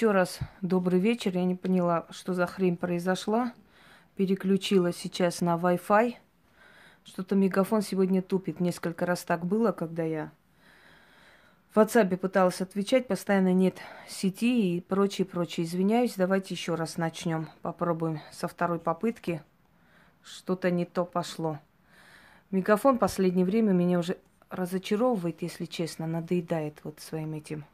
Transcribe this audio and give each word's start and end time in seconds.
еще 0.00 0.12
раз 0.12 0.38
добрый 0.62 0.98
вечер. 0.98 1.36
Я 1.36 1.44
не 1.44 1.54
поняла, 1.54 2.06
что 2.08 2.32
за 2.32 2.46
хрень 2.46 2.78
произошла. 2.78 3.52
Переключила 4.16 4.94
сейчас 4.94 5.42
на 5.42 5.58
Wi-Fi. 5.58 6.14
Что-то 7.04 7.34
мегафон 7.34 7.82
сегодня 7.82 8.22
тупит. 8.22 8.60
Несколько 8.60 9.04
раз 9.04 9.24
так 9.24 9.44
было, 9.44 9.72
когда 9.72 10.02
я 10.02 10.32
в 11.74 11.76
WhatsApp 11.76 12.16
пыталась 12.16 12.62
отвечать, 12.62 13.08
постоянно 13.08 13.52
нет 13.52 13.76
сети 14.08 14.78
и 14.78 14.80
прочее, 14.80 15.26
прочее. 15.26 15.66
Извиняюсь, 15.66 16.14
давайте 16.16 16.54
еще 16.54 16.76
раз 16.76 16.96
начнем. 16.96 17.50
Попробуем 17.60 18.22
со 18.32 18.48
второй 18.48 18.78
попытки. 18.78 19.42
Что-то 20.22 20.70
не 20.70 20.86
то 20.86 21.04
пошло. 21.04 21.58
Мегафон 22.50 22.96
в 22.96 23.00
последнее 23.00 23.44
время 23.44 23.72
меня 23.72 23.98
уже 23.98 24.16
разочаровывает, 24.48 25.42
если 25.42 25.66
честно, 25.66 26.06
надоедает 26.06 26.78
вот 26.84 27.00
своим 27.00 27.34
этим 27.34 27.66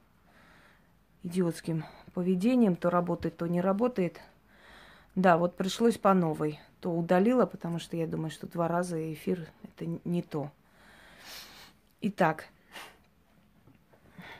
идиотским 1.23 1.85
поведением. 2.17 2.77
То 2.77 2.89
работает, 2.89 3.37
то 3.37 3.47
не 3.47 3.61
работает. 3.61 4.23
Да, 5.15 5.37
вот 5.37 5.55
пришлось 5.55 5.99
по 5.99 6.15
новой. 6.15 6.59
То 6.81 6.91
удалила, 6.91 7.45
потому 7.45 7.79
что 7.79 7.95
я 7.99 8.07
думаю, 8.07 8.31
что 8.31 8.47
два 8.47 8.69
раза 8.69 9.13
эфир 9.13 9.47
это 9.63 9.85
не 10.05 10.23
то. 10.23 10.51
Итак, 12.01 12.47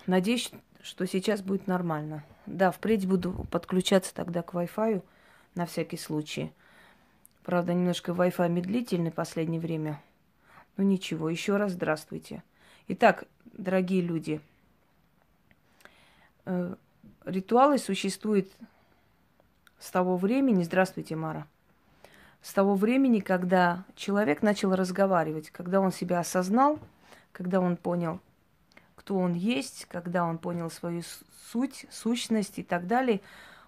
надеюсь, 0.07 0.51
что 0.81 1.07
сейчас 1.07 1.43
будет 1.43 1.67
нормально. 1.67 2.25
Да, 2.47 2.71
впредь 2.71 3.07
буду 3.07 3.47
подключаться 3.51 4.15
тогда 4.15 4.41
к 4.43 4.55
Wi-Fi 4.55 5.03
на 5.55 5.67
всякий 5.67 5.99
случай. 5.99 6.53
Правда, 7.45 7.75
немножко 7.75 8.13
Wi-Fi 8.13 8.49
медлительный 8.49 9.11
в 9.11 9.15
последнее 9.15 9.61
время. 9.61 10.01
Ну 10.79 10.85
ничего, 10.85 11.29
еще 11.29 11.59
раз 11.59 11.73
здравствуйте. 11.73 12.43
Итак, 12.89 13.25
дорогие 13.45 14.01
люди, 14.01 14.41
э, 16.47 16.75
ритуалы 17.27 17.79
существуют 17.79 18.49
с 19.79 19.91
того 19.91 20.17
времени, 20.17 20.63
здравствуйте, 20.63 21.17
Мара, 21.17 21.47
с 22.41 22.53
того 22.53 22.77
времени, 22.77 23.21
когда 23.21 23.85
человек 23.97 24.43
начал 24.43 24.75
разговаривать, 24.75 25.51
когда 25.51 25.81
он 25.81 25.93
себя 25.93 26.21
осознал, 26.21 26.79
когда 27.33 27.61
он 27.61 27.77
понял, 27.77 28.21
кто 28.95 29.17
он 29.17 29.35
есть, 29.35 29.87
когда 29.87 30.25
он 30.25 30.39
понял 30.39 30.71
свою 30.71 31.03
суть, 31.53 31.87
сущность 31.91 32.59
и 32.59 32.63
так 32.63 32.87
далее, 32.87 33.21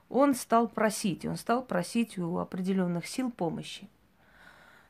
он 0.08 0.34
стал 0.34 0.68
просить, 0.68 1.26
он 1.26 1.36
стал 1.36 1.62
просить 1.62 2.16
у 2.18 2.38
определенных 2.38 3.06
сил 3.06 3.30
помощи. 3.30 3.88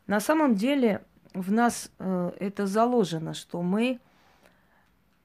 На 0.06 0.20
самом 0.20 0.54
деле 0.54 1.02
в 1.34 1.50
нас 1.50 1.90
э, 1.98 2.32
это 2.38 2.66
заложено, 2.66 3.34
что 3.34 3.62
мы 3.62 4.00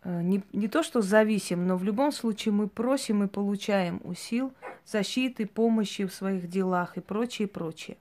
не, 0.05 0.43
не 0.51 0.67
то 0.67 0.83
что 0.83 1.01
зависим, 1.01 1.65
но 1.65 1.77
в 1.77 1.83
любом 1.83 2.11
случае 2.11 2.53
мы 2.53 2.67
просим 2.67 3.23
и 3.23 3.27
получаем 3.27 4.01
у 4.03 4.13
сил 4.13 4.53
защиты, 4.85 5.45
помощи 5.45 6.05
в 6.05 6.13
своих 6.13 6.49
делах 6.49 6.97
и 6.97 7.01
прочее, 7.01 7.47
прочее. 7.47 7.97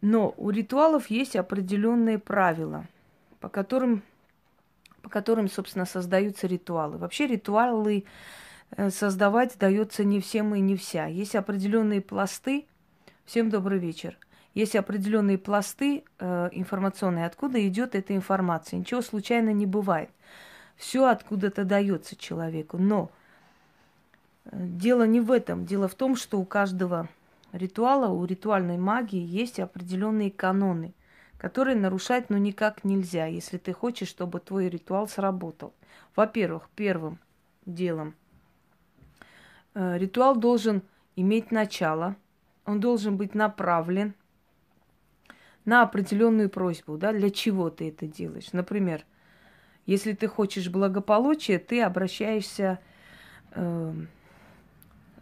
Но 0.00 0.34
у 0.36 0.50
ритуалов 0.50 1.08
есть 1.08 1.36
определенные 1.36 2.18
правила, 2.18 2.86
по 3.40 3.48
которым, 3.48 4.02
по 5.02 5.08
которым, 5.08 5.48
собственно, 5.48 5.86
создаются 5.86 6.46
ритуалы. 6.46 6.98
Вообще 6.98 7.26
ритуалы 7.26 8.04
э, 8.70 8.90
создавать 8.90 9.56
дается 9.58 10.04
не 10.04 10.20
всем 10.20 10.54
и 10.54 10.60
не 10.60 10.76
вся. 10.76 11.06
Есть 11.06 11.34
определенные 11.34 12.00
пласты. 12.00 12.66
Всем 13.24 13.48
добрый 13.48 13.78
вечер 13.78 14.18
есть 14.54 14.76
определенные 14.76 15.36
пласты 15.36 16.04
э, 16.18 16.48
информационные, 16.52 17.26
откуда 17.26 17.66
идет 17.66 17.94
эта 17.94 18.14
информация. 18.14 18.78
Ничего 18.78 19.02
случайно 19.02 19.50
не 19.50 19.66
бывает. 19.66 20.10
Все 20.76 21.06
откуда-то 21.06 21.64
дается 21.64 22.16
человеку. 22.16 22.78
Но 22.78 23.10
э, 24.44 24.50
дело 24.52 25.06
не 25.06 25.20
в 25.20 25.32
этом. 25.32 25.66
Дело 25.66 25.88
в 25.88 25.94
том, 25.96 26.14
что 26.14 26.38
у 26.38 26.44
каждого 26.44 27.08
ритуала, 27.52 28.08
у 28.08 28.24
ритуальной 28.24 28.78
магии 28.78 29.20
есть 29.20 29.58
определенные 29.58 30.30
каноны, 30.30 30.94
которые 31.38 31.76
нарушать 31.76 32.30
ну 32.30 32.36
никак 32.36 32.84
нельзя, 32.84 33.26
если 33.26 33.58
ты 33.58 33.72
хочешь, 33.72 34.08
чтобы 34.08 34.38
твой 34.38 34.68
ритуал 34.68 35.08
сработал. 35.08 35.72
Во-первых, 36.14 36.68
первым 36.76 37.18
делом 37.66 38.14
э, 39.74 39.98
ритуал 39.98 40.36
должен 40.36 40.82
иметь 41.16 41.50
начало, 41.50 42.14
он 42.64 42.78
должен 42.78 43.16
быть 43.16 43.34
направлен 43.34 44.14
на 45.64 45.82
определенную 45.82 46.50
просьбу, 46.50 46.96
да, 46.96 47.12
для 47.12 47.30
чего 47.30 47.70
ты 47.70 47.88
это 47.88 48.06
делаешь. 48.06 48.52
Например, 48.52 49.04
если 49.86 50.12
ты 50.12 50.28
хочешь 50.28 50.68
благополучия, 50.68 51.58
ты 51.58 51.82
обращаешься 51.82 52.78
э, 53.52 53.92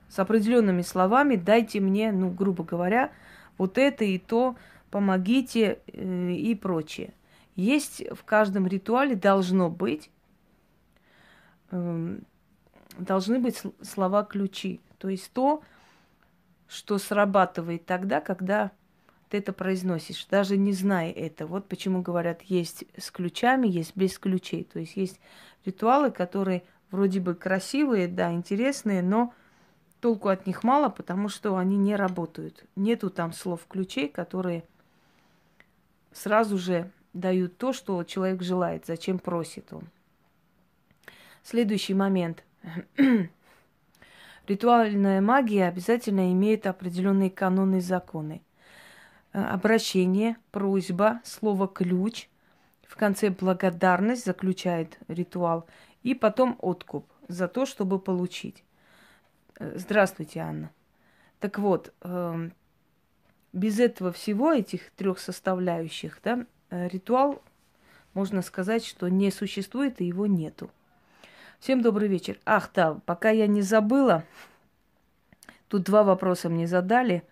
с 0.09 0.19
определенными 0.19 0.83
словами, 0.83 1.37
дайте 1.37 1.81
мне, 1.81 2.13
ну, 2.13 2.31
грубо 2.31 2.65
говоря, 2.65 3.13
вот 3.59 3.79
это 3.79 4.05
и 4.05 4.19
то, 4.19 4.57
помогите 4.91 5.79
э, 5.87 6.33
и 6.33 6.55
прочее. 6.55 7.15
Есть 7.55 8.03
в 8.13 8.25
каждом 8.25 8.67
ритуале 8.67 9.15
должно 9.15 9.71
быть, 9.71 10.11
э, 11.71 12.19
должны 12.99 13.39
быть 13.39 13.63
слова-ключи. 13.83 14.81
То 14.99 15.09
есть 15.09 15.33
то, 15.33 15.63
что 16.69 16.99
срабатывает 16.99 17.85
тогда, 17.85 18.21
когда 18.21 18.71
ты 19.33 19.39
это 19.39 19.55
произносишь, 19.55 20.27
даже 20.27 20.59
не 20.59 20.75
зная 20.75 21.11
это. 21.11 21.47
Вот 21.47 21.67
почему 21.67 22.03
говорят, 22.03 22.43
есть 22.43 22.85
с 22.99 23.11
ключами, 23.11 23.67
есть 23.67 23.97
без 23.97 24.19
ключей. 24.19 24.63
То 24.63 24.79
есть 24.79 24.95
есть 24.95 25.19
ритуалы, 25.65 26.11
которые 26.11 26.65
вроде 26.91 27.19
бы 27.19 27.35
красивые, 27.35 28.09
да, 28.09 28.31
интересные, 28.31 29.01
но 29.01 29.33
толку 30.01 30.29
от 30.29 30.47
них 30.47 30.65
мало, 30.65 30.91
потому 30.91 31.31
что 31.31 31.57
они 31.57 31.79
не 31.79 31.97
работают. 31.97 32.67
Нету 32.77 33.09
там 33.09 33.33
слов 33.33 33.61
ключей, 33.67 34.11
которые 34.11 34.65
сразу 36.13 36.59
же 36.59 36.91
дают 37.15 37.57
то, 37.57 37.73
что 37.73 38.05
человек 38.05 38.43
желает, 38.43 38.85
зачем 38.85 39.19
просит 39.19 39.73
он. 39.73 39.85
Следующий 41.43 41.95
момент. 41.95 42.45
Ритуальная 44.47 45.23
магия 45.23 45.69
обязательно 45.69 46.31
имеет 46.33 46.67
определенные 46.67 47.31
каноны 47.31 47.79
и 47.79 47.81
законы. 47.81 48.43
Э, 49.33 49.45
обращение, 49.45 50.37
просьба, 50.51 51.21
слово 51.25 51.67
ключ. 51.67 52.29
В 52.87 52.97
конце 52.97 53.31
благодарность 53.31 54.25
заключает 54.25 54.99
ритуал. 55.09 55.67
И 56.03 56.15
потом 56.15 56.57
откуп 56.61 57.07
за 57.29 57.49
то, 57.49 57.65
чтобы 57.65 57.99
получить. 57.99 58.63
Э, 59.59 59.73
здравствуйте, 59.77 60.41
Анна. 60.41 60.71
Так 61.41 61.59
вот, 61.59 61.93
эм, 62.03 62.53
без 63.53 63.81
этого 63.81 64.13
всего, 64.13 64.53
этих 64.53 64.91
трех 64.91 65.19
составляющих, 65.19 66.21
да, 66.23 66.47
э, 66.71 66.89
ритуал, 66.89 67.43
можно 68.15 68.43
сказать, 68.43 68.85
что 68.85 69.09
не 69.09 69.31
существует 69.31 70.01
и 70.01 70.05
его 70.05 70.27
нету. 70.27 70.71
Всем 71.59 71.81
добрый 71.81 72.09
вечер. 72.09 72.39
Ах, 72.45 72.71
да, 72.75 73.01
пока 73.07 73.31
я 73.31 73.47
не 73.47 73.63
забыла, 73.63 74.25
тут 75.69 75.85
два 75.85 76.03
вопроса 76.03 76.51
мне 76.51 76.67
задали– 76.67 77.23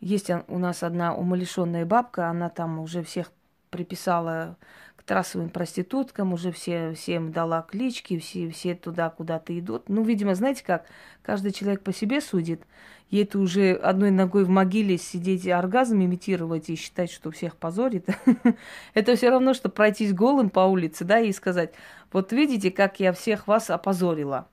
есть 0.00 0.30
у 0.48 0.58
нас 0.58 0.82
одна 0.82 1.14
умалишенная 1.14 1.84
бабка, 1.84 2.28
она 2.28 2.48
там 2.48 2.80
уже 2.80 3.02
всех 3.02 3.30
приписала 3.70 4.56
к 4.96 5.02
трассовым 5.02 5.48
проституткам, 5.48 6.32
уже 6.32 6.52
все, 6.52 6.92
всем 6.92 7.32
дала 7.32 7.62
клички, 7.62 8.18
все, 8.18 8.50
все 8.50 8.74
туда 8.74 9.10
куда-то 9.10 9.58
идут. 9.58 9.88
Ну, 9.88 10.02
видимо, 10.02 10.34
знаете 10.34 10.64
как, 10.64 10.86
каждый 11.22 11.52
человек 11.52 11.82
по 11.82 11.92
себе 11.92 12.20
судит. 12.20 12.62
Ей 13.10 13.24
это 13.24 13.38
уже 13.38 13.72
одной 13.72 14.10
ногой 14.10 14.44
в 14.44 14.48
могиле 14.48 14.96
сидеть 14.98 15.44
и 15.44 15.50
оргазм 15.50 16.02
имитировать 16.02 16.70
и 16.70 16.76
считать, 16.76 17.10
что 17.10 17.30
всех 17.30 17.56
позорит. 17.56 18.06
Это 18.94 19.16
все 19.16 19.30
равно, 19.30 19.52
что 19.52 19.68
пройтись 19.68 20.12
голым 20.12 20.48
по 20.48 20.60
улице, 20.60 21.04
да, 21.04 21.18
и 21.18 21.32
сказать, 21.32 21.72
вот 22.12 22.32
видите, 22.32 22.70
как 22.70 23.00
я 23.00 23.12
всех 23.12 23.48
вас 23.48 23.68
опозорила. 23.68 24.48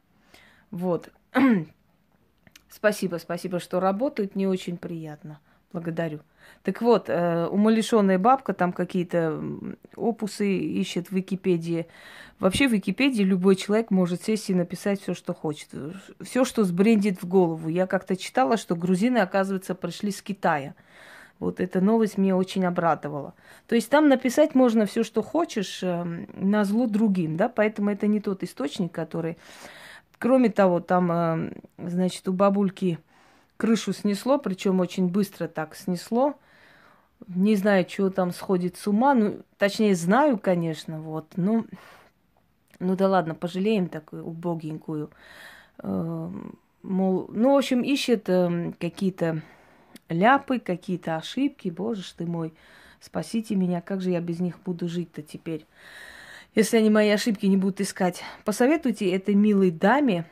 Вот. 0.72 1.12
Спасибо, 2.78 3.16
спасибо, 3.18 3.60
что 3.60 3.80
работают, 3.80 4.36
не 4.36 4.46
очень 4.46 4.78
приятно. 4.78 5.40
Благодарю. 5.74 6.20
Так 6.62 6.84
вот, 6.84 7.10
э, 7.10 7.48
умалишенная 7.48 8.20
бабка 8.20 8.54
там 8.54 8.72
какие-то 8.72 9.42
опусы 9.96 10.48
ищет 10.56 11.08
в 11.08 11.12
Википедии. 11.12 11.88
Вообще 12.38 12.68
в 12.68 12.74
Википедии 12.74 13.24
любой 13.24 13.56
человек 13.56 13.90
может 13.90 14.22
сесть 14.22 14.52
и 14.52 14.54
написать 14.54 15.02
все, 15.02 15.16
что 15.16 15.34
хочет. 15.34 15.70
Все, 16.22 16.46
что 16.46 16.66
сбрендит 16.66 17.24
в 17.24 17.28
голову. 17.28 17.68
Я 17.68 17.88
как-то 17.88 18.16
читала, 18.16 18.58
что 18.58 18.76
грузины, 18.76 19.18
оказывается, 19.18 19.74
пришли 19.74 20.12
с 20.12 20.22
Китая. 20.22 20.76
Вот 21.40 21.60
эта 21.60 21.82
новость 21.82 22.20
меня 22.20 22.38
очень 22.38 22.64
обрадовала. 22.64 23.34
То 23.66 23.74
есть 23.74 23.90
там 23.90 24.08
написать 24.08 24.54
можно 24.54 24.86
все, 24.86 25.04
что 25.04 25.24
хочешь, 25.24 25.80
э, 25.82 26.04
на 26.36 26.64
зло 26.64 26.86
другим, 26.86 27.38
да, 27.38 27.50
поэтому 27.50 27.90
это 27.90 28.06
не 28.06 28.20
тот 28.20 28.44
источник, 28.44 28.92
который 28.92 29.36
Кроме 30.20 30.50
того, 30.50 30.80
там, 30.80 31.12
э, 31.12 31.52
значит, 31.78 32.28
у 32.28 32.34
бабульки 32.34 33.00
крышу 33.58 33.94
снесло, 33.94 34.38
причем 34.38 34.80
очень 34.80 35.08
быстро 35.08 35.48
так 35.48 35.76
снесло. 35.76 36.36
Не 37.28 37.56
знаю, 37.56 37.86
чего 37.86 38.10
там 38.10 38.32
сходит 38.32 38.78
с 38.78 38.88
ума. 38.88 39.14
Ну, 39.14 39.42
точнее, 39.58 39.96
знаю, 39.96 40.38
конечно, 40.38 41.02
вот. 41.02 41.26
Ну, 41.36 41.66
ну 42.80 42.96
да 42.96 43.08
ладно, 43.08 43.36
пожалеем 43.36 43.90
такую 43.90 44.26
убогенькую. 44.26 45.10
э, 45.84 46.32
мол, 46.84 47.30
ну, 47.32 47.54
в 47.54 47.58
общем, 47.58 47.82
ищет 47.82 48.30
э, 48.30 48.74
какие-то 48.80 49.42
ляпы, 50.10 50.60
какие-то 50.60 51.18
ошибки. 51.18 51.70
Боже 51.70 52.04
ж 52.04 52.12
ты 52.18 52.26
мой, 52.26 52.54
спасите 53.00 53.56
меня, 53.56 53.82
как 53.82 54.02
же 54.02 54.12
я 54.12 54.22
без 54.22 54.40
них 54.40 54.60
буду 54.66 54.88
жить-то 54.88 55.22
теперь? 55.22 55.66
Если 56.58 56.78
они 56.78 56.90
мои 56.90 57.12
ошибки 57.12 57.46
не 57.46 57.56
будут 57.56 57.82
искать. 57.82 58.24
Посоветуйте 58.44 59.12
этой 59.12 59.36
милой 59.36 59.70
даме 59.70 60.26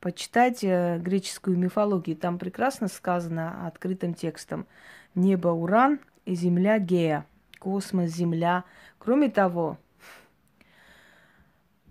почитать 0.00 0.62
э, 0.62 0.98
греческую 0.98 1.56
мифологию. 1.56 2.18
Там 2.18 2.38
прекрасно 2.38 2.86
сказано 2.86 3.66
открытым 3.66 4.12
текстом. 4.12 4.66
Небо 5.14 5.48
Уран 5.48 5.98
и 6.26 6.34
земля 6.34 6.78
Гея. 6.78 7.24
Космос, 7.58 8.10
земля. 8.10 8.64
Кроме 8.98 9.30
того, 9.30 9.78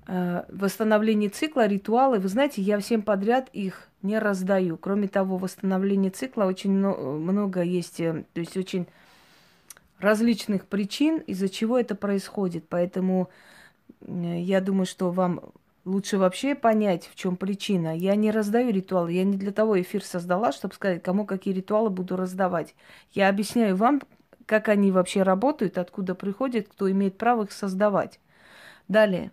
э, 0.05 0.43
восстановление 0.49 1.31
цикла, 1.31 1.65
ритуалы, 1.65 2.19
вы 2.19 2.27
знаете, 2.27 2.61
я 2.61 2.77
всем 2.77 3.01
подряд 3.01 3.49
их 3.53 3.89
не 4.03 4.19
раздаю. 4.19 4.77
Кроме 4.77 5.07
того, 5.07 5.39
восстановление 5.39 6.11
цикла 6.11 6.43
очень 6.43 6.73
много 6.73 7.63
есть, 7.63 7.99
э, 8.01 8.23
то 8.33 8.39
есть 8.39 8.55
очень 8.55 8.85
различных 9.97 10.67
причин, 10.67 11.17
из-за 11.21 11.49
чего 11.49 11.79
это 11.79 11.95
происходит. 11.95 12.69
Поэтому 12.69 13.31
я 14.05 14.61
думаю, 14.61 14.85
что 14.85 15.11
вам 15.11 15.41
лучше 15.85 16.17
вообще 16.17 16.55
понять, 16.55 17.07
в 17.07 17.15
чем 17.15 17.35
причина. 17.35 17.95
Я 17.95 18.15
не 18.15 18.31
раздаю 18.31 18.71
ритуалы. 18.71 19.13
Я 19.13 19.23
не 19.23 19.37
для 19.37 19.51
того 19.51 19.79
эфир 19.81 20.03
создала, 20.03 20.51
чтобы 20.51 20.73
сказать, 20.73 21.03
кому 21.03 21.25
какие 21.25 21.53
ритуалы 21.53 21.89
буду 21.89 22.15
раздавать. 22.15 22.75
Я 23.11 23.29
объясняю 23.29 23.75
вам, 23.75 24.01
как 24.45 24.69
они 24.69 24.91
вообще 24.91 25.23
работают, 25.23 25.77
откуда 25.77 26.15
приходят, 26.15 26.67
кто 26.67 26.89
имеет 26.89 27.17
право 27.17 27.43
их 27.43 27.51
создавать. 27.51 28.19
Далее. 28.87 29.31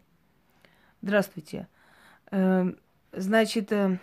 Здравствуйте. 1.03 1.69
Эм, 2.31 2.79
значит, 3.13 3.73
э, 3.73 3.99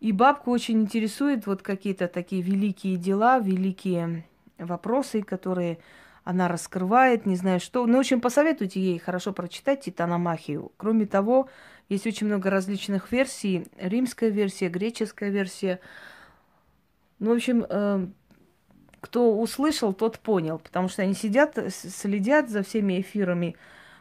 и 0.00 0.12
бабку 0.12 0.50
очень 0.50 0.80
интересуют 0.80 1.46
вот 1.46 1.62
какие-то 1.62 2.08
такие 2.08 2.42
великие 2.42 2.96
дела, 2.96 3.38
великие 3.38 4.24
вопросы, 4.58 5.22
которые 5.22 5.78
она 6.24 6.48
раскрывает, 6.48 7.26
не 7.26 7.36
знаю 7.36 7.60
что. 7.60 7.86
Ну, 7.86 7.96
в 7.96 8.00
общем, 8.00 8.20
посоветуйте 8.20 8.80
ей 8.80 8.98
хорошо 8.98 9.32
прочитать 9.32 9.82
Титаномахию. 9.82 10.72
Кроме 10.76 11.06
того, 11.06 11.48
есть 11.88 12.06
очень 12.06 12.26
много 12.26 12.50
различных 12.50 13.10
версий. 13.10 13.66
Римская 13.78 14.30
версия, 14.30 14.68
греческая 14.68 15.30
версия. 15.30 15.80
Ну, 17.18 17.30
в 17.30 17.36
общем, 17.36 17.66
э, 17.68 18.06
кто 19.00 19.38
услышал, 19.38 19.92
тот 19.92 20.18
понял. 20.18 20.58
Потому 20.58 20.88
что 20.88 21.02
они 21.02 21.14
сидят, 21.14 21.58
следят 21.70 22.50
за 22.50 22.62
всеми 22.62 23.00
эфирами. 23.00 23.56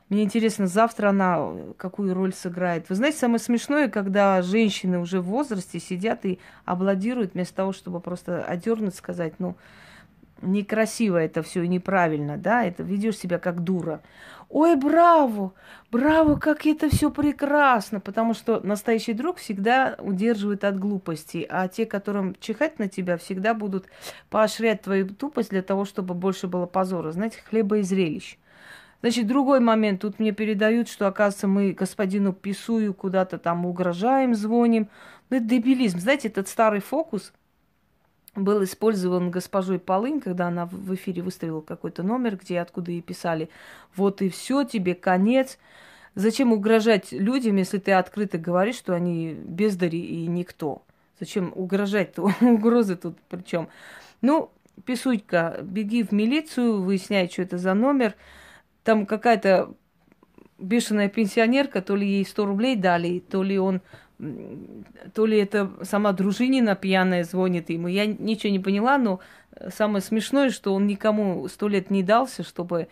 Мне 0.09 0.23
интересно, 0.23 0.65
завтра 0.65 1.09
она 1.09 1.51
какую 1.77 2.13
роль 2.15 2.33
сыграет. 2.33 2.89
Вы 2.89 2.95
знаете, 2.95 3.19
самое 3.19 3.39
смешное, 3.39 3.89
когда 3.89 4.41
женщины 4.41 4.99
уже 4.99 5.21
в 5.21 5.25
возрасте 5.25 5.79
сидят 5.79 6.25
и 6.25 6.39
обладируют 6.65 7.33
вместо 7.33 7.55
того, 7.55 7.73
чтобы 7.73 7.99
просто 7.99 8.43
одернуть, 8.43 8.95
сказать, 8.95 9.35
ну, 9.39 9.55
некрасиво 10.41 11.17
это 11.17 11.43
все 11.43 11.63
и 11.63 11.67
неправильно, 11.67 12.37
да, 12.37 12.63
это 12.63 12.83
ведешь 12.83 13.17
себя 13.17 13.39
как 13.39 13.63
дура. 13.63 14.01
Ой, 14.49 14.75
браво, 14.75 15.53
браво, 15.91 16.35
как 16.35 16.65
это 16.65 16.89
все 16.89 17.11
прекрасно, 17.11 17.99
потому 17.99 18.33
что 18.33 18.59
настоящий 18.61 19.13
друг 19.13 19.37
всегда 19.37 19.95
удерживает 19.99 20.63
от 20.63 20.79
глупости, 20.79 21.45
а 21.47 21.67
те, 21.67 21.85
которым 21.85 22.35
чихать 22.39 22.79
на 22.79 22.87
тебя, 22.87 23.17
всегда 23.17 23.53
будут 23.53 23.85
поощрять 24.29 24.81
твою 24.81 25.07
тупость 25.07 25.51
для 25.51 25.61
того, 25.61 25.85
чтобы 25.85 26.15
больше 26.15 26.47
было 26.47 26.65
позора, 26.65 27.11
знаете, 27.11 27.39
хлеба 27.47 27.77
и 27.77 27.83
зрелищ. 27.83 28.37
Значит, 29.01 29.27
другой 29.27 29.61
момент. 29.61 30.01
Тут 30.01 30.19
мне 30.19 30.33
передают, 30.33 30.89
что, 30.89 31.07
оказывается, 31.07 31.47
мы 31.47 31.71
господину 31.71 32.33
Писую 32.33 32.93
куда-то 32.93 33.37
там 33.37 33.65
угрожаем, 33.65 34.35
звоним. 34.35 34.89
Ну, 35.29 35.37
это 35.37 35.45
дебилизм. 35.45 35.99
Знаете, 35.99 36.27
этот 36.27 36.49
старый 36.49 36.81
фокус– 36.81 37.31
был 38.35 38.63
использован 38.63 39.31
госпожой 39.31 39.79
Полынь, 39.79 40.21
когда 40.21 40.47
она 40.47 40.65
в 40.65 40.93
эфире 40.95 41.21
выставила 41.21 41.61
какой-то 41.61 42.03
номер, 42.03 42.37
где 42.37 42.59
откуда 42.59 42.91
ей 42.91 43.01
писали, 43.01 43.49
вот 43.95 44.21
и 44.21 44.29
все, 44.29 44.63
тебе 44.63 44.95
конец. 44.95 45.57
Зачем 46.15 46.53
угрожать 46.53 47.11
людям, 47.11 47.57
если 47.57 47.77
ты 47.77 47.91
открыто 47.93 48.37
говоришь, 48.37 48.75
что 48.75 48.93
они 48.93 49.33
бездари 49.33 49.99
и 49.99 50.27
никто? 50.27 50.83
Зачем 51.19 51.51
угрожать-то? 51.55 52.31
Угрозы 52.41 52.95
тут 52.95 53.17
причем. 53.29 53.69
Ну, 54.21 54.51
Писулька, 54.85 55.59
беги 55.61 56.03
в 56.03 56.11
милицию, 56.11 56.81
выясняй, 56.81 57.29
что 57.29 57.41
это 57.41 57.57
за 57.57 57.73
номер. 57.73 58.15
Там 58.83 59.05
какая-то 59.05 59.73
бешеная 60.57 61.09
пенсионерка, 61.09 61.81
то 61.81 61.95
ли 61.95 62.07
ей 62.07 62.25
100 62.25 62.45
рублей 62.45 62.75
дали, 62.75 63.19
то 63.19 63.43
ли 63.43 63.57
он 63.57 63.81
то 65.13 65.25
ли 65.25 65.37
это 65.37 65.71
сама 65.83 66.11
дружинина 66.11 66.75
пьяная 66.75 67.23
звонит 67.23 67.69
ему. 67.69 67.87
Я 67.87 68.05
ничего 68.05 68.51
не 68.51 68.59
поняла, 68.59 68.97
но 68.97 69.21
самое 69.69 70.01
смешное, 70.01 70.49
что 70.49 70.73
он 70.73 70.87
никому 70.87 71.47
сто 71.47 71.67
лет 71.67 71.89
не 71.89 72.03
дался, 72.03 72.43
чтобы... 72.43 72.89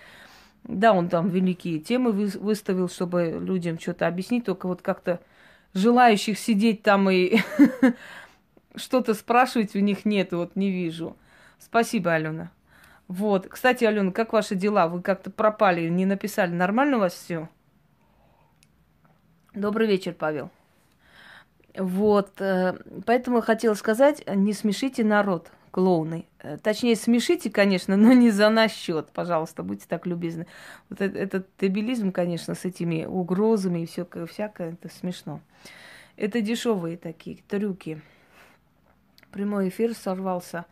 Да, 0.64 0.94
он 0.94 1.08
там 1.08 1.30
великие 1.30 1.80
темы 1.80 2.12
выставил, 2.12 2.90
чтобы 2.90 3.40
людям 3.42 3.80
что-то 3.80 4.08
объяснить, 4.08 4.46
только 4.46 4.68
вот 4.68 4.82
как-то 4.82 5.22
желающих 5.74 6.38
сидеть 6.40 6.82
там 6.82 7.10
и 7.10 7.38
что-то 8.76 9.14
спрашивать 9.14 9.76
у 9.76 9.80
них 9.80 10.06
нет, 10.06 10.32
вот 10.32 10.56
не 10.56 10.72
вижу. 10.72 11.16
Спасибо, 11.60 12.14
Алена. 12.14 12.52
Вот. 13.08 13.48
Кстати, 13.48 13.86
Алена, 13.86 14.12
как 14.12 14.34
ваши 14.34 14.56
дела? 14.56 14.88
Вы 14.88 15.02
как-то 15.02 15.30
пропали, 15.30 15.88
не 15.88 16.06
написали. 16.06 16.52
Нормально 16.52 16.98
у 16.98 17.00
вас 17.02 17.14
все? 17.14 17.50
Добрый 19.54 19.88
вечер, 19.88 20.14
Павел. 20.14 20.52
Вот, 21.78 22.42
э, 22.42 22.76
поэтому 23.06 23.42
хотела 23.42 23.76
сказать, 23.76 24.24
не 24.28 24.54
смешите 24.54 25.04
народ, 25.04 25.52
клоуны. 25.70 26.26
Э, 26.40 26.58
точнее, 26.58 26.96
смешите, 26.96 27.52
конечно, 27.52 27.96
но 27.96 28.14
не 28.14 28.32
за 28.32 28.50
наш 28.50 28.72
счет, 28.72 29.10
пожалуйста, 29.14 29.62
будьте 29.62 29.86
так 29.88 30.08
любезны. 30.08 30.48
Вот 30.90 31.02
этот, 31.02 31.16
этот 31.16 31.48
дебилизм, 31.60 32.12
конечно, 32.12 32.56
с 32.56 32.66
этими 32.66 33.06
угрозами 33.06 33.84
и 33.84 33.86
все 33.86 34.08
всякое, 34.26 34.74
это 34.74 34.90
смешно. 34.90 35.40
Это 36.16 36.42
дешевые 36.42 36.98
такие 36.98 37.38
трюки. 37.48 38.02
Прямой 39.32 39.70
эфир 39.70 39.94
сорвался. 39.94 40.66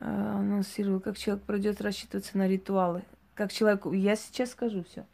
Э, 0.00 0.04
анонсировал, 0.06 0.98
как 0.98 1.16
человек 1.16 1.44
пройдет 1.44 1.80
рассчитываться 1.80 2.36
на 2.36 2.48
ритуалы. 2.48 3.04
Как 3.36 3.52
человек... 3.52 3.86
Я 3.92 4.16
сейчас 4.16 4.50
скажу 4.50 4.82
все 4.82 5.06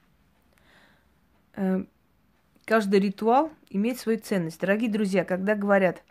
каждый 2.64 3.00
ритуал 3.00 3.50
имеет 3.70 3.98
свою 3.98 4.18
ценность. 4.18 4.60
Дорогие 4.60 4.90
друзья, 4.90 5.24
когда 5.24 5.54
говорят, 5.54 6.02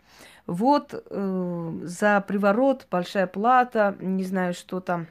вот 0.46 0.92
э, 0.94 1.72
за 1.82 2.24
приворот 2.26 2.86
большая 2.90 3.26
плата, 3.26 3.96
не 4.00 4.24
знаю, 4.24 4.54
что 4.54 4.80
там 4.80 5.06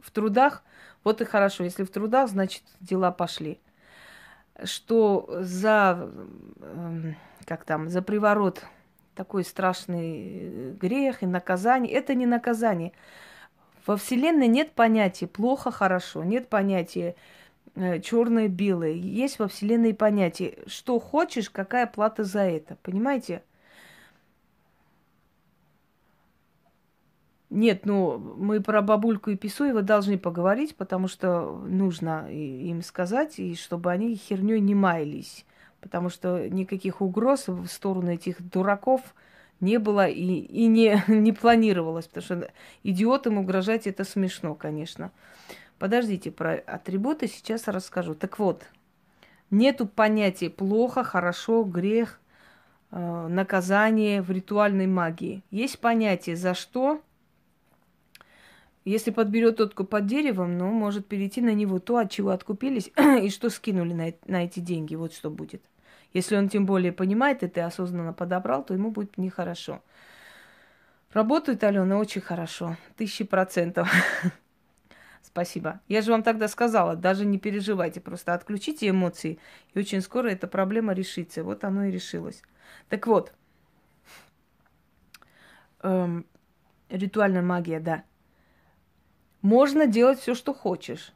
в 0.00 0.10
трудах, 0.10 0.62
вот 1.02 1.20
и 1.20 1.24
хорошо. 1.24 1.64
Если 1.64 1.84
в 1.84 1.90
трудах, 1.90 2.28
значит, 2.28 2.62
дела 2.80 3.10
пошли. 3.10 3.58
Что 4.62 5.28
за, 5.40 6.10
э, 6.60 7.12
как 7.46 7.64
там, 7.64 7.88
за 7.88 8.02
приворот 8.02 8.64
такой 9.14 9.44
страшный 9.44 10.72
грех 10.72 11.22
и 11.22 11.26
наказание, 11.26 11.92
это 11.92 12.14
не 12.14 12.26
наказание. 12.26 12.92
Во 13.86 13.96
Вселенной 13.96 14.48
нет 14.48 14.72
понятия 14.72 15.26
плохо, 15.26 15.70
хорошо, 15.70 16.24
нет 16.24 16.48
понятия 16.48 17.14
Э, 17.14 17.18
черное, 17.74 18.48
белое. 18.48 18.92
Есть 18.92 19.38
во 19.38 19.48
Вселенной 19.48 19.94
понятие, 19.94 20.58
что 20.66 20.98
хочешь, 21.00 21.50
какая 21.50 21.86
плата 21.86 22.24
за 22.24 22.40
это. 22.40 22.76
Понимаете? 22.82 23.42
Нет, 27.50 27.86
ну, 27.86 28.18
мы 28.18 28.60
про 28.60 28.82
бабульку 28.82 29.30
и 29.30 29.36
Писуева 29.36 29.82
должны 29.82 30.18
поговорить, 30.18 30.74
потому 30.74 31.06
что 31.06 31.52
нужно 31.68 32.28
им 32.28 32.82
сказать, 32.82 33.38
и 33.38 33.54
чтобы 33.54 33.92
они 33.92 34.16
херней 34.16 34.58
не 34.58 34.74
маялись. 34.74 35.44
Потому 35.80 36.08
что 36.08 36.48
никаких 36.48 37.00
угроз 37.00 37.46
в 37.46 37.66
сторону 37.68 38.12
этих 38.12 38.42
дураков 38.42 39.02
не 39.60 39.78
было 39.78 40.08
и, 40.08 40.22
и 40.22 40.66
не, 40.66 41.02
не 41.08 41.32
планировалось. 41.32 42.06
Потому 42.06 42.24
что 42.24 42.52
идиотам 42.82 43.38
угрожать 43.38 43.86
это 43.86 44.04
смешно, 44.04 44.54
конечно. 44.54 45.12
Подождите, 45.78 46.30
про 46.30 46.54
атрибуты 46.54 47.26
сейчас 47.26 47.68
расскажу. 47.68 48.14
Так 48.14 48.38
вот, 48.38 48.64
нету 49.50 49.86
понятия 49.86 50.50
плохо, 50.50 51.04
хорошо, 51.04 51.64
грех, 51.64 52.20
э, 52.90 53.26
наказание 53.28 54.22
в 54.22 54.30
ритуальной 54.30 54.86
магии. 54.86 55.42
Есть 55.50 55.78
понятие 55.80 56.36
за 56.36 56.54
что. 56.54 57.00
Если 58.84 59.10
подберет 59.10 59.56
тотку 59.56 59.84
под 59.84 60.06
деревом, 60.06 60.58
ну, 60.58 60.70
может 60.70 61.06
перейти 61.06 61.40
на 61.40 61.54
него 61.54 61.78
то, 61.78 61.96
от 61.96 62.10
чего 62.10 62.30
откупились 62.30 62.90
и 63.22 63.30
что 63.30 63.48
скинули 63.50 63.92
на, 63.92 64.12
на 64.26 64.44
эти 64.44 64.60
деньги. 64.60 64.94
Вот 64.94 65.12
что 65.12 65.30
будет. 65.30 65.62
Если 66.12 66.36
он 66.36 66.48
тем 66.48 66.64
более 66.64 66.92
понимает 66.92 67.42
это 67.42 67.60
и 67.60 67.64
осознанно 67.64 68.12
подобрал, 68.12 68.62
то 68.64 68.74
ему 68.74 68.90
будет 68.90 69.18
нехорошо. 69.18 69.82
Работает 71.12 71.64
Алена 71.64 71.98
очень 71.98 72.20
хорошо, 72.20 72.76
тысячи 72.96 73.24
процентов. 73.24 73.90
Спасибо. 75.34 75.80
Я 75.88 76.00
же 76.00 76.12
вам 76.12 76.22
тогда 76.22 76.46
сказала, 76.46 76.94
даже 76.94 77.26
не 77.26 77.40
переживайте, 77.40 78.00
просто 78.00 78.34
отключите 78.34 78.88
эмоции, 78.88 79.40
и 79.72 79.78
очень 79.80 80.00
скоро 80.00 80.28
эта 80.28 80.46
проблема 80.46 80.92
решится. 80.92 81.42
Вот 81.42 81.64
оно 81.64 81.86
и 81.86 81.90
решилось. 81.90 82.40
Так 82.88 83.08
вот, 83.08 83.34
эм, 85.82 86.24
ритуальная 86.88 87.42
магия, 87.42 87.80
да. 87.80 88.04
Можно 89.42 89.88
делать 89.88 90.20
все, 90.20 90.36
что 90.36 90.54
хочешь. 90.54 91.12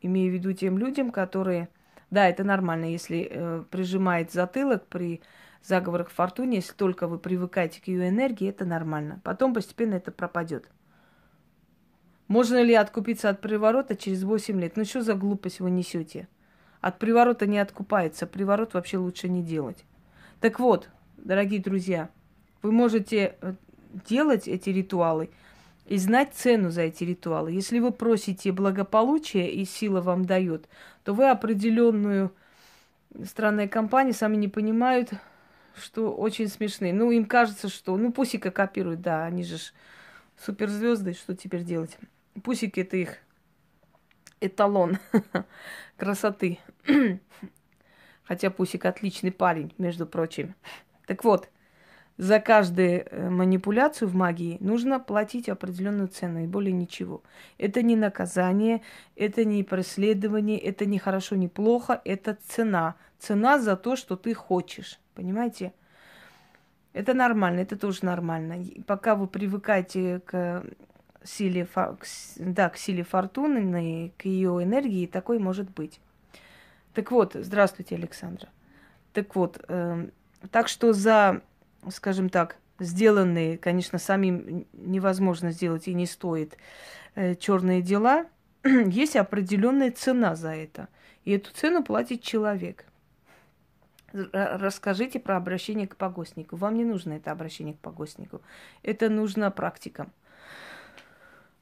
Имею 0.00 0.32
в 0.32 0.34
виду 0.34 0.52
тем 0.54 0.76
людям, 0.76 1.12
которые... 1.12 1.68
Да, 2.10 2.28
это 2.28 2.42
нормально, 2.42 2.86
если 2.86 3.28
э, 3.30 3.64
прижимает 3.70 4.32
затылок 4.32 4.88
при 4.88 5.22
заговорах 5.62 6.10
фортуне, 6.10 6.56
если 6.56 6.72
только 6.72 7.06
вы 7.06 7.20
привыкаете 7.20 7.80
к 7.80 7.86
ее 7.86 8.08
энергии, 8.08 8.48
это 8.48 8.64
нормально. 8.64 9.20
Потом 9.22 9.54
постепенно 9.54 9.94
это 9.94 10.10
пропадет. 10.10 10.68
Можно 12.32 12.62
ли 12.62 12.72
откупиться 12.72 13.28
от 13.28 13.42
приворота 13.42 13.94
через 13.94 14.22
8 14.22 14.58
лет? 14.58 14.78
Ну 14.78 14.86
что 14.86 15.02
за 15.02 15.12
глупость 15.12 15.60
вы 15.60 15.70
несете? 15.70 16.28
От 16.80 16.98
приворота 16.98 17.46
не 17.46 17.58
откупается. 17.58 18.26
Приворот 18.26 18.72
вообще 18.72 18.96
лучше 18.96 19.28
не 19.28 19.42
делать. 19.42 19.84
Так 20.40 20.58
вот, 20.58 20.88
дорогие 21.18 21.60
друзья, 21.60 22.08
вы 22.62 22.72
можете 22.72 23.36
э, 23.42 23.52
делать 24.08 24.48
эти 24.48 24.70
ритуалы 24.70 25.28
и 25.84 25.98
знать 25.98 26.32
цену 26.32 26.70
за 26.70 26.80
эти 26.80 27.04
ритуалы. 27.04 27.52
Если 27.52 27.80
вы 27.80 27.92
просите 27.92 28.50
благополучия 28.50 29.50
и 29.50 29.66
сила 29.66 30.00
вам 30.00 30.24
дает, 30.24 30.70
то 31.04 31.12
вы 31.12 31.28
определенную 31.28 32.32
странные 33.26 33.68
компании 33.68 34.12
сами 34.12 34.36
не 34.36 34.48
понимают, 34.48 35.10
что 35.76 36.10
очень 36.14 36.48
смешные. 36.48 36.94
Ну, 36.94 37.10
им 37.10 37.26
кажется, 37.26 37.68
что... 37.68 37.94
Ну, 37.98 38.10
Пусика 38.10 38.50
копируют, 38.50 39.02
да, 39.02 39.26
они 39.26 39.44
же 39.44 39.58
суперзвезды, 40.42 41.12
что 41.12 41.36
теперь 41.36 41.62
делать? 41.62 41.98
Пусики 42.42 42.80
это 42.80 42.96
их 42.96 43.18
эталон 44.40 44.98
красоты. 45.96 46.58
Хотя 48.24 48.50
Пусик 48.50 48.84
отличный 48.84 49.32
парень, 49.32 49.74
между 49.78 50.06
прочим. 50.06 50.54
Так 51.06 51.24
вот, 51.24 51.48
за 52.16 52.40
каждую 52.40 53.04
э, 53.04 53.30
манипуляцию 53.30 54.08
в 54.08 54.14
магии 54.14 54.58
нужно 54.60 55.00
платить 55.00 55.48
определенную 55.48 56.08
цену 56.08 56.44
и 56.44 56.46
более 56.46 56.72
ничего. 56.72 57.22
Это 57.58 57.82
не 57.82 57.96
наказание, 57.96 58.82
это 59.16 59.44
не 59.44 59.64
преследование, 59.64 60.58
это 60.58 60.86
не 60.86 60.98
хорошо, 60.98 61.36
не 61.36 61.48
плохо, 61.48 62.00
это 62.04 62.38
цена. 62.46 62.96
Цена 63.18 63.58
за 63.58 63.76
то, 63.76 63.96
что 63.96 64.16
ты 64.16 64.34
хочешь. 64.34 65.00
Понимаете? 65.14 65.72
Это 66.92 67.14
нормально, 67.14 67.60
это 67.60 67.76
тоже 67.76 68.04
нормально. 68.04 68.62
пока 68.86 69.14
вы 69.14 69.26
привыкаете 69.26 70.20
к 70.20 70.64
силе, 71.24 71.66
да, 72.36 72.68
к 72.68 72.76
силе 72.76 73.02
фортуны, 73.02 74.12
к 74.16 74.24
ее 74.24 74.62
энергии, 74.62 75.06
такой 75.06 75.38
может 75.38 75.70
быть. 75.70 76.00
Так 76.94 77.10
вот, 77.10 77.34
здравствуйте, 77.34 77.94
Александра. 77.96 78.48
Так 79.12 79.34
вот, 79.34 79.62
э, 79.68 80.08
так 80.50 80.68
что 80.68 80.92
за, 80.92 81.42
скажем 81.90 82.28
так, 82.28 82.56
сделанные, 82.78 83.58
конечно, 83.58 83.98
самим 83.98 84.66
невозможно 84.72 85.52
сделать 85.52 85.88
и 85.88 85.94
не 85.94 86.06
стоит 86.06 86.56
э, 87.14 87.34
черные 87.34 87.82
дела, 87.82 88.26
есть 88.64 89.16
определенная 89.16 89.90
цена 89.90 90.34
за 90.34 90.54
это. 90.54 90.88
И 91.24 91.32
эту 91.32 91.52
цену 91.52 91.82
платит 91.82 92.22
человек. 92.22 92.86
Расскажите 94.12 95.18
про 95.18 95.36
обращение 95.36 95.86
к 95.86 95.96
погостнику. 95.96 96.56
Вам 96.56 96.74
не 96.74 96.84
нужно 96.84 97.14
это 97.14 97.30
обращение 97.30 97.74
к 97.74 97.78
погостнику. 97.78 98.42
Это 98.82 99.08
нужно 99.08 99.50
практикам. 99.50 100.12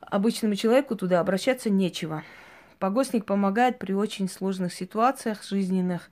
Обычному 0.00 0.54
человеку 0.54 0.96
туда 0.96 1.20
обращаться 1.20 1.70
нечего. 1.70 2.22
Погостник 2.78 3.26
помогает 3.26 3.78
при 3.78 3.92
очень 3.92 4.28
сложных 4.28 4.72
ситуациях 4.72 5.42
жизненных. 5.44 6.10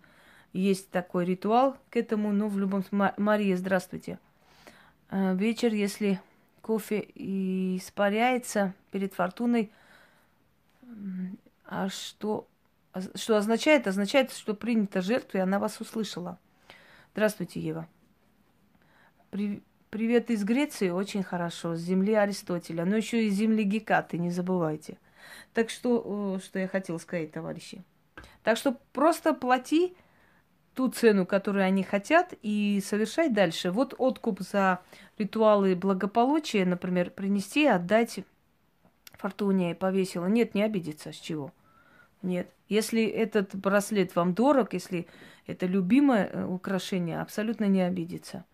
Есть 0.53 0.91
такой 0.91 1.25
ритуал 1.25 1.77
к 1.91 1.97
этому, 1.97 2.33
но 2.33 2.49
в 2.49 2.59
любом 2.59 2.85
случае... 2.85 3.15
Мария, 3.17 3.57
здравствуйте. 3.57 4.19
А, 5.11 5.35
вечер, 5.35 5.73
если 5.73 6.21
кофе 6.61 7.01
испаряется 7.15 8.75
перед 8.91 9.15
фортуной, 9.15 9.71
а 11.65 11.89
что 11.89 12.47
что 13.15 13.37
означает? 13.37 13.87
Означает, 13.87 14.33
что 14.33 14.55
принята 14.55 15.03
жертва, 15.03 15.39
и 15.39 15.41
она 15.41 15.59
вас 15.59 15.81
услышала. 15.81 16.39
Здравствуйте, 17.13 17.61
Ева. 17.61 17.89
При... 19.31 19.63
Привет 19.91 20.31
из 20.31 20.45
Греции, 20.45 20.91
очень 20.91 21.23
хорошо, 21.23 21.75
с 21.75 21.81
земли 21.81 22.13
Аристотеля, 22.13 22.85
но 22.85 22.97
еще 22.97 23.25
и 23.25 23.31
с 23.31 23.35
земли 23.35 23.65
Гекаты, 23.65 24.19
не 24.19 24.31
забывайте. 24.31 24.99
Так 25.55 25.71
что, 25.71 26.39
что 26.45 26.59
я 26.59 26.69
хотела 26.69 26.99
сказать, 26.99 27.33
товарищи. 27.33 27.83
Так 28.43 28.59
что 28.59 28.77
просто 28.93 29.33
плати 29.33 29.97
ту 30.75 30.89
цену, 30.89 31.25
которую 31.25 31.65
они 31.65 31.83
хотят, 31.83 32.35
и 32.43 32.83
совершай 32.85 33.31
дальше. 33.31 33.71
Вот 33.71 33.95
откуп 33.97 34.41
за 34.41 34.81
ритуалы 35.17 35.75
благополучия, 35.75 36.67
например, 36.67 37.11
принести, 37.11 37.67
отдать 37.67 38.21
Фортуне 39.13 39.75
повесила. 39.75 40.27
Нет, 40.27 40.55
не 40.55 40.65
обидится, 40.65 41.13
с 41.13 41.17
чего. 41.17 41.51
Нет. 42.21 42.53
Если 42.69 43.07
этот 43.07 43.57
браслет 43.57 44.15
вам 44.15 44.35
дорог, 44.35 44.75
если 44.75 45.07
это 45.47 45.65
любимое 45.65 46.27
э, 46.27 46.45
украшение, 46.45 47.23
абсолютно 47.23 47.65
не 47.65 47.81
обидится. 47.81 48.45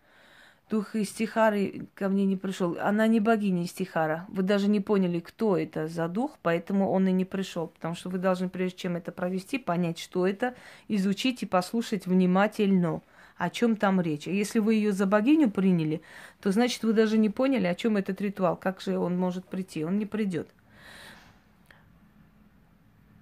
Дух 0.69 0.95
Истихары 0.95 1.85
ко 1.93 2.09
мне 2.09 2.25
не 2.25 2.35
пришел. 2.35 2.75
Она 2.81 3.05
не 3.05 3.19
богиня 3.19 3.65
Истихара. 3.65 4.25
Вы 4.29 4.41
даже 4.41 4.67
не 4.67 4.79
поняли, 4.79 5.19
кто 5.19 5.57
это 5.57 5.87
за 5.87 6.07
дух, 6.07 6.39
поэтому 6.41 6.89
он 6.89 7.07
и 7.07 7.11
не 7.11 7.23
пришел. 7.23 7.67
Потому 7.67 7.93
что 7.93 8.09
вы 8.09 8.17
должны, 8.17 8.49
прежде 8.49 8.79
чем 8.79 8.95
это 8.95 9.11
провести, 9.11 9.59
понять, 9.59 9.99
что 9.99 10.25
это, 10.25 10.55
изучить 10.87 11.43
и 11.43 11.45
послушать 11.45 12.07
внимательно, 12.07 13.01
о 13.37 13.49
чем 13.51 13.75
там 13.75 14.01
речь. 14.01 14.27
А 14.27 14.31
если 14.31 14.57
вы 14.57 14.75
ее 14.75 14.91
за 14.91 15.05
богиню 15.05 15.51
приняли, 15.51 16.01
то 16.41 16.51
значит 16.51 16.83
вы 16.83 16.93
даже 16.93 17.19
не 17.19 17.29
поняли, 17.29 17.67
о 17.67 17.75
чем 17.75 17.97
этот 17.97 18.19
ритуал, 18.19 18.55
как 18.55 18.81
же 18.81 18.97
он 18.97 19.17
может 19.17 19.45
прийти. 19.45 19.85
Он 19.85 19.99
не 19.99 20.07
придет. 20.07 20.47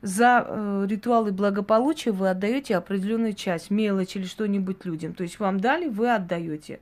За 0.01 0.45
э, 0.47 0.85
ритуалы 0.87 1.31
благополучия 1.31 2.11
вы 2.11 2.29
отдаете 2.29 2.77
определенную 2.77 3.33
часть, 3.33 3.69
мелочь 3.69 4.15
или 4.15 4.25
что-нибудь 4.25 4.85
людям. 4.85 5.13
То 5.13 5.23
есть 5.23 5.39
вам 5.39 5.59
дали, 5.59 5.87
вы 5.87 6.13
отдаете. 6.13 6.79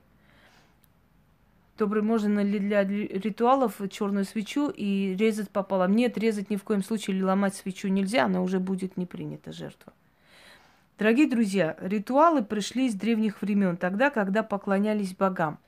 Добрый, 1.78 2.02
можно 2.02 2.40
ли 2.40 2.58
для 2.58 2.84
ритуалов 2.84 3.80
черную 3.90 4.24
свечу 4.24 4.68
и 4.68 5.16
резать 5.18 5.50
пополам? 5.50 5.96
Нет, 5.96 6.18
резать 6.18 6.50
ни 6.50 6.56
в 6.56 6.64
коем 6.64 6.82
случае 6.82 7.16
или 7.16 7.22
ломать 7.22 7.54
свечу 7.54 7.88
нельзя, 7.88 8.26
она 8.26 8.42
уже 8.42 8.60
будет 8.60 8.96
не 8.98 9.06
принята 9.06 9.52
жертва. 9.52 9.92
Дорогие 10.98 11.28
друзья, 11.28 11.76
ритуалы 11.80 12.44
пришли 12.44 12.86
из 12.86 12.94
древних 12.94 13.40
времен, 13.40 13.76
тогда, 13.76 14.10
когда 14.10 14.42
поклонялись 14.42 15.14
богам. 15.14 15.58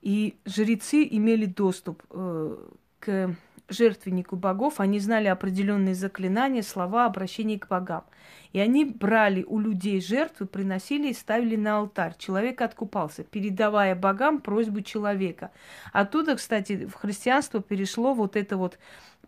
И 0.00 0.36
жрецы 0.44 1.06
имели 1.10 1.46
доступ 1.46 2.02
э, 2.10 2.56
к 3.00 3.34
жертвеннику 3.68 4.36
богов, 4.36 4.80
они 4.80 4.98
знали 4.98 5.28
определенные 5.28 5.94
заклинания, 5.94 6.62
слова, 6.62 7.06
обращения 7.06 7.58
к 7.58 7.68
богам. 7.68 8.04
И 8.52 8.60
они 8.60 8.84
брали 8.84 9.42
у 9.42 9.58
людей 9.58 10.00
жертвы, 10.00 10.46
приносили 10.46 11.08
и 11.08 11.14
ставили 11.14 11.56
на 11.56 11.78
алтарь. 11.78 12.14
Человек 12.18 12.60
откупался, 12.60 13.24
передавая 13.24 13.94
богам 13.94 14.40
просьбу 14.40 14.80
человека. 14.80 15.50
Оттуда, 15.92 16.36
кстати, 16.36 16.86
в 16.86 16.94
христианство 16.94 17.60
перешло 17.60 18.14
вот 18.14 18.36
это 18.36 18.56
вот 18.56 18.78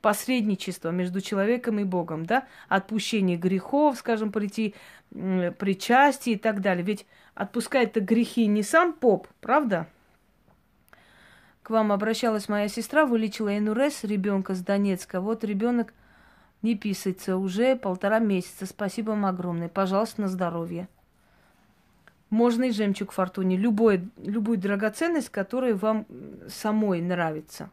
посредничество 0.00 0.90
между 0.90 1.20
человеком 1.20 1.80
и 1.80 1.84
Богом, 1.84 2.26
да, 2.26 2.46
отпущение 2.68 3.36
грехов, 3.36 3.96
скажем, 3.98 4.30
прийти, 4.30 4.74
причастие 5.10 6.36
и 6.36 6.38
так 6.38 6.60
далее. 6.60 6.84
Ведь 6.84 7.06
отпускает-то 7.34 8.00
грехи 8.00 8.46
не 8.46 8.62
сам 8.62 8.92
поп, 8.92 9.26
правда? 9.40 9.88
К 11.66 11.70
вам 11.70 11.90
обращалась 11.90 12.48
моя 12.48 12.68
сестра, 12.68 13.06
вылечила 13.06 13.50
НРС 13.50 14.04
ребенка 14.04 14.54
с 14.54 14.60
Донецка. 14.60 15.20
Вот 15.20 15.42
ребенок 15.42 15.92
не 16.62 16.76
писается 16.76 17.36
уже 17.36 17.74
полтора 17.74 18.20
месяца. 18.20 18.66
Спасибо 18.66 19.10
вам 19.10 19.26
огромное. 19.26 19.68
Пожалуйста, 19.68 20.20
на 20.20 20.28
здоровье. 20.28 20.88
Можно 22.30 22.66
и 22.66 22.70
жемчуг 22.70 23.10
фортуне. 23.10 23.56
Любой, 23.56 24.08
любую 24.16 24.58
драгоценность, 24.58 25.30
которая 25.30 25.74
вам 25.74 26.06
самой 26.46 27.02
нравится. 27.02 27.68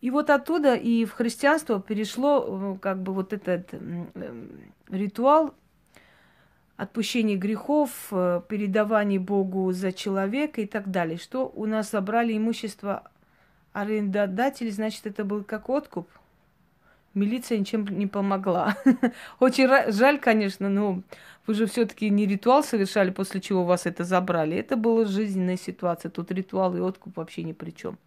И 0.00 0.10
вот 0.10 0.30
оттуда 0.30 0.76
и 0.76 1.04
в 1.04 1.12
христианство 1.12 1.78
перешло 1.78 2.72
э, 2.74 2.78
как 2.80 3.02
бы 3.02 3.12
вот 3.12 3.34
этот 3.34 3.74
ритуал 4.88 5.52
отпущение 6.78 7.36
грехов, 7.36 7.90
э, 8.12 8.40
передавание 8.48 9.18
Богу 9.18 9.72
за 9.72 9.92
человека 9.92 10.60
и 10.60 10.66
так 10.66 10.90
далее. 10.90 11.18
Что 11.18 11.52
у 11.54 11.66
нас 11.66 11.90
забрали 11.90 12.34
имущество 12.34 13.10
арендодателей, 13.72 14.70
значит, 14.70 15.06
это 15.06 15.24
был 15.24 15.42
как 15.42 15.68
откуп. 15.68 16.08
Милиция 17.14 17.58
ничем 17.58 17.84
не 17.84 18.06
помогла. 18.06 18.76
Очень 19.40 19.68
жаль, 19.92 20.20
конечно, 20.20 20.68
но 20.68 21.02
вы 21.48 21.54
же 21.54 21.66
все-таки 21.66 22.08
не 22.10 22.26
ритуал 22.26 22.62
совершали, 22.62 23.10
после 23.10 23.40
чего 23.40 23.64
вас 23.64 23.84
это 23.84 24.04
забрали. 24.04 24.56
Это 24.56 24.76
была 24.76 25.04
жизненная 25.04 25.56
ситуация. 25.56 26.10
Тут 26.12 26.30
ритуал 26.30 26.76
и 26.76 26.80
откуп 26.80 27.16
вообще 27.16 27.42
ни 27.42 27.52
при 27.52 27.72
чем. 27.72 27.98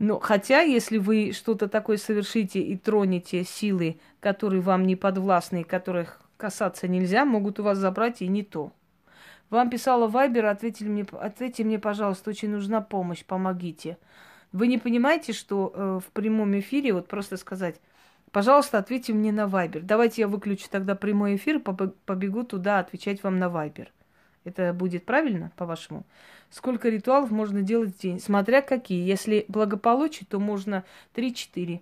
Но 0.00 0.18
хотя, 0.18 0.62
если 0.62 0.98
вы 0.98 1.30
что-то 1.32 1.68
такое 1.68 1.98
совершите 1.98 2.60
и 2.60 2.76
тронете 2.76 3.44
силы, 3.44 4.00
которые 4.18 4.60
вам 4.60 4.88
не 4.88 4.96
подвластны, 4.96 5.62
которых 5.62 6.20
касаться 6.40 6.88
нельзя, 6.88 7.24
могут 7.24 7.60
у 7.60 7.62
вас 7.62 7.78
забрать 7.78 8.22
и 8.22 8.28
не 8.28 8.42
то. 8.42 8.72
Вам 9.50 9.68
писала 9.68 10.08
Вайбер, 10.08 10.46
ответили 10.46 10.88
мне, 10.88 11.06
ответьте 11.12 11.64
мне, 11.64 11.78
пожалуйста, 11.78 12.30
очень 12.30 12.50
нужна 12.50 12.80
помощь, 12.80 13.24
помогите. 13.24 13.98
Вы 14.52 14.68
не 14.68 14.78
понимаете, 14.78 15.32
что 15.32 15.72
э, 15.74 16.00
в 16.04 16.12
прямом 16.12 16.58
эфире, 16.58 16.92
вот 16.92 17.08
просто 17.08 17.36
сказать, 17.36 17.80
пожалуйста, 18.32 18.78
ответьте 18.78 19.12
мне 19.12 19.32
на 19.32 19.46
Вайбер. 19.46 19.82
Давайте 19.82 20.22
я 20.22 20.28
выключу 20.28 20.68
тогда 20.70 20.94
прямой 20.94 21.36
эфир, 21.36 21.60
побегу 21.60 22.44
туда 22.44 22.78
отвечать 22.78 23.22
вам 23.22 23.38
на 23.38 23.48
Вайбер. 23.48 23.92
Это 24.44 24.72
будет 24.72 25.04
правильно, 25.04 25.52
по-вашему? 25.56 26.04
Сколько 26.48 26.88
ритуалов 26.88 27.30
можно 27.30 27.62
делать 27.62 27.94
в 27.94 28.00
день? 28.00 28.20
Смотря 28.20 28.62
какие. 28.62 29.06
Если 29.06 29.44
благополучие, 29.48 30.26
то 30.28 30.40
можно 30.40 30.84
3-4. 31.14 31.80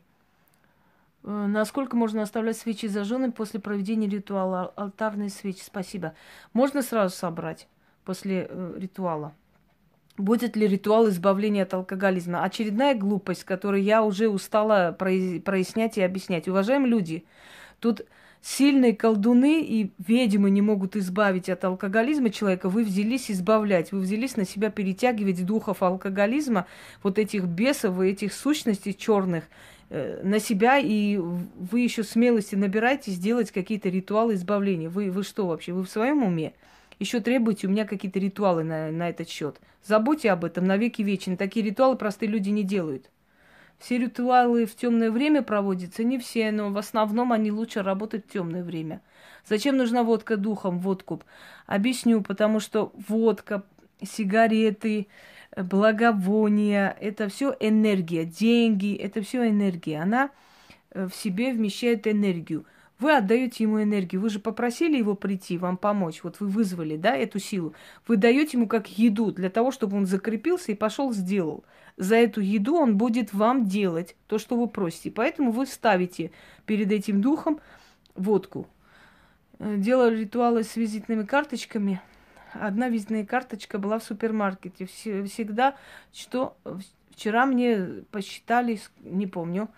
Э, 1.24 1.46
насколько 1.46 1.96
можно 1.96 2.22
оставлять 2.22 2.56
свечи 2.56 2.86
зажженными 2.86 3.30
после 3.30 3.60
проведения 3.60 4.08
ритуала? 4.08 4.72
Алтарные 4.76 5.30
свечи, 5.30 5.62
спасибо. 5.64 6.14
Можно 6.52 6.82
сразу 6.82 7.14
собрать 7.14 7.68
после 8.04 8.46
э, 8.48 8.74
ритуала. 8.76 9.34
Будет 10.16 10.56
ли 10.56 10.66
ритуал 10.66 11.08
избавления 11.08 11.62
от 11.62 11.74
алкоголизма? 11.74 12.42
Очередная 12.42 12.94
глупость, 12.94 13.44
которую 13.44 13.84
я 13.84 14.02
уже 14.02 14.28
устала 14.28 14.90
прояснять 14.92 15.96
и 15.96 16.02
объяснять. 16.02 16.48
Уважаемые 16.48 16.90
люди, 16.90 17.24
тут 17.78 18.02
сильные 18.42 18.96
колдуны 18.96 19.62
и 19.62 19.92
ведьмы 19.98 20.50
не 20.50 20.60
могут 20.60 20.96
избавить 20.96 21.48
от 21.48 21.64
алкоголизма 21.64 22.30
человека, 22.30 22.68
вы 22.68 22.84
взялись 22.84 23.30
избавлять, 23.30 23.92
вы 23.92 24.00
взялись 24.00 24.36
на 24.36 24.44
себя 24.44 24.70
перетягивать 24.70 25.44
духов 25.44 25.82
алкоголизма, 25.82 26.66
вот 27.02 27.18
этих 27.18 27.44
бесов 27.44 28.00
и 28.00 28.08
этих 28.08 28.32
сущностей 28.32 28.94
черных 28.94 29.44
на 29.90 30.38
себя, 30.38 30.78
и 30.78 31.16
вы 31.16 31.80
еще 31.80 32.02
смелости 32.02 32.54
набираете 32.54 33.10
сделать 33.10 33.50
какие-то 33.50 33.88
ритуалы 33.88 34.34
избавления. 34.34 34.88
Вы, 34.88 35.10
вы 35.10 35.22
что 35.22 35.46
вообще? 35.46 35.72
Вы 35.72 35.84
в 35.84 35.90
своем 35.90 36.22
уме? 36.22 36.52
Еще 36.98 37.20
требуете 37.20 37.66
у 37.66 37.70
меня 37.70 37.86
какие-то 37.86 38.18
ритуалы 38.18 38.64
на, 38.64 38.90
на 38.90 39.08
этот 39.08 39.28
счет. 39.28 39.60
Забудьте 39.84 40.30
об 40.30 40.44
этом 40.44 40.66
навеки 40.66 41.02
вечны. 41.02 41.36
Такие 41.36 41.64
ритуалы 41.64 41.96
простые 41.96 42.28
люди 42.28 42.50
не 42.50 42.64
делают. 42.64 43.08
Все 43.78 43.96
ритуалы 43.96 44.66
в 44.66 44.74
темное 44.74 45.10
время 45.10 45.42
проводятся, 45.42 46.02
не 46.02 46.18
все, 46.18 46.50
но 46.50 46.70
в 46.70 46.78
основном 46.78 47.32
они 47.32 47.52
лучше 47.52 47.82
работают 47.82 48.26
в 48.26 48.32
темное 48.32 48.64
время. 48.64 49.00
Зачем 49.48 49.76
нужна 49.76 50.02
водка 50.02 50.36
духом, 50.36 50.80
водку? 50.80 51.22
Объясню, 51.66 52.20
потому 52.22 52.58
что 52.58 52.92
водка, 53.08 53.62
сигареты, 54.02 55.06
благовония, 55.56 56.96
это 57.00 57.28
все 57.28 57.56
энергия, 57.60 58.24
деньги, 58.24 58.94
это 58.94 59.22
все 59.22 59.48
энергия. 59.48 60.02
Она 60.02 60.30
э, 60.90 61.06
в 61.06 61.14
себе 61.14 61.52
вмещает 61.52 62.06
энергию. 62.06 62.64
Вы 62.98 63.16
отдаете 63.16 63.64
ему 63.64 63.82
энергию. 63.82 64.20
Вы 64.20 64.28
же 64.28 64.40
попросили 64.40 64.96
его 64.96 65.14
прийти, 65.14 65.56
вам 65.56 65.76
помочь. 65.76 66.24
Вот 66.24 66.40
вы 66.40 66.48
вызвали, 66.48 66.96
да, 66.96 67.16
эту 67.16 67.38
силу. 67.38 67.74
Вы 68.06 68.16
даете 68.16 68.56
ему 68.56 68.66
как 68.66 68.88
еду 68.98 69.30
для 69.30 69.50
того, 69.50 69.70
чтобы 69.70 69.96
он 69.96 70.06
закрепился 70.06 70.72
и 70.72 70.74
пошел 70.74 71.12
сделал 71.12 71.64
за 71.98 72.14
эту 72.14 72.40
еду 72.40 72.76
он 72.76 72.96
будет 72.96 73.34
вам 73.34 73.66
делать 73.66 74.16
то, 74.28 74.38
что 74.38 74.56
вы 74.56 74.68
просите. 74.68 75.10
Поэтому 75.10 75.50
вы 75.50 75.66
ставите 75.66 76.30
перед 76.64 76.90
этим 76.92 77.20
духом 77.20 77.60
водку. 78.14 78.68
Э, 79.58 79.76
делали 79.76 80.20
ритуалы 80.20 80.62
с 80.62 80.76
визитными 80.76 81.24
карточками. 81.24 82.00
Одна 82.52 82.88
визитная 82.88 83.24
карточка 83.24 83.78
была 83.78 83.98
в 83.98 84.04
супермаркете. 84.04 84.86
Всегда, 84.86 85.76
что 86.12 86.56
вчера 87.10 87.46
мне 87.46 88.04
посчитали, 88.10 88.80
не 89.00 89.26
помню, 89.26 89.68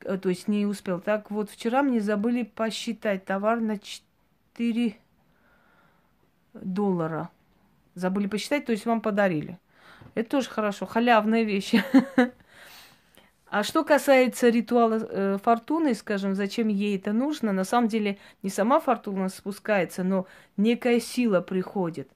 э, 0.00 0.18
то 0.18 0.28
есть 0.28 0.48
не 0.48 0.66
успел. 0.66 1.00
Так 1.00 1.30
вот, 1.30 1.50
вчера 1.50 1.82
мне 1.82 2.00
забыли 2.00 2.42
посчитать 2.42 3.24
товар 3.24 3.60
на 3.60 3.78
4 3.78 4.96
доллара. 6.54 7.30
Забыли 7.94 8.26
посчитать, 8.26 8.66
то 8.66 8.72
есть 8.72 8.86
вам 8.86 9.00
подарили. 9.00 9.58
Это 10.14 10.30
тоже 10.30 10.48
хорошо, 10.48 10.86
халявная 10.86 11.42
вещь. 11.42 11.74
А 13.50 13.62
что 13.62 13.82
касается 13.82 14.50
ритуала 14.50 15.00
э, 15.00 15.38
фортуны, 15.42 15.94
скажем, 15.94 16.34
зачем 16.34 16.68
ей 16.68 16.98
это 16.98 17.12
нужно, 17.12 17.52
на 17.52 17.64
самом 17.64 17.88
деле 17.88 18.18
не 18.42 18.50
сама 18.50 18.78
фортуна 18.78 19.30
спускается, 19.30 20.04
но 20.04 20.26
некая 20.58 21.00
сила 21.00 21.40
приходит. 21.40 22.10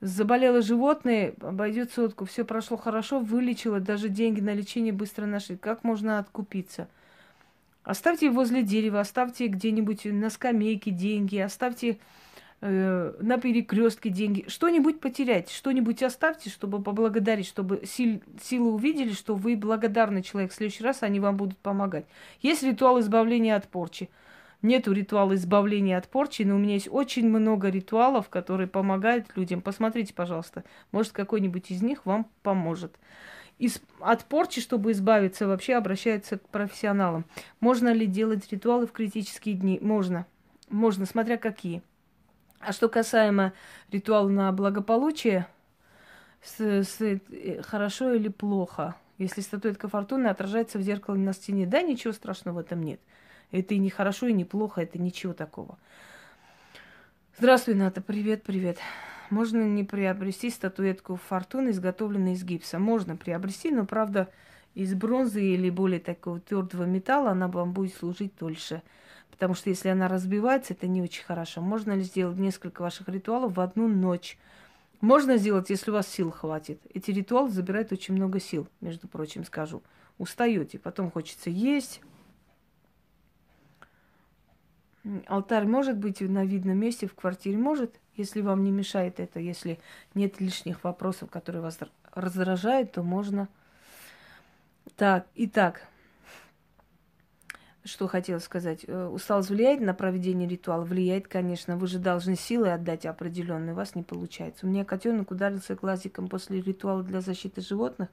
Заболело 0.00 0.62
животное, 0.62 1.34
обойдет 1.40 1.92
сотку, 1.92 2.24
все 2.24 2.44
прошло 2.44 2.76
хорошо, 2.76 3.18
вылечило, 3.18 3.80
даже 3.80 4.08
деньги 4.08 4.40
на 4.40 4.54
лечение 4.54 4.92
быстро 4.92 5.26
нашли. 5.26 5.56
Как 5.56 5.82
можно 5.82 6.20
откупиться? 6.20 6.86
Оставьте 7.82 8.30
возле 8.30 8.62
дерева, 8.62 9.00
оставьте 9.00 9.48
где-нибудь 9.48 10.04
на 10.04 10.30
скамейке 10.30 10.92
деньги, 10.92 11.38
оставьте 11.38 11.98
э, 12.60 13.14
на 13.20 13.38
перекрестке 13.38 14.10
деньги. 14.10 14.44
Что-нибудь 14.48 15.00
потерять, 15.00 15.50
что-нибудь 15.50 16.02
оставьте, 16.02 16.50
чтобы 16.50 16.82
поблагодарить, 16.82 17.46
чтобы 17.46 17.82
сил, 17.84 18.22
силы 18.42 18.72
увидели, 18.72 19.12
что 19.12 19.34
вы 19.34 19.56
благодарный 19.56 20.22
человек. 20.22 20.52
В 20.52 20.54
следующий 20.54 20.84
раз 20.84 21.02
они 21.02 21.20
вам 21.20 21.36
будут 21.36 21.58
помогать. 21.58 22.06
Есть 22.40 22.62
ритуал 22.62 23.00
избавления 23.00 23.56
от 23.56 23.68
порчи. 23.68 24.08
Нету 24.60 24.92
ритуала 24.92 25.34
избавления 25.34 25.96
от 25.96 26.08
порчи, 26.08 26.42
но 26.42 26.56
у 26.56 26.58
меня 26.58 26.74
есть 26.74 26.88
очень 26.90 27.28
много 27.28 27.68
ритуалов, 27.68 28.28
которые 28.28 28.66
помогают 28.66 29.28
людям. 29.36 29.60
Посмотрите, 29.60 30.12
пожалуйста, 30.12 30.64
может, 30.90 31.12
какой-нибудь 31.12 31.70
из 31.70 31.80
них 31.80 32.04
вам 32.04 32.26
поможет. 32.42 32.96
Из, 33.58 33.80
от 34.00 34.24
порчи, 34.24 34.60
чтобы 34.60 34.92
избавиться, 34.92 35.46
вообще 35.46 35.74
обращаются 35.74 36.38
к 36.38 36.48
профессионалам. 36.48 37.24
Можно 37.60 37.92
ли 37.92 38.06
делать 38.06 38.50
ритуалы 38.50 38.86
в 38.86 38.92
критические 38.92 39.54
дни? 39.54 39.78
Можно. 39.80 40.26
Можно, 40.70 41.06
смотря 41.06 41.36
какие. 41.36 41.82
А 42.60 42.72
что 42.72 42.88
касаемо 42.88 43.52
ритуала 43.90 44.28
на 44.28 44.52
благополучие, 44.52 45.46
с, 46.42 46.60
с, 46.60 47.00
э, 47.00 47.62
хорошо 47.62 48.12
или 48.14 48.28
плохо, 48.28 48.96
если 49.18 49.40
статуэтка 49.40 49.88
фортуны 49.88 50.28
отражается 50.28 50.78
в 50.78 50.82
зеркале 50.82 51.20
на 51.20 51.32
стене, 51.32 51.66
да, 51.66 51.82
ничего 51.82 52.12
страшного 52.12 52.56
в 52.56 52.58
этом 52.58 52.82
нет. 52.82 53.00
Это 53.50 53.74
и 53.74 53.78
не 53.78 53.90
хорошо, 53.90 54.26
и 54.26 54.32
не 54.32 54.44
плохо, 54.44 54.82
это 54.82 54.98
ничего 54.98 55.32
такого. 55.32 55.78
Здравствуй, 57.38 57.74
Ната, 57.74 58.00
привет, 58.00 58.42
привет. 58.42 58.78
Можно 59.30 59.62
не 59.62 59.84
приобрести 59.84 60.50
статуэтку 60.50 61.16
фортуны, 61.16 61.70
изготовленную 61.70 62.34
из 62.34 62.44
гипса? 62.44 62.78
Можно 62.78 63.16
приобрести, 63.16 63.70
но, 63.70 63.84
правда, 63.84 64.28
из 64.74 64.94
бронзы 64.94 65.42
или 65.44 65.70
более 65.70 66.00
такого 66.00 66.40
твердого 66.40 66.84
металла 66.84 67.30
она 67.30 67.48
вам 67.48 67.72
будет 67.72 67.94
служить 67.94 68.32
дольше. 68.38 68.82
Потому 69.38 69.54
что 69.54 69.70
если 69.70 69.88
она 69.88 70.08
разбивается, 70.08 70.72
это 70.72 70.88
не 70.88 71.00
очень 71.00 71.22
хорошо. 71.22 71.60
Можно 71.60 71.92
ли 71.92 72.02
сделать 72.02 72.38
несколько 72.38 72.82
ваших 72.82 73.08
ритуалов 73.08 73.54
в 73.56 73.60
одну 73.60 73.86
ночь? 73.86 74.36
Можно 75.00 75.36
сделать, 75.36 75.70
если 75.70 75.92
у 75.92 75.94
вас 75.94 76.08
сил 76.08 76.32
хватит. 76.32 76.80
Эти 76.92 77.12
ритуалы 77.12 77.48
забирают 77.48 77.92
очень 77.92 78.14
много 78.14 78.40
сил, 78.40 78.66
между 78.80 79.06
прочим, 79.06 79.44
скажу. 79.44 79.80
Устаете, 80.18 80.80
потом 80.80 81.12
хочется 81.12 81.50
есть. 81.50 82.00
Алтарь 85.28 85.66
может 85.66 85.96
быть 85.98 86.20
на 86.20 86.44
видном 86.44 86.76
месте 86.76 87.06
в 87.06 87.14
квартире? 87.14 87.58
Может, 87.58 88.00
если 88.16 88.40
вам 88.40 88.64
не 88.64 88.72
мешает 88.72 89.20
это, 89.20 89.38
если 89.38 89.78
нет 90.14 90.40
лишних 90.40 90.82
вопросов, 90.82 91.30
которые 91.30 91.62
вас 91.62 91.78
раздражают, 92.12 92.90
то 92.90 93.04
можно. 93.04 93.48
Так, 94.96 95.28
итак, 95.36 95.86
что 97.88 98.06
хотела 98.06 98.38
сказать. 98.38 98.84
Э, 98.86 99.06
усталость 99.06 99.50
влияет 99.50 99.80
на 99.80 99.94
проведение 99.94 100.48
ритуала? 100.48 100.84
Влияет, 100.84 101.28
конечно. 101.28 101.76
Вы 101.76 101.86
же 101.86 101.98
должны 101.98 102.36
силы 102.36 102.70
отдать 102.70 103.06
определенные. 103.06 103.72
У 103.72 103.76
вас 103.76 103.94
не 103.94 104.02
получается. 104.02 104.66
У 104.66 104.68
меня 104.68 104.84
котенок 104.84 105.30
ударился 105.30 105.74
глазиком 105.74 106.28
после 106.28 106.60
ритуала 106.60 107.02
для 107.02 107.20
защиты 107.20 107.60
животных. 107.60 108.08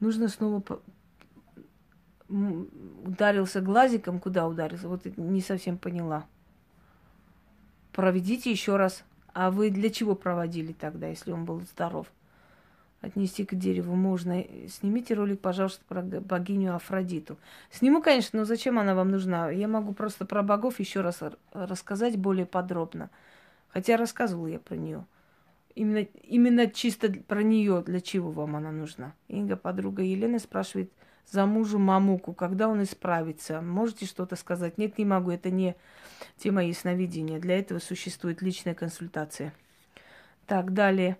Нужно 0.00 0.28
снова 0.28 0.62
ударился 2.28 3.60
глазиком. 3.60 4.20
Куда 4.20 4.46
ударился? 4.46 4.88
Вот 4.88 5.04
не 5.16 5.40
совсем 5.40 5.78
поняла. 5.78 6.26
Проведите 7.92 8.50
еще 8.50 8.76
раз. 8.76 9.04
А 9.32 9.50
вы 9.50 9.70
для 9.70 9.90
чего 9.90 10.14
проводили 10.14 10.72
тогда, 10.72 11.08
если 11.08 11.32
он 11.32 11.44
был 11.44 11.60
здоров? 11.60 12.06
Отнести 13.06 13.44
к 13.44 13.54
дереву 13.54 13.94
можно. 13.94 14.44
Снимите 14.68 15.14
ролик, 15.14 15.40
пожалуйста, 15.40 15.84
про 15.88 16.02
богиню 16.02 16.74
Афродиту. 16.74 17.38
Сниму, 17.70 18.02
конечно, 18.02 18.40
но 18.40 18.44
зачем 18.44 18.78
она 18.78 18.94
вам 18.94 19.10
нужна? 19.10 19.50
Я 19.50 19.68
могу 19.68 19.92
просто 19.92 20.26
про 20.26 20.42
богов 20.42 20.78
еще 20.80 21.00
раз 21.00 21.20
рассказать 21.52 22.16
более 22.16 22.46
подробно. 22.46 23.10
Хотя 23.68 23.96
рассказывала 23.96 24.46
я 24.46 24.58
про 24.58 24.76
нее. 24.76 25.04
Именно, 25.74 26.06
именно 26.22 26.66
чисто 26.68 27.12
про 27.12 27.42
нее, 27.42 27.82
для 27.84 28.00
чего 28.00 28.30
вам 28.30 28.56
она 28.56 28.72
нужна. 28.72 29.12
Инга, 29.28 29.56
подруга 29.56 30.02
Елены, 30.02 30.38
спрашивает 30.38 30.90
за 31.30 31.44
мужу 31.44 31.78
Мамуку, 31.78 32.32
когда 32.32 32.68
он 32.68 32.82
исправится. 32.82 33.60
Можете 33.60 34.06
что-то 34.06 34.36
сказать? 34.36 34.78
Нет, 34.78 34.96
не 34.96 35.04
могу, 35.04 35.30
это 35.30 35.50
не 35.50 35.76
тема 36.38 36.64
ясновидения. 36.64 37.38
Для 37.38 37.58
этого 37.58 37.78
существует 37.78 38.42
личная 38.42 38.74
консультация. 38.74 39.52
Так, 40.46 40.72
далее. 40.72 41.18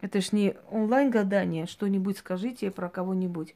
Это 0.00 0.20
ж 0.20 0.32
не 0.32 0.56
онлайн-гадание, 0.70 1.66
что-нибудь 1.66 2.18
скажите 2.18 2.70
про 2.70 2.88
кого-нибудь. 2.88 3.54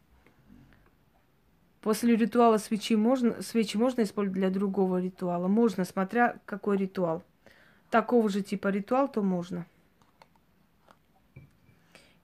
После 1.81 2.17
ритуала 2.17 2.59
свечи 2.59 2.97
можно, 2.97 3.43
свечи 3.43 3.77
можно 3.77 4.03
использовать 4.03 4.39
для 4.39 4.51
другого 4.51 5.01
ритуала? 5.01 5.49
Можно, 5.49 5.85
смотря 5.85 6.37
какой 6.47 6.79
ритуал. 6.79 7.23
Такого 7.91 8.29
же 8.29 8.43
типа 8.43 8.69
ритуал, 8.69 9.09
то 9.09 9.23
можно. 9.23 9.67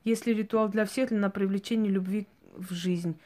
Если 0.04 0.32
ритуал 0.32 0.68
для 0.68 0.86
всех, 0.86 1.10
на 1.10 1.28
привлечение 1.28 1.92
любви 1.92 2.26
в 2.56 2.72
жизнь. 2.72 3.16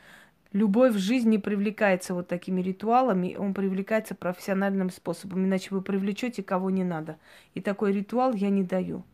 Любовь 0.53 0.95
в 0.95 0.99
жизни 0.99 1.31
не 1.31 1.39
привлекается 1.39 2.15
вот 2.15 2.29
такими 2.29 2.61
ритуалами, 2.61 3.37
он 3.37 3.55
привлекается 3.55 4.15
профессиональным 4.15 4.91
способом, 4.91 5.45
иначе 5.45 5.69
вы 5.71 5.83
привлечете 5.83 6.43
кого 6.43 6.71
не 6.71 6.85
надо. 6.85 7.17
И 7.55 7.61
такой 7.61 7.93
ритуал 7.93 8.35
я 8.35 8.51
не 8.51 8.63
даю. 8.63 9.05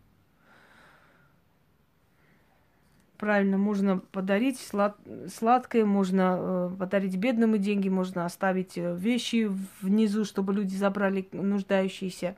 Правильно, 3.21 3.59
можно 3.59 3.99
подарить 3.99 4.59
слад... 4.59 4.97
сладкое, 5.29 5.85
можно 5.85 6.39
э, 6.41 6.71
подарить 6.79 7.17
бедным 7.17 7.61
деньги, 7.61 7.91
можно 7.91 8.25
оставить 8.25 8.79
э, 8.79 8.97
вещи 8.97 9.47
внизу, 9.83 10.25
чтобы 10.25 10.55
люди 10.55 10.75
забрали 10.75 11.29
нуждающиеся. 11.31 12.35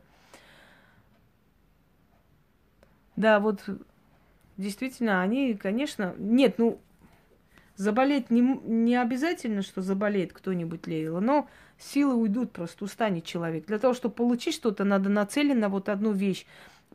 Да, 3.14 3.38
вот 3.38 3.64
действительно, 4.56 5.22
они, 5.22 5.54
конечно, 5.54 6.16
нет, 6.18 6.58
ну, 6.58 6.80
заболеть 7.76 8.32
не, 8.32 8.40
не 8.40 8.96
обязательно, 8.96 9.62
что 9.62 9.82
заболеет 9.82 10.32
кто-нибудь 10.32 10.88
Лейла, 10.88 11.20
но 11.20 11.48
силы 11.78 12.14
уйдут, 12.14 12.50
просто 12.50 12.86
устанет 12.86 13.24
человек. 13.24 13.66
Для 13.66 13.78
того, 13.78 13.94
чтобы 13.94 14.16
получить 14.16 14.56
что-то, 14.56 14.82
надо 14.82 15.10
нацелить 15.10 15.56
на 15.56 15.68
вот 15.68 15.88
одну 15.88 16.10
вещь. 16.10 16.44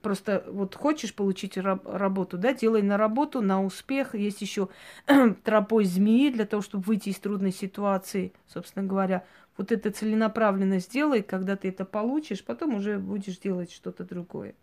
Просто 0.01 0.43
вот 0.47 0.75
хочешь 0.75 1.13
получить 1.13 1.57
раб- 1.57 1.87
работу, 1.87 2.37
да, 2.37 2.53
делай 2.53 2.81
на 2.81 2.97
работу, 2.97 3.41
на 3.41 3.63
успех. 3.63 4.15
Есть 4.15 4.41
еще 4.41 4.69
тропой 5.43 5.85
змеи 5.85 6.29
для 6.29 6.45
того, 6.45 6.61
чтобы 6.61 6.83
выйти 6.83 7.09
из 7.09 7.19
трудной 7.19 7.51
ситуации, 7.51 8.33
собственно 8.47 8.85
говоря. 8.85 9.25
Вот 9.57 9.71
это 9.71 9.91
целенаправленно 9.91 10.79
сделай, 10.79 11.23
когда 11.23 11.55
ты 11.55 11.69
это 11.69 11.83
получишь, 11.83 12.43
потом 12.43 12.75
уже 12.75 12.99
будешь 12.99 13.39
делать 13.39 13.71
что-то 13.71 14.03
другое. 14.03 14.53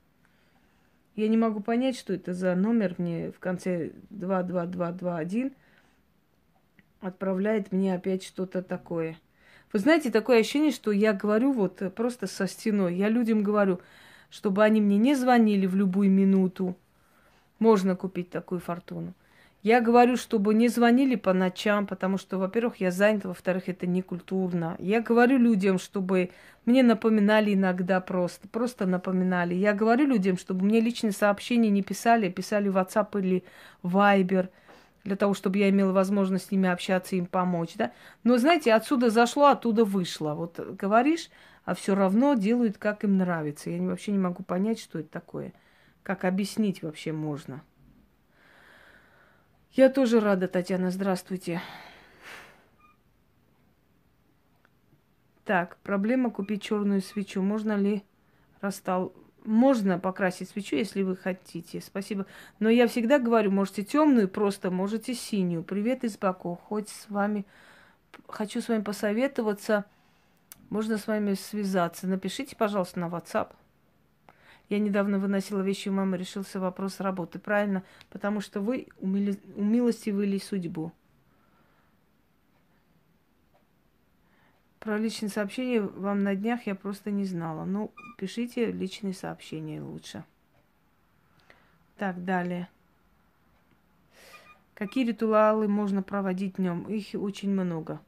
Я 1.16 1.28
не 1.28 1.36
могу 1.36 1.60
понять, 1.60 1.96
что 1.96 2.12
это 2.12 2.32
за 2.34 2.54
номер 2.54 2.94
мне 2.98 3.30
в 3.30 3.38
конце 3.38 3.92
22221 4.10 5.52
отправляет 7.00 7.70
мне 7.70 7.94
опять 7.94 8.24
что-то 8.24 8.62
такое. 8.62 9.16
Вы 9.72 9.78
знаете, 9.78 10.10
такое 10.10 10.40
ощущение, 10.40 10.70
что 10.70 10.92
я 10.92 11.12
говорю 11.12 11.52
вот 11.52 11.82
просто 11.94 12.26
со 12.26 12.46
стеной. 12.46 12.94
Я 12.94 13.08
людям 13.08 13.42
говорю, 13.42 13.80
чтобы 14.34 14.64
они 14.64 14.80
мне 14.80 14.98
не 14.98 15.14
звонили 15.14 15.66
в 15.66 15.76
любую 15.76 16.10
минуту. 16.10 16.74
Можно 17.60 17.94
купить 17.94 18.30
такую 18.30 18.60
фортуну. 18.60 19.14
Я 19.62 19.80
говорю, 19.80 20.16
чтобы 20.16 20.54
не 20.54 20.66
звонили 20.66 21.14
по 21.14 21.32
ночам, 21.32 21.86
потому 21.86 22.18
что, 22.18 22.36
во-первых, 22.38 22.80
я 22.80 22.90
занята, 22.90 23.28
во-вторых, 23.28 23.68
это 23.68 23.86
не 23.86 24.02
культурно. 24.02 24.74
Я 24.80 25.00
говорю 25.00 25.38
людям, 25.38 25.78
чтобы 25.78 26.30
мне 26.66 26.82
напоминали 26.82 27.54
иногда 27.54 28.00
просто, 28.00 28.48
просто 28.48 28.86
напоминали. 28.86 29.54
Я 29.54 29.72
говорю 29.72 30.06
людям, 30.06 30.36
чтобы 30.36 30.64
мне 30.64 30.80
личные 30.80 31.12
сообщения 31.12 31.70
не 31.70 31.82
писали, 31.82 32.26
а 32.26 32.32
писали 32.32 32.68
в 32.68 32.76
WhatsApp 32.76 33.18
или 33.20 33.44
Viber, 33.84 34.48
для 35.04 35.16
того, 35.16 35.34
чтобы 35.34 35.58
я 35.58 35.70
имела 35.70 35.92
возможность 35.92 36.48
с 36.48 36.50
ними 36.50 36.68
общаться, 36.68 37.14
им 37.14 37.26
помочь, 37.26 37.74
да. 37.76 37.92
Но, 38.24 38.36
знаете, 38.36 38.74
отсюда 38.74 39.10
зашло, 39.10 39.46
оттуда 39.46 39.84
вышло. 39.84 40.34
Вот 40.34 40.58
говоришь, 40.58 41.30
а 41.64 41.74
все 41.74 41.94
равно 41.94 42.34
делают, 42.34 42.78
как 42.78 43.04
им 43.04 43.16
нравится. 43.16 43.70
Я 43.70 43.82
вообще 43.82 44.12
не 44.12 44.18
могу 44.18 44.42
понять, 44.42 44.78
что 44.78 44.98
это 44.98 45.08
такое. 45.08 45.52
Как 46.02 46.24
объяснить 46.24 46.82
вообще 46.82 47.12
можно. 47.12 47.62
Я 49.72 49.88
тоже 49.88 50.20
рада, 50.20 50.46
Татьяна, 50.46 50.90
здравствуйте. 50.90 51.60
Так, 55.44 55.76
проблема 55.82 56.30
купить 56.30 56.62
черную 56.62 57.00
свечу. 57.00 57.42
Можно 57.42 57.76
ли 57.76 58.04
расстал? 58.60 59.14
Можно 59.44 59.98
покрасить 59.98 60.48
свечу, 60.48 60.76
если 60.76 61.02
вы 61.02 61.16
хотите. 61.16 61.80
Спасибо. 61.80 62.26
Но 62.60 62.70
я 62.70 62.86
всегда 62.88 63.18
говорю, 63.18 63.50
можете 63.50 63.84
темную, 63.84 64.28
просто 64.28 64.70
можете 64.70 65.14
синюю. 65.14 65.62
Привет 65.62 66.04
из 66.04 66.16
Баку. 66.16 66.58
Хоть 66.64 66.88
с 66.88 67.10
вами 67.10 67.44
хочу 68.28 68.60
с 68.60 68.68
вами 68.68 68.82
посоветоваться. 68.82 69.84
Можно 70.74 70.98
с 70.98 71.06
вами 71.06 71.34
связаться. 71.34 72.08
Напишите, 72.08 72.56
пожалуйста, 72.56 72.98
на 72.98 73.04
WhatsApp. 73.04 73.52
Я 74.68 74.80
недавно 74.80 75.20
выносила 75.20 75.60
вещи 75.60 75.88
у 75.88 75.92
мамы, 75.92 76.16
решился 76.16 76.58
вопрос 76.58 76.98
работы. 76.98 77.38
Правильно, 77.38 77.84
потому 78.10 78.40
что 78.40 78.60
вы 78.60 78.88
умили, 78.98 79.38
умилостивили 79.54 80.36
судьбу. 80.38 80.90
Про 84.80 84.98
личные 84.98 85.30
сообщения 85.30 85.80
вам 85.80 86.24
на 86.24 86.34
днях 86.34 86.66
я 86.66 86.74
просто 86.74 87.12
не 87.12 87.24
знала. 87.24 87.64
Ну, 87.64 87.92
пишите 88.18 88.72
личные 88.72 89.14
сообщения 89.14 89.80
лучше. 89.80 90.24
Так, 91.98 92.24
далее. 92.24 92.68
Какие 94.74 95.06
ритуалы 95.06 95.68
можно 95.68 96.02
проводить 96.02 96.56
днем? 96.56 96.88
Их 96.88 97.10
очень 97.14 97.52
много. 97.52 98.00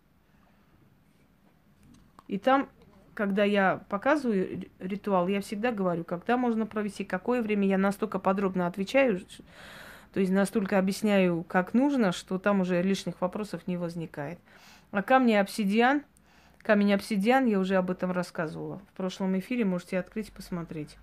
И 2.28 2.38
там 2.38 2.68
когда 3.16 3.44
я 3.44 3.82
показываю 3.88 4.64
ритуал, 4.78 5.26
я 5.26 5.40
всегда 5.40 5.72
говорю, 5.72 6.04
когда 6.04 6.36
можно 6.36 6.66
провести, 6.66 7.02
какое 7.02 7.40
время. 7.40 7.66
Я 7.66 7.78
настолько 7.78 8.18
подробно 8.18 8.66
отвечаю, 8.66 9.20
то 10.12 10.20
есть 10.20 10.30
настолько 10.30 10.78
объясняю, 10.78 11.42
как 11.42 11.72
нужно, 11.72 12.12
что 12.12 12.38
там 12.38 12.60
уже 12.60 12.82
лишних 12.82 13.20
вопросов 13.22 13.66
не 13.66 13.78
возникает. 13.78 14.38
А 14.90 15.02
камни 15.02 15.32
обсидиан, 15.32 16.02
камень 16.58 16.92
обсидиан, 16.92 17.46
я 17.46 17.58
уже 17.58 17.76
об 17.76 17.90
этом 17.90 18.12
рассказывала. 18.12 18.80
В 18.92 18.96
прошлом 18.96 19.38
эфире 19.38 19.64
можете 19.64 19.98
открыть 19.98 20.30
посмотреть. 20.30 20.96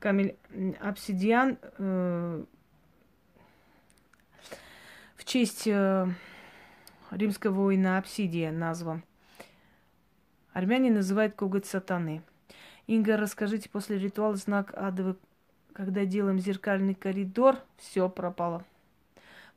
Камень 0.00 0.36
обсидиан 0.80 1.58
э, 1.78 2.44
в 5.16 5.24
честь 5.24 5.66
э, 5.66 6.06
римского 7.10 7.52
воина 7.52 7.98
Обсидия 7.98 8.50
назван. 8.50 9.02
Армяне 10.54 10.90
называют 10.90 11.34
коготь 11.34 11.66
сатаны. 11.66 12.22
Инга, 12.86 13.16
расскажите, 13.16 13.68
после 13.68 13.98
ритуала 13.98 14.36
знак 14.36 14.72
адовый, 14.74 15.16
когда 15.72 16.04
делаем 16.04 16.38
зеркальный 16.38 16.94
коридор, 16.94 17.58
все 17.76 18.08
пропало. 18.08 18.64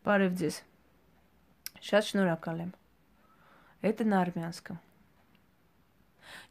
здесь. 0.03 0.63
Сейчас 1.79 2.07
шнуракалем. 2.07 2.73
Это 3.81 4.05
на 4.05 4.23
армянском. 4.23 4.79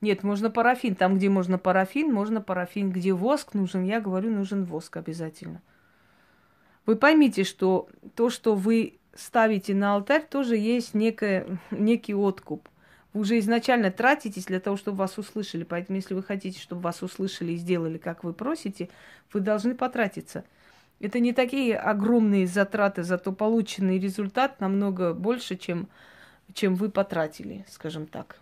Нет, 0.01 0.23
можно 0.23 0.49
парафин. 0.49 0.95
Там, 0.95 1.17
где 1.17 1.29
можно 1.29 1.59
парафин, 1.59 2.13
можно 2.13 2.41
парафин. 2.41 2.93
Где 2.93 3.13
воск 3.13 3.53
нужен, 3.53 3.83
я 3.83 4.01
говорю, 4.01 4.31
нужен 4.31 4.65
воск 4.65 4.97
обязательно. 4.97 5.61
Вы 6.85 6.95
поймите, 6.95 7.43
что 7.43 7.89
то, 8.15 8.31
что 8.31 8.55
вы 8.55 9.01
ставите 9.13 9.75
на 9.75 9.95
алтарь, 9.95 10.25
тоже 10.25 10.57
есть 10.57 10.95
некое, 10.95 11.59
некий 11.73 12.15
откуп. 12.15 12.69
Уже 13.17 13.39
изначально 13.39 13.91
тратитесь 13.91 14.45
для 14.45 14.61
того, 14.61 14.77
чтобы 14.77 14.99
вас 14.99 15.17
услышали. 15.17 15.65
Поэтому, 15.65 15.97
если 15.97 16.13
вы 16.13 16.23
хотите, 16.23 16.61
чтобы 16.61 16.83
вас 16.83 17.03
услышали 17.03 17.53
и 17.53 17.57
сделали, 17.57 17.97
как 17.97 18.25
вы 18.25 18.35
просите, 18.35 18.91
вы 19.33 19.41
должны 19.41 19.75
потратиться. 19.75 20.45
Это 21.01 21.19
не 21.19 21.33
такие 21.33 21.79
огромные 21.79 22.47
затраты, 22.47 23.05
зато 23.05 23.33
полученный 23.33 23.99
результат 23.99 24.61
намного 24.61 25.15
больше, 25.15 25.57
чем, 25.57 25.89
чем 26.53 26.75
вы 26.75 26.91
потратили, 26.91 27.65
скажем 27.71 28.07
так. 28.07 28.39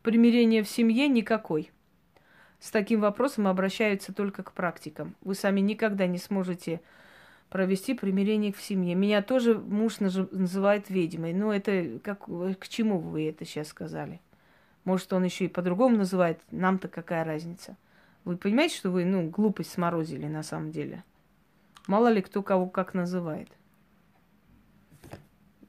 Примирение 0.00 0.62
в 0.62 0.70
семье 0.70 1.08
никакой. 1.08 1.70
С 2.60 2.70
таким 2.70 3.00
вопросом 3.02 3.46
обращаются 3.46 4.14
только 4.14 4.42
к 4.42 4.52
практикам. 4.52 5.16
Вы 5.20 5.34
сами 5.34 5.60
никогда 5.60 6.06
не 6.06 6.16
сможете 6.16 6.80
провести 7.54 7.94
примирение 7.94 8.52
в 8.52 8.60
семье. 8.60 8.96
Меня 8.96 9.22
тоже 9.22 9.56
муж 9.56 10.00
называет 10.00 10.90
ведьмой. 10.90 11.32
Ну, 11.32 11.52
это 11.52 12.00
как, 12.02 12.24
к 12.58 12.66
чему 12.66 12.98
вы 12.98 13.28
это 13.28 13.44
сейчас 13.44 13.68
сказали? 13.68 14.20
Может, 14.82 15.12
он 15.12 15.22
еще 15.22 15.44
и 15.44 15.48
по-другому 15.48 15.98
называет. 15.98 16.40
Нам-то 16.50 16.88
какая 16.88 17.22
разница? 17.22 17.76
Вы 18.24 18.38
понимаете, 18.38 18.76
что 18.76 18.90
вы, 18.90 19.04
ну, 19.04 19.30
глупость 19.30 19.70
сморозили 19.70 20.26
на 20.26 20.42
самом 20.42 20.72
деле? 20.72 21.04
Мало 21.86 22.08
ли 22.08 22.22
кто 22.22 22.42
кого 22.42 22.66
как 22.66 22.92
называет. 22.92 23.50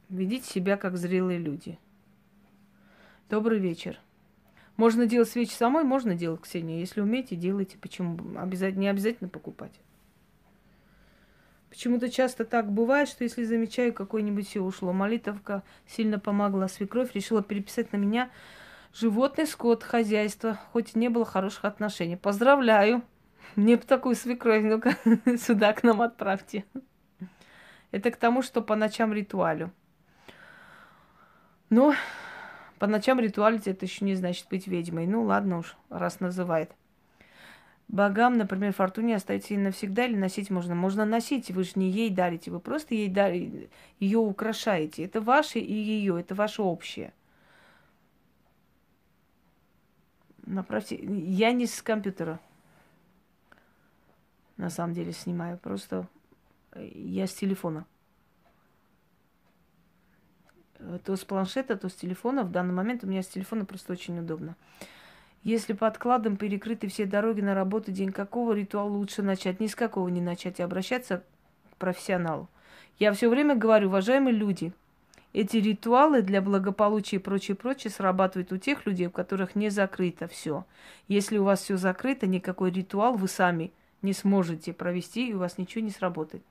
Ведите 0.09 0.49
себя 0.49 0.77
как 0.77 0.97
зрелые 0.97 1.37
люди. 1.37 1.77
Добрый 3.29 3.59
вечер. 3.59 3.99
Можно 4.75 5.05
делать 5.05 5.29
свечи 5.29 5.53
самой, 5.53 5.83
можно 5.83 6.15
делать, 6.15 6.41
Ксения. 6.41 6.79
Если 6.79 6.99
умеете, 6.99 7.35
делайте. 7.35 7.77
Почему? 7.77 8.39
Обязательно, 8.39 8.81
не 8.81 8.87
обязательно 8.87 9.29
покупать. 9.29 9.79
Почему-то 11.75 12.09
часто 12.09 12.45
так 12.45 12.71
бывает, 12.71 13.09
что 13.09 13.25
если 13.25 13.43
замечаю, 13.43 13.93
какое-нибудь 13.93 14.47
все 14.47 14.61
ушло, 14.61 14.93
молитовка 14.93 15.61
сильно 15.85 16.19
помогла, 16.19 16.69
свекровь 16.69 17.13
решила 17.13 17.43
переписать 17.43 17.91
на 17.91 17.97
меня, 17.97 18.29
Животный 18.93 19.45
скот, 19.45 19.83
хозяйство, 19.83 20.57
хоть 20.71 20.95
и 20.95 20.99
не 20.99 21.09
было 21.09 21.25
хороших 21.25 21.65
отношений. 21.65 22.15
Поздравляю. 22.15 23.03
Мне 23.57 23.75
бы 23.75 23.83
такую 23.83 24.15
свекровь, 24.15 24.63
ну-ка, 24.63 24.95
сюда 25.38 25.73
к 25.73 25.83
нам 25.83 26.01
отправьте. 26.01 26.63
Это 27.91 28.09
к 28.09 28.15
тому, 28.15 28.41
что 28.41 28.61
по 28.61 28.77
ночам 28.77 29.11
ритуалю. 29.11 29.73
Но 31.69 31.93
по 32.79 32.88
ночам 32.88 33.19
ритуалить 33.19 33.67
это 33.67 33.83
еще 33.83 34.05
не 34.05 34.15
значит 34.15 34.47
быть 34.49 34.65
ведьмой. 34.65 35.07
Ну 35.07 35.23
ладно 35.23 35.57
уж, 35.57 35.75
раз 35.89 36.21
называет. 36.21 36.71
Богам, 37.87 38.37
например, 38.37 38.73
фортуне 38.73 39.15
оставить 39.15 39.51
и 39.51 39.57
навсегда 39.57 40.05
или 40.05 40.15
носить 40.15 40.49
можно? 40.49 40.75
Можно 40.75 41.05
носить, 41.05 41.51
вы 41.51 41.63
же 41.63 41.73
не 41.75 41.89
ей 41.89 42.09
дарите, 42.09 42.51
вы 42.51 42.59
просто 42.59 42.95
ей 42.95 43.09
дарите, 43.09 43.69
ее 43.99 44.17
украшаете. 44.17 45.05
Это 45.05 45.21
ваше 45.21 45.59
и 45.59 45.73
ее, 45.73 46.19
это 46.19 46.33
ваше 46.33 46.63
общее. 46.63 47.13
Направьте. 50.45 50.95
Я 50.95 51.51
не 51.53 51.65
с 51.65 51.81
компьютера. 51.81 52.39
На 54.57 54.69
самом 54.69 54.93
деле 54.93 55.11
снимаю. 55.11 55.57
Просто 55.57 56.07
э, 56.71 56.87
я 56.93 57.27
с 57.27 57.33
телефона. 57.33 57.85
То 61.03 61.15
с 61.15 61.25
планшета, 61.25 61.77
то 61.77 61.89
с 61.89 61.95
телефона. 61.95 62.43
В 62.43 62.51
данный 62.51 62.73
момент 62.73 63.03
у 63.03 63.07
меня 63.07 63.23
с 63.23 63.27
телефона 63.27 63.65
просто 63.65 63.93
очень 63.93 64.19
удобно. 64.19 64.55
Если 65.45 65.71
под 65.71 65.97
кладом 65.97 66.36
перекрыты 66.36 66.89
все 66.89 67.05
дороги 67.05 67.39
на 67.39 67.55
работу, 67.55 67.93
день 67.93 68.12
какого 68.12 68.51
ритуала 68.51 68.89
лучше 68.89 69.21
начать? 69.21 69.62
Ни 69.62 69.67
с 69.67 69.75
какого 69.75 70.10
не 70.10 70.19
начать, 70.19 70.60
и 70.60 70.63
обращаться 70.63 71.23
к 71.71 71.77
профессионалу. 71.77 72.49
Я 72.99 73.13
все 73.13 73.29
время 73.29 73.55
говорю, 73.55 73.88
уважаемые 73.88 74.36
люди– 74.36 74.73
эти 75.36 75.58
ритуалы 75.58 76.21
для 76.21 76.41
благополучия 76.41 77.17
и 77.17 77.19
прочее, 77.19 77.55
прочее 77.55 77.91
срабатывают 77.91 78.53
у 78.53 78.58
тех 78.58 78.86
людей, 78.86 79.08
у 79.08 79.12
которых 79.12 79.53
не 79.53 79.69
закрыто 79.69 80.29
все. 80.29 80.65
Если 81.10 81.38
у 81.38 81.43
вас 81.43 81.62
все 81.62 81.75
закрыто, 81.75 82.25
никакой 82.25 82.71
ритуал 82.71 83.15
вы 83.17 83.27
сами 83.27 83.73
не 84.01 84.13
сможете 84.13 84.71
провести, 84.71 85.29
и 85.29 85.34
у 85.34 85.39
вас 85.39 85.58
ничего 85.58 85.84
не 85.84 85.89
сработает. 85.89 86.41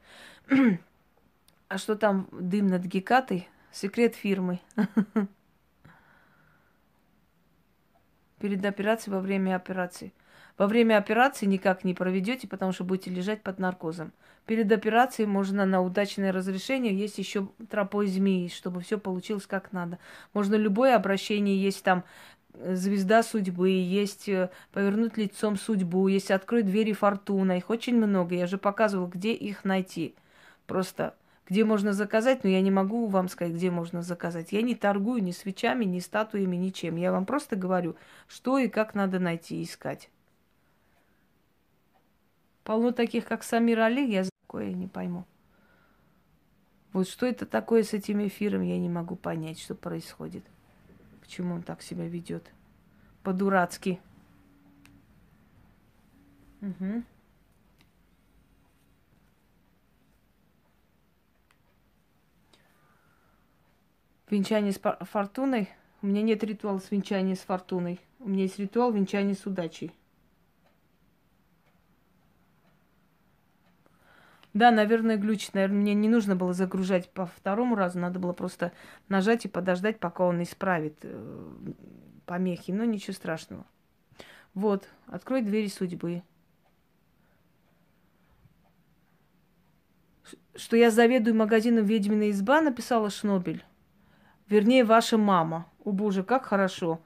а 1.68 1.78
что 1.78 1.96
там 1.96 2.28
дым 2.30 2.66
над 2.66 2.82
Гекатой? 2.84 3.48
Секрет 3.72 4.16
фирмы. 4.16 4.60
Перед 8.44 8.62
операцией, 8.66 9.14
во 9.14 9.20
время 9.20 9.56
операции– 9.56 10.12
во 10.58 10.66
время 10.66 10.98
операции 10.98 11.46
никак 11.46 11.82
не 11.82 11.94
проведете, 11.94 12.46
потому 12.46 12.72
что 12.72 12.84
будете 12.84 13.10
лежать 13.10 13.42
под 13.42 13.58
наркозом. 13.58 14.12
Перед 14.44 14.70
операцией 14.70 15.26
можно 15.26 15.64
на 15.64 15.80
удачное 15.80 16.30
разрешение 16.30 16.94
есть 16.94 17.16
еще 17.16 17.48
тропой 17.70 18.06
змеи, 18.06 18.48
чтобы 18.48 18.82
все 18.82 18.98
получилось 18.98 19.46
как 19.46 19.72
надо. 19.72 19.98
Можно 20.34 20.56
любое 20.56 20.94
обращение, 20.94 21.58
есть 21.58 21.82
там 21.82 22.04
э, 22.52 22.74
звезда 22.74 23.22
судьбы, 23.22 23.70
есть 23.70 24.28
э, 24.28 24.50
повернуть 24.72 25.16
лицом 25.16 25.56
судьбу, 25.56 26.06
есть 26.08 26.30
открыть 26.30 26.66
двери 26.66 26.92
фортуна. 26.92 27.56
Их 27.56 27.70
очень 27.70 27.96
много. 27.96 28.34
Я 28.34 28.46
же 28.46 28.58
показывала, 28.58 29.08
где 29.08 29.32
их 29.32 29.64
найти. 29.64 30.14
Просто 30.66 31.14
где 31.46 31.64
можно 31.64 31.92
заказать, 31.92 32.42
но 32.42 32.50
я 32.50 32.60
не 32.62 32.70
могу 32.70 33.06
вам 33.06 33.28
сказать, 33.28 33.54
где 33.54 33.70
можно 33.70 34.02
заказать. 34.02 34.52
Я 34.52 34.62
не 34.62 34.74
торгую 34.74 35.22
ни 35.22 35.30
свечами, 35.30 35.84
ни 35.84 36.00
статуями, 36.00 36.56
ничем. 36.56 36.96
Я 36.96 37.12
вам 37.12 37.26
просто 37.26 37.56
говорю, 37.56 37.96
что 38.26 38.58
и 38.58 38.68
как 38.68 38.94
надо 38.94 39.18
найти 39.18 39.60
и 39.60 39.64
искать. 39.64 40.10
Полно 42.62 42.92
таких, 42.92 43.26
как 43.26 43.42
Самир 43.42 43.80
Али, 43.80 44.10
я 44.10 44.24
такое 44.42 44.72
не 44.72 44.88
пойму. 44.88 45.26
Вот 46.94 47.08
что 47.08 47.26
это 47.26 47.44
такое 47.44 47.82
с 47.82 47.92
этим 47.92 48.26
эфиром, 48.26 48.62
я 48.62 48.78
не 48.78 48.88
могу 48.88 49.16
понять, 49.16 49.60
что 49.60 49.74
происходит. 49.74 50.44
Почему 51.20 51.56
он 51.56 51.62
так 51.62 51.82
себя 51.82 52.06
ведет. 52.06 52.52
По-дурацки. 53.22 54.00
Угу. 56.62 57.02
Венчание 64.34 64.72
с 64.72 64.80
фортуной. 64.80 65.68
У 66.02 66.08
меня 66.08 66.20
нет 66.20 66.42
ритуала 66.42 66.80
с 66.80 66.90
венчанием 66.90 67.36
с 67.36 67.40
фортуной. 67.40 68.00
У 68.18 68.28
меня 68.28 68.42
есть 68.42 68.58
ритуал 68.58 68.90
венчания 68.90 69.34
с 69.34 69.46
удачей. 69.46 69.94
Да, 74.52 74.72
наверное, 74.72 75.18
глючит. 75.18 75.54
Наверное, 75.54 75.80
мне 75.80 75.94
не 75.94 76.08
нужно 76.08 76.34
было 76.34 76.52
загружать 76.52 77.08
по 77.10 77.26
второму 77.26 77.76
разу. 77.76 78.00
Надо 78.00 78.18
было 78.18 78.32
просто 78.32 78.72
нажать 79.08 79.44
и 79.44 79.48
подождать, 79.48 80.00
пока 80.00 80.24
он 80.24 80.42
исправит 80.42 80.98
э, 81.02 81.44
помехи. 82.26 82.72
Но 82.72 82.84
ничего 82.84 83.12
страшного. 83.12 83.64
Вот, 84.52 84.88
открой 85.06 85.42
двери 85.42 85.68
судьбы. 85.68 86.24
Что 90.56 90.76
я 90.76 90.90
заведую 90.90 91.36
магазином 91.36 91.84
«Ведьмина 91.84 92.30
изба», 92.30 92.60
написала 92.60 93.10
Шнобель. 93.10 93.64
Вернее, 94.48 94.84
ваша 94.84 95.18
мама. 95.18 95.66
О 95.84 95.92
боже, 95.92 96.22
как 96.22 96.46
хорошо. 96.46 97.00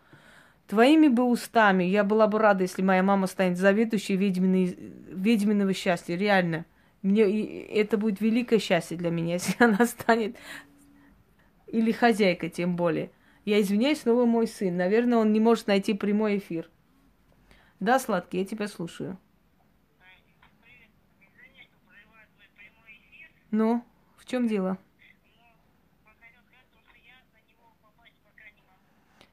Твоими 0.66 1.08
бы 1.08 1.24
устами 1.24 1.84
я 1.84 2.04
была 2.04 2.26
бы 2.26 2.38
рада, 2.38 2.62
если 2.62 2.82
моя 2.82 3.02
мама 3.02 3.26
станет 3.26 3.56
заведующей 3.56 4.16
ведьминой, 4.16 4.76
ведьминого 5.08 5.72
счастья. 5.72 6.14
Реально. 6.14 6.66
Мне 7.02 7.22
это 7.66 7.96
будет 7.96 8.20
великое 8.20 8.58
счастье 8.58 8.96
для 8.96 9.10
меня, 9.10 9.34
если 9.34 9.54
она 9.62 9.86
станет 9.86 10.36
или 11.68 11.92
хозяйка, 11.92 12.48
тем 12.48 12.76
более. 12.76 13.10
Я 13.44 13.60
извиняюсь, 13.60 14.00
снова 14.00 14.26
мой 14.26 14.46
сын. 14.46 14.76
Наверное, 14.76 15.18
он 15.18 15.32
не 15.32 15.40
может 15.40 15.66
найти 15.66 15.94
прямой 15.94 16.38
эфир. 16.38 16.68
Да, 17.80 17.98
сладкий, 17.98 18.38
я 18.38 18.44
тебя 18.44 18.68
слушаю. 18.68 19.18
Ну, 23.50 23.82
в 24.16 24.26
чем 24.26 24.46
дело? 24.46 24.76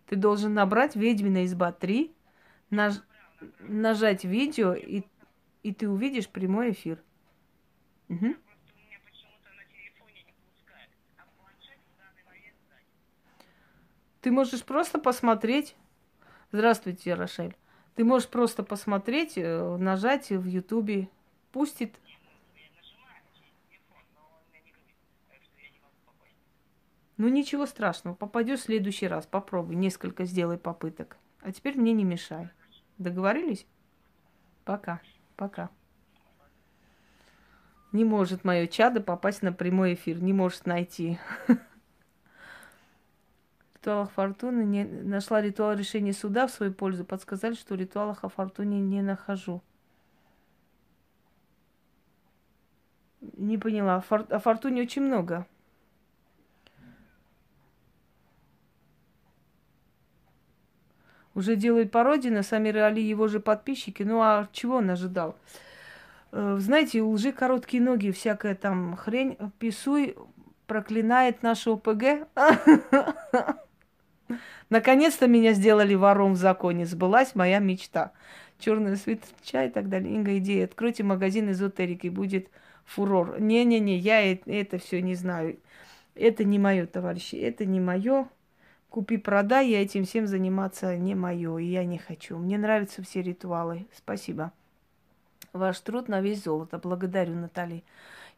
Ты 0.08 0.16
должен 0.16 0.54
набрать 0.54 0.96
«Ведьмина 0.96 1.46
изба 1.46 1.72
3», 1.72 2.14
наж... 2.70 2.96
нажать 3.60 4.24
видео, 4.24 4.74
и, 4.74 5.04
и 5.64 5.74
ты 5.74 5.90
увидишь 5.90 6.30
прямой 6.30 6.72
эфир. 6.72 7.02
Угу. 8.10 8.36
Ты 14.22 14.32
можешь 14.32 14.64
просто 14.64 14.98
посмотреть. 14.98 15.76
Здравствуйте, 16.52 17.14
Рошель. 17.14 17.56
Ты 17.96 18.04
можешь 18.04 18.28
просто 18.28 18.64
посмотреть, 18.64 19.34
э, 19.38 19.78
нажать 19.78 20.30
в 20.30 20.46
Ютубе. 20.46 21.10
Пустит. 21.52 21.96
Ну 27.18 27.30
ничего 27.30 27.66
страшного, 27.66 28.14
попадешь 28.16 28.60
в 28.60 28.64
следующий 28.64 29.08
раз, 29.08 29.26
попробуй, 29.26 29.76
несколько 29.76 30.26
сделай 30.26 30.58
попыток. 30.58 31.18
А 31.42 31.52
теперь 31.52 31.78
мне 31.78 31.94
не 31.94 32.04
мешай. 32.04 32.50
Договорились? 32.98 33.66
Пока, 34.66 35.02
пока. 35.36 35.70
Не 37.94 38.04
может 38.04 38.44
мое 38.44 38.68
чадо 38.68 39.00
попасть 39.00 39.42
на 39.42 39.54
прямой 39.54 39.94
эфир, 39.94 40.22
не 40.22 40.34
может 40.34 40.66
найти. 40.66 41.18
В 41.48 41.58
ритуалах 43.88 44.12
фортуны 44.12 44.64
не 44.64 44.84
нашла 44.84 45.42
ритуал 45.42 45.78
решения 45.78 46.12
суда 46.12 46.48
в 46.48 46.52
свою 46.52 46.74
пользу. 46.74 47.06
Подсказали, 47.06 47.54
что 47.54 47.76
в 47.76 47.78
ритуалах 47.78 48.24
о 48.24 48.30
фортуне 48.30 48.82
не 48.82 49.04
нахожу. 49.04 49.62
Не 53.22 53.60
поняла. 53.60 54.02
Фор... 54.02 54.26
О 54.30 54.40
фортуне 54.40 54.82
очень 54.82 55.04
много. 55.04 55.46
Уже 61.36 61.58
делают 61.58 61.92
пародии 61.92 62.30
на 62.30 62.44
Самира 62.44 62.88
Али, 62.88 63.04
его 63.04 63.28
же 63.28 63.42
подписчики. 63.42 64.04
Ну 64.04 64.22
а 64.22 64.48
чего 64.54 64.78
он 64.78 64.90
ожидал? 64.90 65.36
Э, 66.32 66.58
знаете, 66.60 67.02
у 67.02 67.12
лжи 67.12 67.34
короткие 67.34 67.84
ноги, 67.84 68.12
всякая 68.12 68.56
там 68.56 68.96
хрень. 68.96 69.38
Писуй 69.60 70.16
проклинает 70.66 71.44
нашу 71.44 71.74
ОПГ. 71.74 72.28
Наконец-то 74.70 75.28
меня 75.28 75.54
сделали 75.54 75.94
вором 75.94 76.34
в 76.34 76.38
законе. 76.38 76.86
Сбылась 76.86 77.36
моя 77.36 77.60
мечта. 77.60 78.14
Черный 78.58 78.96
свитер, 78.96 79.28
чай 79.44 79.68
и 79.68 79.70
так 79.70 79.90
далее. 79.90 80.16
Инга, 80.16 80.38
идея. 80.38 80.66
Откройте 80.66 81.04
магазин 81.04 81.52
эзотерики, 81.52 82.08
будет 82.08 82.50
фурор. 82.86 83.40
Не-не-не, 83.42 83.98
я 83.98 84.32
это 84.32 84.78
все 84.78 85.02
не 85.02 85.16
знаю. 85.16 85.60
Это 86.16 86.46
не 86.46 86.60
мое, 86.60 86.86
товарищи, 86.86 87.36
это 87.36 87.66
не 87.66 87.82
мое. 87.82 88.30
Купи-продай, 88.96 89.72
я 89.72 89.82
этим 89.82 90.06
всем 90.06 90.26
заниматься 90.26 90.96
не 90.96 91.16
мое, 91.16 91.58
и 91.58 91.66
я 91.66 91.84
не 91.84 91.98
хочу. 91.98 92.38
Мне 92.38 92.58
нравятся 92.58 93.04
все 93.04 93.22
ритуалы. 93.22 93.88
Спасибо. 93.94 94.54
Ваш 95.52 95.82
труд 95.82 96.08
на 96.08 96.22
весь 96.22 96.46
золото. 96.46 96.78
Благодарю, 96.78 97.36
Натали. 97.36 97.84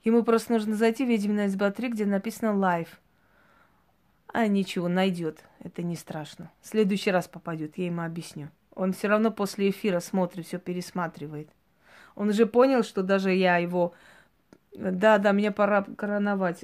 Ему 0.03 0.23
просто 0.23 0.53
нужно 0.53 0.75
зайти 0.75 1.05
в 1.05 1.09
Ведьмина 1.09 1.45
изба 1.45 1.69
3, 1.69 1.89
где 1.89 2.07
написано 2.07 2.57
«Лайв». 2.57 2.99
А 4.33 4.47
ничего, 4.47 4.87
найдет. 4.87 5.43
Это 5.59 5.83
не 5.83 5.95
страшно. 5.95 6.49
В 6.61 6.67
следующий 6.69 7.11
раз 7.11 7.27
попадет, 7.27 7.77
я 7.77 7.85
ему 7.85 8.01
объясню. 8.01 8.49
Он 8.73 8.93
все 8.93 9.09
равно 9.09 9.29
после 9.29 9.69
эфира 9.69 9.99
смотрит, 9.99 10.47
все 10.47 10.57
пересматривает. 10.57 11.49
Он 12.15 12.29
уже 12.29 12.47
понял, 12.47 12.81
что 12.81 13.03
даже 13.03 13.31
я 13.31 13.57
его... 13.57 13.93
Да, 14.77 15.17
да, 15.17 15.33
мне 15.33 15.51
пора 15.51 15.83
короновать. 15.83 16.63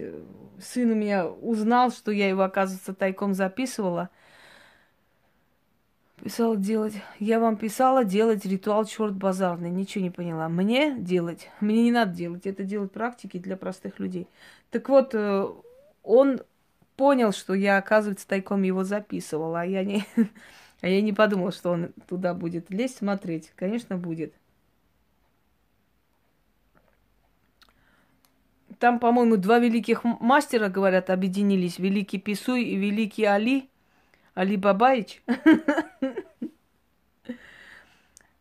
Сын 0.60 0.92
у 0.92 0.96
меня 0.96 1.28
узнал, 1.28 1.92
что 1.92 2.12
я 2.12 2.30
его, 2.30 2.44
оказывается, 2.44 2.94
тайком 2.94 3.34
записывала. 3.34 4.10
Писала 6.22 6.56
делать. 6.56 6.94
Я 7.20 7.40
вам 7.40 7.58
писала 7.58 8.06
делать 8.06 8.46
ритуал 8.46 8.86
черт 8.86 9.16
базарный. 9.16 9.72
Ничего 9.72 10.04
не 10.04 10.12
поняла. 10.12 10.48
Мне 10.48 10.96
делать? 10.96 11.50
Мне 11.60 11.84
не 11.84 11.92
надо 11.92 12.14
делать. 12.14 12.46
Это 12.46 12.64
делать 12.64 12.92
практики 12.92 13.40
для 13.40 13.58
простых 13.58 14.00
людей. 14.00 14.28
Так 14.70 14.90
вот, 14.90 15.16
э, 15.16 15.48
он 16.04 16.40
понял, 16.96 17.32
что 17.32 17.56
я, 17.56 17.78
оказывается, 17.78 18.28
тайком 18.28 18.62
его 18.62 18.84
записывала, 18.84 19.62
а 19.62 19.66
я 19.66 19.84
не, 19.84 20.06
а 20.82 20.88
я 20.88 21.02
не 21.02 21.14
подумала, 21.14 21.52
что 21.52 21.72
он 21.72 21.94
туда 22.08 22.36
будет 22.36 22.70
лезть 22.70 22.98
смотреть. 22.98 23.52
Конечно, 23.56 23.98
будет. 23.98 24.36
Там, 28.84 29.00
по-моему, 29.00 29.38
два 29.38 29.60
великих 29.60 30.04
мастера, 30.04 30.68
говорят, 30.68 31.10
объединились. 31.10 31.80
Великий 31.80 32.20
Писуй 32.20 32.64
и 32.66 32.76
Великий 32.76 33.24
Али. 33.24 33.70
Али 34.36 34.58
Бабаич. 34.58 35.24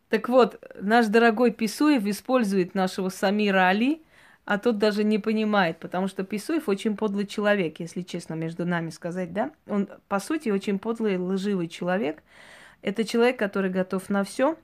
Так 0.09 0.27
вот, 0.27 0.61
наш 0.81 1.07
дорогой 1.07 1.51
Писуев 1.51 2.05
использует 2.05 2.75
нашего 2.75 3.07
Самира 3.07 3.69
Али– 3.69 4.03
а 4.45 4.57
тот 4.57 4.77
даже 4.77 5.05
не 5.05 5.17
понимает, 5.17 5.79
потому 5.79 6.09
что 6.09 6.25
Писуев 6.25 6.67
очень 6.67 6.97
подлый 6.97 7.25
человек, 7.25 7.79
если 7.79 8.01
честно, 8.01 8.33
между 8.33 8.65
нами 8.65 8.89
сказать, 8.89 9.31
да? 9.31 9.51
Он, 9.67 9.87
по 10.09 10.19
сути, 10.19 10.49
очень 10.49 10.79
подлый, 10.79 11.17
лживый 11.17 11.69
человек. 11.69 12.21
Это 12.81 13.05
человек, 13.05 13.39
который 13.39 13.71
готов 13.71 14.09
на 14.09 14.25
все. 14.25 14.57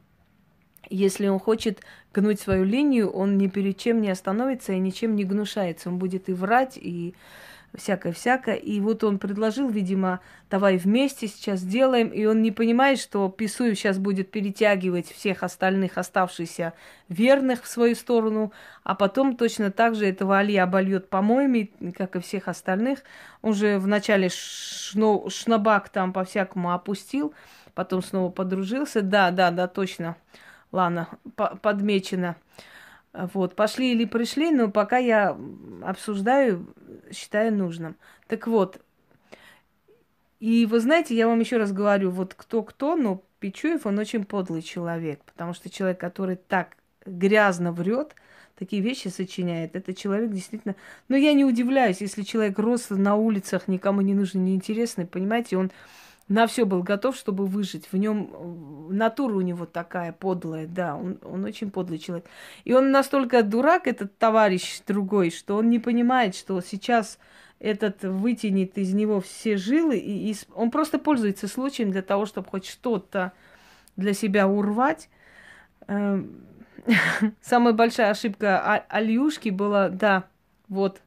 Если 0.89 1.27
он 1.27 1.39
хочет 1.39 1.81
гнуть 2.13 2.39
свою 2.39 2.63
линию, 2.63 3.09
он 3.09 3.37
ни 3.37 3.47
перед 3.47 3.77
чем 3.77 4.01
не 4.01 4.09
остановится 4.09 4.73
и 4.73 4.79
ничем 4.79 5.15
не 5.15 5.23
гнушается. 5.23 5.89
Он 5.89 5.97
будет 5.97 6.29
и 6.29 6.33
врать, 6.33 6.77
и 6.77 7.13
всякое-всякое. 7.75 8.55
И 8.55 8.79
вот 8.79 9.03
он 9.03 9.19
предложил, 9.19 9.69
видимо, 9.69 10.21
давай 10.49 10.77
вместе 10.77 11.27
сейчас 11.27 11.59
сделаем. 11.59 12.09
И 12.09 12.25
он 12.25 12.41
не 12.41 12.51
понимает, 12.51 12.99
что 12.99 13.29
Писуев 13.29 13.77
сейчас 13.77 13.97
будет 13.97 14.31
перетягивать 14.31 15.11
всех 15.11 15.43
остальных 15.43 15.97
оставшихся 15.97 16.73
верных 17.07 17.63
в 17.63 17.67
свою 17.67 17.95
сторону, 17.95 18.51
а 18.83 18.95
потом 18.95 19.35
точно 19.35 19.71
так 19.71 19.95
же 19.95 20.07
этого 20.07 20.37
Али 20.39 20.55
обольет 20.57 21.09
помоями, 21.09 21.71
как 21.95 22.15
и 22.15 22.19
всех 22.19 22.47
остальных. 22.47 22.99
Он 23.41 23.53
же 23.53 23.77
вначале 23.77 24.29
шно, 24.29 25.29
шнабак 25.29 25.89
там 25.89 26.13
по-всякому 26.13 26.73
опустил, 26.73 27.33
потом 27.75 28.01
снова 28.01 28.31
подружился. 28.31 29.01
Да, 29.01 29.31
да, 29.31 29.51
да, 29.51 29.67
точно. 29.67 30.15
Ладно, 30.71 31.07
подмечено. 31.35 32.35
Вот, 33.13 33.55
пошли 33.55 33.93
или 33.93 34.05
пришли, 34.05 34.51
но 34.51 34.69
пока 34.69 34.97
я 34.97 35.35
обсуждаю, 35.81 36.73
считаю 37.11 37.53
нужным. 37.53 37.95
Так 38.27 38.45
вот, 38.45 38.79
и 40.39 40.65
вы 40.67 40.79
знаете, 40.79 41.15
я 41.15 41.27
вам 41.27 41.39
еще 41.39 41.57
раз 41.57 41.71
говорю, 41.71 42.11
вот 42.11 42.33
кто-кто, 42.35 42.95
но 42.95 43.23
Пичуев, 43.39 43.85
он 43.85 43.97
очень 43.97 44.25
подлый 44.25 44.61
человек, 44.61 45.23
потому 45.25 45.53
что 45.53 45.69
человек, 45.69 45.99
который 45.99 46.35
так 46.35 46.77
грязно 47.05 47.71
врет, 47.71 48.13
такие 48.57 48.81
вещи 48.81 49.07
сочиняет, 49.07 49.75
это 49.75 49.93
человек 49.93 50.31
действительно... 50.31 50.75
Но 51.07 51.15
я 51.15 51.33
не 51.33 51.45
удивляюсь, 51.45 52.01
если 52.01 52.21
человек 52.21 52.59
рос 52.59 52.89
на 52.89 53.15
улицах, 53.15 53.67
никому 53.67 54.01
не 54.01 54.13
нужен, 54.13 54.45
неинтересный, 54.45 55.07
понимаете, 55.07 55.57
он 55.57 55.71
на 56.29 56.45
все 56.45 56.65
был 56.65 56.83
готов, 56.83 57.15
чтобы 57.17 57.45
выжить. 57.47 57.91
В 57.91 57.97
нем 57.97 58.29
э, 58.31 58.93
натура 58.93 59.33
у 59.33 59.41
него 59.41 59.65
такая 59.65 60.13
подлая, 60.13 60.67
да, 60.67 60.95
он, 60.95 61.17
он 61.23 61.43
очень 61.43 61.71
подлый 61.71 61.97
человек. 61.97 62.25
И 62.63 62.73
он 62.73 62.91
настолько 62.91 63.41
дурак, 63.41 63.87
этот 63.87 64.17
товарищ 64.17 64.81
другой, 64.87 65.31
что 65.31 65.57
он 65.57 65.69
не 65.69 65.79
понимает, 65.79 66.35
что 66.35 66.61
сейчас 66.61 67.17
этот 67.59 68.03
вытянет 68.03 68.77
из 68.77 68.93
него 68.93 69.19
все 69.19 69.57
жилы, 69.57 69.97
и, 69.97 70.31
и 70.31 70.35
он 70.53 70.69
просто 70.71 70.99
пользуется 70.99 71.47
случаем 71.47 71.91
для 71.91 72.03
того, 72.03 72.27
чтобы 72.27 72.47
хоть 72.47 72.65
что-то 72.67 73.33
для 73.97 74.13
себя 74.13 74.47
урвать. 74.47 75.09
Эм, 75.87 76.45
самая 77.41 77.73
большая 77.73 78.11
ошибка 78.11 78.61
а-, 78.63 78.85
Альюшки 78.87 79.49
была, 79.49 79.89
да, 79.89 80.25
вот, 80.67 81.01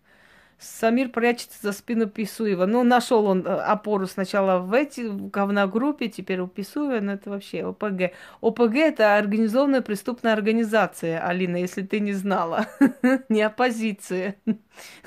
Самир 0.63 1.09
прячется 1.09 1.59
за 1.61 1.73
спину 1.73 2.07
Писуева. 2.07 2.67
Ну, 2.67 2.85
нашел 2.85 3.27
он 3.27 3.45
э, 3.45 3.51
опору 3.51 4.07
сначала 4.07 4.61
в 4.61 4.73
эти 4.73 5.01
в 5.01 5.29
говногруппе, 5.29 6.09
теперь 6.09 6.41
у 6.41 6.47
Писуева, 6.47 7.01
но 7.01 7.15
это 7.15 7.31
вообще 7.31 7.65
ОПГ. 7.65 8.13
ОПГ 8.41 8.77
это 8.77 9.17
организованная 9.17 9.83
преступная 9.83 10.33
организация, 10.35 11.21
Алина, 11.21 11.57
если 11.57 11.83
ты 11.83 11.99
не 11.99 12.13
знала. 12.13 12.67
Не 13.29 13.43
оппозиция. 13.43 14.37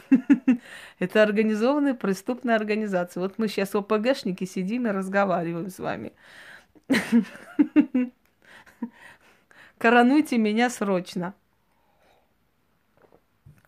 Это 0.99 1.23
организованная 1.23 1.93
преступная 1.93 2.55
организация. 2.55 3.21
Вот 3.21 3.37
мы 3.37 3.47
сейчас 3.47 3.75
ОПГшники 3.75 4.43
сидим 4.45 4.87
и 4.87 4.91
разговариваем 4.91 5.69
с 5.69 5.79
вами. 5.79 6.13
Коронуйте 9.77 10.37
меня 10.37 10.69
срочно. 10.69 11.33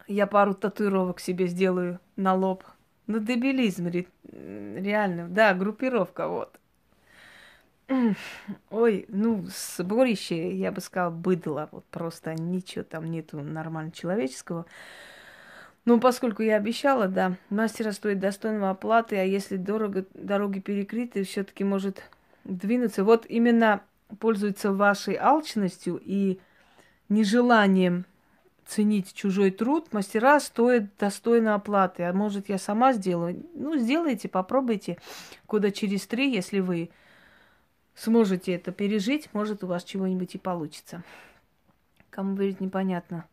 Я 0.08 0.26
пару 0.28 0.54
татуировок 0.54 1.20
себе 1.20 1.48
сделаю 1.48 2.00
на 2.16 2.34
лоб. 2.34 2.64
Ну, 3.08 3.20
дебилизм, 3.20 3.88
реально. 3.88 5.28
Да, 5.30 5.54
группировка, 5.54 6.28
вот. 6.28 6.60
Ой, 8.70 9.06
ну, 9.08 9.46
сборище, 9.78 10.54
я 10.54 10.72
бы 10.72 10.82
сказала, 10.82 11.10
быдло. 11.10 11.70
Вот 11.72 11.86
просто 11.86 12.34
ничего 12.34 12.84
там 12.84 13.10
нету 13.10 13.42
нормально 13.42 13.92
человеческого. 13.92 14.66
Ну, 15.86 16.02
поскольку 16.02 16.44
я 16.44 16.58
обещала, 16.58 17.08
да, 17.08 17.38
мастера 17.50 17.94
стоит 17.94 18.20
достойного 18.20 18.72
оплаты, 18.72 19.16
а 19.16 19.24
если 19.24 19.56
дорого, 19.56 20.06
дороги 20.14 20.60
перекрыты, 20.60 21.24
все 21.24 21.46
таки 21.46 21.64
может 21.64 22.04
двинуться. 22.44 23.06
Вот 23.06 23.26
именно 23.26 23.82
пользуется 24.20 24.74
вашей 24.74 25.16
алчностью 25.16 26.02
и 26.04 26.40
нежеланием 27.08 28.06
ценить 28.68 29.14
чужой 29.14 29.52
труд, 29.52 29.94
мастера 29.94 30.40
стоят 30.40 30.96
достойно 30.98 31.56
оплаты. 31.56 32.04
А 32.04 32.14
может, 32.14 32.50
я 32.50 32.58
сама 32.58 32.94
сделаю? 32.94 33.44
Ну, 33.56 33.78
сделайте, 33.78 34.28
попробуйте. 34.28 34.98
Года 35.48 35.72
через 35.72 36.06
три, 36.06 36.32
если 36.32 36.60
вы 36.60 36.90
сможете 37.96 38.54
это 38.54 38.72
пережить, 38.72 39.30
может, 39.34 39.64
у 39.64 39.68
вас 39.68 39.84
чего-нибудь 39.84 40.36
и 40.36 40.38
получится. 40.38 41.04
Кому 42.10 42.36
верить, 42.36 42.60
непонятно. 42.60 43.26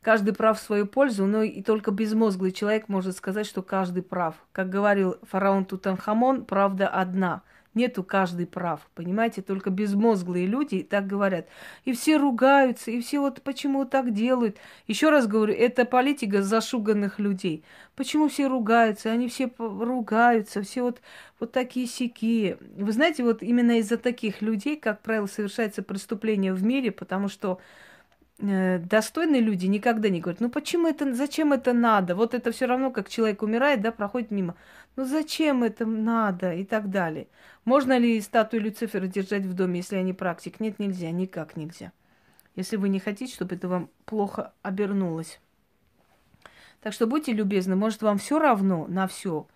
Каждый 0.00 0.34
прав 0.34 0.58
в 0.58 0.62
свою 0.62 0.86
пользу, 0.86 1.26
но 1.26 1.42
и 1.42 1.62
только 1.62 1.90
безмозглый 1.90 2.52
человек 2.52 2.88
может 2.88 3.16
сказать, 3.16 3.46
что 3.46 3.62
каждый 3.62 4.02
прав. 4.02 4.34
Как 4.52 4.70
говорил 4.70 5.16
фараон 5.22 5.66
Тутанхамон, 5.66 6.46
правда 6.46 6.88
одна– 6.88 7.42
Нету 7.72 8.02
каждый 8.02 8.46
прав, 8.46 8.90
понимаете? 8.96 9.42
Только 9.42 9.70
безмозглые 9.70 10.46
люди 10.46 10.82
так 10.82 11.06
говорят. 11.06 11.46
И 11.84 11.92
все 11.92 12.16
ругаются, 12.16 12.90
и 12.90 13.00
все 13.00 13.20
вот 13.20 13.42
почему 13.42 13.84
так 13.84 14.12
делают. 14.12 14.56
Еще 14.88 15.08
раз 15.08 15.28
говорю, 15.28 15.54
это 15.54 15.84
политика 15.84 16.42
зашуганных 16.42 17.20
людей. 17.20 17.64
Почему 17.94 18.28
все 18.28 18.48
ругаются? 18.48 19.12
Они 19.12 19.28
все 19.28 19.52
ругаются, 19.58 20.62
все 20.62 20.82
вот, 20.82 21.00
вот 21.38 21.52
такие 21.52 21.86
сякие. 21.86 22.58
Вы 22.76 22.90
знаете, 22.90 23.22
вот 23.22 23.40
именно 23.40 23.78
из-за 23.78 23.98
таких 23.98 24.42
людей, 24.42 24.76
как 24.76 25.00
правило, 25.02 25.26
совершается 25.26 25.84
преступление 25.84 26.52
в 26.52 26.64
мире, 26.64 26.90
потому 26.90 27.28
что 27.28 27.60
э, 28.40 28.78
достойные 28.78 29.40
люди 29.40 29.66
никогда 29.66 30.08
не 30.08 30.20
говорят, 30.20 30.40
ну 30.40 30.50
почему 30.50 30.88
это, 30.88 31.14
зачем 31.14 31.52
это 31.52 31.72
надо? 31.72 32.14
Вот 32.16 32.34
это 32.34 32.50
все 32.52 32.66
равно, 32.66 32.90
как 32.90 33.08
человек 33.08 33.42
умирает, 33.42 33.80
да, 33.80 33.92
проходит 33.92 34.30
мимо. 34.30 34.56
Ну 34.96 35.04
зачем 35.04 35.62
это 35.62 35.86
надо? 35.86 36.52
И 36.52 36.64
так 36.64 36.90
далее. 36.90 37.28
Можно 37.64 37.98
ли 37.98 38.20
статую 38.20 38.62
Люцифера 38.62 39.06
держать 39.06 39.44
в 39.44 39.54
доме, 39.54 39.78
если 39.78 40.00
не 40.00 40.12
практик? 40.12 40.60
Нет, 40.60 40.78
нельзя, 40.78 41.10
никак 41.10 41.56
нельзя. 41.56 41.92
Если 42.56 42.76
вы 42.76 42.88
не 42.88 42.98
хотите, 42.98 43.32
чтобы 43.32 43.54
это 43.54 43.68
вам 43.68 43.88
плохо 44.04 44.52
обернулось. 44.62 45.40
Так 46.80 46.92
что 46.92 47.06
будьте 47.06 47.32
любезны, 47.32 47.76
может, 47.76 48.02
вам 48.02 48.18
все 48.18 48.38
равно 48.38 48.86
на 48.88 49.06
все, 49.06 49.46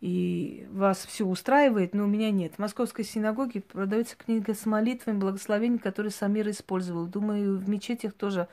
и 0.00 0.66
вас 0.70 1.06
все 1.06 1.24
устраивает, 1.24 1.94
но 1.94 2.04
у 2.04 2.06
меня 2.06 2.30
нет. 2.30 2.54
В 2.54 2.58
Московской 2.58 3.04
синагоге 3.04 3.62
продается 3.62 4.14
книга 4.16 4.54
с 4.54 4.66
молитвами, 4.66 5.18
благословениями, 5.18 5.78
которые 5.78 6.12
Самир 6.12 6.48
использовал. 6.50 7.06
Думаю, 7.06 7.58
в 7.58 7.68
мечетях 7.68 8.12
тоже 8.12 8.48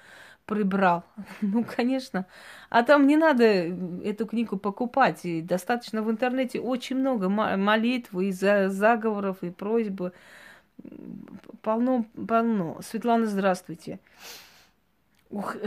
прибрал. 0.46 1.04
Ну, 1.42 1.64
конечно. 1.64 2.26
А 2.70 2.84
там 2.84 3.08
не 3.08 3.18
надо 3.18 3.44
эту 3.44 4.26
книгу 4.26 4.58
покупать. 4.58 5.26
И 5.26 5.42
достаточно 5.42 6.02
в 6.02 6.10
интернете 6.10 6.60
очень 6.60 6.98
много 6.98 7.30
молитв 7.30 8.14
и 8.16 8.32
заговоров, 8.32 9.38
и 9.42 9.50
просьбы. 9.50 10.14
Полно, 11.62 12.06
полно. 12.28 12.80
Светлана, 12.82 13.26
здравствуйте. 13.26 14.00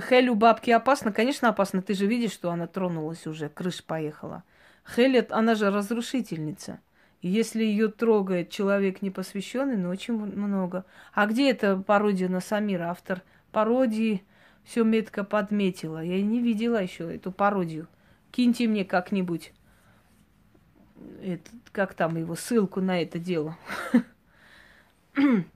Хелю 0.09 0.35
бабки 0.35 0.71
опасно? 0.71 1.13
Конечно, 1.13 1.49
опасно. 1.49 1.83
Ты 1.83 1.95
же 1.95 2.07
видишь, 2.07 2.33
что 2.33 2.51
она 2.51 2.67
тронулась 2.67 3.27
уже, 3.27 3.49
крыша 3.49 3.83
поехала. 3.85 4.45
Хелет, 4.87 5.33
она 5.33 5.55
же 5.55 5.71
разрушительница. 5.71 6.81
Если 7.23 7.65
ее 7.65 7.89
трогает 7.89 8.51
человек 8.51 9.03
непосвященный, 9.03 9.77
ну 9.77 9.89
очень 9.89 10.15
много. 10.15 10.85
А 11.13 11.27
где 11.27 11.51
эта 11.51 11.77
пародия 11.77 12.29
на 12.29 12.41
Самира? 12.41 12.91
Автор 12.91 13.23
пародии 13.51 14.23
все 14.67 14.83
метко 14.83 15.25
подметила. 15.25 16.03
Я 16.03 16.21
не 16.21 16.43
видела 16.43 16.83
еще 16.83 17.15
эту 17.15 17.31
пародию. 17.33 17.87
Киньте 18.33 18.67
мне 18.67 18.85
как-нибудь, 18.85 19.53
это, 21.23 21.51
как 21.73 21.95
там 21.95 22.17
его, 22.17 22.35
ссылку 22.35 22.81
на 22.81 23.01
это 23.01 23.19
дело. 23.19 23.57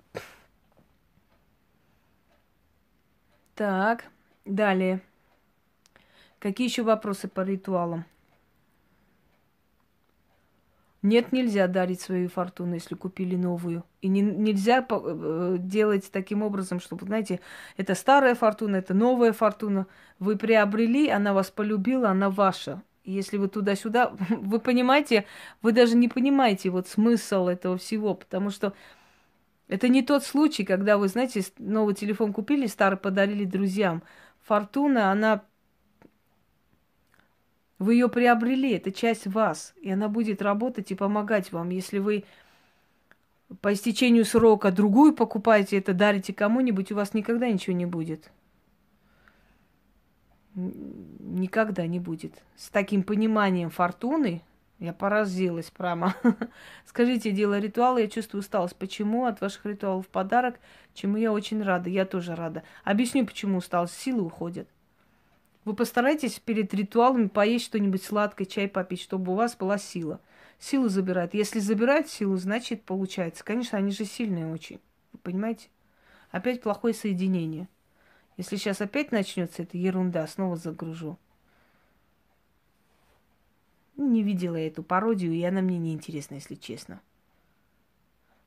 Так, 3.55 4.07
далее. 4.47 5.03
Какие 6.39 6.67
еще 6.67 6.83
вопросы 6.83 7.29
по 7.29 7.43
ритуалам? 7.43 8.07
Нет, 11.03 11.33
нельзя 11.33 11.67
дарить 11.67 12.03
свою 12.03 12.29
фортуну, 12.29 12.75
если 12.75 12.95
купили 12.95 13.35
новую. 13.35 13.85
И 14.03 14.09
не, 14.09 14.21
нельзя 14.21 14.87
э, 14.89 15.57
делать 15.59 16.11
таким 16.13 16.43
образом, 16.43 16.79
чтобы, 16.79 17.07
знаете, 17.07 17.41
это 17.79 17.95
старая 17.95 18.35
фортуна, 18.35 18.77
это 18.77 18.93
новая 18.93 19.33
фортуна. 19.33 19.87
Вы 20.19 20.37
приобрели, 20.37 21.09
она 21.09 21.33
вас 21.33 21.51
полюбила, 21.51 22.11
она 22.11 22.29
ваша. 22.29 22.83
Если 23.05 23.39
вы 23.39 23.49
туда-сюда, 23.49 24.15
вы 24.29 24.61
понимаете, 24.61 25.25
вы 25.63 25.73
даже 25.73 25.97
не 25.97 26.09
понимаете 26.09 26.69
вот 26.69 26.87
смысл 26.87 27.49
этого 27.49 27.79
всего, 27.79 28.15
потому 28.15 28.51
что 28.51 28.75
это 29.69 29.89
не 29.89 30.03
тот 30.03 30.23
случай, 30.25 30.65
когда 30.65 30.99
вы, 30.99 31.09
знаете, 31.09 31.43
новый 31.59 31.95
телефон 31.95 32.35
купили, 32.35 32.67
старый 32.67 32.99
подарили 32.99 33.45
друзьям. 33.45 34.03
Фортуна, 34.43 35.11
она 35.13 35.45
вы 37.81 37.95
ее 37.95 38.11
приобрели, 38.11 38.73
это 38.73 38.93
часть 38.93 39.27
вас, 39.27 39.73
и 39.81 39.91
она 39.91 40.09
будет 40.09 40.43
работать 40.43 40.93
и 40.93 40.95
помогать 40.95 41.51
вам. 41.51 41.71
Если 41.71 41.99
вы 41.99 42.25
по 43.63 43.73
истечению 43.73 44.27
срока 44.27 44.71
другую 44.71 45.15
покупаете, 45.15 45.79
это 45.79 45.95
дарите 45.95 46.35
кому-нибудь, 46.35 46.93
у 46.93 46.95
вас 46.95 47.15
никогда 47.15 47.49
ничего 47.49 47.75
не 47.75 47.87
будет. 47.87 48.31
Никогда 50.55 51.87
не 51.87 51.99
будет. 51.99 52.43
С 52.55 52.69
таким 52.69 53.03
пониманием 53.03 53.71
фортуны 53.71 54.43
я 54.79 54.93
поразилась 54.93 55.71
прямо. 55.71 56.15
Скажите, 56.85 57.31
дело 57.31 57.59
ритуала, 57.59 57.97
я 57.97 58.09
чувствую 58.09 58.41
усталость. 58.41 58.77
Почему 58.77 59.25
от 59.25 59.41
ваших 59.41 59.65
ритуалов 59.65 60.07
подарок, 60.09 60.61
чему 60.93 61.17
я 61.17 61.33
очень 61.33 61.63
рада. 61.63 61.89
Я 61.89 62.05
тоже 62.05 62.35
рада. 62.35 62.63
Объясню, 62.85 63.25
почему 63.25 63.57
усталость. 63.57 63.95
Силы 63.95 64.21
уходят. 64.21 64.69
Вы 65.65 65.75
постарайтесь 65.75 66.39
перед 66.39 66.73
ритуалами 66.73 67.29
поесть 67.29 67.67
что-нибудь 67.67 68.03
сладкое, 68.03 68.47
чай 68.47 68.69
попить, 68.69 69.01
чтобы 69.01 69.33
у 69.33 69.35
вас 69.35 69.57
была 69.57 69.79
сила. 69.79 70.21
Силу 70.59 70.89
забирает. 70.89 71.35
Если 71.35 71.59
забирает 71.59 72.09
силу, 72.09 72.37
значит 72.37 72.83
получается. 72.83 73.45
Конечно, 73.45 73.79
они 73.79 73.93
же 73.93 74.05
сильные 74.05 74.53
очень. 74.53 74.81
Вы 75.13 75.19
понимаете? 75.21 75.69
Опять 76.31 76.63
плохое 76.63 76.95
соединение. 76.95 77.69
Если 78.37 78.57
сейчас 78.57 78.81
опять 78.81 79.13
начнется 79.13 79.63
эта 79.63 79.77
ерунда, 79.77 80.27
снова 80.27 80.57
загружу. 80.57 81.19
Не 83.97 84.23
видела 84.23 84.57
я 84.57 84.69
эту 84.69 84.83
пародию, 84.83 85.33
и 85.33 85.43
она 85.43 85.61
мне 85.61 85.79
не 85.79 85.93
интересна, 85.93 86.37
если 86.37 86.55
честно. 86.55 87.03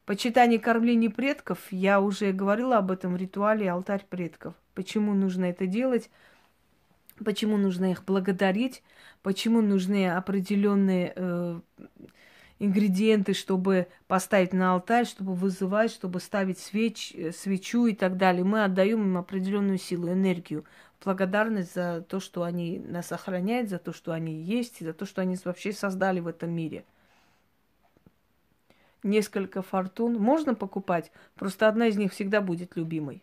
Почитание 0.06 0.60
кормления 0.60 1.12
предков, 1.12 1.60
я 1.72 2.02
уже 2.02 2.32
говорила 2.32 2.78
об 2.78 2.90
этом 2.90 3.14
в 3.14 3.18
ритуале 3.18 3.70
алтарь 3.70 4.06
предков. 4.10 4.56
Почему 4.74 5.14
нужно 5.14 5.46
это 5.46 5.68
делать? 5.68 6.10
Почему 7.24 7.58
нужно 7.58 7.92
их 7.92 8.04
благодарить, 8.06 8.84
почему 9.22 9.62
нужны 9.62 10.10
определенные 10.10 11.14
э, 11.16 11.60
ингредиенты, 12.60 13.34
чтобы 13.34 13.88
поставить 14.08 14.54
на 14.54 14.74
алтарь, 14.74 15.06
чтобы 15.06 15.34
вызывать, 15.34 15.92
чтобы 15.92 16.20
ставить 16.20 16.60
свеч, 16.60 17.14
э, 17.14 17.32
свечу 17.32 17.88
и 17.88 17.96
так 17.96 18.18
далее. 18.18 18.44
Мы 18.44 18.64
отдаем 18.64 19.02
им 19.02 19.18
определенную 19.18 19.78
силу, 19.78 20.10
энергию, 20.10 20.66
благодарность 21.04 21.74
за 21.74 22.02
то, 22.08 22.20
что 22.20 22.44
они 22.44 22.80
нас 22.80 23.12
охраняют, 23.12 23.70
за 23.70 23.80
то, 23.80 23.92
что 23.92 24.12
они 24.14 24.42
есть, 24.42 24.82
и 24.82 24.86
за 24.86 24.94
то, 24.94 25.06
что 25.06 25.22
они 25.22 25.38
вообще 25.44 25.74
создали 25.74 26.20
в 26.20 26.28
этом 26.28 26.52
мире. 26.52 26.86
Несколько 29.04 29.62
фортун 29.62 30.16
можно 30.16 30.56
покупать, 30.56 31.12
просто 31.36 31.68
одна 31.68 31.88
из 31.88 31.98
них 31.98 32.14
всегда 32.14 32.40
будет 32.40 32.78
любимой. 32.78 33.22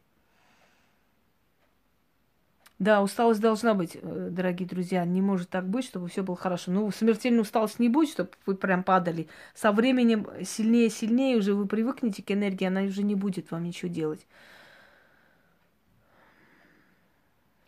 Да, 2.81 3.03
усталость 3.03 3.43
должна 3.43 3.75
быть, 3.75 3.99
э, 4.01 4.29
дорогие 4.31 4.67
друзья. 4.67 5.05
Не 5.05 5.21
может 5.21 5.51
так 5.51 5.69
быть, 5.69 5.85
чтобы 5.85 6.09
все 6.09 6.23
было 6.23 6.35
хорошо. 6.35 6.71
Ну, 6.71 6.91
смертельной 6.91 7.43
усталость 7.43 7.79
не 7.79 7.91
будет, 7.91 8.09
чтобы 8.09 8.31
вы 8.47 8.57
прям 8.57 8.83
падали. 8.85 9.29
Со 9.55 9.71
временем 9.71 10.27
сильнее 10.45 10.87
и 10.87 10.91
сильнее 10.91 11.37
уже 11.37 11.53
вы 11.55 11.67
привыкнете 11.67 12.23
к 12.23 12.31
энергии, 12.31 12.65
она 12.65 12.81
уже 12.81 13.03
не 13.03 13.15
будет 13.15 13.51
вам 13.51 13.65
ничего 13.65 13.93
делать. 13.93 14.27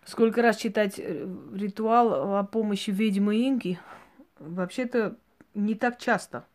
Сколько 0.06 0.40
раз 0.40 0.56
читать 0.56 0.94
э, 0.96 1.28
ритуал 1.54 2.38
о 2.38 2.44
помощи 2.44 2.88
ведьмы 2.90 3.46
Инги? 3.46 3.78
Вообще-то 4.38 5.18
не 5.52 5.74
так 5.74 5.98
часто. 5.98 6.46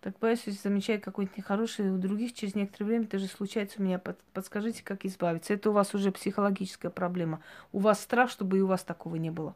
Так 0.00 0.14
боюсь, 0.18 0.42
если 0.46 0.60
замечаю 0.62 0.98
какой-нибудь 1.00 1.36
нехороший 1.36 1.90
у 1.90 1.98
других, 1.98 2.32
через 2.32 2.54
некоторое 2.54 2.86
время 2.86 3.06
тоже 3.06 3.26
случается 3.26 3.80
у 3.80 3.82
меня. 3.82 4.00
Подскажите, 4.32 4.82
как 4.82 5.04
избавиться. 5.04 5.52
Это 5.52 5.68
у 5.68 5.72
вас 5.74 5.94
уже 5.94 6.10
психологическая 6.10 6.90
проблема. 6.90 7.40
У 7.72 7.80
вас 7.80 8.00
страх, 8.00 8.30
чтобы 8.30 8.58
и 8.58 8.60
у 8.62 8.66
вас 8.66 8.82
такого 8.82 9.16
не 9.16 9.30
было. 9.30 9.54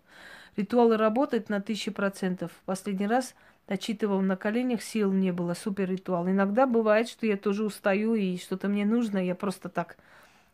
Ритуалы 0.57 0.99
работают 0.99 1.49
на 1.49 1.63
тысячи 1.63 1.91
процентов. 1.91 2.53
Последний 2.67 3.07
раз 3.07 3.35
отчитывал 3.67 4.21
на 4.21 4.37
коленях, 4.37 4.83
сил 4.83 5.13
не 5.13 5.33
было, 5.33 5.55
супер 5.55 5.89
ритуал. 5.89 6.29
Иногда 6.29 6.67
бывает, 6.67 7.09
что 7.09 7.27
я 7.27 7.39
тоже 7.39 7.65
устаю 7.65 8.15
и 8.15 8.37
что-то 8.37 8.69
мне 8.69 8.85
нужно, 8.85 9.19
я 9.19 9.35
просто 9.35 9.71
так 9.71 9.97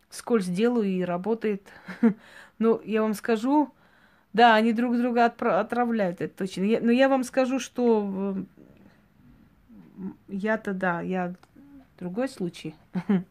скользь 0.09 0.47
делаю 0.47 0.89
и 0.89 1.03
работает. 1.03 1.67
Но 2.59 2.81
я 2.85 3.03
вам 3.03 3.15
скажу, 3.15 3.73
да, 4.33 4.55
они 4.55 4.73
друг 4.73 4.97
друга 4.97 5.25
отравляют, 5.25 6.21
это 6.21 6.39
точно. 6.39 6.79
но 6.81 6.93
я 6.93 7.09
вам 7.09 7.25
скажу, 7.25 7.59
что 7.59 8.37
я-то 10.29 10.73
да, 10.75 11.01
я 11.01 11.35
другой 11.99 12.29
случай. 12.29 12.75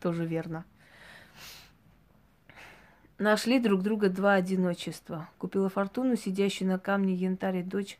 Тоже 0.00 0.26
верно. 0.26 0.64
Нашли 3.18 3.60
друг 3.60 3.82
друга 3.82 4.08
два 4.08 4.34
одиночества. 4.34 5.28
Купила 5.38 5.68
фортуну, 5.68 6.16
сидящую 6.16 6.68
на 6.68 6.78
камне 6.78 7.14
янтарь 7.14 7.62
дочь 7.62 7.98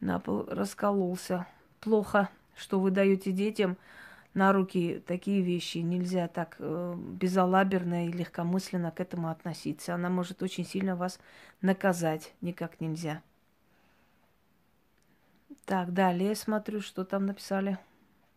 на 0.00 0.18
пол 0.18 0.44
раскололся. 0.46 1.46
Плохо, 1.80 2.28
что 2.54 2.78
вы 2.78 2.90
даете 2.90 3.32
детям 3.32 3.78
на 4.34 4.52
руки 4.52 5.02
такие 5.06 5.40
вещи. 5.40 5.78
Нельзя 5.78 6.28
так 6.28 6.56
э, 6.58 6.94
безалаберно 6.96 8.08
и 8.08 8.12
легкомысленно 8.12 8.90
к 8.90 9.00
этому 9.00 9.30
относиться. 9.30 9.94
Она 9.94 10.10
может 10.10 10.42
очень 10.42 10.66
сильно 10.66 10.96
вас 10.96 11.18
наказать. 11.62 12.34
Никак 12.42 12.80
нельзя. 12.80 13.22
Так, 15.72 15.94
далее 15.94 16.34
смотрю, 16.34 16.82
что 16.82 17.02
там 17.02 17.24
написали. 17.24 17.78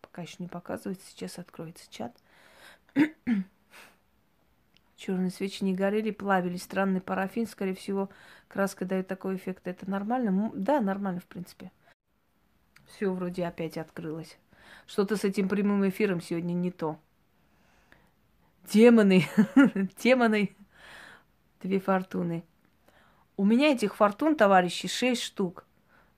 Пока 0.00 0.22
еще 0.22 0.36
не 0.38 0.48
показывается, 0.48 1.06
сейчас 1.06 1.38
откроется 1.38 1.84
чат. 1.90 2.16
Черные 4.96 5.30
свечи 5.30 5.62
не 5.62 5.74
горели, 5.74 6.12
плавили. 6.12 6.56
Странный 6.56 7.02
парафин, 7.02 7.46
скорее 7.46 7.74
всего, 7.74 8.08
краска 8.48 8.86
дает 8.86 9.06
такой 9.06 9.36
эффект. 9.36 9.68
Это 9.68 9.86
нормально? 9.90 10.50
Да, 10.54 10.80
нормально, 10.80 11.20
в 11.20 11.26
принципе. 11.26 11.72
Все 12.86 13.12
вроде 13.12 13.44
опять 13.44 13.76
открылось. 13.76 14.38
Что-то 14.86 15.18
с 15.18 15.24
этим 15.24 15.50
прямым 15.50 15.86
эфиром 15.86 16.22
сегодня 16.22 16.54
не 16.54 16.70
то. 16.70 16.98
Демоны, 18.72 19.26
демоны, 20.02 20.56
две 21.60 21.80
фортуны. 21.80 22.44
У 23.36 23.44
меня 23.44 23.72
этих 23.72 23.94
фортун, 23.94 24.36
товарищи, 24.36 24.88
шесть 24.88 25.20
штук. 25.20 25.65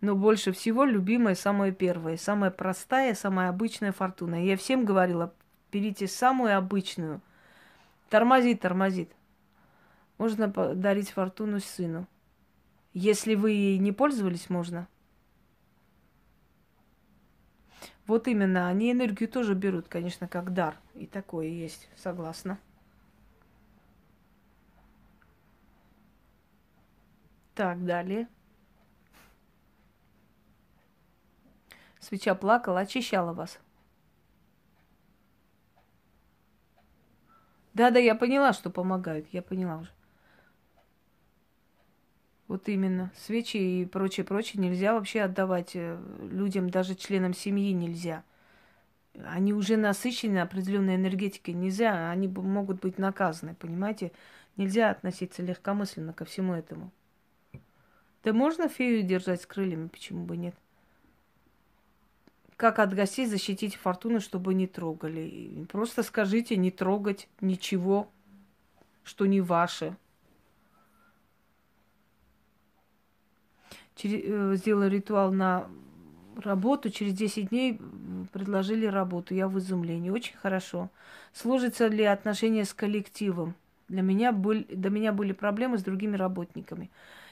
Но 0.00 0.14
больше 0.14 0.52
всего 0.52 0.84
любимая 0.84 1.34
самая 1.34 1.72
первая, 1.72 2.16
самая 2.16 2.50
простая, 2.50 3.14
самая 3.14 3.48
обычная 3.48 3.92
фортуна. 3.92 4.44
Я 4.44 4.56
всем 4.56 4.84
говорила, 4.84 5.34
берите 5.72 6.06
самую 6.06 6.56
обычную. 6.56 7.20
Тормозит, 8.08 8.60
тормозит. 8.60 9.10
Можно 10.16 10.48
дарить 10.48 11.10
фортуну 11.10 11.58
сыну. 11.60 12.06
Если 12.92 13.34
вы 13.34 13.50
ей 13.50 13.78
не 13.78 13.92
пользовались, 13.92 14.48
можно. 14.48 14.88
Вот 18.06 18.26
именно, 18.26 18.68
они 18.68 18.90
энергию 18.90 19.28
тоже 19.28 19.54
берут, 19.54 19.88
конечно, 19.88 20.26
как 20.26 20.54
дар. 20.54 20.76
И 20.94 21.06
такое 21.06 21.46
есть, 21.48 21.88
согласна. 21.96 22.58
Так, 27.54 27.84
далее. 27.84 28.28
Свеча 32.00 32.34
плакала, 32.34 32.80
очищала 32.80 33.32
вас. 33.32 33.58
Да-да, 37.74 37.98
я 37.98 38.14
поняла, 38.14 38.52
что 38.52 38.70
помогают. 38.70 39.28
Я 39.32 39.42
поняла 39.42 39.78
уже. 39.78 39.90
Вот 42.48 42.68
именно. 42.68 43.12
Свечи 43.14 43.56
и 43.56 43.84
прочее, 43.84 44.24
прочее 44.24 44.62
нельзя 44.62 44.94
вообще 44.94 45.20
отдавать 45.20 45.72
э, 45.74 45.98
людям, 46.32 46.70
даже 46.70 46.94
членам 46.94 47.34
семьи 47.34 47.72
нельзя. 47.72 48.24
Они 49.24 49.52
уже 49.52 49.76
насыщены 49.76 50.38
определенной 50.38 50.96
энергетикой. 50.96 51.54
Нельзя, 51.54 52.10
они 52.10 52.26
могут 52.26 52.80
быть 52.80 52.98
наказаны, 52.98 53.54
понимаете? 53.54 54.12
Нельзя 54.56 54.90
относиться 54.90 55.42
легкомысленно 55.42 56.12
ко 56.12 56.24
всему 56.24 56.54
этому. 56.54 56.90
Да 58.24 58.32
можно 58.32 58.68
фею 58.68 59.04
держать 59.04 59.42
с 59.42 59.46
крыльями, 59.46 59.88
почему 59.88 60.24
бы 60.24 60.36
нет? 60.36 60.54
Как 62.58 62.80
от 62.80 62.92
гостей 62.92 63.24
защитить 63.24 63.76
фортуну, 63.76 64.18
чтобы 64.18 64.52
не 64.52 64.66
трогали? 64.66 65.64
Просто 65.70 66.02
скажите 66.02 66.56
не 66.56 66.72
трогать 66.72 67.28
ничего, 67.40 68.10
что 69.04 69.26
не 69.26 69.40
ваше. 69.40 69.96
Через, 73.94 74.22
э, 74.24 74.56
сделала 74.56 74.88
ритуал 74.88 75.32
на 75.32 75.68
работу, 76.36 76.90
через 76.90 77.14
10 77.14 77.50
дней 77.50 77.80
предложили 78.32 78.86
работу. 78.86 79.34
Я 79.34 79.46
в 79.46 79.56
изумлении. 79.60 80.10
Очень 80.10 80.36
хорошо. 80.36 80.90
Сложится 81.32 81.86
ли 81.86 82.02
отношения 82.02 82.64
с 82.64 82.74
коллективом? 82.74 83.54
Для 83.86 84.02
меня 84.02 84.32
были, 84.32 84.64
до 84.64 84.90
меня 84.90 85.12
были 85.12 85.30
проблемы 85.30 85.78
с 85.78 85.84
другими 85.84 86.16
работниками. 86.16 86.90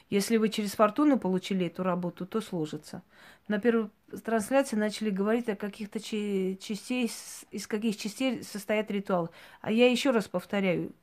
Если 0.09 0.37
вы 0.37 0.49
через 0.49 0.73
фортуну 0.73 1.19
получили 1.19 1.67
эту 1.67 1.83
работу, 1.83 2.25
то 2.25 2.39
сложится. 2.39 3.03
На 3.47 3.59
первой 3.59 3.89
трансляции 4.23 4.77
начали 4.77 5.09
говорить 5.09 5.49
о 5.49 5.55
каких-то 5.55 5.99
частей, 5.99 7.11
из 7.51 7.67
каких 7.67 7.97
частей 7.97 8.43
состоят 8.43 8.89
ритуалы. 8.89 9.29
А 9.59 9.71
я 9.71 9.91
еще 9.91 10.11
раз 10.11 10.29
повторяю. 10.29 10.93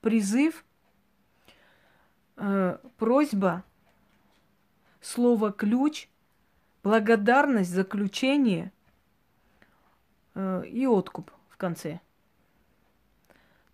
Призыв, 0.00 0.64
э, 2.36 2.78
просьба, 2.98 3.64
слово 5.00 5.52
ключ, 5.52 6.08
благодарность, 6.84 7.70
заключение 7.70 8.72
э, 10.34 10.64
и 10.68 10.86
откуп 10.86 11.32
в 11.48 11.56
конце. 11.56 12.00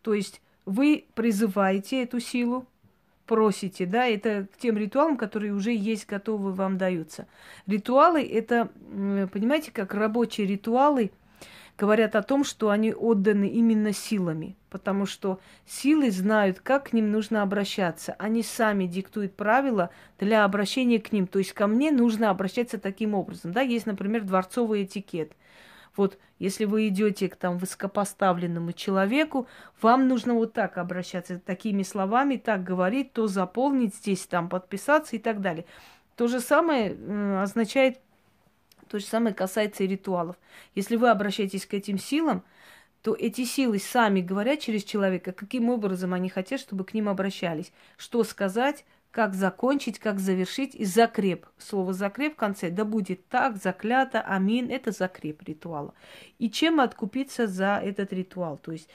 То 0.01 0.15
есть 0.15 0.41
вы 0.65 1.07
призываете 1.15 2.03
эту 2.03 2.21
силу, 2.21 2.67
просите, 3.33 3.87
да, 3.87 4.07
это 4.07 4.47
к 4.53 4.59
тем 4.59 4.77
ритуалам, 4.77 5.17
которые 5.17 5.55
уже 5.55 5.73
есть, 5.73 6.07
готовы 6.07 6.53
вам 6.53 6.77
даются. 6.77 7.27
Ритуалы 7.67 8.23
это, 8.23 8.69
понимаете, 9.33 9.71
как 9.73 9.95
рабочие 9.95 10.47
ритуалы 10.47 11.13
говорят 11.79 12.15
о 12.15 12.23
том, 12.23 12.45
что 12.45 12.69
они 12.69 12.93
отданы 12.93 13.49
именно 13.49 13.95
силами, 13.95 14.55
потому 14.69 15.07
что 15.07 15.41
силы 15.65 16.11
знают, 16.11 16.61
как 16.61 16.91
к 16.91 16.93
ним 16.93 17.11
нужно 17.11 17.41
обращаться. 17.41 18.15
Они 18.19 18.43
сами 18.43 18.85
диктуют 18.85 19.35
правила 19.35 19.89
для 20.19 20.45
обращения 20.45 21.01
к 21.01 21.11
ним. 21.11 21.27
То 21.27 21.39
есть 21.39 21.55
ко 21.55 21.67
мне 21.67 21.91
нужно 21.91 22.29
обращаться 22.29 22.77
таким 22.77 23.15
образом. 23.15 23.53
Да, 23.53 23.63
есть, 23.63 23.87
например, 23.87 24.25
дворцовый 24.25 24.85
этикет. 24.85 25.33
Вот 25.97 26.19
если 26.39 26.65
вы 26.65 26.89
идете 26.89 27.29
к 27.29 27.37
там 27.37 27.59
высокопоставленному 27.59 28.73
человеку, 28.73 29.47
вам 29.81 30.09
нужно 30.09 30.35
вот 30.35 30.53
так 30.53 30.79
обращаться, 30.79 31.39
такими 31.39 31.83
словами, 31.83 32.37
так 32.37 32.65
говорить, 32.65 33.13
то 33.13 33.27
заполнить 33.27 33.95
здесь, 33.95 34.27
там 34.27 34.49
подписаться 34.49 35.17
и 35.17 35.19
так 35.19 35.41
далее. 35.41 35.67
То 36.17 36.29
же 36.29 36.41
самое 36.41 36.97
э, 36.97 37.43
означает, 37.43 38.01
то 38.89 38.99
же 38.99 39.05
самое 39.05 39.35
касается 39.35 39.85
и 39.85 39.87
ритуалов. 39.87 40.37
Если 40.75 40.97
вы 40.97 41.11
обращаетесь 41.11 41.67
к 41.67 41.75
этим 41.75 41.99
силам, 41.99 42.43
то 43.03 43.15
эти 43.19 43.45
силы 43.45 43.79
сами 43.79 44.21
говорят 44.21 44.61
через 44.61 44.85
человека, 44.85 45.33
каким 45.33 45.69
образом 45.69 46.15
они 46.15 46.29
хотят, 46.29 46.61
чтобы 46.61 46.85
к 46.85 46.95
ним 46.95 47.09
обращались, 47.09 47.73
что 47.97 48.23
сказать, 48.25 48.85
как 49.13 49.35
закончить, 49.35 49.99
как 49.99 50.19
завершить 50.19 50.75
и 50.75 50.87
закреп. 50.87 51.47
Слово 51.59 51.93
закреп 51.93 52.33
в 52.33 52.37
конце, 52.37 52.71
да 52.71 52.85
будет 52.87 53.29
так, 53.29 53.59
заклято, 53.59 54.23
амин, 54.23 54.71
это 54.71 54.91
закреп 54.91 55.43
ритуала. 55.43 55.95
И 56.39 56.51
чем 56.51 56.81
откупиться 56.81 57.47
за 57.47 57.79
этот 57.85 58.13
ритуал? 58.15 58.57
То 58.57 58.73
есть, 58.73 58.89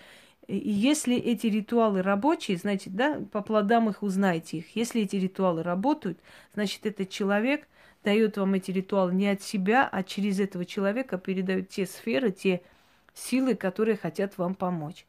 и 0.48 0.58
если 0.58 1.16
эти 1.16 1.48
ритуалы 1.48 2.02
рабочие, 2.02 2.58
значит, 2.58 2.96
да, 2.96 3.22
по 3.32 3.42
плодам 3.42 3.90
их 3.90 4.02
узнаете 4.02 4.58
их. 4.58 4.76
Если 4.76 5.04
эти 5.04 5.18
ритуалы 5.18 5.62
работают, 5.62 6.20
значит, 6.56 6.86
этот 6.88 7.10
человек 7.10 7.68
дает 8.04 8.38
вам 8.38 8.56
эти 8.56 8.72
ритуалы 8.72 9.14
не 9.14 9.30
от 9.30 9.44
себя, 9.44 9.88
а 9.92 10.02
через 10.02 10.40
этого 10.40 10.66
человека 10.66 11.20
передает 11.20 11.70
те 11.70 11.86
сферы, 11.86 12.32
те 12.32 12.62
силы, 13.14 13.54
которые 13.56 13.98
хотят 13.98 14.38
вам 14.38 14.56
помочь. 14.56 15.06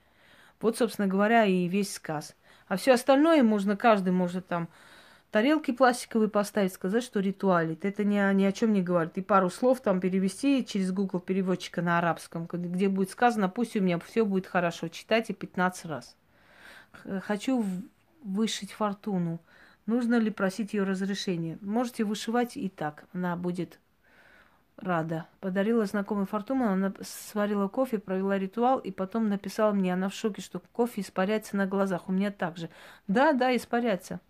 Вот, 0.60 0.76
собственно 0.76 1.08
говоря, 1.08 1.46
и 1.46 1.66
весь 1.66 1.94
сказ. 1.94 2.34
А 2.66 2.76
все 2.76 2.92
остальное 2.92 3.42
можно, 3.42 3.76
каждый 3.76 4.12
может 4.12 4.48
там 4.48 4.68
тарелки 5.30 5.72
пластиковые 5.72 6.28
поставить, 6.28 6.72
сказать, 6.72 7.02
что 7.02 7.20
ритуалит. 7.20 7.84
Это 7.84 8.04
ни, 8.04 8.34
ни 8.34 8.44
о 8.44 8.52
чем 8.52 8.72
не 8.72 8.82
говорит. 8.82 9.18
И 9.18 9.22
пару 9.22 9.50
слов 9.50 9.80
там 9.80 10.00
перевести 10.00 10.64
через 10.64 10.92
Google 10.92 11.20
переводчика 11.20 11.82
на 11.82 11.98
арабском, 11.98 12.46
где 12.46 12.88
будет 12.88 13.10
сказано, 13.10 13.48
пусть 13.48 13.76
у 13.76 13.80
меня 13.80 13.98
все 13.98 14.24
будет 14.24 14.46
хорошо. 14.46 14.88
Читайте 14.88 15.34
15 15.34 15.84
раз. 15.86 16.16
Хочу 17.22 17.64
вышить 18.22 18.72
фортуну. 18.72 19.40
Нужно 19.86 20.16
ли 20.18 20.30
просить 20.30 20.74
ее 20.74 20.82
разрешения? 20.82 21.58
Можете 21.60 22.04
вышивать 22.04 22.56
и 22.56 22.68
так. 22.68 23.04
Она 23.12 23.36
будет 23.36 23.78
рада. 24.76 25.26
Подарила 25.40 25.86
знакомой 25.86 26.26
фортуну, 26.26 26.68
она 26.68 26.92
сварила 27.02 27.68
кофе, 27.68 27.98
провела 27.98 28.38
ритуал 28.38 28.78
и 28.78 28.90
потом 28.90 29.28
написала 29.28 29.72
мне, 29.72 29.92
она 29.92 30.08
в 30.08 30.14
шоке, 30.14 30.42
что 30.42 30.60
кофе 30.72 31.00
испаряется 31.00 31.56
на 31.56 31.66
глазах. 31.66 32.08
У 32.08 32.12
меня 32.12 32.30
также. 32.30 32.70
Да, 33.06 33.32
да, 33.32 33.54
испаряется. 33.56 34.20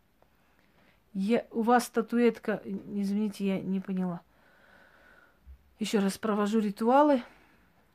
Я, 1.21 1.47
у 1.51 1.62
вас 1.62 1.87
статуэтка, 1.87 2.62
извините, 2.64 3.45
я 3.45 3.61
не 3.61 3.81
поняла. 3.81 4.21
Еще 5.81 5.99
раз 5.99 6.16
провожу 6.16 6.61
ритуалы. 6.61 7.25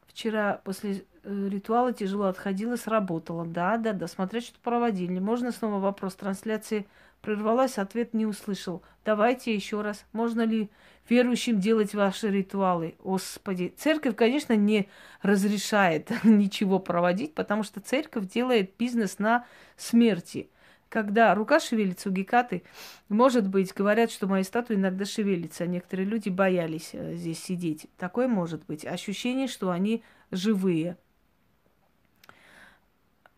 Вчера 0.07 0.59
после 0.65 1.05
э, 1.23 1.47
ритуала 1.49 1.93
тяжело 1.93 2.25
отходила, 2.25 2.75
сработала. 2.75 3.45
Да, 3.45 3.77
да, 3.77 3.93
да, 3.93 4.07
смотреть, 4.07 4.47
что 4.47 4.59
проводили. 4.59 5.19
Можно 5.19 5.53
снова 5.53 5.79
вопрос 5.79 6.15
трансляции 6.15 6.85
прервалась, 7.21 7.77
ответ 7.77 8.13
не 8.13 8.25
услышал. 8.25 8.83
Давайте 9.05 9.55
еще 9.55 9.79
раз. 9.79 10.03
Можно 10.11 10.41
ли 10.41 10.69
верующим 11.07 11.61
делать 11.61 11.95
ваши 11.95 12.29
ритуалы? 12.29 12.95
Господи, 13.01 13.73
церковь, 13.77 14.17
конечно, 14.17 14.51
не 14.57 14.89
разрешает 15.21 16.11
ничего 16.25 16.77
проводить, 16.77 17.33
потому 17.35 17.63
что 17.63 17.79
церковь 17.79 18.27
делает 18.27 18.73
бизнес 18.77 19.17
на 19.17 19.45
смерти 19.77 20.49
когда 20.93 21.33
рука 21.33 21.59
шевелится 21.59 22.09
у 22.09 22.11
Гекаты, 22.11 22.61
может 23.09 23.47
быть, 23.47 23.73
говорят, 23.73 24.11
что 24.11 24.27
мои 24.27 24.43
статуи 24.43 24.75
иногда 24.75 25.05
шевелятся. 25.05 25.65
Некоторые 25.65 26.05
люди 26.05 26.29
боялись 26.29 26.91
э, 26.93 27.15
здесь 27.15 27.43
сидеть. 27.43 27.87
Такое 27.97 28.27
может 28.27 28.63
быть. 28.67 28.85
Ощущение, 28.85 29.47
что 29.47 29.71
они 29.71 30.03
живые. 30.29 30.95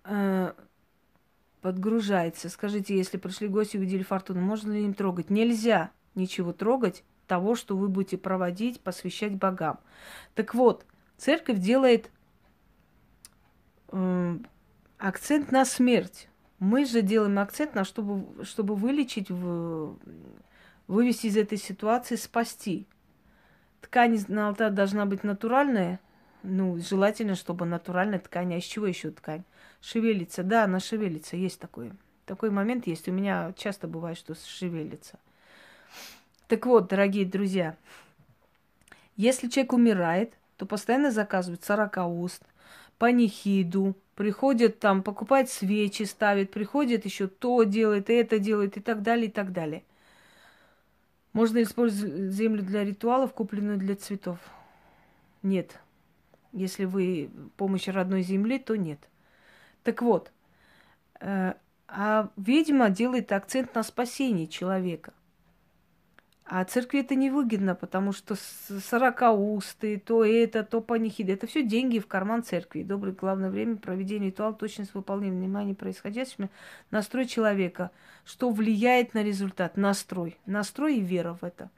Э, 0.04 0.52
подгружается. 1.62 2.50
Скажите, 2.50 2.98
если 2.98 3.16
пришли 3.16 3.48
гости 3.48 3.78
и 3.78 3.80
увидели 3.80 4.04
фортуну, 4.04 4.42
можно 4.42 4.74
ли 4.74 4.84
им 4.84 4.94
трогать? 4.94 5.30
Нельзя 5.30 5.92
ничего 6.14 6.52
трогать 6.52 7.06
того, 7.26 7.56
что 7.56 7.78
вы 7.78 7.88
будете 7.88 8.18
проводить, 8.18 8.82
посвящать 8.82 9.34
богам. 9.34 9.80
Так 10.34 10.56
вот, 10.56 10.86
церковь 11.16 11.60
делает 11.60 12.12
э, 13.94 14.40
акцент 14.98 15.54
на 15.54 15.64
смерть. 15.64 16.28
Мы 16.60 16.86
же 16.86 17.02
делаем 17.02 17.38
акцент 17.40 17.76
на 17.76 17.84
чтобы, 17.84 18.46
чтобы 18.46 18.76
вылечить, 18.76 19.30
в, 19.30 19.98
вывести 20.88 21.28
из 21.28 21.38
этой 21.38 21.58
ситуации, 21.58 22.16
спасти. 22.16 22.88
Ткань 23.82 24.24
на 24.30 24.48
алтарь 24.48 24.72
должна 24.72 25.06
быть 25.06 25.24
натуральная. 25.24 26.00
Ну, 26.44 26.78
желательно, 26.78 27.36
чтобы 27.36 27.66
натуральная 27.66 28.20
ткань. 28.20 28.54
А 28.54 28.58
из 28.58 28.64
чего 28.64 28.88
еще 28.88 29.12
ткань? 29.12 29.44
Шевелится. 29.82 30.44
Да, 30.44 30.64
она 30.64 30.80
шевелится. 30.80 31.36
Есть 31.36 31.60
такой. 31.60 31.92
Такой 32.26 32.50
момент 32.50 32.88
есть. 32.88 33.08
У 33.08 33.12
меня 33.12 33.54
часто 33.58 33.88
бывает, 33.88 34.18
что 34.18 34.34
шевелится. 34.36 35.20
Так 36.48 36.66
вот, 36.66 36.88
дорогие 36.88 37.26
друзья, 37.26 37.76
если 39.16 39.48
человек 39.48 39.74
умирает, 39.74 40.34
то 40.58 40.66
постоянно 40.66 41.12
заказывают 41.12 41.64
сорокауст, 41.64 42.44
панихиду, 42.98 43.96
приходит 44.16 44.80
там, 44.80 45.04
покупает 45.04 45.50
свечи, 45.50 46.04
ставит, 46.04 46.52
приходит 46.52 47.06
еще 47.06 47.28
то 47.28 47.64
делает, 47.64 48.10
это 48.10 48.40
делает 48.40 48.78
и 48.78 48.80
так 48.80 49.02
далее, 49.02 49.28
и 49.28 49.32
так 49.32 49.52
далее. 49.52 49.84
Можно 51.34 51.62
использовать 51.64 52.32
землю 52.32 52.64
для 52.64 52.86
ритуалов, 52.86 53.34
купленную 53.34 53.78
для 53.78 53.96
цветов? 53.96 54.40
Нет. 55.44 55.80
Если 56.54 56.86
вы 56.86 57.30
помощь 57.58 57.88
родной 57.88 58.22
земли, 58.22 58.58
то 58.58 58.78
нет. 58.78 59.00
Так 59.84 60.02
вот, 60.02 60.32
э, 61.20 61.54
а 61.88 62.30
ведьма 62.38 62.90
делает 62.90 63.34
акцент 63.34 63.76
на 63.76 63.84
спасении 63.84 64.46
человека. 64.46 65.14
А 66.48 66.64
церкви 66.64 67.00
это 67.00 67.16
невыгодно, 67.16 67.74
потому 67.74 68.12
что 68.12 68.36
сорокаусты, 68.36 69.98
то 69.98 70.24
это, 70.24 70.64
то 70.64 70.80
панихиды. 70.80 71.34
Это 71.34 71.48
все 71.48 71.64
деньги 71.64 71.98
в 71.98 72.06
карман 72.06 72.44
церкви. 72.44 72.84
Доброе 72.84 73.14
главное 73.14 73.50
время 73.50 73.78
проведения 73.78 74.28
ритуала, 74.28 74.54
точность 74.54 74.94
выполнения, 74.94 75.36
внимание 75.36 75.74
происходящему, 75.74 76.52
настрой 76.92 77.26
человека. 77.26 77.90
Что 78.26 78.52
влияет 78.52 79.16
на 79.16 79.24
результат? 79.24 79.76
Настрой. 79.76 80.38
Настрой 80.46 80.98
и 80.98 81.02
вера 81.02 81.34
в 81.34 81.44
это. 81.44 81.72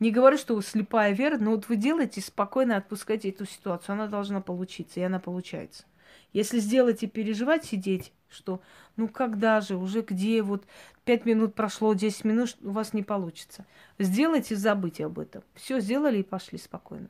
Не 0.00 0.10
говорю, 0.10 0.38
что 0.38 0.58
слепая 0.62 1.12
вера, 1.12 1.36
но 1.36 1.50
вот 1.50 1.68
вы 1.68 1.76
делаете, 1.76 2.22
спокойно 2.22 2.78
отпускайте 2.78 3.28
эту 3.28 3.44
ситуацию. 3.44 3.92
Она 3.92 4.06
должна 4.06 4.40
получиться, 4.40 5.00
и 5.00 5.02
она 5.02 5.18
получается. 5.18 5.84
Если 6.32 6.58
сделать 6.58 7.02
и 7.02 7.06
переживать, 7.06 7.66
сидеть, 7.66 8.12
что 8.34 8.60
ну 8.96 9.08
когда 9.08 9.60
же, 9.60 9.76
уже 9.76 10.02
где, 10.02 10.42
вот 10.42 10.64
пять 11.04 11.24
минут 11.24 11.54
прошло, 11.54 11.94
10 11.94 12.24
минут, 12.24 12.56
у 12.62 12.70
вас 12.70 12.92
не 12.92 13.02
получится. 13.02 13.64
Сделайте, 13.98 14.56
забыть 14.56 15.00
об 15.00 15.18
этом. 15.18 15.42
Все 15.54 15.80
сделали 15.80 16.18
и 16.18 16.22
пошли 16.22 16.58
спокойно. 16.58 17.08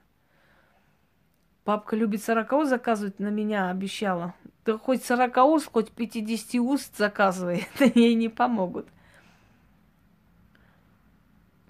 Папка 1.64 1.96
любит 1.96 2.22
40 2.22 2.52
уст 2.52 2.70
заказывать, 2.70 3.18
на 3.18 3.28
меня 3.28 3.70
обещала. 3.70 4.34
Да 4.66 4.76
хоть 4.76 5.02
40 5.02 5.36
уст, 5.46 5.70
хоть 5.72 5.90
50 5.90 6.54
уст 6.60 6.96
заказывай, 6.96 7.66
это 7.74 7.98
ей 7.98 8.14
не 8.14 8.28
помогут. 8.28 8.86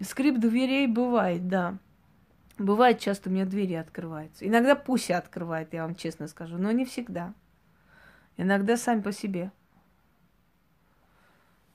Скрип 0.01 0.39
дверей 0.39 0.89
бывает, 0.89 1.49
да. 1.49 1.79
Бывает 2.59 3.01
часто 3.01 3.31
у 3.31 3.33
меня 3.33 3.47
двери 3.47 3.75
открываются. 3.75 4.47
Иногда 4.47 4.77
Пуся 4.77 5.19
открывает, 5.19 5.73
я 5.73 5.83
вам 5.83 5.95
честно 5.95 6.29
скажу, 6.29 6.57
но 6.57 6.71
не 6.71 6.85
всегда. 6.85 7.35
Иногда 8.37 8.77
сами 8.77 9.01
по 9.01 9.13
себе. 9.13 9.53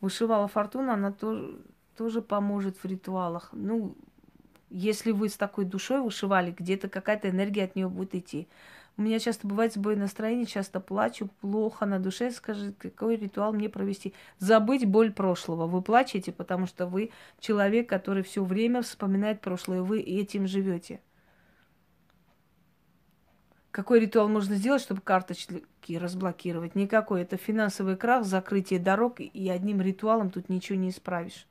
Вышивала 0.02 0.48
фортуна, 0.48 0.94
она 0.94 1.12
тоже, 1.12 1.58
тоже 1.98 2.22
поможет 2.22 2.78
в 2.78 2.86
ритуалах. 2.86 3.50
Ну, 3.52 3.96
если 4.70 5.12
вы 5.12 5.30
с 5.30 5.36
такой 5.36 5.66
душой 5.66 6.02
вышивали, 6.02 6.52
где-то 6.52 6.90
какая-то 6.90 7.30
энергия 7.30 7.66
от 7.66 7.76
нее 7.76 7.90
будет 7.90 8.16
идти. 8.16 8.48
У 8.98 9.02
меня 9.02 9.20
часто 9.20 9.48
бывает 9.48 9.74
сбой 9.74 9.96
настроения, 9.96 10.46
часто 10.46 10.82
плачу, 10.82 11.30
плохо 11.40 11.86
на 11.86 12.00
душе. 12.00 12.32
Скажи, 12.32 12.74
какой 12.74 13.16
ритуал 13.16 13.54
мне 13.54 13.70
провести? 13.70 14.14
Забыть 14.40 14.86
боль 14.86 15.14
прошлого. 15.14 15.68
Вы 15.68 15.82
плачете, 15.82 16.34
потому 16.34 16.68
что 16.68 16.86
вы 16.86 17.12
человек, 17.40 17.88
который 17.88 18.24
все 18.24 18.44
время 18.44 18.82
вспоминает 18.82 19.40
прошлое, 19.40 19.82
вы 19.82 20.02
этим 20.02 20.48
живете. 20.48 21.00
Какой 23.72 24.00
ритуал 24.00 24.28
можно 24.28 24.56
сделать, 24.56 24.82
чтобы 24.82 25.02
карточки 25.02 25.64
разблокировать? 25.90 26.76
Никакой. 26.76 27.22
Это 27.22 27.38
финансовый 27.38 27.96
крах, 27.98 28.26
закрытие 28.26 28.80
дорог, 28.80 29.20
и 29.20 29.50
одним 29.50 29.82
ритуалом 29.82 30.32
тут 30.32 30.50
ничего 30.50 30.78
не 30.78 30.90
исправишь. 30.90 31.46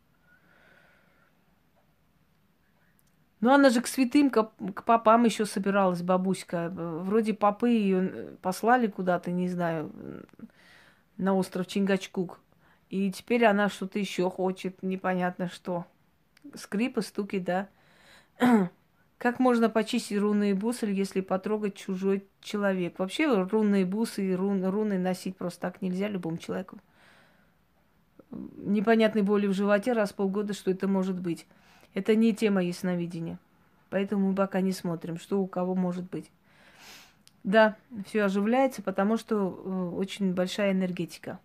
Ну, 3.41 3.53
она 3.53 3.71
же 3.71 3.81
к 3.81 3.87
святым, 3.87 4.31
к, 4.31 4.51
к 4.75 4.83
попам 4.83 5.25
еще 5.25 5.47
собиралась, 5.47 6.03
бабуська. 6.03 6.71
Вроде 6.71 7.35
попы 7.35 7.71
ее 7.71 8.37
послали 8.43 8.89
куда-то, 8.89 9.31
не 9.31 9.49
знаю, 9.49 9.93
на 11.17 11.35
остров 11.35 11.69
Чингачкук. 11.69 12.41
И 12.91 13.13
теперь 13.13 13.45
она 13.45 13.69
что-то 13.69 14.01
еще 14.01 14.29
хочет, 14.29 14.83
непонятно 14.83 15.49
что. 15.49 15.87
Скрипы, 16.55 17.03
стуки, 17.03 17.39
да. 17.39 17.69
Как 19.19 19.41
можно 19.41 19.69
почистить 19.69 20.19
рунные 20.19 20.55
бусы, 20.55 20.87
если 20.87 21.21
потрогать 21.21 21.75
чужой 21.75 22.25
человек? 22.41 23.01
Вообще 23.01 23.27
рунные 23.43 23.85
бусы 23.85 24.25
и 24.25 24.35
рун, 24.35 24.65
руны 24.65 24.97
носить 24.97 25.37
просто 25.37 25.61
так 25.61 25.83
нельзя 25.83 26.09
любому 26.09 26.39
человеку. 26.39 26.79
Непонятной 28.31 29.23
боли 29.23 29.49
в 29.49 29.53
животе 29.53 29.93
раз 29.93 30.13
в 30.13 30.15
полгода, 30.15 30.53
что 30.55 30.71
это 30.71 30.87
может 30.87 31.19
быть. 31.21 31.47
Это 31.95 32.15
не 32.15 32.33
тема 32.33 32.63
ясновидения. 32.63 33.41
Поэтому 33.91 34.29
мы 34.29 34.35
пока 34.37 34.61
не 34.61 34.73
смотрим, 34.73 35.19
что 35.19 35.41
у 35.41 35.49
кого 35.49 35.75
может 35.75 36.09
быть. 36.09 36.31
Да, 37.43 37.77
все 38.07 38.25
оживляется, 38.25 38.83
потому 38.83 39.17
что 39.17 39.37
э, 39.37 39.97
очень 39.97 40.35
большая 40.35 40.73
энергетика. 40.73 41.41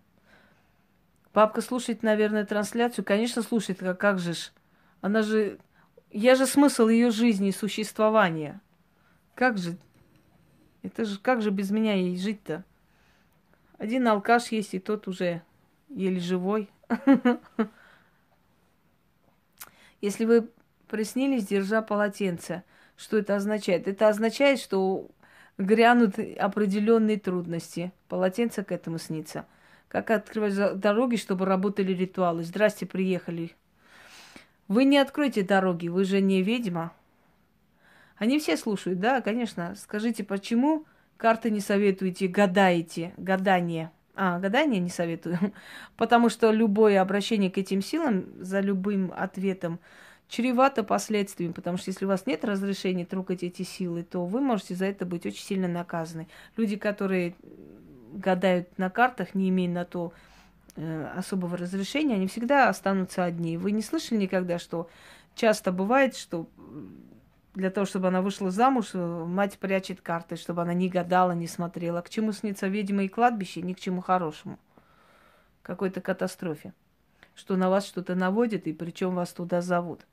Папка 1.31 1.61
слушает, 1.61 2.03
наверное, 2.03 2.45
трансляцию. 2.45 3.05
Конечно, 3.05 3.41
слушает, 3.41 3.79
как, 3.79 3.99
как 3.99 4.19
же 4.19 4.33
ж. 4.33 4.51
Она 5.01 5.23
же 5.23 5.57
я 6.13 6.35
же 6.35 6.45
смысл 6.45 6.87
ее 6.87 7.09
жизни 7.09 7.49
и 7.49 7.51
существования. 7.51 8.61
Как 9.35 9.57
же? 9.57 9.77
Это 10.83 11.05
же 11.05 11.17
как 11.19 11.41
же 11.41 11.49
без 11.49 11.71
меня 11.71 11.95
ей 11.95 12.17
жить-то? 12.17 12.63
Один 13.79 14.07
алкаш 14.07 14.51
есть, 14.51 14.75
и 14.75 14.79
тот 14.79 15.07
уже 15.07 15.41
еле 15.89 16.19
живой. 16.19 16.69
Если 20.01 20.25
вы 20.25 20.49
приснились, 20.87 21.47
держа 21.47 21.81
полотенце, 21.81 22.63
что 22.95 23.17
это 23.17 23.35
означает? 23.35 23.87
Это 23.87 24.07
означает, 24.07 24.59
что 24.59 25.09
грянут 25.57 26.19
определенные 26.37 27.19
трудности. 27.19 27.91
Полотенце 28.07 28.63
к 28.63 28.71
этому 28.71 28.99
снится. 28.99 29.47
Как 29.87 30.11
открывать 30.11 30.79
дороги, 30.79 31.15
чтобы 31.15 31.45
работали 31.45 31.93
ритуалы? 31.93 32.43
Здрасте, 32.43 32.85
приехали. 32.85 33.55
Вы 34.67 34.85
не 34.85 34.97
откройте 34.97 35.43
дороги, 35.43 35.87
вы 35.87 36.05
же 36.05 36.21
не 36.21 36.41
ведьма. 36.41 36.93
Они 38.17 38.39
все 38.39 38.55
слушают, 38.57 38.99
да, 38.99 39.21
конечно. 39.21 39.75
Скажите, 39.75 40.23
почему 40.23 40.85
карты 41.17 41.49
не 41.49 41.59
советуете, 41.59 42.27
гадаете, 42.27 43.13
гадание? 43.17 43.91
А, 44.15 44.39
гадание 44.39 44.79
не 44.79 44.89
советую. 44.89 45.37
Потому 45.97 46.29
что 46.29 46.51
любое 46.51 47.01
обращение 47.01 47.51
к 47.51 47.57
этим 47.57 47.81
силам 47.81 48.25
за 48.39 48.59
любым 48.59 49.11
ответом 49.15 49.79
чревато 50.29 50.83
последствиями. 50.83 51.51
Потому 51.51 51.77
что 51.77 51.89
если 51.89 52.05
у 52.05 52.07
вас 52.07 52.25
нет 52.25 52.45
разрешения 52.45 53.05
трогать 53.05 53.43
эти 53.43 53.63
силы, 53.63 54.03
то 54.03 54.25
вы 54.25 54.39
можете 54.39 54.75
за 54.75 54.85
это 54.85 55.05
быть 55.05 55.25
очень 55.25 55.43
сильно 55.43 55.67
наказаны. 55.67 56.27
Люди, 56.55 56.77
которые 56.77 57.35
гадают 58.13 58.77
на 58.77 58.89
картах, 58.89 59.33
не 59.35 59.49
имея 59.49 59.69
на 59.69 59.85
то 59.85 60.13
особого 60.75 61.57
разрешения, 61.57 62.15
они 62.15 62.27
всегда 62.27 62.69
останутся 62.69 63.23
одни. 63.23 63.57
Вы 63.57 63.71
не 63.71 63.81
слышали 63.81 64.19
никогда, 64.19 64.57
что 64.57 64.89
часто 65.35 65.71
бывает, 65.71 66.15
что 66.15 66.49
для 67.53 67.69
того, 67.69 67.85
чтобы 67.85 68.07
она 68.07 68.21
вышла 68.21 68.49
замуж, 68.49 68.91
э, 68.93 69.25
мать 69.25 69.59
прячет 69.59 70.01
карты, 70.01 70.35
чтобы 70.35 70.63
она 70.63 70.73
не 70.73 70.89
гадала, 70.89 71.33
не 71.33 71.47
смотрела. 71.47 72.01
К 72.01 72.09
чему 72.09 72.31
снится 72.31 72.67
ведьма 72.67 73.03
и 73.03 73.07
кладбище? 73.07 73.61
Ни 73.61 73.73
к 73.73 73.79
чему 73.79 74.01
хорошему. 74.01 74.57
Какой-то 75.61 76.01
катастрофе. 76.01 76.73
Что 77.35 77.55
на 77.55 77.69
вас 77.69 77.85
что-то 77.85 78.15
наводит, 78.15 78.65
и 78.65 78.73
причем 78.73 79.13
вас 79.13 79.31
туда 79.33 79.61
зовут. 79.61 80.07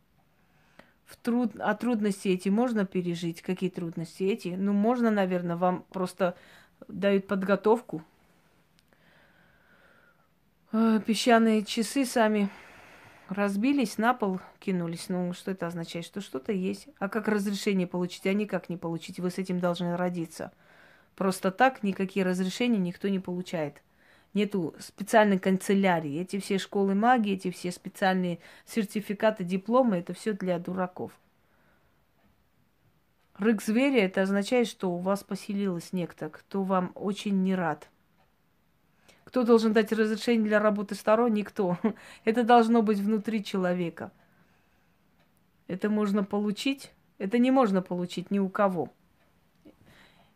В 1.07 1.17
труд... 1.17 1.53
А 1.59 1.75
трудности 1.75 2.29
эти 2.29 2.51
можно 2.51 2.85
пережить? 2.85 3.41
Какие 3.41 3.71
трудности 3.71 4.25
эти? 4.25 4.49
Ну, 4.49 4.75
можно, 4.75 5.11
наверное, 5.11 5.57
вам 5.57 5.85
просто 5.91 6.37
дают 6.89 7.27
подготовку, 7.27 8.03
Э, 8.03 8.10
песчаные 10.73 11.64
часы 11.64 12.05
сами 12.05 12.49
разбились, 13.29 13.99
на 13.99 14.14
пол 14.14 14.41
кинулись. 14.61 15.09
Ну, 15.09 15.33
что 15.33 15.51
это 15.51 15.66
означает? 15.66 16.05
Что 16.05 16.21
что-то 16.21 16.53
есть. 16.53 16.89
А 16.99 17.09
как 17.09 17.27
разрешение 17.27 17.89
получить? 17.89 18.27
А 18.27 18.33
никак 18.33 18.68
не 18.68 18.77
получить. 18.77 19.18
Вы 19.18 19.31
с 19.31 19.39
этим 19.39 19.59
должны 19.59 19.97
родиться. 19.97 20.53
Просто 21.16 21.51
так 21.51 21.83
никакие 21.83 22.25
разрешения 22.25 22.79
никто 22.79 23.09
не 23.09 23.18
получает. 23.18 23.83
Нету 24.33 24.77
специальной 24.79 25.41
канцелярии. 25.41 26.21
Эти 26.21 26.39
все 26.39 26.59
школы 26.59 26.95
магии, 26.95 27.35
эти 27.35 27.51
все 27.51 27.73
специальные 27.73 28.39
сертификаты, 28.64 29.43
дипломы, 29.43 29.97
это 29.97 30.14
все 30.14 30.35
для 30.35 30.61
дураков. 30.61 31.11
Рык 33.39 33.61
зверя, 33.61 34.05
это 34.05 34.23
означает, 34.23 34.68
что 34.68 34.93
у 34.93 34.99
вас 34.99 35.25
поселилось 35.25 35.93
некто, 35.93 36.29
кто 36.29 36.62
вам 36.62 36.93
очень 36.95 37.43
не 37.43 37.57
рад– 37.57 37.89
кто 39.25 39.45
должен 39.45 39.73
дать 39.73 39.93
разрешение 39.93 40.47
для 40.47 40.59
работы 40.59 40.95
сторон? 40.95 41.33
Никто. 41.35 41.79
Это 42.25 42.43
должно 42.45 42.83
быть 42.83 42.99
внутри 42.99 43.45
человека. 43.45 44.11
Это 45.66 45.89
можно 45.89 46.25
получить. 46.25 46.93
Это 47.18 47.39
не 47.39 47.51
можно 47.51 47.83
получить 47.83 48.31
ни 48.31 48.39
у 48.39 48.49
кого. 48.49 48.91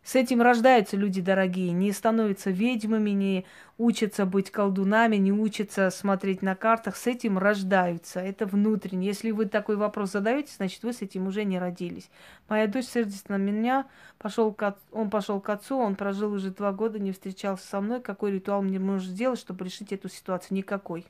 С 0.04 0.16
этим 0.16 0.42
рождаются 0.42 0.98
люди 0.98 1.22
дорогие, 1.22 1.72
не 1.72 1.90
становятся 1.90 2.50
ведьмами, 2.50 3.10
не 3.10 3.46
учатся 3.78 4.26
быть 4.26 4.50
колдунами, 4.50 5.16
не 5.16 5.32
учатся 5.32 5.88
смотреть 5.88 6.42
на 6.42 6.54
картах. 6.54 6.96
С 6.96 7.06
этим 7.06 7.38
рождаются. 7.38 8.20
Это 8.20 8.44
внутренне. 8.44 9.06
Если 9.06 9.30
вы 9.30 9.46
такой 9.46 9.76
вопрос 9.76 10.12
задаете, 10.12 10.52
значит, 10.54 10.82
вы 10.82 10.92
с 10.92 11.00
этим 11.00 11.26
уже 11.26 11.44
не 11.44 11.58
родились. 11.58 12.10
Моя 12.50 12.66
дочь 12.66 12.84
сердится 12.84 13.24
на 13.28 13.38
меня, 13.38 13.86
пошел 14.18 14.52
к, 14.52 14.76
он 14.92 15.08
пошел 15.08 15.40
к 15.40 15.48
отцу, 15.48 15.78
он 15.78 15.96
прожил 15.96 16.34
уже 16.34 16.50
два 16.50 16.72
года, 16.72 16.98
не 16.98 17.12
встречался 17.12 17.66
со 17.66 17.80
мной. 17.80 18.02
Какой 18.02 18.32
ритуал 18.32 18.60
мне 18.60 18.78
можно 18.78 19.08
сделать, 19.08 19.40
чтобы 19.40 19.64
решить 19.64 19.90
эту 19.90 20.10
ситуацию? 20.10 20.58
Никакой. 20.58 21.06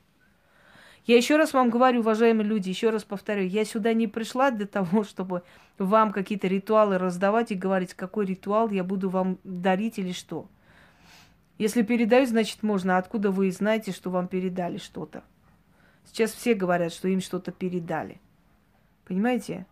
Я 1.05 1.17
еще 1.17 1.37
раз 1.37 1.53
вам 1.53 1.69
говорю, 1.69 1.99
уважаемые 1.99 2.47
люди, 2.47 2.69
еще 2.69 2.89
раз 2.89 3.03
повторю, 3.03 3.43
я 3.43 3.63
сюда 3.63 3.93
не 3.93 4.07
пришла 4.07 4.49
для 4.49 4.65
того, 4.65 5.03
чтобы 5.03 5.43
вам 5.77 6.11
какие-то 6.11 6.47
ритуалы 6.47 6.97
раздавать 6.97 7.51
и 7.51 7.55
говорить, 7.55 7.93
какой 7.93 8.25
ритуал 8.25 8.69
я 8.69 8.83
буду 8.83 9.09
вам 9.09 9.37
дарить 9.43 9.99
или 9.99 10.11
что. 10.11 10.49
Если 11.57 11.83
передают, 11.83 12.29
значит 12.29 12.63
можно. 12.63 12.97
Откуда 12.97 13.31
вы 13.31 13.51
знаете, 13.51 13.91
что 13.91 14.09
вам 14.09 14.27
передали 14.27 14.77
что-то? 14.77 15.23
Сейчас 16.05 16.31
все 16.31 16.53
говорят, 16.53 16.91
что 16.91 17.07
им 17.07 17.21
что-то 17.21 17.51
передали. 17.51 18.19
Понимаете? 19.05 19.65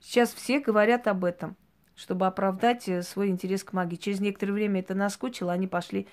Сейчас 0.00 0.32
все 0.32 0.60
говорят 0.60 1.08
об 1.08 1.24
этом, 1.24 1.56
чтобы 1.96 2.26
оправдать 2.26 2.88
э, 2.88 3.02
свой 3.02 3.28
интерес 3.28 3.64
к 3.64 3.72
магии. 3.72 3.96
Через 3.96 4.20
некоторое 4.20 4.52
время 4.52 4.80
это 4.80 4.94
наскучило, 4.94 5.52
они 5.52 5.66
пошли, 5.66 6.06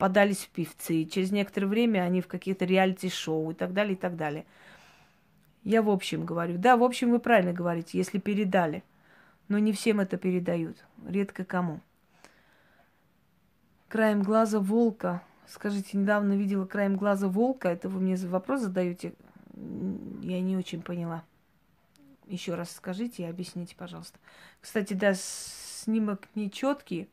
подались 0.00 0.46
в 0.46 0.48
певцы. 0.48 1.04
Через 1.04 1.30
некоторое 1.30 1.66
время 1.66 2.00
они 2.00 2.22
в 2.22 2.26
каких-то 2.26 2.64
реалити-шоу 2.64 3.50
и 3.50 3.54
так 3.54 3.74
далее, 3.74 3.92
и 3.92 3.96
так 3.96 4.16
далее. 4.16 4.46
Я 5.62 5.82
в 5.82 5.90
общем 5.90 6.24
говорю. 6.24 6.56
Да, 6.56 6.78
в 6.78 6.82
общем, 6.82 7.10
вы 7.10 7.20
правильно 7.20 7.52
говорите, 7.52 7.98
если 7.98 8.18
передали. 8.18 8.82
Но 9.48 9.58
не 9.58 9.72
всем 9.72 10.00
это 10.00 10.16
передают. 10.16 10.78
Редко 11.06 11.44
кому. 11.44 11.80
Краем 13.88 14.22
глаза 14.22 14.58
волка. 14.58 15.22
Скажите, 15.46 15.98
недавно 15.98 16.32
видела 16.32 16.64
краем 16.64 16.96
глаза 16.96 17.28
волка. 17.28 17.68
Это 17.68 17.90
вы 17.90 18.00
мне 18.00 18.16
вопрос 18.16 18.62
задаете? 18.62 19.12
Я 20.22 20.40
не 20.40 20.56
очень 20.56 20.80
поняла. 20.80 21.24
Еще 22.26 22.54
раз 22.54 22.70
скажите 22.70 23.24
и 23.24 23.26
объясните, 23.26 23.76
пожалуйста. 23.76 24.18
Кстати, 24.62 24.94
да, 24.94 25.12
снимок 25.14 26.26
нечеткий, 26.34 27.10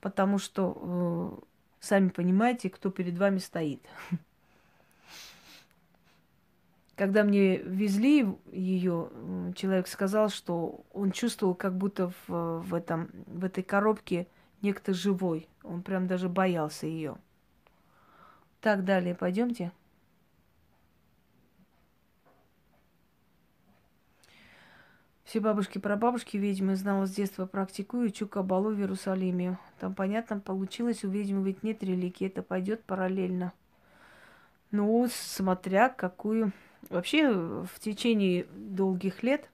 потому 0.00 0.38
что 0.38 1.38
э, 1.40 1.53
сами 1.84 2.08
понимаете, 2.08 2.70
кто 2.70 2.90
перед 2.90 3.18
вами 3.18 3.38
стоит. 3.38 3.80
Когда 6.96 7.24
мне 7.24 7.56
везли 7.58 8.26
ее, 8.52 9.10
человек 9.56 9.88
сказал, 9.88 10.28
что 10.28 10.84
он 10.92 11.10
чувствовал, 11.10 11.54
как 11.54 11.76
будто 11.76 12.12
в, 12.26 12.60
в, 12.60 12.74
этом, 12.74 13.10
в 13.26 13.44
этой 13.44 13.64
коробке 13.64 14.28
некто 14.62 14.94
живой. 14.94 15.48
Он 15.62 15.82
прям 15.82 16.06
даже 16.06 16.28
боялся 16.28 16.86
ее. 16.86 17.16
Так, 18.60 18.84
далее, 18.84 19.14
пойдемте. 19.14 19.72
Все 25.24 25.40
бабушки 25.40 25.78
про 25.78 25.96
бабушки 25.96 26.36
ведьмы 26.36 26.76
знала 26.76 27.06
с 27.06 27.10
детства, 27.10 27.46
практикую, 27.46 28.08
учу 28.08 28.28
кабалу 28.28 28.70
в 28.70 28.78
Иерусалиме. 28.78 29.58
Там, 29.80 29.94
понятно, 29.94 30.38
получилось, 30.38 31.04
у 31.04 31.08
ведьмы 31.08 31.42
ведь 31.44 31.62
нет 31.62 31.82
религии, 31.82 32.26
это 32.26 32.42
пойдет 32.42 32.84
параллельно. 32.84 33.52
Ну, 34.70 35.08
смотря 35.10 35.88
какую 35.88 36.52
Вообще 36.90 37.30
в 37.32 37.80
течение 37.80 38.46
долгих 38.54 39.22
лет 39.22 39.48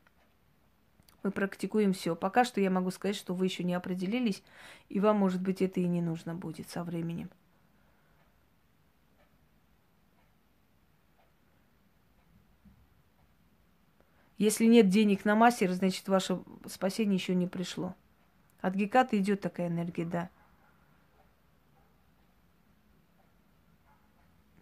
мы 1.23 1.31
практикуем 1.31 1.93
все. 1.93 2.17
Пока 2.17 2.45
что 2.45 2.61
я 2.61 2.71
могу 2.71 2.91
сказать, 2.91 3.17
что 3.17 3.35
вы 3.35 3.47
еще 3.47 3.63
не 3.63 3.75
определились, 3.75 4.43
и 4.89 5.01
вам, 5.01 5.19
может 5.19 5.41
быть, 5.41 5.63
это 5.63 5.81
и 5.81 5.87
не 5.87 6.01
нужно 6.01 6.35
будет 6.35 6.71
со 6.71 6.83
временем. 6.83 7.31
Если 14.41 14.65
нет 14.65 14.89
денег 14.89 15.27
на 15.27 15.35
мастера, 15.35 15.75
значит, 15.75 16.09
ваше 16.09 16.41
спасение 16.67 17.17
еще 17.17 17.35
не 17.35 17.47
пришло. 17.47 17.95
От 18.63 18.75
Геката 18.75 19.19
идет 19.19 19.43
такая 19.43 19.69
энергия, 19.69 20.07
да. 20.07 20.31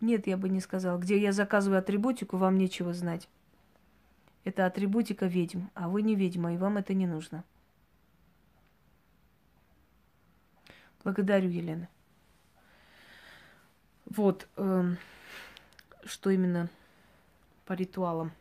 Нет, 0.01 0.27
я 0.27 0.37
бы 0.37 0.49
не 0.49 0.59
сказала. 0.59 0.99
Где 0.99 1.17
я 1.17 1.31
заказываю 1.31 1.79
атрибутику, 1.79 2.39
вам 2.39 2.59
нечего 2.59 2.93
знать. 2.93 3.29
Это 4.43 4.67
атрибутика 4.67 5.27
ведьм, 5.27 5.67
а 5.75 5.89
вы 5.89 6.03
не 6.03 6.17
ведьма, 6.17 6.55
и 6.55 6.57
вам 6.57 6.79
это 6.79 6.93
не 6.93 7.07
нужно. 7.07 7.45
Благодарю, 11.05 11.51
Елена. 11.51 11.89
Вот, 14.07 14.49
э, 14.57 14.95
что 16.05 16.31
именно 16.31 16.69
по 17.65 17.75
ритуалам. 17.75 18.33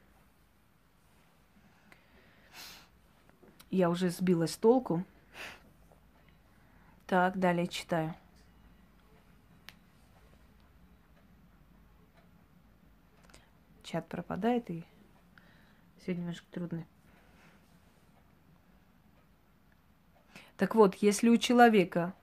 Я 3.69 3.89
уже 3.89 4.09
сбилась 4.09 4.53
с 4.53 4.57
толку. 4.57 5.03
Так, 7.05 7.37
далее 7.37 7.67
читаю. 7.67 8.15
чат 13.87 14.07
пропадает, 14.07 14.69
и 14.69 14.83
сегодня 16.01 16.21
немножко 16.21 16.45
трудно. 16.51 16.85
Так 20.57 20.75
вот, 20.75 20.95
если 20.95 21.29
у 21.29 21.37
человека 21.37 22.13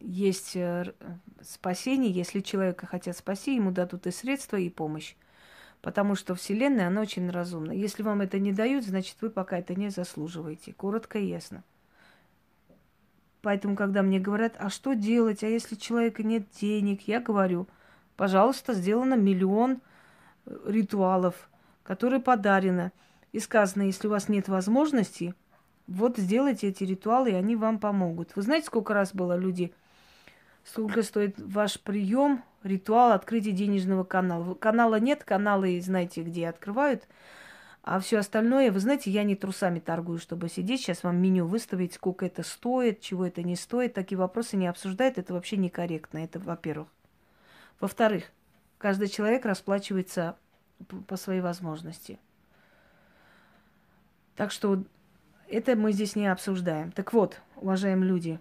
есть 0.00 0.56
э, 0.56 0.92
спасение, 1.40 2.10
если 2.10 2.40
человека 2.40 2.86
хотят 2.86 3.16
спасти, 3.16 3.54
ему 3.54 3.70
дадут 3.70 4.06
и 4.06 4.10
средства, 4.10 4.56
и 4.56 4.68
помощь. 4.68 5.14
Потому 5.84 6.14
что 6.14 6.34
Вселенная, 6.34 6.86
она 6.86 7.02
очень 7.02 7.28
разумна. 7.28 7.70
Если 7.70 8.02
вам 8.02 8.22
это 8.22 8.38
не 8.38 8.54
дают, 8.54 8.86
значит, 8.86 9.18
вы 9.20 9.28
пока 9.28 9.58
это 9.58 9.74
не 9.74 9.90
заслуживаете. 9.90 10.72
Коротко 10.72 11.18
и 11.18 11.26
ясно. 11.26 11.62
Поэтому, 13.42 13.76
когда 13.76 14.00
мне 14.00 14.18
говорят, 14.18 14.54
а 14.58 14.70
что 14.70 14.94
делать, 14.94 15.44
а 15.44 15.46
если 15.46 15.74
человека 15.74 16.22
нет 16.22 16.44
денег, 16.58 17.02
я 17.06 17.20
говорю, 17.20 17.68
пожалуйста, 18.16 18.72
сделано 18.72 19.12
миллион 19.12 19.82
ритуалов, 20.64 21.50
которые 21.82 22.22
подарены. 22.22 22.90
И 23.32 23.38
сказано, 23.38 23.82
если 23.82 24.06
у 24.06 24.10
вас 24.10 24.30
нет 24.30 24.48
возможности, 24.48 25.34
вот 25.86 26.16
сделайте 26.16 26.68
эти 26.68 26.84
ритуалы, 26.84 27.32
и 27.32 27.34
они 27.34 27.56
вам 27.56 27.78
помогут. 27.78 28.34
Вы 28.36 28.40
знаете, 28.40 28.68
сколько 28.68 28.94
раз 28.94 29.14
было 29.14 29.36
люди, 29.36 29.74
сколько 30.64 31.02
стоит 31.02 31.38
ваш 31.38 31.78
прием, 31.78 32.42
ритуал 32.64 33.12
открытия 33.12 33.52
денежного 33.52 34.04
канала. 34.04 34.54
Канала 34.54 34.98
нет, 34.98 35.22
каналы, 35.22 35.80
знаете, 35.80 36.22
где 36.22 36.48
открывают. 36.48 37.06
А 37.82 38.00
все 38.00 38.18
остальное, 38.18 38.72
вы 38.72 38.80
знаете, 38.80 39.10
я 39.10 39.24
не 39.24 39.36
трусами 39.36 39.78
торгую, 39.78 40.18
чтобы 40.18 40.48
сидеть, 40.48 40.80
сейчас 40.80 41.02
вам 41.02 41.18
меню 41.20 41.44
выставить, 41.46 41.92
сколько 41.92 42.24
это 42.24 42.42
стоит, 42.42 43.00
чего 43.00 43.26
это 43.26 43.42
не 43.42 43.56
стоит. 43.56 43.94
Такие 43.94 44.18
вопросы 44.18 44.56
не 44.56 44.66
обсуждают, 44.66 45.18
это 45.18 45.34
вообще 45.34 45.58
некорректно, 45.58 46.18
это 46.18 46.40
во-первых. 46.40 46.88
Во-вторых, 47.80 48.24
Каждый 48.84 49.08
человек 49.08 49.46
расплачивается 49.46 50.36
по 51.06 51.16
своей 51.16 51.40
возможности. 51.40 52.18
Так 54.36 54.50
что 54.50 54.84
это 55.48 55.74
мы 55.74 55.92
здесь 55.92 56.16
не 56.16 56.26
обсуждаем. 56.26 56.92
Так 56.92 57.14
вот, 57.14 57.40
уважаемые 57.56 58.06
люди, 58.06 58.40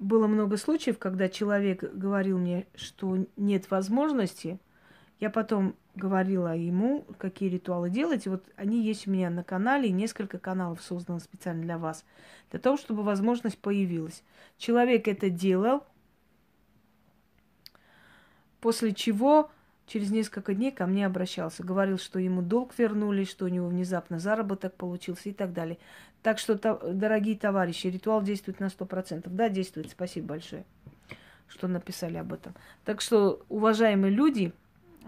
было 0.00 0.26
много 0.26 0.56
случаев, 0.56 0.98
когда 0.98 1.28
человек 1.28 1.84
говорил 1.94 2.38
мне, 2.38 2.66
что 2.74 3.24
нет 3.36 3.70
возможности. 3.70 4.58
Я 5.20 5.30
потом 5.30 5.76
говорила 5.94 6.56
ему, 6.56 7.04
какие 7.18 7.48
ритуалы 7.50 7.90
делать. 7.90 8.26
И 8.26 8.30
вот 8.30 8.42
они 8.56 8.82
есть 8.82 9.06
у 9.06 9.10
меня 9.12 9.30
на 9.30 9.44
канале, 9.44 9.90
несколько 9.90 10.38
каналов 10.38 10.82
создано 10.82 11.20
специально 11.20 11.62
для 11.62 11.78
вас, 11.78 12.04
для 12.50 12.58
того, 12.58 12.76
чтобы 12.76 13.02
возможность 13.04 13.58
появилась. 13.58 14.24
Человек 14.56 15.06
это 15.06 15.30
делал, 15.30 15.84
После 18.60 18.92
чего 18.92 19.50
через 19.90 20.10
несколько 20.10 20.54
дней 20.54 20.70
ко 20.70 20.86
мне 20.86 21.04
обращался. 21.04 21.64
Говорил, 21.64 21.98
что 21.98 22.20
ему 22.20 22.42
долг 22.42 22.72
вернули, 22.78 23.24
что 23.24 23.46
у 23.46 23.48
него 23.48 23.66
внезапно 23.66 24.20
заработок 24.20 24.74
получился 24.74 25.30
и 25.30 25.32
так 25.32 25.52
далее. 25.52 25.78
Так 26.22 26.38
что, 26.38 26.54
дорогие 26.54 27.36
товарищи, 27.36 27.88
ритуал 27.88 28.22
действует 28.22 28.60
на 28.60 28.66
100%. 28.66 29.28
Да, 29.28 29.48
действует. 29.48 29.90
Спасибо 29.90 30.28
большое, 30.28 30.64
что 31.48 31.66
написали 31.66 32.18
об 32.18 32.32
этом. 32.32 32.54
Так 32.84 33.00
что, 33.00 33.42
уважаемые 33.48 34.12
люди, 34.12 34.52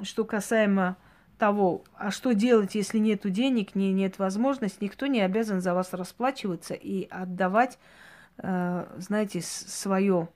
что 0.02 0.24
касаемо 0.24 0.96
того, 1.38 1.84
а 1.94 2.10
что 2.10 2.32
делать, 2.32 2.74
если 2.74 2.98
нету 2.98 3.30
денег, 3.30 3.76
не, 3.76 3.92
нет 3.92 4.18
возможности, 4.18 4.82
никто 4.82 5.06
не 5.06 5.20
обязан 5.20 5.60
за 5.60 5.74
вас 5.74 5.92
расплачиваться 5.92 6.74
и 6.74 7.06
отдавать, 7.08 7.78
э, 8.38 8.86
знаете, 8.98 9.42
свое 9.42 10.28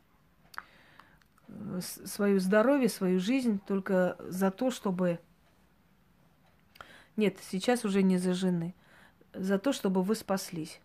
свое 1.80 2.38
здоровье, 2.40 2.88
свою 2.88 3.20
жизнь 3.20 3.60
только 3.66 4.16
за 4.20 4.50
то, 4.50 4.70
чтобы... 4.70 5.18
Нет, 7.16 7.38
сейчас 7.40 7.84
уже 7.84 8.02
не 8.02 8.18
за 8.18 8.34
жены. 8.34 8.74
За 9.32 9.58
то, 9.58 9.72
чтобы 9.72 10.02
вы 10.02 10.14
спаслись. 10.14 10.80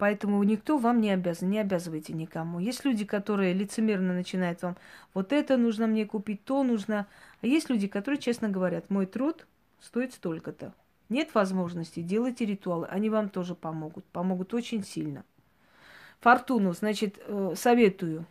Поэтому 0.00 0.42
никто 0.44 0.78
вам 0.78 1.00
не 1.02 1.10
обязан, 1.10 1.50
не 1.50 1.58
обязывайте 1.58 2.14
никому. 2.14 2.58
Есть 2.58 2.86
люди, 2.86 3.04
которые 3.04 3.52
лицемерно 3.52 4.14
начинают 4.14 4.62
вам, 4.62 4.78
вот 5.12 5.30
это 5.30 5.58
нужно 5.58 5.86
мне 5.86 6.06
купить, 6.06 6.42
то 6.44 6.62
нужно. 6.62 7.06
А 7.42 7.46
есть 7.46 7.68
люди, 7.68 7.86
которые 7.86 8.18
честно 8.18 8.48
говорят, 8.48 8.88
мой 8.88 9.04
труд 9.04 9.46
стоит 9.78 10.14
столько-то. 10.14 10.72
Нет 11.10 11.34
возможности, 11.34 12.00
делайте 12.00 12.46
ритуалы, 12.46 12.86
они 12.86 13.10
вам 13.10 13.28
тоже 13.28 13.54
помогут, 13.54 14.06
помогут 14.06 14.54
очень 14.54 14.84
сильно. 14.84 15.22
Фортуну, 16.20 16.72
значит, 16.72 17.20
э, 17.26 17.52
советую 17.56 18.24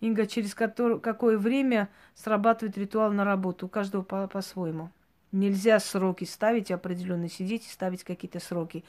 Инга, 0.00 0.26
через 0.26 0.54
который, 0.54 1.00
какое 1.00 1.38
время 1.38 1.88
срабатывает 2.14 2.78
ритуал 2.78 3.12
на 3.12 3.24
работу? 3.24 3.66
У 3.66 3.68
каждого 3.68 4.02
по- 4.02 4.28
по-своему. 4.28 4.90
Нельзя 5.32 5.78
сроки 5.80 6.24
ставить 6.24 6.70
определенно, 6.70 7.28
сидеть 7.28 7.66
и 7.66 7.70
ставить 7.70 8.04
какие-то 8.04 8.40
сроки. 8.40 8.84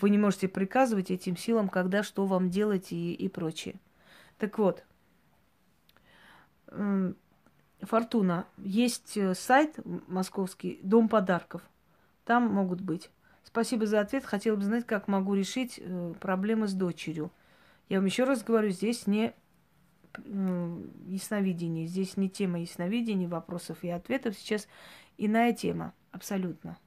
Вы 0.00 0.10
не 0.10 0.18
можете 0.18 0.48
приказывать 0.48 1.10
этим 1.10 1.36
силам, 1.36 1.68
когда 1.68 2.02
что 2.02 2.26
вам 2.26 2.50
делать 2.50 2.92
и, 2.92 3.12
и 3.12 3.28
прочее. 3.28 3.76
Так 4.38 4.58
вот, 4.58 4.84
Фортуна. 7.80 8.46
Есть 8.58 9.16
э, 9.16 9.34
сайт 9.34 9.78
московский, 10.08 10.80
Дом 10.82 11.08
подарков. 11.08 11.62
Там 12.24 12.46
могут 12.52 12.80
быть. 12.80 13.10
Спасибо 13.44 13.86
за 13.86 14.00
ответ. 14.00 14.24
Хотела 14.24 14.56
бы 14.56 14.62
знать, 14.62 14.86
как 14.86 15.06
могу 15.08 15.34
решить 15.34 15.78
э, 15.78 16.14
проблемы 16.18 16.66
с 16.66 16.72
дочерью. 16.72 17.30
Я 17.88 17.98
вам 17.98 18.06
еще 18.06 18.24
раз 18.24 18.42
говорю, 18.42 18.70
здесь 18.70 19.06
не 19.06 19.34
ясновидение, 21.06 21.86
здесь 21.86 22.16
не 22.16 22.28
тема 22.28 22.60
ясновидения, 22.60 23.28
вопросов 23.28 23.82
и 23.82 23.90
ответов. 23.90 24.36
Сейчас 24.36 24.68
иная 25.18 25.52
тема, 25.52 25.92
абсолютно. 26.12 26.78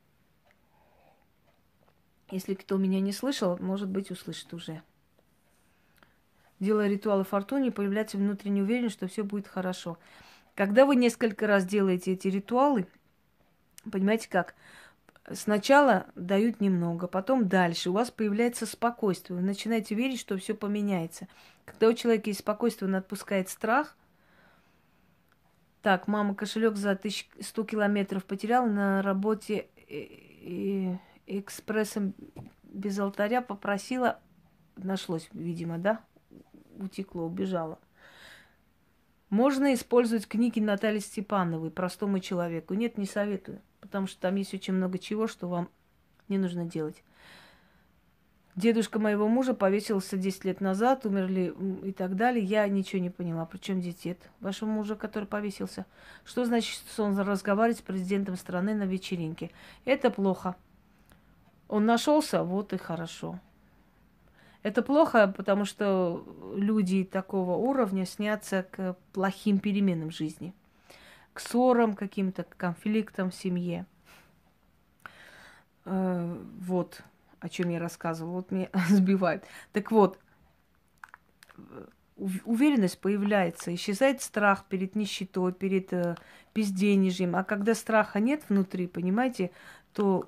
Если 2.29 2.55
кто 2.55 2.77
меня 2.77 2.99
не 2.99 3.13
слышал, 3.13 3.57
может 3.57 3.89
быть, 3.89 4.11
услышит 4.11 4.53
уже. 4.53 4.81
Делая 6.59 6.89
ритуалы 6.89 7.23
фортуне, 7.23 7.71
появляется 7.71 8.17
внутренняя 8.17 8.63
уверенность, 8.63 8.95
что 8.95 9.07
все 9.07 9.23
будет 9.23 9.47
хорошо. 9.47 9.97
Когда 10.55 10.85
вы 10.85 10.95
несколько 10.95 11.47
раз 11.47 11.65
делаете 11.65 12.13
эти 12.13 12.27
ритуалы, 12.27 12.87
понимаете 13.91 14.27
как? 14.27 14.55
Сначала 15.31 16.07
дают 16.15 16.61
немного, 16.61 17.07
потом 17.07 17.47
дальше. 17.47 17.89
У 17.89 17.93
вас 17.93 18.11
появляется 18.11 18.65
спокойствие. 18.65 19.37
Вы 19.37 19.45
начинаете 19.45 19.93
верить, 19.93 20.19
что 20.19 20.37
все 20.37 20.53
поменяется. 20.53 21.27
Когда 21.65 21.89
у 21.89 21.93
человека 21.93 22.29
есть 22.29 22.39
спокойствие, 22.39 22.87
он 22.87 22.95
отпускает 22.95 23.49
страх. 23.49 23.97
Так, 25.81 26.07
мама 26.07 26.33
кошелек 26.33 26.77
за 26.77 26.91
1100 26.91 27.63
километров 27.65 28.25
потеряла 28.25 28.67
на 28.67 29.01
работе 29.01 29.67
экспрессом 31.27 32.13
без 32.63 32.99
алтаря 32.99 33.41
попросила, 33.41 34.19
нашлось, 34.75 35.27
видимо, 35.33 35.77
да, 35.77 36.01
утекло, 36.77 37.25
убежало. 37.25 37.79
Можно 39.29 39.73
использовать 39.73 40.27
книги 40.27 40.59
Натальи 40.59 40.99
Степановой 40.99 41.69
простому 41.69 42.19
человеку. 42.19 42.75
Нет, 42.75 42.97
не 42.97 43.05
советую, 43.05 43.61
потому 43.87 44.07
что 44.07 44.21
там 44.21 44.35
есть 44.35 44.53
очень 44.53 44.73
много 44.73 44.99
чего, 44.99 45.27
что 45.27 45.47
вам 45.47 45.69
не 46.27 46.37
нужно 46.37 46.65
делать. 46.65 47.03
Дедушка 48.55 48.97
моего 48.97 49.27
мужа 49.27 49.53
повесился 49.53 50.17
10 50.17 50.45
лет 50.45 50.61
назад, 50.61 51.05
умерли 51.05 51.53
и 51.83 51.91
так 51.91 52.15
далее. 52.15 52.43
Я 52.43 52.67
ничего 52.67 52.99
не 52.99 53.11
поняла. 53.11 53.45
Причем 53.45 53.81
здесь 53.81 53.95
дед 53.95 54.17
вашего 54.39 54.67
мужа, 54.67 54.95
который 54.95 55.25
повесился? 55.25 55.85
Что 56.25 56.43
значит, 56.43 56.81
что 56.91 57.03
он 57.03 57.17
разговаривает 57.19 57.77
с 57.77 57.83
президентом 57.83 58.35
страны 58.35 58.73
на 58.73 58.83
вечеринке? 58.83 59.51
Это 59.85 60.09
плохо. 60.09 60.55
Он 61.67 61.85
нашелся, 61.85 62.43
вот 62.43 62.73
и 62.73 62.77
хорошо. 62.77 63.39
Это 64.63 64.81
плохо, 64.81 65.31
потому 65.37 65.65
что 65.65 66.25
люди 66.55 67.03
такого 67.03 67.57
уровня 67.57 68.05
снятся 68.05 68.63
к 68.63 68.97
плохим 69.13 69.59
переменам 69.59 70.09
жизни, 70.09 70.53
к 71.37 71.39
ссорам 71.39 71.95
каким-то, 71.95 72.43
конфликтам 72.57 73.29
в 73.29 73.35
семье. 73.35 73.85
Э, 75.85 76.35
вот 76.61 77.03
о 77.39 77.47
чем 77.47 77.69
я 77.69 77.79
рассказывала. 77.79 78.37
Вот 78.37 78.49
меня 78.49 78.69
сбивает. 78.89 79.45
Так 79.71 79.91
вот, 79.91 80.17
уверенность 82.43 82.99
появляется, 82.99 83.71
исчезает 83.75 84.23
страх 84.23 84.65
перед 84.65 84.95
нищетой, 84.95 85.53
перед 85.53 85.93
э, 85.93 86.15
безденежьем. 86.55 87.35
А 87.35 87.43
когда 87.43 87.75
страха 87.75 88.19
нет 88.19 88.41
внутри, 88.49 88.87
понимаете, 88.87 89.51
то 89.93 90.27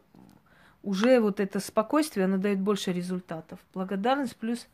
уже 0.84 1.20
вот 1.20 1.40
это 1.40 1.60
спокойствие, 1.60 2.26
оно 2.26 2.38
дает 2.38 2.60
больше 2.60 2.94
результатов. 2.94 3.58
Благодарность 3.74 4.36
плюс 4.36 4.68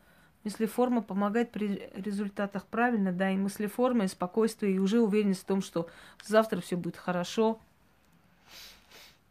мыслеформа 0.46 1.02
помогает 1.02 1.50
при 1.50 1.90
результатах 1.94 2.66
правильно, 2.66 3.12
да, 3.12 3.32
и 3.32 3.36
мыслеформа, 3.36 4.04
и 4.04 4.08
спокойствие, 4.08 4.76
и 4.76 4.78
уже 4.78 5.00
уверенность 5.00 5.42
в 5.42 5.46
том, 5.46 5.60
что 5.60 5.88
завтра 6.24 6.60
все 6.60 6.76
будет 6.76 6.96
хорошо. 6.96 7.58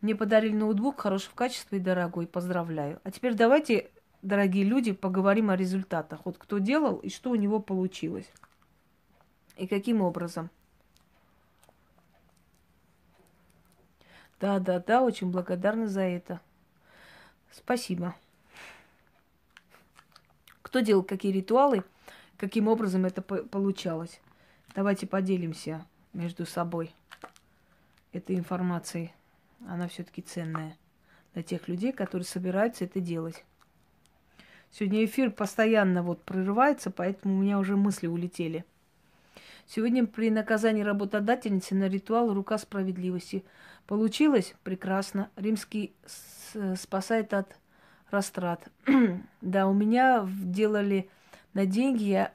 Мне 0.01 0.13
подарили 0.13 0.53
ноутбук 0.53 0.99
хороший 0.99 1.29
в 1.29 1.33
качестве 1.33 1.77
и 1.77 1.81
дорогой, 1.81 2.27
поздравляю. 2.27 2.99
А 3.05 3.11
теперь 3.11 3.33
давайте, 3.33 3.89
дорогие 4.23 4.65
люди, 4.65 4.91
поговорим 4.91 5.49
о 5.49 5.55
результатах. 5.55 6.19
Вот 6.25 6.37
кто 6.37 6.57
делал 6.57 6.97
и 6.97 7.09
что 7.09 7.31
у 7.31 7.35
него 7.35 7.61
получилось. 7.61 8.29
И 9.55 9.67
каким 9.67 10.01
образом. 10.01 10.49
Да, 14.41 14.59
да, 14.59 14.79
да, 14.79 15.01
очень 15.01 15.31
благодарна 15.31 15.87
за 15.87 16.01
это. 16.01 16.41
Спасибо. 17.53 18.15
Кто 20.75 20.81
делал 20.81 21.03
какие 21.03 21.31
ритуалы, 21.31 21.85
каким 22.35 22.67
образом 22.67 23.05
это 23.05 23.21
получалось? 23.21 24.19
Давайте 24.75 25.07
поделимся 25.07 25.85
между 26.11 26.45
собой 26.45 26.93
этой 28.11 28.35
информацией. 28.35 29.13
Она 29.69 29.87
все-таки 29.87 30.21
ценная 30.21 30.75
для 31.33 31.43
тех 31.43 31.69
людей, 31.69 31.93
которые 31.93 32.25
собираются 32.25 32.83
это 32.83 32.99
делать. 32.99 33.45
Сегодня 34.69 35.05
эфир 35.05 35.31
постоянно 35.31 36.03
вот 36.03 36.21
прерывается, 36.23 36.91
поэтому 36.91 37.37
у 37.37 37.41
меня 37.41 37.57
уже 37.57 37.77
мысли 37.77 38.07
улетели. 38.07 38.65
Сегодня 39.67 40.05
при 40.05 40.29
наказании 40.29 40.83
работодательницы 40.83 41.73
на 41.73 41.87
ритуал 41.87 42.33
рука 42.33 42.57
справедливости. 42.57 43.45
Получилось? 43.87 44.53
Прекрасно. 44.65 45.29
Римский 45.37 45.93
спасает 46.75 47.33
от 47.33 47.55
растрат. 48.15 48.67
да, 49.41 49.67
у 49.67 49.73
меня 49.73 50.27
делали 50.27 51.09
на 51.53 51.65
деньги, 51.65 52.03
я 52.03 52.33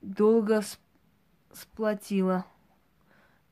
долго 0.00 0.62
сплотила. 1.52 2.44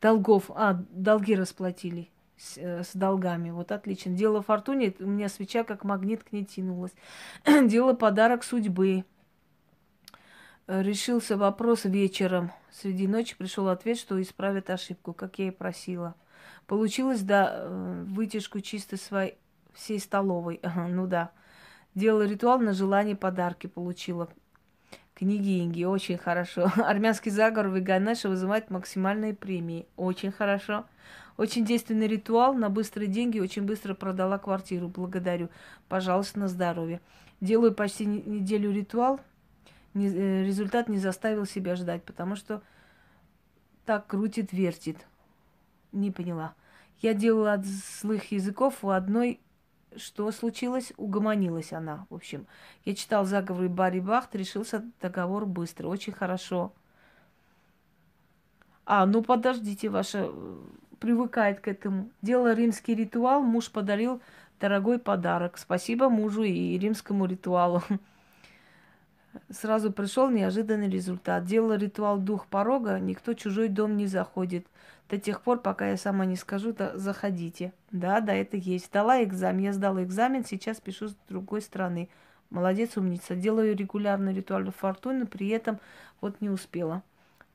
Долгов, 0.01 0.51
а, 0.55 0.83
долги 0.91 1.37
расплатили 1.37 2.11
с, 2.37 2.57
э, 2.57 2.83
с 2.83 2.95
долгами. 2.95 3.51
Вот 3.51 3.71
отлично. 3.71 4.13
Дело 4.13 4.43
фортуне, 4.43 4.95
у 4.99 5.07
меня 5.07 5.29
свеча 5.29 5.63
как 5.63 5.85
магнит 5.85 6.25
к 6.25 6.33
ней 6.33 6.45
тянулась. 6.45 6.93
Дело 7.45 7.93
подарок 7.93 8.43
судьбы. 8.43 9.05
Решился 10.67 11.37
вопрос 11.37 11.85
вечером. 11.85 12.53
Среди 12.71 13.07
ночи 13.09 13.37
пришел 13.37 13.69
ответ, 13.69 13.99
что 13.99 14.21
исправят 14.23 14.71
ошибку, 14.71 15.13
как 15.13 15.39
я 15.39 15.49
и 15.49 15.51
просила. 15.51 16.15
Получилось, 16.67 17.23
да, 17.23 17.51
э, 17.53 18.05
вытяжку 18.07 18.61
чисто 18.61 18.97
своей 18.97 19.35
всей 19.75 19.99
столовой. 19.99 20.61
Ну 20.89 21.07
да. 21.07 21.31
Делала 21.95 22.23
ритуал 22.23 22.61
на 22.61 22.73
желание 22.73 23.17
подарки 23.17 23.67
получила. 23.67 24.29
Книги 25.15 25.61
Инги, 25.61 25.85
очень 25.85 26.17
хорошо. 26.17 26.71
Армянский 26.77 27.31
заговор 27.31 27.69
Виганеша 27.71 28.29
вызывает 28.29 28.71
максимальные 28.71 29.35
премии. 29.35 29.87
Очень 29.97 30.33
хорошо. 30.33 30.87
Очень 31.37 31.65
действенный 31.65 32.07
ритуал 32.07 32.55
на 32.55 32.71
быстрые 32.71 33.09
деньги. 33.09 33.39
Очень 33.39 33.65
быстро 33.65 33.95
продала 33.95 34.39
квартиру. 34.39 34.89
Благодарю. 34.89 35.51
Пожалуйста, 35.89 36.39
на 36.39 36.49
здоровье. 36.49 37.01
Делаю 37.41 37.75
почти 37.75 38.07
неделю 38.07 38.73
ритуал. 38.73 39.21
Не, 39.95 40.09
э, 40.09 40.45
результат 40.45 40.89
не 40.89 40.99
заставил 40.99 41.47
себя 41.47 41.75
ждать, 41.75 42.05
потому 42.05 42.37
что 42.37 42.63
так 43.85 44.07
крутит, 44.07 44.53
вертит. 44.53 44.99
Не 45.93 46.11
поняла. 46.11 46.55
Я 47.01 47.15
делала 47.15 47.55
от 47.55 47.65
злых 47.67 48.31
языков 48.31 48.85
у 48.85 48.91
одной 48.91 49.41
что 49.97 50.31
случилось? 50.33 50.93
Угомонилась 50.97 51.73
она. 51.73 52.07
В 52.11 52.15
общем, 52.15 52.47
я 52.85 52.95
читал 52.95 53.25
заговоры 53.25 53.69
Барри 53.69 54.01
Бахт, 54.01 54.35
решился 54.35 54.85
договор 55.01 55.47
быстро. 55.47 55.89
Очень 55.89 56.13
хорошо. 56.13 56.73
А, 58.87 59.07
ну 59.07 59.23
подождите, 59.23 59.89
ваша 59.89 60.29
э, 60.29 60.57
привыкает 60.99 61.61
к 61.61 61.69
этому. 61.69 62.11
Делала 62.23 62.55
римский 62.55 62.95
ритуал, 62.95 63.43
муж 63.43 63.71
подарил 63.71 64.21
дорогой 64.61 64.99
подарок. 64.99 65.59
Спасибо 65.59 66.09
мужу 66.09 66.43
и 66.43 66.79
римскому 66.79 67.27
ритуалу. 67.27 67.83
Сразу 69.51 69.93
пришел 69.93 70.31
неожиданный 70.31 70.89
результат. 70.89 71.45
Делала 71.45 71.77
ритуал 71.77 72.19
дух 72.19 72.47
порога, 72.47 72.99
никто 72.99 73.35
чужой 73.35 73.69
дом 73.69 73.97
не 73.97 74.07
заходит 74.07 74.67
до 75.11 75.19
тех 75.19 75.43
пор, 75.43 75.61
пока 75.61 75.91
я 75.91 75.97
сама 75.97 76.25
не 76.25 76.37
скажу, 76.37 76.73
то 76.73 76.97
заходите. 76.97 77.73
Да, 77.91 78.21
да, 78.21 78.33
это 78.33 78.57
есть. 78.57 78.93
Дала 78.93 79.23
экзамен, 79.25 79.65
я 79.65 79.73
сдала 79.73 80.03
экзамен, 80.05 80.45
сейчас 80.45 80.81
пишу 80.81 81.09
с 81.09 81.17
другой 81.29 81.63
стороны. 81.63 82.09
Молодец, 82.49 82.97
умница. 82.97 83.35
Делаю 83.35 83.77
регулярно 83.77 84.31
ритуальную 84.31 84.73
фортуну, 84.73 85.27
при 85.27 85.49
этом 85.49 85.81
вот 86.21 86.41
не 86.41 86.49
успела. 86.49 87.03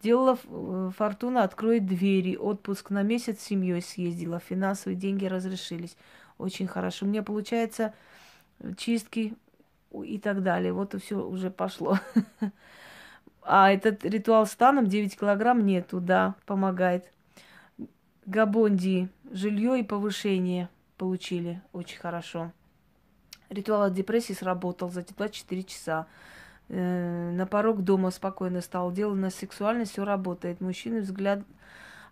Делала 0.02 0.38
э, 0.44 0.92
фортуна, 0.96 1.44
откроет 1.44 1.86
двери, 1.86 2.36
отпуск 2.36 2.90
на 2.90 3.04
месяц 3.04 3.40
с 3.40 3.44
семьей 3.44 3.82
съездила, 3.82 4.40
финансовые 4.40 4.98
деньги 4.98 5.26
разрешились. 5.26 5.96
Очень 6.38 6.68
хорошо. 6.68 7.06
У 7.06 7.10
меня 7.10 7.24
получается 7.24 7.94
чистки 8.78 9.34
и 10.04 10.18
так 10.18 10.44
далее. 10.44 10.74
Вот 10.74 10.94
и 10.94 11.00
все 11.00 11.26
уже 11.26 11.50
пошло. 11.50 12.00
А 13.48 13.72
этот 13.72 14.04
ритуал 14.04 14.48
с 14.48 14.56
таном 14.56 14.88
9 14.88 15.20
килограмм 15.20 15.68
нету, 15.68 16.00
да, 16.00 16.34
помогает. 16.48 17.12
Габонди 18.26 19.08
жилье 19.32 19.80
и 19.80 19.84
повышение 19.84 20.68
получили 20.98 21.62
очень 21.72 22.00
хорошо. 22.00 22.52
Ритуал 23.52 23.84
от 23.84 23.94
депрессии 23.94 24.34
сработал 24.34 24.90
за 24.90 25.04
24 25.04 25.64
часа. 25.64 26.08
Э, 26.70 27.32
на 27.32 27.46
порог 27.46 27.84
дома 27.84 28.10
спокойно 28.10 28.62
стал. 28.62 28.92
Дело 28.92 29.14
на 29.14 29.30
сексуальность, 29.30 29.92
все 29.92 30.04
работает. 30.04 30.60
Мужчины 30.60 31.02
взгляд 31.02 31.42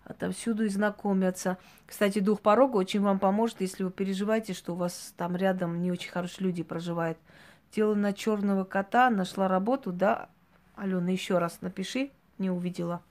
отовсюду 0.04 0.64
и 0.64 0.68
знакомятся. 0.68 1.58
Кстати, 1.86 2.20
дух 2.20 2.40
порога 2.40 2.76
очень 2.76 3.00
вам 3.00 3.18
поможет, 3.18 3.60
если 3.60 3.82
вы 3.82 3.90
переживаете, 3.90 4.52
что 4.52 4.74
у 4.74 4.76
вас 4.76 5.12
там 5.16 5.34
рядом 5.34 5.82
не 5.82 5.90
очень 5.90 6.10
хорошие 6.10 6.46
люди 6.46 6.62
проживают. 6.62 7.18
Дело 7.74 7.96
на 7.96 8.12
черного 8.12 8.62
кота, 8.62 9.10
нашла 9.10 9.48
работу, 9.48 9.90
да? 9.90 10.28
Алена, 10.76 11.10
еще 11.10 11.38
раз 11.38 11.60
напиши, 11.60 12.12
не 12.38 12.48
увидела. 12.48 13.02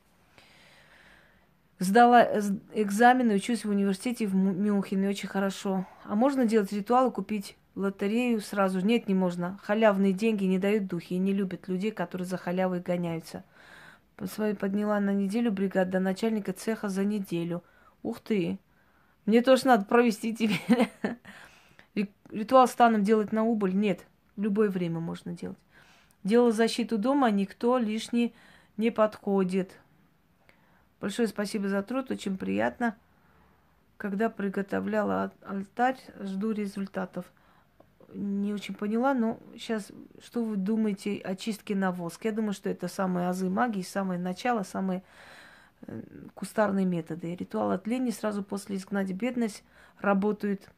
Сдала 1.79 2.25
экзамены, 2.73 3.35
учусь 3.35 3.65
в 3.65 3.69
университете 3.69 4.25
в 4.25 4.33
Мюнхене, 4.33 5.09
очень 5.09 5.27
хорошо. 5.27 5.85
А 6.05 6.15
можно 6.15 6.45
делать 6.45 6.71
ритуалы, 6.71 7.11
купить 7.11 7.57
лотерею 7.75 8.39
сразу? 8.39 8.79
Нет, 8.79 9.09
не 9.09 9.13
можно. 9.13 9.59
Халявные 9.63 10.13
деньги 10.13 10.45
не 10.45 10.59
дают 10.59 10.87
духи 10.87 11.15
и 11.15 11.19
не 11.19 11.33
любят 11.33 11.67
людей, 11.67 11.91
которые 11.91 12.25
за 12.25 12.37
халявой 12.37 12.79
гоняются. 12.79 13.43
По 14.15 14.27
своей 14.27 14.53
подняла 14.53 15.01
на 15.01 15.11
неделю 15.13 15.51
бригад 15.51 15.89
до 15.89 15.99
начальника 15.99 16.53
цеха 16.53 16.87
за 16.87 17.03
неделю. 17.03 17.65
Ух 18.01 18.21
ты! 18.21 18.59
Мне 19.25 19.41
тоже 19.41 19.67
надо 19.67 19.83
провести 19.83 20.33
тебе. 20.33 20.55
Ритуал 22.31 22.69
станом 22.69 23.03
делать 23.03 23.33
на 23.33 23.43
убыль? 23.43 23.75
Нет. 23.75 24.05
Любое 24.35 24.69
время 24.69 24.99
можно 24.99 25.33
делать. 25.33 25.57
Делал 26.23 26.51
защиту 26.51 26.97
дома, 26.97 27.29
никто 27.31 27.77
лишний 27.77 28.33
не 28.77 28.91
подходит. 28.91 29.77
Большое 31.01 31.27
спасибо 31.27 31.67
за 31.67 31.83
труд, 31.83 32.11
очень 32.11 32.37
приятно. 32.37 32.95
Когда 33.97 34.29
приготовляла 34.29 35.31
алтарь, 35.45 35.99
жду 36.19 36.51
результатов. 36.51 37.25
Не 38.13 38.53
очень 38.53 38.73
поняла, 38.75 39.13
но 39.13 39.39
сейчас 39.53 39.91
что 40.23 40.43
вы 40.43 40.55
думаете 40.55 41.17
о 41.17 41.35
чистке 41.35 41.75
на 41.75 41.91
воск? 41.91 42.23
Я 42.25 42.31
думаю, 42.31 42.53
что 42.53 42.69
это 42.69 42.87
самые 42.87 43.27
азы 43.27 43.49
магии, 43.49 43.81
самое 43.81 44.19
начало, 44.19 44.63
самые 44.63 45.03
э, 45.87 46.01
кустарные 46.35 46.85
методы. 46.85 47.35
Ритуал 47.35 47.71
от 47.71 47.87
лени 47.87 48.11
сразу 48.11 48.43
после 48.43 48.77
изгнать 48.77 49.11
бедность 49.11 49.63
работают. 49.99 50.69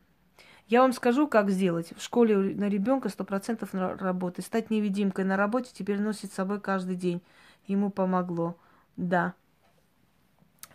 Я 0.67 0.81
вам 0.81 0.93
скажу, 0.93 1.27
как 1.27 1.51
сделать. 1.51 1.93
В 1.95 2.01
школе 2.01 2.35
на 2.55 2.67
ребенка 2.67 3.09
сто 3.09 3.23
процентов 3.23 3.69
работы. 3.73 4.41
Стать 4.41 4.71
невидимкой 4.71 5.23
на 5.23 5.37
работе 5.37 5.69
теперь 5.73 5.99
носит 5.99 6.31
с 6.31 6.35
собой 6.35 6.59
каждый 6.59 6.95
день. 6.95 7.21
Ему 7.67 7.91
помогло. 7.91 8.57
Да. 8.97 9.35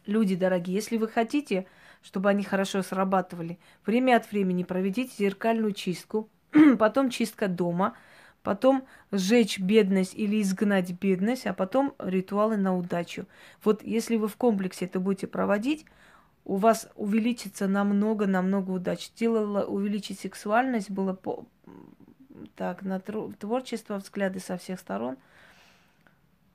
Люди 0.06 0.36
дорогие, 0.36 0.76
если 0.76 0.96
вы 0.96 1.08
хотите, 1.08 1.66
чтобы 2.02 2.30
они 2.30 2.44
хорошо 2.44 2.82
срабатывали, 2.82 3.58
время 3.84 4.16
от 4.16 4.30
времени 4.30 4.62
проведите 4.62 5.12
зеркальную 5.18 5.72
чистку, 5.72 6.28
потом 6.78 7.10
чистка 7.10 7.48
дома, 7.48 7.94
потом 8.42 8.86
сжечь 9.10 9.58
бедность 9.58 10.14
или 10.14 10.40
изгнать 10.40 10.92
бедность, 10.92 11.46
а 11.46 11.52
потом 11.52 11.94
ритуалы 11.98 12.56
на 12.56 12.76
удачу. 12.76 13.26
Вот 13.62 13.82
если 13.82 14.16
вы 14.16 14.28
в 14.28 14.36
комплексе 14.36 14.86
это 14.86 15.00
будете 15.00 15.26
проводить, 15.26 15.84
у 16.44 16.56
вас 16.56 16.88
увеличится 16.96 17.68
намного-намного 17.68 18.70
удач. 18.70 19.10
Делала 19.14 19.64
увеличить 19.64 20.20
сексуальность, 20.20 20.90
было 20.90 21.12
по... 21.12 21.44
так, 22.56 22.82
на 22.82 23.00
творчество, 23.00 23.96
взгляды 23.96 24.40
со 24.40 24.56
всех 24.56 24.80
сторон– 24.80 25.16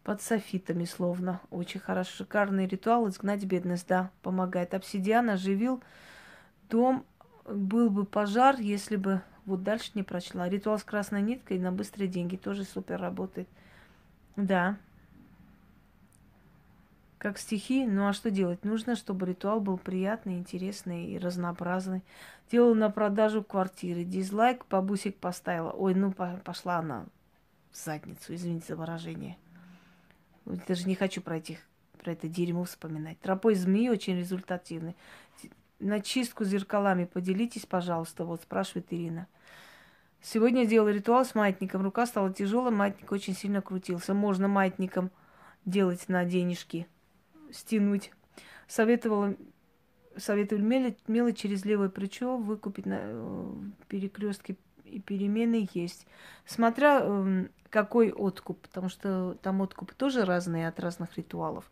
под 0.06 0.22
софитами 0.22 0.86
словно. 0.86 1.42
Очень 1.50 1.82
хорошо. 1.82 2.12
Шикарный 2.18 2.68
ритуал. 2.68 3.10
Изгнать 3.10 3.44
бедность, 3.44 3.88
да, 3.88 4.12
помогает. 4.22 4.76
Обсидиан 4.76 5.32
оживил 5.32 5.84
дом. 6.70 7.04
Был 7.44 7.90
бы 7.90 8.06
пожар, 8.06 8.58
если 8.60 8.96
бы... 8.96 9.22
Вот 9.46 9.64
дальше 9.64 9.92
не 9.96 10.04
прочла. 10.04 10.48
Ритуал 10.48 10.80
с 10.80 10.84
красной 10.84 11.22
ниткой 11.22 11.60
на 11.60 11.72
быстрые 11.72 12.08
деньги 12.08 12.36
тоже 12.36 12.64
супер 12.64 13.02
работает. 13.02 13.48
Да. 14.36 14.78
Как 17.26 17.40
стихи, 17.40 17.88
ну 17.88 18.08
а 18.08 18.14
что 18.14 18.30
делать? 18.30 18.64
Нужно, 18.64 18.96
чтобы 18.96 19.26
ритуал 19.26 19.60
был 19.60 19.80
приятный, 19.80 20.38
интересный 20.38 21.08
и 21.08 21.18
разнообразный. 21.18 22.04
Делала 22.52 22.76
на 22.76 22.92
продажу 22.92 23.44
квартиры. 23.44 24.04
Дизлайк, 24.04 24.64
бабусик 24.70 25.16
поставила. 25.18 25.72
Ой, 25.72 25.96
ну 25.96 26.12
пошла 26.12 26.78
она 26.78 27.08
в 27.72 27.78
задницу, 27.78 28.36
извините 28.36 28.68
за 28.68 28.76
выражение. 28.76 29.38
Даже 30.46 30.88
не 30.88 30.94
хочу 30.94 31.20
про, 31.20 31.38
этих, 31.38 31.58
про 31.98 32.12
это 32.12 32.28
дерьмо 32.28 32.64
вспоминать. 32.64 33.20
Тропой 33.22 33.56
змеи 33.56 33.90
очень 33.90 34.16
результативный. 34.20 34.96
На 35.80 36.02
чистку 36.02 36.44
зеркалами 36.44 37.06
поделитесь, 37.06 37.66
пожалуйста, 37.66 38.24
вот 38.24 38.44
спрашивает 38.44 38.94
Ирина. 38.94 39.26
Сегодня 40.22 40.62
я 40.62 40.68
делала 40.68 40.90
ритуал 40.90 41.26
с 41.26 41.34
маятником. 41.34 41.82
Рука 41.82 42.06
стала 42.06 42.32
тяжелая, 42.32 42.72
маятник 42.72 43.12
очень 43.12 43.34
сильно 43.34 43.64
крутился. 43.64 44.14
Можно 44.14 44.48
маятником 44.48 45.10
делать 45.66 46.08
на 46.08 46.24
денежки, 46.24 46.88
стянуть. 47.56 48.12
Советовала, 48.68 49.36
советовали 50.18 50.64
мелочь, 50.64 50.98
мелочь 51.08 51.38
через 51.38 51.66
левое 51.66 51.90
плечо 51.90 52.38
выкупить 52.38 52.86
на 52.86 53.00
э, 53.02 53.54
перекрестке 53.88 54.58
и 54.86 55.00
перемены 55.00 55.68
есть. 55.74 56.08
Смотря 56.46 57.02
э, 57.02 57.46
какой 57.70 58.12
откуп, 58.12 58.60
потому 58.62 58.90
что 58.90 59.38
там 59.42 59.62
откуп 59.62 59.94
тоже 59.94 60.26
разные 60.26 60.68
от 60.68 60.80
разных 60.80 61.18
ритуалов. 61.18 61.70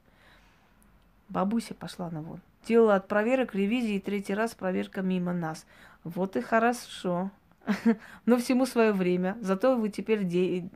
Бабуся 1.30 1.74
пошла 1.74 2.10
на 2.10 2.22
вон. 2.22 2.42
Делала 2.68 2.96
от 2.96 3.08
проверок 3.08 3.56
ревизии, 3.56 4.00
третий 4.00 4.34
раз 4.34 4.54
проверка 4.54 5.02
мимо 5.02 5.34
нас. 5.34 5.66
Вот 6.04 6.36
и 6.36 6.42
хорошо. 6.42 7.32
Но 8.26 8.38
всему 8.38 8.66
свое 8.66 8.92
время. 8.92 9.38
Зато 9.42 9.76
вы 9.78 9.90
теперь 9.90 10.24
де- 10.24 10.70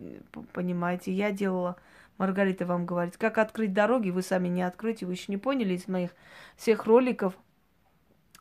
понимаете, 0.53 1.11
я 1.11 1.31
делала, 1.31 1.77
Маргарита 2.18 2.65
вам 2.65 2.86
говорит, 2.86 3.18
как 3.18 3.38
открыть 3.38 3.74
дороги, 3.74 4.09
вы 4.09 4.22
сами 4.22 4.47
не 4.47 4.63
откроете, 4.63 5.05
вы 5.05 5.13
еще 5.13 5.26
не 5.32 5.38
поняли 5.38 5.74
из 5.74 5.88
моих 5.88 6.11
всех 6.55 6.86
роликов. 6.86 7.38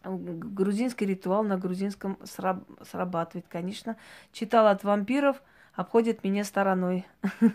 Грузинский 0.05 1.07
ритуал 1.07 1.43
на 1.43 1.59
грузинском 1.59 2.18
срабатывает, 2.24 3.47
конечно. 3.49 3.97
Читала 4.33 4.70
от 4.70 4.85
вампиров– 4.85 5.43
обходят 5.77 6.24
меня 6.24 6.43
стороной. 6.43 7.05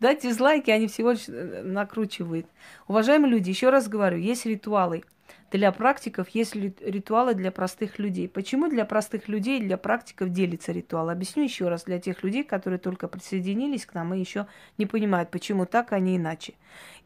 Дайте 0.00 0.28
дизлайки, 0.28 0.70
они 0.70 0.88
всего 0.88 1.12
лишь 1.12 1.28
э, 1.28 1.62
накручивают. 1.62 2.46
Уважаемые 2.88 3.30
люди, 3.30 3.48
еще 3.48 3.70
раз 3.70 3.88
говорю, 3.88 4.18
есть 4.18 4.44
ритуалы 4.44 5.04
для 5.50 5.72
практиков, 5.72 6.28
есть 6.30 6.54
ритуалы 6.54 7.34
для 7.34 7.50
простых 7.52 7.98
людей. 7.98 8.28
Почему 8.28 8.68
для 8.68 8.84
простых 8.84 9.28
людей, 9.28 9.60
для 9.60 9.78
практиков 9.78 10.30
делится 10.30 10.72
ритуал? 10.72 11.08
Объясню 11.08 11.44
еще 11.44 11.68
раз 11.68 11.84
для 11.84 11.98
тех 11.98 12.22
людей, 12.22 12.44
которые 12.44 12.78
только 12.78 13.08
присоединились 13.08 13.86
к 13.86 13.94
нам 13.94 14.12
и 14.12 14.18
еще 14.18 14.46
не 14.76 14.84
понимают, 14.84 15.30
почему 15.30 15.64
так, 15.64 15.92
а 15.92 16.00
не 16.00 16.16
иначе. 16.16 16.54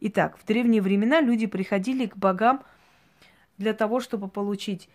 Итак, 0.01 0.37
в 0.37 0.45
древние 0.45 0.81
времена 0.81 1.21
люди 1.21 1.45
приходили 1.45 2.07
к 2.07 2.17
богам 2.17 2.63
для 3.57 3.73
того, 3.73 3.99
чтобы 3.99 4.27
получить 4.27 4.89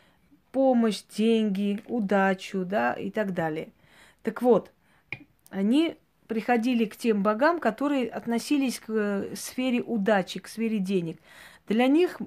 помощь, 0.50 1.02
деньги, 1.16 1.80
удачу, 1.86 2.64
да, 2.64 2.94
и 2.94 3.10
так 3.10 3.32
далее. 3.32 3.68
Так 4.22 4.42
вот, 4.42 4.72
они 5.50 5.96
приходили 6.28 6.84
к 6.84 6.96
тем 6.96 7.22
богам, 7.22 7.58
которые 7.58 8.08
относились 8.08 8.78
к 8.78 8.90
э, 8.90 9.34
сфере 9.34 9.82
удачи, 9.82 10.38
к 10.40 10.46
сфере 10.46 10.78
денег. 10.78 11.18
Для 11.66 11.86
них 11.86 12.18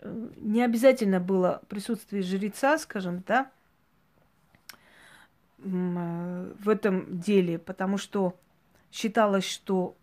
э, 0.00 0.28
не 0.36 0.62
обязательно 0.62 1.18
было 1.18 1.62
присутствие 1.68 2.22
жреца, 2.22 2.76
скажем, 2.78 3.24
да, 3.26 3.50
э, 5.58 6.52
в 6.58 6.68
этом 6.68 7.18
деле, 7.18 7.58
потому 7.58 7.96
что 7.96 8.38
считалось, 8.92 9.48
что 9.48 9.96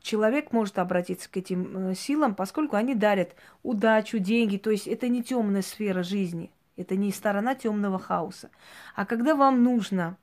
человек 0.00 0.52
может 0.52 0.78
обратиться 0.78 1.28
к 1.28 1.36
этим 1.36 1.94
силам, 1.96 2.36
поскольку 2.36 2.76
они 2.76 2.94
дарят 2.94 3.34
удачу, 3.64 4.20
деньги, 4.20 4.58
то 4.58 4.70
есть 4.70 4.86
это 4.86 5.08
не 5.08 5.24
темная 5.24 5.62
сфера 5.62 6.04
жизни, 6.04 6.52
это 6.76 6.94
не 6.94 7.10
сторона 7.10 7.56
темного 7.56 7.98
хаоса. 7.98 8.50
А 8.94 9.04
когда 9.04 9.34
вам 9.34 9.64
нужно 9.64 10.16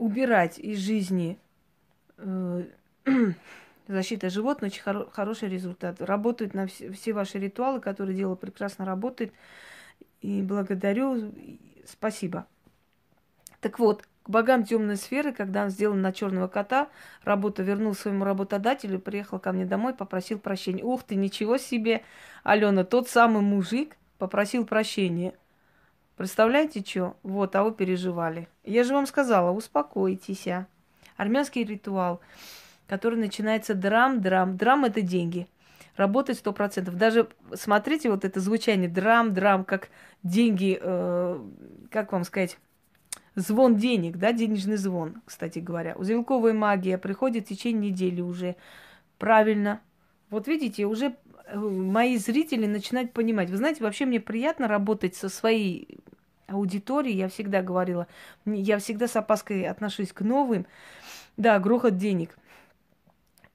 убирать 0.00 0.58
из 0.58 0.78
жизни 0.78 1.38
э, 2.16 2.64
защита 3.86 4.30
животных, 4.30 4.72
очень 4.72 4.82
хоро- 4.82 5.10
хороший 5.12 5.50
результат. 5.50 6.00
Работают 6.00 6.54
на 6.54 6.66
все, 6.66 6.90
все 6.90 7.12
ваши 7.12 7.38
ритуалы, 7.38 7.80
которые 7.80 8.16
дело 8.16 8.34
прекрасно 8.34 8.86
работает. 8.86 9.32
И 10.22 10.40
благодарю, 10.40 11.32
спасибо. 11.86 12.46
Так 13.60 13.78
вот, 13.78 14.08
к 14.22 14.30
богам 14.30 14.64
темной 14.64 14.96
сферы, 14.96 15.32
когда 15.32 15.64
он 15.64 15.70
сделал 15.70 15.94
на 15.94 16.12
черного 16.14 16.48
кота, 16.48 16.88
работу 17.22 17.62
вернул 17.62 17.94
своему 17.94 18.24
работодателю, 18.24 19.00
приехал 19.00 19.38
ко 19.38 19.52
мне 19.52 19.66
домой, 19.66 19.92
попросил 19.92 20.38
прощения. 20.38 20.82
Ух 20.82 21.02
ты, 21.02 21.14
ничего 21.14 21.58
себе, 21.58 22.02
Алена, 22.42 22.84
тот 22.84 23.06
самый 23.06 23.42
мужик 23.42 23.98
попросил 24.16 24.64
прощения. 24.64 25.34
Представляете, 26.20 26.84
что? 26.86 27.16
Вот, 27.22 27.56
а 27.56 27.64
вы 27.64 27.72
переживали. 27.72 28.46
Я 28.62 28.84
же 28.84 28.92
вам 28.92 29.06
сказала, 29.06 29.52
успокойтесь. 29.52 30.46
А. 30.48 30.66
Армянский 31.16 31.64
ритуал, 31.64 32.20
который 32.86 33.18
начинается 33.18 33.72
драм-драм. 33.74 34.58
Драм– 34.58 34.84
это 34.84 35.00
деньги. 35.00 35.46
Работает 35.96 36.38
сто 36.38 36.52
процентов. 36.52 36.98
Даже 36.98 37.30
смотрите 37.54 38.10
вот 38.10 38.26
это 38.26 38.38
звучание 38.38 38.90
драм-драм, 38.90 39.64
как 39.64 39.88
деньги, 40.22 40.78
э, 40.78 41.40
как 41.90 42.12
вам 42.12 42.24
сказать, 42.24 42.58
звон 43.34 43.76
денег, 43.76 44.18
да, 44.18 44.34
денежный 44.34 44.76
звон, 44.76 45.22
кстати 45.24 45.58
говоря. 45.58 45.94
Узелковая 45.96 46.52
магия 46.52 46.98
приходит 46.98 47.46
в 47.46 47.48
течение 47.48 47.92
недели 47.92 48.20
уже. 48.20 48.56
Правильно. 49.16 49.80
Вот 50.28 50.48
видите, 50.48 50.84
уже 50.84 51.16
мои 51.54 52.16
зрители 52.16 52.66
начинают 52.66 53.12
понимать. 53.12 53.50
Вы 53.50 53.56
знаете, 53.56 53.82
вообще 53.82 54.06
мне 54.06 54.20
приятно 54.20 54.68
работать 54.68 55.14
со 55.14 55.28
своей 55.28 55.98
аудиторией. 56.46 57.16
Я 57.16 57.28
всегда 57.28 57.62
говорила, 57.62 58.06
я 58.44 58.78
всегда 58.78 59.08
с 59.08 59.16
опаской 59.16 59.64
отношусь 59.64 60.12
к 60.12 60.20
новым. 60.22 60.66
Да, 61.36 61.58
грохот 61.58 61.96
денег. 61.96 62.36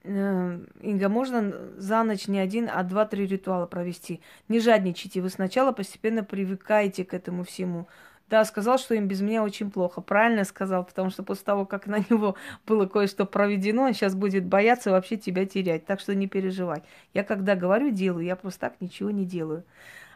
Э, 0.02 0.58
Инга, 0.80 1.08
можно 1.08 1.52
за 1.76 2.02
ночь 2.04 2.28
не 2.28 2.38
один, 2.38 2.70
а 2.72 2.82
два-три 2.82 3.26
ритуала 3.26 3.66
провести. 3.66 4.20
Не 4.48 4.60
жадничайте, 4.60 5.20
вы 5.20 5.30
сначала 5.30 5.72
постепенно 5.72 6.22
привыкаете 6.22 7.04
к 7.04 7.12
этому 7.12 7.44
всему. 7.44 7.88
Да, 8.28 8.44
сказал, 8.44 8.76
что 8.78 8.94
им 8.94 9.06
без 9.06 9.20
меня 9.20 9.44
очень 9.44 9.70
плохо. 9.70 10.00
Правильно 10.00 10.42
сказал, 10.44 10.84
потому 10.84 11.10
что 11.10 11.22
после 11.22 11.44
того, 11.44 11.64
как 11.64 11.86
на 11.86 11.98
него 12.10 12.34
было 12.66 12.86
кое-что 12.86 13.24
проведено, 13.24 13.82
он 13.82 13.94
сейчас 13.94 14.16
будет 14.16 14.44
бояться 14.44 14.90
вообще 14.90 15.16
тебя 15.16 15.46
терять. 15.46 15.86
Так 15.86 16.00
что 16.00 16.14
не 16.14 16.26
переживай. 16.26 16.82
Я 17.14 17.22
когда 17.22 17.54
говорю, 17.54 17.90
делаю, 17.90 18.24
я 18.24 18.34
просто 18.34 18.62
так 18.62 18.80
ничего 18.80 19.10
не 19.10 19.24
делаю, 19.24 19.64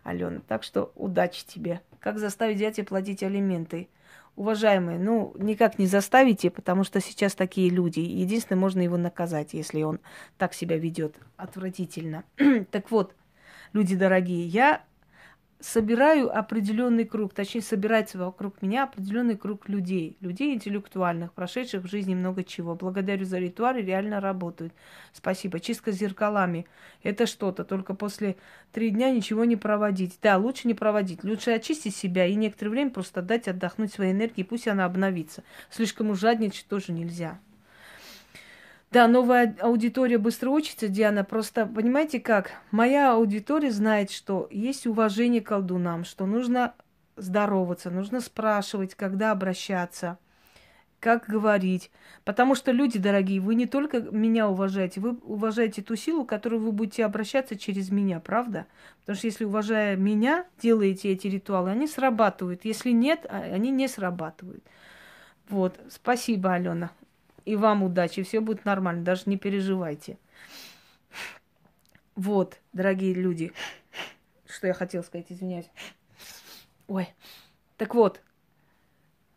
Алена. 0.02 0.40
Так 0.48 0.64
что 0.64 0.90
удачи 0.96 1.46
тебе. 1.46 1.82
Как 2.00 2.18
заставить 2.18 2.58
дядя 2.58 2.82
платить 2.82 3.22
алименты? 3.22 3.88
Уважаемые, 4.34 4.98
ну, 4.98 5.34
никак 5.38 5.78
не 5.78 5.86
заставите, 5.86 6.50
потому 6.50 6.82
что 6.82 7.00
сейчас 7.00 7.34
такие 7.34 7.68
люди. 7.68 8.00
Единственное, 8.00 8.58
можно 8.58 8.80
его 8.80 8.96
наказать, 8.96 9.54
если 9.54 9.82
он 9.82 10.00
так 10.38 10.54
себя 10.54 10.78
ведет 10.78 11.14
отвратительно. 11.36 12.24
так 12.70 12.90
вот, 12.90 13.14
люди 13.72 13.94
дорогие, 13.94 14.46
я 14.46 14.82
собираю 15.60 16.36
определенный 16.36 17.04
круг, 17.04 17.34
точнее, 17.34 17.60
собирается 17.60 18.18
вокруг 18.18 18.62
меня 18.62 18.84
определенный 18.84 19.36
круг 19.36 19.68
людей, 19.68 20.16
людей 20.20 20.54
интеллектуальных, 20.54 21.32
прошедших 21.32 21.84
в 21.84 21.88
жизни 21.88 22.14
много 22.14 22.42
чего. 22.42 22.74
Благодарю 22.74 23.24
за 23.24 23.38
ритуалы, 23.38 23.82
реально 23.82 24.20
работают. 24.20 24.72
Спасибо. 25.12 25.60
Чистка 25.60 25.92
зеркалами– 25.92 26.66
это 27.02 27.26
что-то, 27.26 27.64
только 27.64 27.94
после 27.94 28.36
три 28.72 28.90
дня 28.90 29.10
ничего 29.10 29.44
не 29.44 29.56
проводить. 29.56 30.18
Да, 30.22 30.38
лучше 30.38 30.66
не 30.66 30.74
проводить, 30.74 31.24
лучше 31.24 31.50
очистить 31.50 31.94
себя 31.94 32.26
и 32.26 32.34
некоторое 32.34 32.70
время 32.70 32.90
просто 32.90 33.22
дать 33.22 33.48
отдохнуть 33.48 33.92
своей 33.92 34.12
энергии, 34.12 34.42
пусть 34.42 34.68
она 34.68 34.84
обновится. 34.84 35.44
Слишком 35.70 36.10
ужадничать 36.10 36.66
тоже 36.66 36.92
нельзя. 36.92 37.38
Да, 38.90 39.06
новая 39.06 39.56
аудитория 39.60 40.18
быстро 40.18 40.50
учится, 40.50 40.88
Диана. 40.88 41.22
Просто, 41.22 41.64
понимаете 41.64 42.18
как, 42.18 42.50
моя 42.72 43.12
аудитория 43.14 43.70
знает, 43.70 44.10
что 44.10 44.48
есть 44.50 44.84
уважение 44.84 45.40
к 45.40 45.46
колдунам, 45.46 46.04
что 46.04 46.26
нужно 46.26 46.74
здороваться, 47.16 47.90
нужно 47.90 48.20
спрашивать, 48.20 48.96
когда 48.96 49.30
обращаться, 49.30 50.18
как 50.98 51.26
говорить. 51.28 51.92
Потому 52.24 52.56
что, 52.56 52.72
люди 52.72 52.98
дорогие, 52.98 53.40
вы 53.40 53.54
не 53.54 53.66
только 53.66 54.00
меня 54.00 54.48
уважаете, 54.48 55.00
вы 55.00 55.12
уважаете 55.22 55.82
ту 55.82 55.94
силу, 55.94 56.24
которую 56.24 56.60
вы 56.60 56.72
будете 56.72 57.04
обращаться 57.04 57.56
через 57.56 57.90
меня, 57.92 58.18
правда? 58.18 58.66
Потому 59.00 59.16
что 59.18 59.28
если, 59.28 59.44
уважая 59.44 59.94
меня, 59.96 60.46
делаете 60.60 61.10
эти 61.10 61.28
ритуалы, 61.28 61.70
они 61.70 61.86
срабатывают. 61.86 62.64
Если 62.64 62.90
нет, 62.90 63.24
а, 63.28 63.38
они 63.38 63.70
не 63.70 63.86
срабатывают. 63.86 64.64
Вот, 65.48 65.78
спасибо, 65.90 66.54
Алена. 66.54 66.90
И 67.50 67.56
вам 67.56 67.82
удачи, 67.82 68.22
все 68.22 68.38
будет 68.38 68.64
нормально, 68.64 69.02
даже 69.02 69.24
не 69.26 69.36
переживайте. 69.36 70.18
Вот, 72.14 72.60
дорогие 72.72 73.12
люди, 73.12 73.52
что 74.46 74.68
я 74.68 74.72
хотела 74.72 75.02
сказать, 75.02 75.26
извиняюсь. 75.32 75.68
Ой. 76.86 77.08
Так 77.76 77.96
вот, 77.96 78.20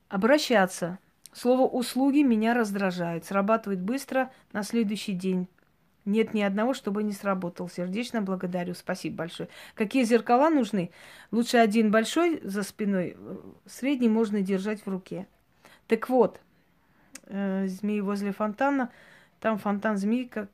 обращаться. 0.09 0.99
Слово 1.31 1.67
услуги 1.67 2.21
меня 2.21 2.53
раздражает. 2.53 3.25
Срабатывает 3.25 3.81
быстро 3.81 4.31
на 4.51 4.61
следующий 4.61 5.13
день. 5.13 5.47
Нет 6.05 6.35
ни 6.35 6.43
одного, 6.43 6.75
чтобы 6.75 7.01
не 7.01 7.13
сработал. 7.13 7.67
Сердечно 7.67 8.21
благодарю. 8.21 8.75
Спасибо 8.75 9.15
большое. 9.15 9.49
Какие 9.73 10.03
зеркала 10.03 10.51
нужны? 10.51 10.91
Лучше 11.31 11.57
один 11.57 11.89
большой 11.89 12.41
за 12.43 12.61
спиной, 12.61 13.17
средний 13.65 14.09
можно 14.09 14.41
держать 14.41 14.85
в 14.85 14.87
руке. 14.87 15.25
Так 15.87 16.09
вот, 16.09 16.41
э, 17.27 17.67
змеи 17.67 17.99
возле 17.99 18.31
фонтана. 18.31 18.89
Там 19.39 19.57
фонтан 19.57 19.97
змеи, 19.97 20.25
как 20.25 20.49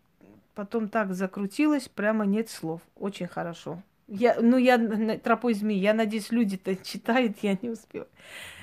потом 0.56 0.90
так 0.90 1.14
закрутилась, 1.14 1.88
прямо 1.88 2.26
нет 2.26 2.50
слов. 2.50 2.82
Очень 2.96 3.28
хорошо. 3.28 3.82
Я, 4.08 4.38
ну, 4.42 4.58
я 4.58 4.78
тропой 5.20 5.54
змеи. 5.54 5.78
Я 5.78 5.94
надеюсь, 5.94 6.32
люди-то 6.32 6.76
читают, 6.84 7.38
я 7.42 7.58
не 7.62 7.70
успела. 7.70 8.08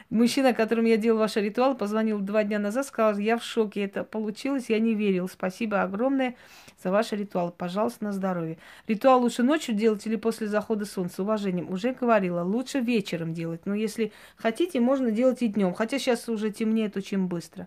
Мужчина, 0.09 0.55
которым 0.55 0.85
я 0.85 0.97
делал 0.97 1.19
ваш 1.19 1.35
ритуал, 1.35 1.77
позвонил 1.77 2.21
два 2.21 2.45
дня 2.45 2.61
назад, 2.61 2.87
сказал, 2.87 3.19
я 3.19 3.37
в 3.37 3.43
шоке, 3.43 3.83
это 3.83 4.05
получилось, 4.05 4.67
я 4.69 4.79
не 4.79 4.95
верил. 4.95 5.29
Спасибо 5.29 5.83
огромное 5.83 6.37
за 6.81 6.93
ваш 6.93 7.11
ритуал. 7.11 7.51
Пожалуйста, 7.51 8.05
на 8.05 8.13
здоровье. 8.13 8.59
Ритуал 8.87 9.21
лучше 9.21 9.43
ночью 9.43 9.75
делать 9.75 10.07
или 10.07 10.15
после 10.15 10.47
захода 10.47 10.85
солнца? 10.85 11.23
Уважением. 11.23 11.71
Уже 11.73 11.93
говорила, 11.93 12.43
лучше 12.43 12.79
вечером 12.79 13.35
делать. 13.35 13.63
Но 13.65 13.75
если 13.75 14.13
хотите, 14.37 14.79
можно 14.79 15.11
делать 15.11 15.43
и 15.43 15.49
днем. 15.49 15.75
Хотя 15.75 15.99
сейчас 15.99 16.29
уже 16.29 16.51
темнеет 16.51 16.97
очень 16.97 17.27
быстро. 17.27 17.67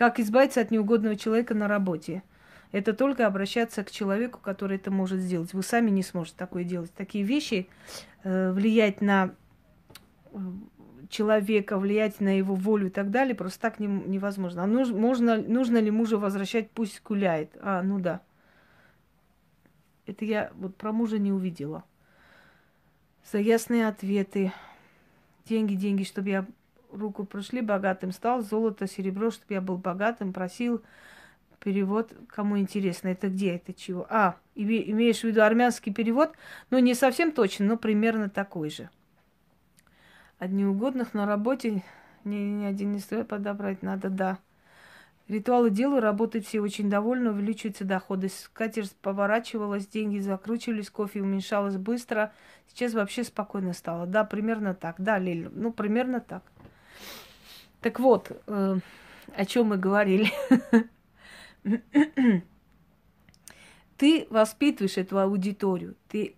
Как 0.00 0.18
избавиться 0.18 0.62
от 0.62 0.70
неугодного 0.70 1.14
человека 1.14 1.54
на 1.54 1.68
работе? 1.68 2.22
Это 2.72 2.94
только 2.94 3.26
обращаться 3.26 3.84
к 3.84 3.90
человеку, 3.90 4.40
который 4.40 4.78
это 4.78 4.90
может 4.90 5.20
сделать. 5.20 5.52
Вы 5.52 5.62
сами 5.62 5.90
не 5.90 6.02
сможете 6.02 6.38
такое 6.38 6.64
делать. 6.64 6.90
Такие 6.94 7.22
вещи 7.22 7.68
э, 8.24 8.50
влиять 8.50 9.02
на 9.02 9.34
э, 10.32 10.38
человека, 11.10 11.76
влиять 11.76 12.18
на 12.18 12.34
его 12.38 12.54
волю 12.54 12.86
и 12.86 12.90
так 12.90 13.10
далее, 13.10 13.34
просто 13.34 13.60
так 13.60 13.78
не, 13.78 13.88
невозможно. 13.88 14.64
А 14.64 14.66
нуж, 14.66 14.88
можно, 14.88 15.36
нужно 15.36 15.76
ли 15.76 15.90
мужа 15.90 16.16
возвращать, 16.16 16.70
пусть 16.70 17.02
гуляет? 17.02 17.54
А, 17.60 17.82
ну 17.82 17.98
да. 18.00 18.22
Это 20.06 20.24
я 20.24 20.50
вот 20.54 20.76
про 20.76 20.92
мужа 20.92 21.18
не 21.18 21.30
увидела. 21.30 21.84
За 23.30 23.36
ясные 23.36 23.86
ответы. 23.86 24.50
Деньги, 25.44 25.74
деньги, 25.74 26.04
чтобы 26.04 26.30
я 26.30 26.46
руку 26.92 27.24
прошли, 27.24 27.60
богатым 27.60 28.12
стал, 28.12 28.42
золото, 28.42 28.86
серебро, 28.86 29.30
чтобы 29.30 29.54
я 29.54 29.60
был 29.60 29.76
богатым, 29.76 30.32
просил 30.32 30.82
перевод, 31.58 32.12
кому 32.28 32.58
интересно, 32.58 33.08
это 33.08 33.28
где, 33.28 33.56
это 33.56 33.72
чего? 33.72 34.06
А, 34.08 34.36
имеешь 34.54 35.20
в 35.20 35.24
виду 35.24 35.42
армянский 35.42 35.92
перевод? 35.92 36.32
Ну, 36.70 36.78
не 36.78 36.94
совсем 36.94 37.32
точно, 37.32 37.66
но 37.66 37.76
примерно 37.76 38.28
такой 38.28 38.70
же. 38.70 38.88
От 40.38 40.50
неугодных 40.50 41.12
на 41.12 41.26
работе 41.26 41.82
ни, 42.24 42.36
ни 42.36 42.64
один 42.64 42.92
не 42.92 42.98
стоит 42.98 43.28
подобрать, 43.28 43.82
надо, 43.82 44.08
да. 44.08 44.38
Ритуалы 45.28 45.70
делаю, 45.70 46.00
работают 46.00 46.44
все 46.44 46.60
очень 46.60 46.90
довольны, 46.90 47.30
увеличиваются 47.30 47.84
доходы. 47.84 48.28
Скатерть 48.28 48.96
поворачивалась, 48.96 49.86
деньги 49.86 50.18
закручивались, 50.18 50.90
кофе 50.90 51.22
уменьшалось 51.22 51.76
быстро. 51.76 52.32
Сейчас 52.66 52.94
вообще 52.94 53.22
спокойно 53.22 53.72
стало. 53.72 54.06
Да, 54.06 54.24
примерно 54.24 54.74
так. 54.74 54.96
Да, 54.98 55.18
Лиль, 55.18 55.48
ну, 55.52 55.72
примерно 55.72 56.18
так. 56.18 56.42
Так 57.80 57.98
вот, 57.98 58.30
э, 58.46 58.78
о 59.34 59.44
чем 59.44 59.68
мы 59.68 59.78
говорили. 59.78 60.32
Ты 63.96 64.26
воспитываешь 64.30 64.96
эту 64.96 65.18
аудиторию, 65.18 65.94
ты 66.08 66.34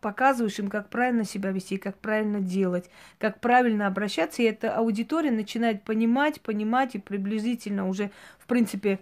показываешь 0.00 0.58
им, 0.58 0.70
как 0.70 0.88
правильно 0.88 1.24
себя 1.24 1.50
вести, 1.50 1.76
как 1.76 1.98
правильно 1.98 2.40
делать, 2.40 2.88
как 3.18 3.40
правильно 3.40 3.86
обращаться, 3.86 4.40
и 4.40 4.46
эта 4.46 4.74
аудитория 4.74 5.30
начинает 5.30 5.84
понимать, 5.84 6.40
понимать 6.40 6.94
и 6.94 6.98
приблизительно 6.98 7.86
уже, 7.86 8.10
в 8.38 8.46
принципе, 8.46 8.98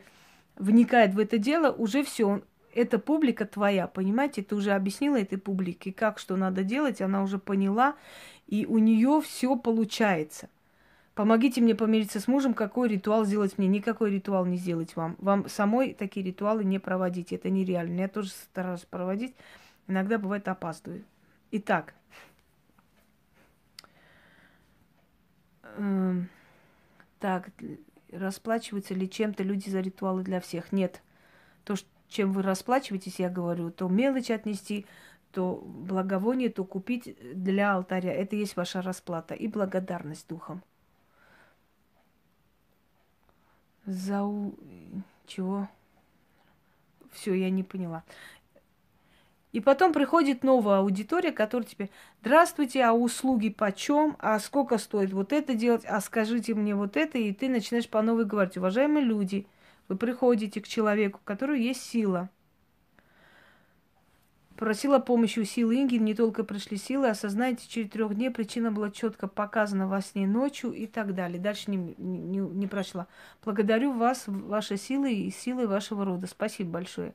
вникает 0.56 1.14
в 1.14 1.20
это 1.20 1.38
дело, 1.38 1.70
уже 1.70 2.02
все, 2.02 2.42
эта 2.74 2.98
публика 2.98 3.46
твоя, 3.46 3.86
понимаете, 3.86 4.42
ты 4.42 4.56
уже 4.56 4.72
объяснила 4.72 5.16
этой 5.16 5.38
публике, 5.38 5.92
как 5.92 6.18
что 6.18 6.34
надо 6.34 6.64
делать, 6.64 7.00
она 7.00 7.22
уже 7.22 7.38
поняла, 7.38 7.94
и 8.48 8.66
у 8.66 8.78
нее 8.78 9.20
все 9.24 9.54
получается. 9.54 10.48
Помогите 11.18 11.60
мне 11.60 11.74
помириться 11.74 12.20
с 12.20 12.28
мужем, 12.28 12.54
какой 12.54 12.88
ритуал 12.88 13.24
сделать 13.24 13.58
мне? 13.58 13.66
Никакой 13.66 14.12
ритуал 14.12 14.46
не 14.46 14.56
сделать 14.56 14.94
вам. 14.94 15.16
Вам 15.18 15.48
самой 15.48 15.92
такие 15.92 16.24
ритуалы 16.24 16.62
не 16.62 16.78
проводить. 16.78 17.32
Это 17.32 17.50
нереально. 17.50 18.02
Я 18.02 18.08
тоже 18.08 18.28
стараюсь 18.28 18.84
проводить. 18.84 19.34
Иногда 19.88 20.18
бывает 20.18 20.46
опаздываю. 20.46 21.02
Итак. 21.50 21.92
Эм, 25.76 26.28
так, 27.18 27.48
расплачиваются 28.12 28.94
ли 28.94 29.10
чем-то 29.10 29.42
люди 29.42 29.68
за 29.68 29.80
ритуалы 29.80 30.22
для 30.22 30.38
всех? 30.38 30.70
Нет. 30.70 31.02
То, 31.64 31.74
чем 32.06 32.32
вы 32.32 32.42
расплачиваетесь, 32.42 33.18
я 33.18 33.28
говорю, 33.28 33.72
то 33.72 33.88
мелочь 33.88 34.30
отнести, 34.30 34.86
то 35.32 35.56
благовоние, 35.66 36.50
то 36.50 36.64
купить 36.64 37.16
для 37.34 37.74
алтаря. 37.74 38.12
Это 38.12 38.36
есть 38.36 38.54
ваша 38.54 38.82
расплата 38.82 39.34
и 39.34 39.48
благодарность 39.48 40.28
духом. 40.28 40.62
За 43.88 44.22
чего? 45.26 45.66
Все, 47.10 47.32
я 47.32 47.48
не 47.48 47.62
поняла. 47.62 48.04
И 49.52 49.60
потом 49.60 49.94
приходит 49.94 50.44
новая 50.44 50.80
аудитория, 50.80 51.32
которая 51.32 51.66
тебе, 51.66 51.88
здравствуйте, 52.20 52.84
а 52.84 52.92
услуги 52.92 53.48
почем, 53.48 54.14
а 54.18 54.38
сколько 54.40 54.76
стоит 54.76 55.14
вот 55.14 55.32
это 55.32 55.54
делать, 55.54 55.86
а 55.86 56.02
скажите 56.02 56.54
мне 56.54 56.74
вот 56.74 56.98
это, 56.98 57.16
и 57.16 57.32
ты 57.32 57.48
начинаешь 57.48 57.88
по 57.88 58.02
новой 58.02 58.26
говорить, 58.26 58.58
уважаемые 58.58 59.06
люди, 59.06 59.46
вы 59.88 59.96
приходите 59.96 60.60
к 60.60 60.68
человеку, 60.68 61.20
у 61.22 61.26
которого 61.26 61.56
есть 61.56 61.80
сила. 61.80 62.28
Просила 64.58 64.98
помощи 64.98 65.38
у 65.38 65.44
силы 65.44 65.76
Инги, 65.76 65.98
не 65.98 66.16
только 66.16 66.42
пришли 66.42 66.78
силы, 66.78 67.08
осознайте, 67.08 67.68
через 67.68 67.90
трех 67.90 68.12
дней 68.16 68.28
причина 68.28 68.72
была 68.72 68.90
четко 68.90 69.28
показана 69.28 69.86
во 69.86 70.00
сне 70.00 70.26
ночью 70.26 70.72
и 70.72 70.88
так 70.88 71.14
далее. 71.14 71.38
Дальше 71.38 71.70
не, 71.70 71.76
не, 71.96 72.40
не 72.40 72.66
прошла. 72.66 73.06
Благодарю 73.44 73.92
вас, 73.92 74.24
ваши 74.26 74.76
силы 74.76 75.14
и 75.14 75.30
силы 75.30 75.68
вашего 75.68 76.04
рода. 76.04 76.26
Спасибо 76.26 76.70
большое. 76.70 77.14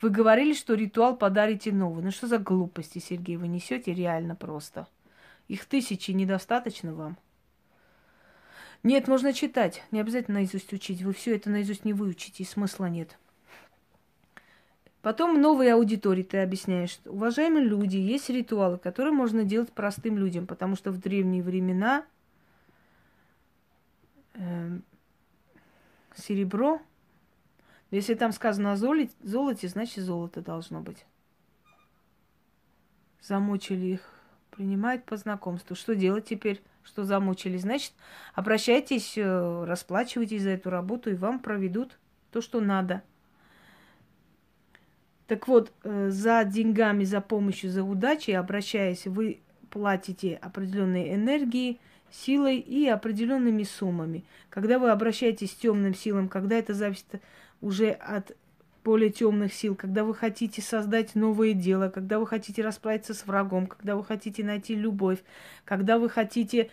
Вы 0.00 0.10
говорили, 0.10 0.54
что 0.54 0.74
ритуал 0.74 1.16
подарите 1.16 1.70
новый. 1.70 2.02
Ну 2.02 2.10
что 2.10 2.26
за 2.26 2.38
глупости, 2.38 2.98
Сергей, 2.98 3.36
вы 3.36 3.46
несете 3.46 3.94
реально 3.94 4.34
просто. 4.34 4.88
Их 5.46 5.64
тысячи 5.66 6.10
недостаточно 6.10 6.92
вам. 6.94 7.16
Нет, 8.82 9.06
можно 9.06 9.32
читать. 9.32 9.84
Не 9.92 10.00
обязательно 10.00 10.38
наизусть 10.38 10.72
учить. 10.72 11.00
Вы 11.00 11.12
все 11.12 11.36
это 11.36 11.48
наизусть 11.48 11.84
не 11.84 11.92
выучите, 11.92 12.42
и 12.42 12.46
смысла 12.46 12.86
нет. 12.86 13.16
Потом 15.04 15.38
новой 15.38 15.70
аудитории 15.70 16.22
ты 16.22 16.38
объясняешь, 16.38 16.98
уважаемые 17.04 17.66
люди, 17.66 17.98
есть 17.98 18.30
ритуалы, 18.30 18.78
которые 18.78 19.12
можно 19.12 19.44
делать 19.44 19.70
простым 19.70 20.16
людям, 20.16 20.46
потому 20.46 20.76
что 20.76 20.90
в 20.92 20.98
древние 20.98 21.42
времена 21.42 22.06
э, 24.32 24.78
серебро, 26.16 26.80
если 27.90 28.14
там 28.14 28.32
сказано 28.32 28.72
о 28.72 28.76
золоте, 28.76 29.10
золоте, 29.20 29.68
значит 29.68 30.02
золото 30.02 30.40
должно 30.40 30.80
быть. 30.80 31.04
Замучили 33.20 33.84
их, 33.84 34.10
принимают 34.52 35.04
по 35.04 35.18
знакомству. 35.18 35.76
Что 35.76 35.94
делать 35.94 36.24
теперь, 36.24 36.62
что 36.82 37.04
замучили? 37.04 37.58
Значит, 37.58 37.92
обращайтесь, 38.32 39.18
э, 39.18 39.64
расплачивайтесь 39.66 40.44
за 40.44 40.50
эту 40.52 40.70
работу, 40.70 41.10
и 41.10 41.14
вам 41.14 41.40
проведут 41.40 41.98
то, 42.30 42.40
что 42.40 42.62
надо– 42.62 43.02
так 45.26 45.48
вот, 45.48 45.72
э, 45.82 46.10
за 46.10 46.44
деньгами, 46.44 47.04
за 47.04 47.20
помощью, 47.20 47.70
за 47.70 47.82
удачей, 47.82 48.36
обращаясь, 48.36 49.06
вы 49.06 49.40
платите 49.70 50.36
определенной 50.36 51.14
энергией, 51.14 51.80
силой 52.10 52.58
и 52.58 52.86
определенными 52.86 53.64
суммами. 53.64 54.24
Когда 54.50 54.78
вы 54.78 54.90
обращаетесь 54.90 55.52
к 55.52 55.58
темным 55.58 55.94
силам, 55.94 56.28
когда 56.28 56.56
это 56.56 56.74
зависит 56.74 57.20
уже 57.60 57.90
от 57.90 58.36
более 58.84 59.10
темных 59.10 59.54
сил, 59.54 59.74
когда 59.74 60.04
вы 60.04 60.14
хотите 60.14 60.60
создать 60.60 61.14
новое 61.14 61.54
дело, 61.54 61.88
когда 61.88 62.18
вы 62.18 62.26
хотите 62.26 62.62
расправиться 62.62 63.14
с 63.14 63.26
врагом, 63.26 63.66
когда 63.66 63.96
вы 63.96 64.04
хотите 64.04 64.44
найти 64.44 64.74
любовь, 64.74 65.24
когда 65.64 65.98
вы 65.98 66.10
хотите 66.10 66.70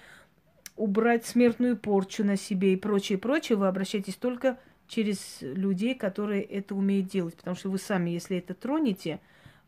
убрать 0.75 1.25
смертную 1.25 1.77
порчу 1.77 2.25
на 2.25 2.35
себе 2.35 2.73
и 2.73 2.75
прочее, 2.75 3.17
прочее, 3.17 3.57
вы 3.57 3.67
обращаетесь 3.67 4.15
только 4.15 4.59
через 4.91 5.37
людей, 5.39 5.95
которые 5.95 6.43
это 6.43 6.75
умеют 6.75 7.07
делать. 7.07 7.35
Потому 7.37 7.55
что 7.55 7.69
вы 7.69 7.77
сами, 7.77 8.09
если 8.09 8.37
это 8.37 8.53
тронете, 8.53 9.21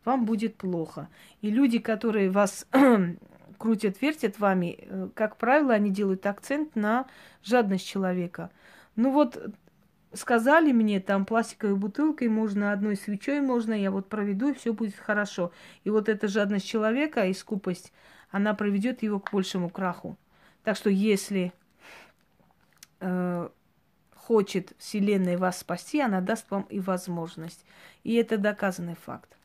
вам 0.03 0.25
будет 0.25 0.57
плохо. 0.57 1.07
И 1.41 1.49
люди, 1.49 1.79
которые 1.79 2.29
вас 2.29 2.67
крутят, 3.57 4.01
вертят 4.01 4.37
вами, 4.37 4.79
э, 4.81 5.07
как 5.13 5.37
правило, 5.37 5.73
они 5.73 5.91
делают 5.91 6.25
акцент 6.25 6.75
на 6.75 7.07
жадность 7.41 7.87
человека. 7.87 8.51
Ну 8.97 9.11
вот, 9.11 9.41
сказали 10.11 10.73
мне, 10.73 10.99
там 10.99 11.23
пластиковой 11.25 11.77
бутылкой 11.77 12.27
можно, 12.27 12.73
одной 12.73 12.97
свечой 12.97 13.39
можно, 13.39 13.73
я 13.73 13.91
вот 13.91 14.09
проведу, 14.09 14.49
и 14.49 14.53
все 14.53 14.73
будет 14.73 14.95
хорошо. 14.95 15.53
И 15.85 15.89
вот 15.89 16.09
эта 16.09 16.27
жадность 16.27 16.67
человека 16.67 17.27
и 17.27 17.33
скупость, 17.33 17.93
она 18.29 18.53
проведет 18.53 19.03
его 19.03 19.21
к 19.21 19.31
большему 19.31 19.69
краху. 19.69 20.17
Так 20.65 20.75
что 20.75 20.89
если 20.89 21.53
э, 22.99 23.47
хочет 24.27 24.73
Вселенная 24.77 25.37
вас 25.37 25.59
спасти, 25.59 25.99
она 25.99 26.21
даст 26.21 26.49
вам 26.49 26.63
и 26.63 26.79
возможность. 26.79 27.65
И 28.03 28.13
это 28.15 28.37
доказанный 28.37 28.95
факт. 28.95 29.37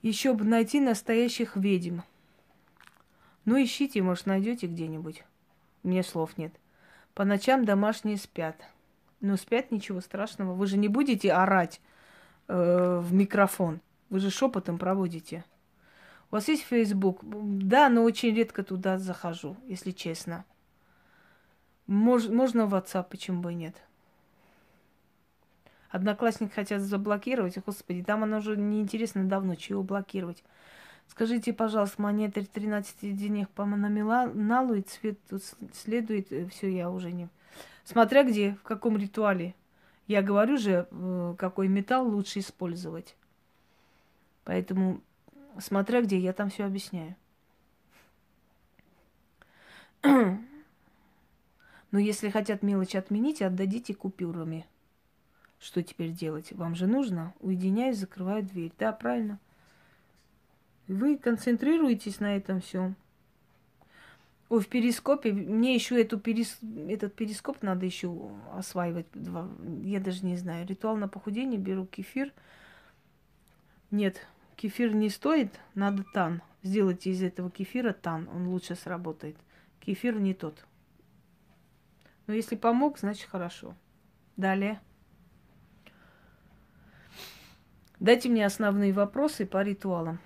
Еще 0.00 0.32
бы 0.32 0.44
найти 0.44 0.80
настоящих 0.80 1.56
ведьм. 1.56 2.00
Ну, 3.44 3.60
ищите, 3.60 4.00
может, 4.02 4.26
найдете 4.26 4.68
где-нибудь. 4.68 5.24
Мне 5.82 6.04
слов 6.04 6.38
нет. 6.38 6.52
По 7.14 7.24
ночам 7.24 7.64
домашние 7.64 8.16
спят. 8.16 8.56
Ну, 9.20 9.36
спят, 9.36 9.72
ничего 9.72 10.00
страшного. 10.00 10.54
Вы 10.54 10.66
же 10.66 10.76
не 10.76 10.88
будете 10.88 11.32
орать 11.32 11.80
э, 12.46 13.00
в 13.02 13.12
микрофон. 13.12 13.80
Вы 14.08 14.20
же 14.20 14.30
шепотом 14.30 14.78
проводите. 14.78 15.44
У 16.30 16.36
вас 16.36 16.46
есть 16.48 16.62
Facebook? 16.62 17.20
Да, 17.22 17.88
но 17.88 18.04
очень 18.04 18.34
редко 18.34 18.62
туда 18.62 18.98
захожу, 18.98 19.56
если 19.66 19.90
честно. 19.90 20.44
Мож, 21.86 22.28
можно 22.28 22.66
в 22.66 22.74
WhatsApp, 22.74 23.06
почему 23.10 23.42
бы 23.42 23.52
и 23.52 23.56
нет? 23.56 23.74
Одноклассник 25.90 26.54
хотят 26.54 26.80
заблокировать. 26.80 27.58
Господи, 27.64 28.02
там 28.02 28.22
оно 28.22 28.38
уже 28.38 28.56
неинтересно 28.56 29.24
давно, 29.24 29.56
чего 29.56 29.82
блокировать. 29.82 30.42
Скажите, 31.06 31.52
пожалуйста, 31.52 32.00
монеты 32.00 32.44
13 32.44 33.14
денег 33.14 33.50
по 33.50 33.66
номиналу 33.66 34.74
и 34.74 34.80
цвет 34.80 35.18
следует. 35.74 36.32
Э, 36.32 36.46
Все, 36.46 36.74
я 36.74 36.88
уже 36.88 37.12
не... 37.12 37.28
Смотря 37.84 38.24
где, 38.24 38.54
в 38.54 38.62
каком 38.62 38.96
ритуале. 38.96 39.54
Я 40.06 40.22
говорю 40.22 40.56
же, 40.56 40.86
э, 40.90 41.34
какой 41.36 41.68
металл 41.68 42.08
лучше 42.08 42.38
использовать. 42.38 43.14
Поэтому, 44.44 45.02
смотря 45.58 46.00
где, 46.00 46.18
я 46.18 46.32
там 46.32 46.48
все 46.48 46.64
объясняю. 46.64 47.14
Но 51.92 51.98
если 51.98 52.30
хотят 52.30 52.62
мелочь 52.62 52.96
отменить, 52.96 53.42
отдадите 53.42 53.94
купюрами. 53.94 54.66
Что 55.60 55.82
теперь 55.82 56.10
делать? 56.10 56.50
Вам 56.52 56.74
же 56.74 56.86
нужно. 56.86 57.34
Уединяюсь, 57.38 57.98
закрываю 57.98 58.42
дверь. 58.42 58.72
Да, 58.78 58.92
правильно. 58.92 59.38
Вы 60.88 61.16
концентрируетесь 61.16 62.18
на 62.18 62.36
этом 62.36 62.60
всем. 62.60 62.96
Ой, 64.48 64.60
в 64.60 64.68
перископе, 64.68 65.32
мне 65.32 65.74
еще 65.74 66.00
эту 66.00 66.18
перис... 66.18 66.58
этот 66.88 67.14
перископ 67.14 67.62
надо 67.62 67.86
еще 67.86 68.32
осваивать. 68.52 69.06
Я 69.82 70.00
даже 70.00 70.26
не 70.26 70.36
знаю. 70.36 70.66
Ритуал 70.66 70.96
на 70.96 71.08
похудение, 71.08 71.60
беру 71.60 71.86
кефир. 71.86 72.32
Нет, 73.90 74.26
кефир 74.56 74.94
не 74.94 75.10
стоит, 75.10 75.60
надо 75.74 76.04
тан. 76.12 76.42
Сделайте 76.62 77.10
из 77.10 77.22
этого 77.22 77.50
кефира 77.50 77.92
тан, 77.92 78.28
он 78.34 78.48
лучше 78.48 78.74
сработает. 78.74 79.36
Кефир 79.80 80.18
не 80.18 80.34
тот. 80.34 80.64
Но 82.26 82.34
если 82.34 82.56
помог, 82.56 82.98
значит 82.98 83.28
хорошо. 83.28 83.74
Далее. 84.36 84.80
Дайте 88.00 88.28
мне 88.28 88.44
основные 88.44 88.92
вопросы 88.92 89.46
по 89.46 89.62
ритуалам. 89.62 90.18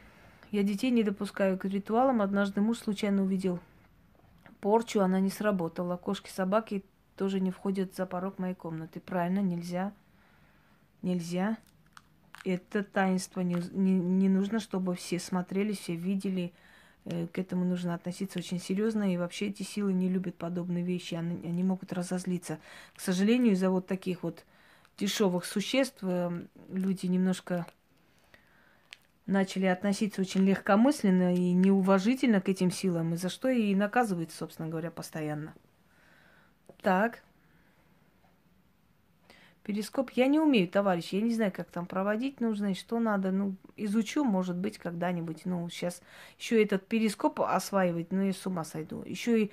Я 0.51 0.63
детей 0.63 0.91
не 0.91 1.03
допускаю 1.03 1.59
к 1.59 1.65
ритуалам. 1.65 2.23
Однажды 2.23 2.61
муж 2.61 2.79
случайно 2.79 3.23
увидел 3.23 3.61
порчу, 4.61 5.01
она 5.01 5.21
не 5.21 5.31
сработала. 5.31 5.97
Кошки, 5.97 6.31
собаки 6.31 6.85
тоже 7.17 7.41
не 7.41 7.51
входят 7.51 7.95
за 7.95 8.07
порог 8.07 8.39
моей 8.39 8.55
комнаты. 8.55 9.01
Правильно, 9.01 9.41
нельзя. 9.41 9.93
Нельзя. 11.03 11.59
Это 12.45 12.83
таинство. 12.83 13.41
Не, 13.41 13.57
не, 13.73 13.93
не 13.93 14.29
нужно, 14.29 14.59
чтобы 14.59 14.95
все 14.95 15.19
смотрели, 15.19 15.73
все 15.73 15.95
видели. 15.95 16.53
Э, 17.07 17.27
к 17.29 17.39
этому 17.39 17.65
нужно 17.65 17.95
относиться 17.95 18.39
очень 18.39 18.61
серьезно. 18.61 19.13
И 19.13 19.17
вообще 19.17 19.49
эти 19.49 19.63
силы 19.63 19.93
не 19.93 20.09
любят 20.09 20.37
подобные 20.37 20.85
вещи. 20.85 21.15
Они, 21.15 21.47
они 21.47 21.63
могут 21.63 21.93
разозлиться. 21.93 22.59
К 22.95 23.01
сожалению, 23.01 23.53
из-за 23.53 23.71
вот 23.71 23.87
таких 23.87 24.23
вот 24.23 24.45
дешевых 24.99 25.45
существ 25.45 25.99
э, 26.03 26.47
люди 26.69 27.07
немножко 27.07 27.67
начали 29.27 29.67
относиться 29.67 30.21
очень 30.21 30.45
легкомысленно 30.45 31.35
и 31.35 31.53
неуважительно 31.53 32.41
к 32.41 32.49
этим 32.49 32.71
силам, 32.71 33.15
и 33.15 33.17
за 33.17 33.29
что 33.29 33.49
и 33.49 33.75
наказывают, 33.75 34.31
собственно 34.31 34.69
говоря, 34.69 34.91
постоянно. 34.91 35.55
Так. 36.81 37.23
Перископ 39.67 40.13
я 40.13 40.29
не 40.29 40.39
умею, 40.39 40.69
товарищ. 40.69 41.09
Я 41.13 41.21
не 41.21 41.35
знаю, 41.35 41.51
как 41.51 41.69
там 41.73 41.87
проводить 41.87 42.41
нужно 42.41 42.73
что 42.77 43.01
надо. 43.01 43.33
Ну, 43.33 43.57
изучу, 43.77 44.23
может 44.23 44.55
быть, 44.55 44.79
когда-нибудь. 44.79 45.45
Ну, 45.45 45.69
сейчас 45.71 46.03
еще 46.39 46.63
этот 46.63 46.87
перископ 46.87 47.41
осваивать, 47.41 48.13
ну, 48.13 48.23
я 48.23 48.33
с 48.33 48.47
ума 48.47 48.63
сойду. 48.63 49.03
Еще 49.05 49.43
и 49.43 49.53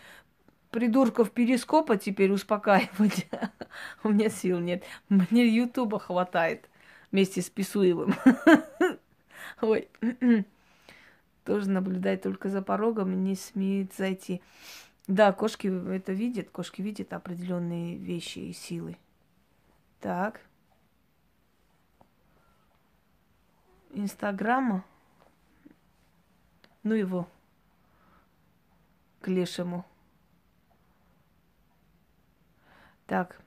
придурков 0.69 1.31
перископа 1.31 1.97
теперь 1.97 2.31
успокаивать. 2.31 3.25
У 4.03 4.09
меня 4.09 4.29
сил 4.29 4.59
нет. 4.59 4.83
Мне 5.09 5.47
Ютуба 5.47 5.97
хватает 5.97 6.69
вместе 7.11 7.41
с 7.41 7.49
Писуевым. 7.49 8.13
Ой. 9.61 9.87
Тоже 11.43 11.67
наблюдает 11.71 12.21
только 12.21 12.49
за 12.49 12.61
порогом, 12.61 13.23
не 13.23 13.35
смеет 13.35 13.95
зайти. 13.95 14.43
Да, 15.07 15.31
кошки 15.31 15.73
это 15.91 16.13
видят, 16.13 16.51
кошки 16.51 16.83
видят 16.83 17.13
определенные 17.13 17.97
вещи 17.97 18.37
и 18.37 18.53
силы. 18.53 18.95
Так. 20.03 20.41
Инстаграма. 23.91 24.83
Ну 26.83 26.93
его 26.93 27.29
к 29.21 29.29
лешему. 29.29 29.85
Так, 33.07 33.39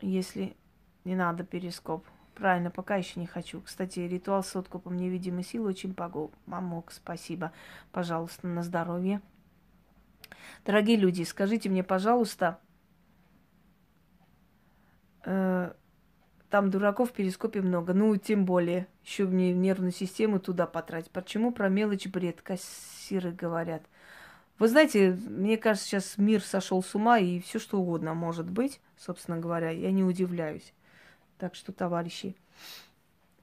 если 0.00 0.56
не 1.04 1.14
надо 1.14 1.44
перископ. 1.44 2.04
Правильно, 2.34 2.72
пока 2.72 2.96
еще 2.96 3.20
не 3.20 3.26
хочу. 3.26 3.60
Кстати, 3.60 4.00
ритуал 4.00 4.42
с 4.42 4.56
откупом 4.56 4.96
невидимой 4.96 5.44
силы 5.44 5.68
очень 5.68 5.94
помог. 5.94 6.90
Спасибо. 6.90 7.52
Пожалуйста, 7.92 8.48
на 8.48 8.64
здоровье. 8.64 9.20
Дорогие 10.64 10.96
люди, 10.96 11.22
скажите 11.22 11.68
мне, 11.68 11.84
пожалуйста, 11.84 12.58
э, 15.24 15.72
там 16.50 16.70
дураков 16.70 17.10
в 17.10 17.12
перископе 17.12 17.60
много. 17.62 17.94
Ну, 17.94 18.16
тем 18.16 18.44
более, 18.44 18.86
еще 19.04 19.26
мне 19.26 19.52
нервную 19.52 19.92
систему 19.92 20.38
туда 20.38 20.66
потратить. 20.66 21.10
Почему 21.10 21.52
про 21.52 21.68
мелочь 21.68 22.06
бред 22.06 22.42
кассиры 22.42 23.32
говорят? 23.32 23.82
Вы 24.58 24.68
знаете, 24.68 25.18
мне 25.26 25.58
кажется, 25.58 25.88
сейчас 25.88 26.16
мир 26.16 26.40
сошел 26.40 26.82
с 26.82 26.94
ума, 26.94 27.18
и 27.18 27.40
все 27.40 27.58
что 27.58 27.80
угодно 27.80 28.14
может 28.14 28.48
быть, 28.48 28.80
собственно 28.96 29.38
говоря, 29.38 29.70
я 29.70 29.90
не 29.90 30.04
удивляюсь. 30.04 30.72
Так 31.38 31.56
что, 31.56 31.72
товарищи, 31.72 32.36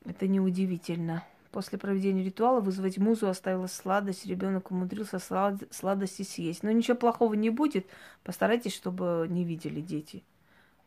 это 0.05 0.27
неудивительно. 0.27 1.25
После 1.51 1.77
проведения 1.77 2.23
ритуала 2.23 2.61
вызвать 2.61 2.97
музу 2.97 3.27
оставила 3.27 3.67
сладость, 3.67 4.25
ребенок 4.25 4.71
умудрился 4.71 5.19
слад... 5.19 5.55
сладости 5.69 6.21
съесть. 6.21 6.63
Но 6.63 6.71
ничего 6.71 6.95
плохого 6.95 7.33
не 7.33 7.49
будет. 7.49 7.87
Постарайтесь, 8.23 8.73
чтобы 8.73 9.27
не 9.29 9.43
видели 9.43 9.81
дети. 9.81 10.23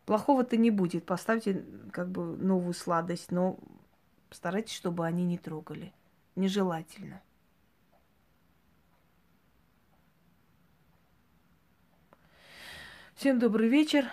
Плохого-то 0.05 0.55
не 0.57 0.69
будет. 0.69 1.05
Поставьте 1.05 1.65
как 1.91 2.09
бы 2.09 2.37
новую 2.37 2.73
сладость, 2.73 3.31
но 3.31 3.57
постарайтесь, 4.29 4.75
чтобы 4.75 5.05
они 5.05 5.25
не 5.25 5.37
трогали. 5.37 5.93
Нежелательно. 6.35 7.21
Всем 13.15 13.39
добрый 13.39 13.69
вечер. 13.69 14.05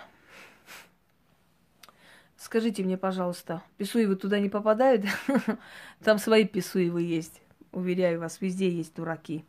Скажите 2.37 2.83
мне, 2.83 2.97
пожалуйста, 2.97 3.61
писуевы 3.77 4.15
туда 4.15 4.39
не 4.39 4.49
попадают? 4.49 5.05
Там 6.03 6.17
свои 6.17 6.45
писуевы 6.45 7.03
есть. 7.03 7.41
Уверяю 7.71 8.19
вас, 8.19 8.41
везде 8.41 8.69
есть 8.69 8.95
дураки. 8.95 9.45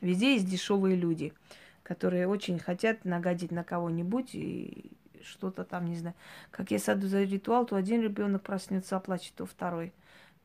Везде 0.00 0.34
есть 0.34 0.48
дешевые 0.48 0.96
люди, 0.96 1.32
которые 1.82 2.26
очень 2.26 2.58
хотят 2.58 3.04
нагадить 3.04 3.52
на 3.52 3.64
кого-нибудь 3.64 4.34
и 4.34 4.92
что-то 5.26 5.64
там, 5.64 5.86
не 5.86 5.96
знаю. 5.96 6.14
Как 6.50 6.70
я 6.70 6.78
сяду 6.78 7.08
за 7.08 7.22
ритуал, 7.22 7.66
то 7.66 7.76
один 7.76 8.02
ребенок 8.02 8.42
проснется, 8.42 8.96
оплачет, 8.96 9.34
то 9.34 9.46
второй. 9.46 9.92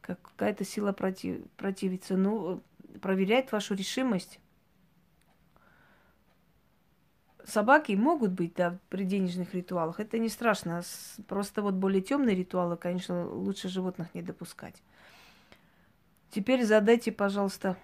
Как 0.01 0.21
какая-то 0.21 0.65
сила 0.65 0.91
против, 0.91 1.41
противится. 1.57 2.17
Ну, 2.17 2.61
проверяет 3.01 3.51
вашу 3.51 3.75
решимость 3.75 4.39
собаки 7.45 7.93
могут 7.93 8.31
быть, 8.31 8.53
да, 8.55 8.77
при 8.89 9.03
денежных 9.03 9.53
ритуалах. 9.53 9.99
Это 9.99 10.17
не 10.17 10.29
страшно. 10.29 10.81
Просто 11.27 11.61
вот 11.61 11.75
более 11.75 12.01
темные 12.01 12.35
ритуалы, 12.35 12.77
конечно, 12.77 13.27
лучше 13.27 13.69
животных 13.69 14.13
не 14.13 14.21
допускать. 14.21 14.81
Теперь 16.29 16.63
задайте, 16.63 17.11
пожалуйста, 17.11 17.77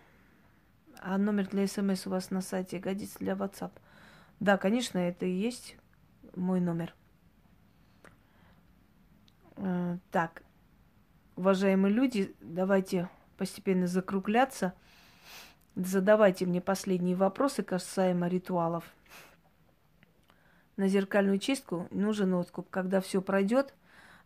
а 1.00 1.18
номер 1.18 1.48
для 1.48 1.68
смс 1.68 2.08
у 2.08 2.10
вас 2.10 2.32
на 2.32 2.42
сайте 2.42 2.80
годится 2.80 3.20
для 3.20 3.34
WhatsApp. 3.34 3.72
Да, 4.40 4.58
конечно, 4.58 4.98
это 4.98 5.26
и 5.26 5.32
есть 5.32 5.76
мой 6.38 6.60
номер. 6.60 6.96
Э, 9.58 9.98
так, 10.12 10.44
уважаемые 11.36 11.94
люди, 11.94 12.36
давайте 12.42 13.10
постепенно 13.38 13.88
закругляться. 13.88 14.74
Задавайте 15.76 16.46
мне 16.46 16.62
последние 16.62 17.16
вопросы 17.16 17.64
касаемо 17.64 18.28
ритуалов 18.28 18.84
на 20.78 20.88
зеркальную 20.88 21.40
чистку 21.40 21.88
нужен 21.92 22.34
откуп. 22.34 22.70
Когда 22.70 23.02
все 23.02 23.22
пройдет, 23.22 23.74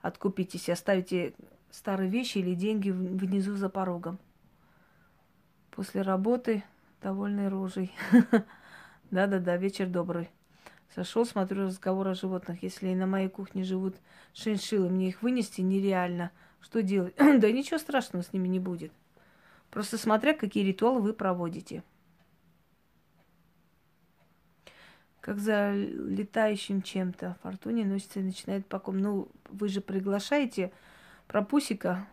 откупитесь 0.01 0.69
оставите 0.69 1.33
старые 1.71 2.09
вещи 2.09 2.37
или 2.37 2.53
деньги 2.53 2.91
внизу 2.91 3.55
за 3.55 3.69
порогом. 3.69 4.19
После 5.71 6.01
работы 6.01 6.63
довольной 7.01 7.47
рожей. 7.47 7.91
Да-да-да, 9.11 9.57
вечер 9.57 9.87
добрый. 9.87 10.29
Сошел, 10.93 11.25
смотрю 11.25 11.63
разговор 11.65 12.07
о 12.09 12.13
животных. 12.13 12.63
Если 12.63 12.93
на 12.93 13.07
моей 13.07 13.29
кухне 13.29 13.63
живут 13.63 13.95
шиншиллы, 14.33 14.89
мне 14.89 15.09
их 15.09 15.21
вынести 15.21 15.61
нереально. 15.61 16.31
Что 16.59 16.81
делать? 16.81 17.15
да 17.17 17.51
ничего 17.51 17.77
страшного 17.77 18.23
с 18.23 18.33
ними 18.33 18.47
не 18.47 18.59
будет. 18.59 18.91
Просто 19.69 19.97
смотря, 19.97 20.33
какие 20.33 20.65
ритуалы 20.65 21.01
вы 21.01 21.13
проводите. 21.13 21.83
как 25.21 25.37
за 25.37 25.71
летающим 25.73 26.81
чем-то. 26.81 27.37
Фортуне 27.43 27.85
носится 27.85 28.19
и 28.19 28.23
начинает 28.23 28.65
по 28.65 28.79
ком. 28.79 28.97
Ну, 28.97 29.29
вы 29.49 29.69
же 29.69 29.79
приглашаете 29.79 30.73
про 31.27 31.43
Пусика. 31.43 32.07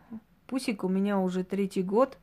Пусик 0.47 0.85
у 0.85 0.89
меня 0.89 1.19
уже 1.19 1.43
третий 1.43 1.83
год. 1.83 2.19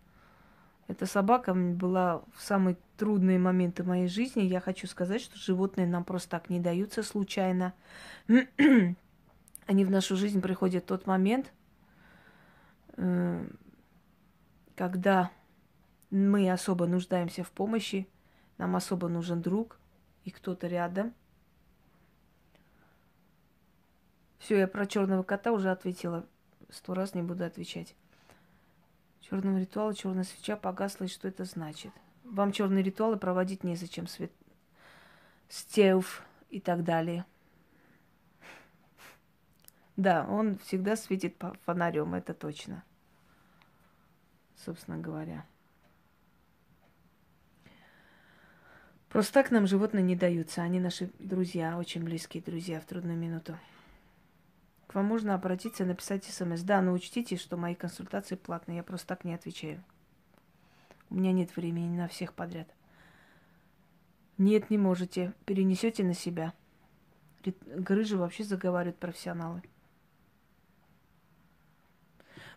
Эта 0.88 1.08
собака 1.08 1.56
была 1.56 2.22
в 2.36 2.42
самые 2.42 2.78
трудные 2.98 3.40
моменты 3.40 3.84
моей 3.84 4.08
жизни. 4.08 4.42
Я 4.42 4.60
хочу 4.60 4.88
сказать, 4.88 5.22
что 5.22 5.38
животные 5.38 5.88
нам 5.88 6.04
просто 6.04 6.30
так 6.30 6.50
не 6.50 6.60
даются 6.60 7.04
случайно. 7.04 7.74
Они 9.66 9.86
в 9.86 9.92
нашу 9.92 10.16
жизнь 10.16 10.42
приходят 10.42 10.84
в 10.84 10.88
тот 10.88 11.08
момент, 11.08 11.52
э, 12.98 13.48
когда 14.76 15.32
мы 16.12 16.52
особо 16.52 16.86
нуждаемся 16.86 17.44
в 17.44 17.52
помощи, 17.52 18.08
нам 18.58 18.76
особо 18.76 19.08
нужен 19.08 19.42
друг– 19.42 19.80
и 20.26 20.32
кто-то 20.32 20.68
рядом. 20.68 21.14
Все, 24.40 24.60
я 24.60 24.68
про 24.68 24.86
черного 24.86 25.24
кота 25.24 25.52
уже 25.54 25.72
ответила. 25.72 26.26
Сто 26.70 26.94
раз 26.94 27.14
не 27.14 27.22
буду 27.22 27.46
отвечать. 27.46 27.96
Черного 29.22 29.60
ритуала, 29.60 29.94
черная 29.96 30.24
свеча 30.24 30.58
погасла, 30.58 31.06
и 31.06 31.08
что 31.08 31.28
это 31.28 31.46
значит? 31.46 31.92
Вам 32.26 32.52
черные 32.52 32.84
ритуалы 32.84 33.18
проводить 33.18 33.64
незачем, 33.64 34.08
свет... 34.08 34.32
стеуф 35.48 36.24
и 36.50 36.60
так 36.60 36.84
далее. 36.84 37.26
Да, 39.96 40.26
он 40.28 40.58
всегда 40.58 40.98
светит 40.98 41.36
фонарем, 41.66 42.14
это 42.14 42.34
точно. 42.34 42.84
Собственно 44.58 44.98
говоря. 44.98 45.46
Просто 49.10 49.32
так 49.32 49.52
нам 49.52 49.66
животные 49.66 50.04
не 50.04 50.18
даются. 50.18 50.62
Они 50.62 50.82
наши 50.82 51.10
друзья, 51.20 51.78
очень 51.78 52.04
близкие 52.04 52.44
друзья 52.44 52.82
в 52.82 52.86
трудную 52.86 53.18
минуту. 53.18 53.58
К 54.88 54.96
вам 54.96 55.06
можно 55.06 55.36
обратиться, 55.36 55.86
написать 55.86 56.26
смс. 56.26 56.62
Да, 56.64 56.82
но 56.82 56.92
учтите, 56.92 57.38
что 57.38 57.56
мои 57.56 57.76
консультации 57.76 58.36
платные. 58.36 58.78
Я 58.78 58.84
просто 58.84 59.08
так 59.08 59.24
не 59.24 59.34
отвечаю. 59.34 59.82
У 61.10 61.16
меня 61.16 61.32
нет 61.32 61.56
времени 61.56 61.98
на 61.98 62.08
всех 62.08 62.34
подряд. 62.34 62.68
Нет, 64.38 64.70
не 64.70 64.78
можете. 64.78 65.34
Перенесете 65.46 66.04
на 66.04 66.14
себя. 66.14 66.54
Грыжи 67.66 68.18
вообще 68.18 68.44
заговаривают 68.44 68.98
профессионалы. 68.98 69.62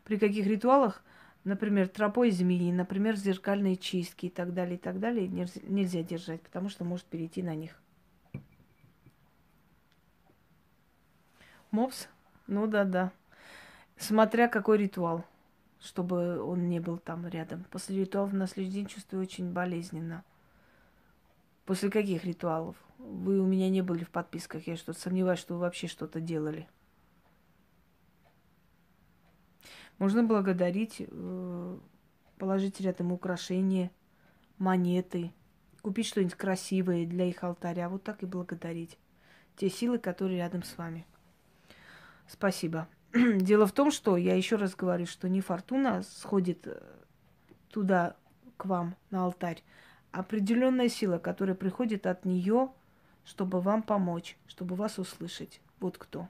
При 0.04 0.18
каких 0.18 0.46
ритуалах 0.46 1.02
например, 1.48 1.88
тропой 1.88 2.30
змеи, 2.30 2.70
например, 2.70 3.16
зеркальные 3.16 3.76
чистки 3.76 4.26
и 4.26 4.30
так 4.30 4.54
далее, 4.54 4.76
и 4.76 4.78
так 4.78 5.00
далее, 5.00 5.28
нельзя 5.28 6.02
держать, 6.02 6.42
потому 6.42 6.68
что 6.68 6.84
может 6.84 7.06
перейти 7.06 7.42
на 7.42 7.54
них. 7.54 7.80
Мопс? 11.70 12.08
Ну 12.46 12.66
да, 12.66 12.84
да. 12.84 13.12
Смотря 13.96 14.48
какой 14.48 14.78
ритуал, 14.78 15.24
чтобы 15.80 16.42
он 16.42 16.68
не 16.68 16.80
был 16.80 16.98
там 16.98 17.26
рядом. 17.26 17.64
После 17.70 18.00
ритуалов 18.00 18.32
на 18.32 18.46
следующий 18.46 18.78
день 18.78 18.86
чувствую 18.86 19.22
очень 19.22 19.52
болезненно. 19.52 20.24
После 21.64 21.90
каких 21.90 22.24
ритуалов? 22.24 22.76
Вы 22.98 23.40
у 23.40 23.46
меня 23.46 23.68
не 23.68 23.82
были 23.82 24.02
в 24.04 24.10
подписках, 24.10 24.66
я 24.66 24.76
что-то 24.76 24.98
сомневаюсь, 24.98 25.38
что 25.38 25.54
вы 25.54 25.60
вообще 25.60 25.86
что-то 25.86 26.20
делали. 26.20 26.66
Можно 29.98 30.22
благодарить, 30.22 30.96
э, 30.98 31.78
положить 32.38 32.80
рядом 32.80 33.12
украшения, 33.12 33.90
монеты, 34.58 35.32
купить 35.82 36.06
что-нибудь 36.06 36.34
красивое 36.34 37.06
для 37.06 37.26
их 37.26 37.42
алтаря. 37.42 37.88
Вот 37.88 38.02
так 38.02 38.22
и 38.22 38.26
благодарить 38.26 38.98
те 39.56 39.68
силы, 39.68 39.98
которые 39.98 40.38
рядом 40.38 40.62
с 40.62 40.76
вами. 40.78 41.06
Спасибо. 42.28 42.88
Дело 43.14 43.66
в 43.66 43.72
том, 43.72 43.90
что 43.90 44.16
я 44.16 44.34
еще 44.34 44.56
раз 44.56 44.74
говорю, 44.74 45.06
что 45.06 45.28
не 45.28 45.40
фортуна 45.40 46.02
сходит 46.02 46.66
э, 46.66 46.80
туда, 47.70 48.16
к 48.56 48.66
вам, 48.66 48.96
на 49.10 49.24
алтарь, 49.24 49.62
а 50.12 50.20
определенная 50.20 50.88
сила, 50.88 51.18
которая 51.18 51.54
приходит 51.54 52.06
от 52.06 52.24
нее, 52.24 52.70
чтобы 53.24 53.60
вам 53.60 53.82
помочь, 53.82 54.36
чтобы 54.46 54.74
вас 54.74 54.98
услышать. 54.98 55.60
Вот 55.80 55.96
кто. 55.96 56.28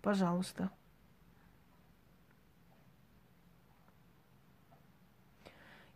Пожалуйста. 0.00 0.70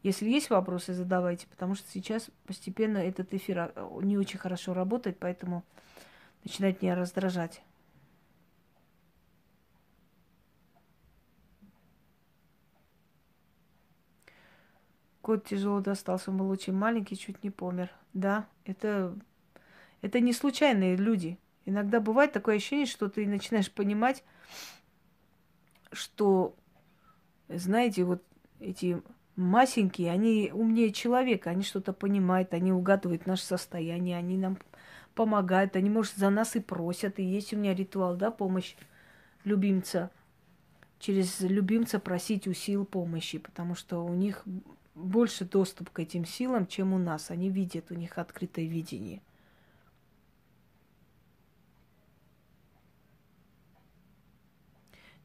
Если 0.03 0.29
есть 0.29 0.49
вопросы, 0.49 0.95
задавайте, 0.95 1.47
потому 1.49 1.75
что 1.75 1.91
сейчас 1.91 2.31
постепенно 2.47 2.99
этот 2.99 3.35
эфир 3.35 3.73
а, 3.75 4.01
не 4.01 4.17
очень 4.17 4.39
хорошо 4.39 4.73
работает, 4.73 5.19
поэтому 5.19 5.65
начинает 6.45 6.83
меня 6.83 6.95
раздражать. 6.95 7.63
Кот 15.21 15.45
тяжело 15.45 15.81
достался, 15.81 16.31
был 16.31 16.49
очень 16.49 16.73
маленький, 16.73 17.19
чуть 17.19 17.43
не 17.45 17.51
помер. 17.51 17.91
Да, 18.15 18.49
это, 18.65 19.15
это 20.01 20.21
не 20.21 20.33
случайные 20.33 20.97
люди. 20.97 21.39
Иногда 21.67 22.01
бывает 22.01 22.33
такое 22.33 22.57
ощущение, 22.57 22.87
что 22.87 23.11
ты 23.11 23.27
начинаешь 23.27 23.71
понимать, 23.71 24.25
что, 25.93 26.57
знаете, 27.49 28.05
вот 28.05 28.23
эти 28.59 29.03
масенькие, 29.37 30.11
они 30.11 30.51
умнее 30.53 30.93
человека, 30.93 31.51
они 31.51 31.63
что-то 31.63 31.93
понимают, 31.93 32.55
они 32.55 32.73
угадывают 32.73 33.27
наше 33.27 33.45
состояние, 33.45 34.17
они 34.17 34.39
нам 34.39 34.57
помогают, 35.19 35.75
они, 35.75 35.91
может, 35.91 36.15
за 36.15 36.31
нас 36.31 36.55
и 36.55 36.61
просят. 36.61 37.19
И 37.19 37.25
есть 37.25 37.53
у 37.53 37.57
меня 37.57 37.75
ритуал, 37.75 38.15
да, 38.15 38.31
помощь 38.31 38.77
любимца. 39.43 40.13
Через 41.01 41.41
любимца 41.41 41.99
просить 41.99 42.47
у 42.47 42.53
сил 42.53 42.85
помощи, 42.85 43.39
потому 43.39 43.75
что 43.75 44.05
у 44.05 44.15
них 44.15 44.45
больше 44.95 45.45
доступ 45.45 45.91
к 45.91 45.99
этим 45.99 46.25
силам, 46.25 46.69
чем 46.69 46.93
у 46.93 46.99
нас. 46.99 47.33
Они 47.33 47.51
видят, 47.51 47.91
у 47.91 47.95
них 47.95 48.17
открытое 48.17 48.67
видение. 48.67 49.21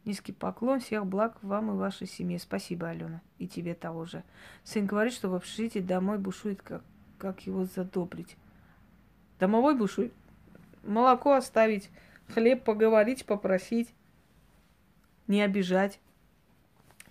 Низкий 0.06 0.34
поклон, 0.34 0.80
всех 0.80 1.06
благ 1.06 1.38
вам 1.44 1.70
и 1.70 1.76
вашей 1.76 2.08
семье. 2.08 2.40
Спасибо, 2.40 2.90
Алена. 2.90 3.22
И 3.38 3.48
тебе 3.48 3.76
того 3.76 4.06
же. 4.06 4.24
Сын 4.64 4.88
говорит, 4.88 5.14
что 5.14 5.30
в 5.30 5.36
общежитии 5.36 5.80
домой 5.80 6.18
бушует, 6.18 6.64
как, 6.64 6.84
как 7.20 7.46
его 7.46 7.66
задобрить. 7.66 8.38
Домовой 9.40 9.76
бушует. 9.76 10.14
Молоко 10.84 11.34
оставить, 11.34 11.90
хлеб 12.28 12.64
поговорить, 12.64 13.26
попросить. 13.26 13.94
Не 15.28 15.42
обижать, 15.42 16.00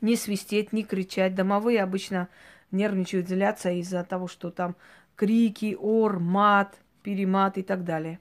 не 0.00 0.16
свистеть, 0.16 0.72
не 0.72 0.84
кричать. 0.84 1.34
Домовые 1.34 1.82
обычно 1.82 2.28
нервничают, 2.70 3.28
злятся 3.28 3.70
из-за 3.70 4.04
того, 4.04 4.28
что 4.28 4.50
там 4.50 4.76
крики, 5.16 5.76
ор, 5.78 6.18
мат, 6.18 6.78
перемат 7.02 7.58
и 7.58 7.62
так 7.62 7.84
далее. 7.84 8.20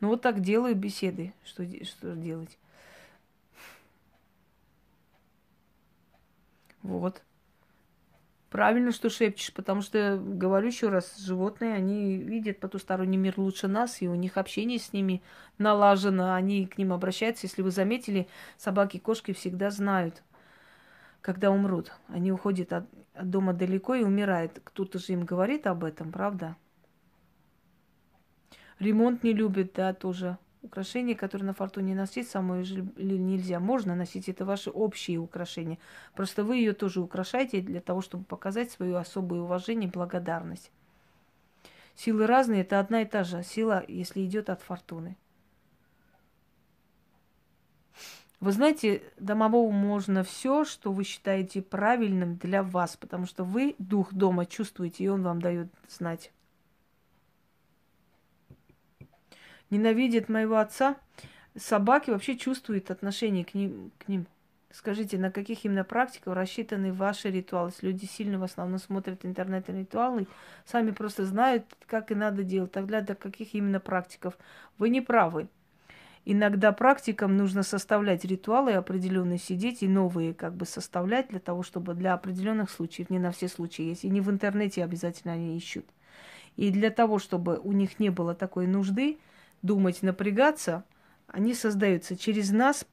Ну 0.00 0.08
вот 0.08 0.22
так 0.22 0.40
делаю 0.40 0.74
беседы. 0.74 1.32
Что, 1.44 1.64
что 1.84 2.14
делать? 2.16 2.58
Вот. 6.82 7.22
Правильно, 8.50 8.92
что 8.92 9.10
шепчешь, 9.10 9.52
потому 9.52 9.82
что, 9.82 10.18
говорю 10.22 10.68
еще 10.68 10.88
раз, 10.88 11.18
животные, 11.18 11.74
они 11.74 12.16
видят 12.16 12.60
потусторонний 12.60 13.18
мир 13.18 13.34
лучше 13.38 13.66
нас, 13.66 14.00
и 14.00 14.08
у 14.08 14.14
них 14.14 14.36
общение 14.36 14.78
с 14.78 14.92
ними 14.92 15.20
налажено, 15.58 16.32
они 16.32 16.66
к 16.66 16.78
ним 16.78 16.92
обращаются. 16.92 17.46
Если 17.46 17.62
вы 17.62 17.72
заметили, 17.72 18.28
собаки 18.56 18.98
и 18.98 19.00
кошки 19.00 19.32
всегда 19.32 19.70
знают, 19.70 20.22
когда 21.22 21.50
умрут. 21.50 21.92
Они 22.06 22.30
уходят 22.30 22.72
от, 22.72 22.86
от 23.14 23.30
дома 23.30 23.52
далеко 23.52 23.96
и 23.96 24.04
умирают. 24.04 24.60
Кто-то 24.62 25.00
же 25.00 25.14
им 25.14 25.24
говорит 25.24 25.66
об 25.66 25.82
этом, 25.82 26.12
правда? 26.12 26.56
Ремонт 28.78 29.24
не 29.24 29.32
любит, 29.32 29.72
да, 29.74 29.92
тоже. 29.92 30.38
Украшения, 30.62 31.14
которые 31.14 31.46
на 31.46 31.54
фортуне 31.54 31.94
носить, 31.94 32.28
самой 32.28 32.64
нельзя. 32.96 33.60
Можно 33.60 33.94
носить, 33.94 34.28
это 34.28 34.44
ваши 34.44 34.70
общие 34.70 35.18
украшения. 35.18 35.78
Просто 36.14 36.44
вы 36.44 36.56
ее 36.56 36.72
тоже 36.72 37.00
украшаете 37.00 37.60
для 37.60 37.80
того, 37.80 38.00
чтобы 38.00 38.24
показать 38.24 38.70
свое 38.70 38.98
особое 38.98 39.40
уважение 39.40 39.88
и 39.88 39.92
благодарность. 39.92 40.70
Силы 41.94 42.26
разные, 42.26 42.62
это 42.62 42.80
одна 42.80 43.02
и 43.02 43.06
та 43.06 43.24
же 43.24 43.42
сила, 43.42 43.84
если 43.86 44.24
идет 44.24 44.50
от 44.50 44.60
фортуны. 44.60 45.16
Вы 48.40 48.52
знаете, 48.52 49.02
домовому 49.18 49.72
можно 49.72 50.22
все, 50.22 50.64
что 50.64 50.92
вы 50.92 51.04
считаете 51.04 51.62
правильным 51.62 52.36
для 52.36 52.62
вас, 52.62 52.96
потому 52.96 53.24
что 53.24 53.44
вы 53.44 53.74
дух 53.78 54.12
дома 54.12 54.44
чувствуете, 54.44 55.04
и 55.04 55.08
он 55.08 55.22
вам 55.22 55.40
дает 55.40 55.68
знать. 55.88 56.32
Ненавидит 59.70 60.28
моего 60.28 60.56
отца, 60.56 60.96
собаки 61.56 62.10
вообще 62.10 62.36
чувствуют 62.36 62.90
отношение 62.90 63.44
к 63.44 63.54
ним. 63.54 63.90
К 63.98 64.08
ним. 64.08 64.26
Скажите, 64.70 65.16
на 65.16 65.30
каких 65.30 65.64
именно 65.64 65.84
практиках 65.84 66.34
рассчитаны 66.34 66.92
ваши 66.92 67.30
ритуалы? 67.30 67.70
Если 67.70 67.86
люди 67.86 68.04
сильно 68.04 68.38
в 68.38 68.42
основном 68.42 68.78
смотрят 68.78 69.24
интернет-ритуалы, 69.24 70.26
сами 70.66 70.90
просто 70.90 71.24
знают, 71.24 71.64
как 71.86 72.10
и 72.10 72.14
надо 72.14 72.44
делать. 72.44 72.72
Тогда 72.72 73.00
до 73.00 73.14
каких 73.14 73.54
именно 73.54 73.80
практиков? 73.80 74.36
Вы 74.76 74.90
не 74.90 75.00
правы. 75.00 75.48
Иногда 76.28 76.72
практикам 76.72 77.36
нужно 77.36 77.62
составлять 77.62 78.24
ритуалы 78.24 78.72
определенные, 78.72 79.38
сидеть 79.38 79.84
и 79.84 79.88
новые 79.88 80.34
как 80.34 80.56
бы 80.56 80.66
составлять 80.66 81.28
для 81.28 81.38
того, 81.38 81.62
чтобы 81.62 81.94
для 81.94 82.14
определенных 82.14 82.68
случаев, 82.68 83.10
не 83.10 83.20
на 83.20 83.30
все 83.30 83.46
случаи 83.46 83.82
есть, 83.82 84.04
и 84.04 84.10
не 84.10 84.20
в 84.20 84.28
интернете 84.28 84.82
обязательно 84.82 85.34
они 85.34 85.56
ищут. 85.56 85.86
И 86.56 86.70
для 86.70 86.90
того, 86.90 87.20
чтобы 87.20 87.60
у 87.62 87.70
них 87.70 88.00
не 88.00 88.10
было 88.10 88.34
такой 88.34 88.66
нужды, 88.66 89.18
думать, 89.66 90.02
напрягаться, 90.02 90.84
они 91.26 91.52
создаются 91.52 92.16
через 92.16 92.50
нас, 92.50 92.86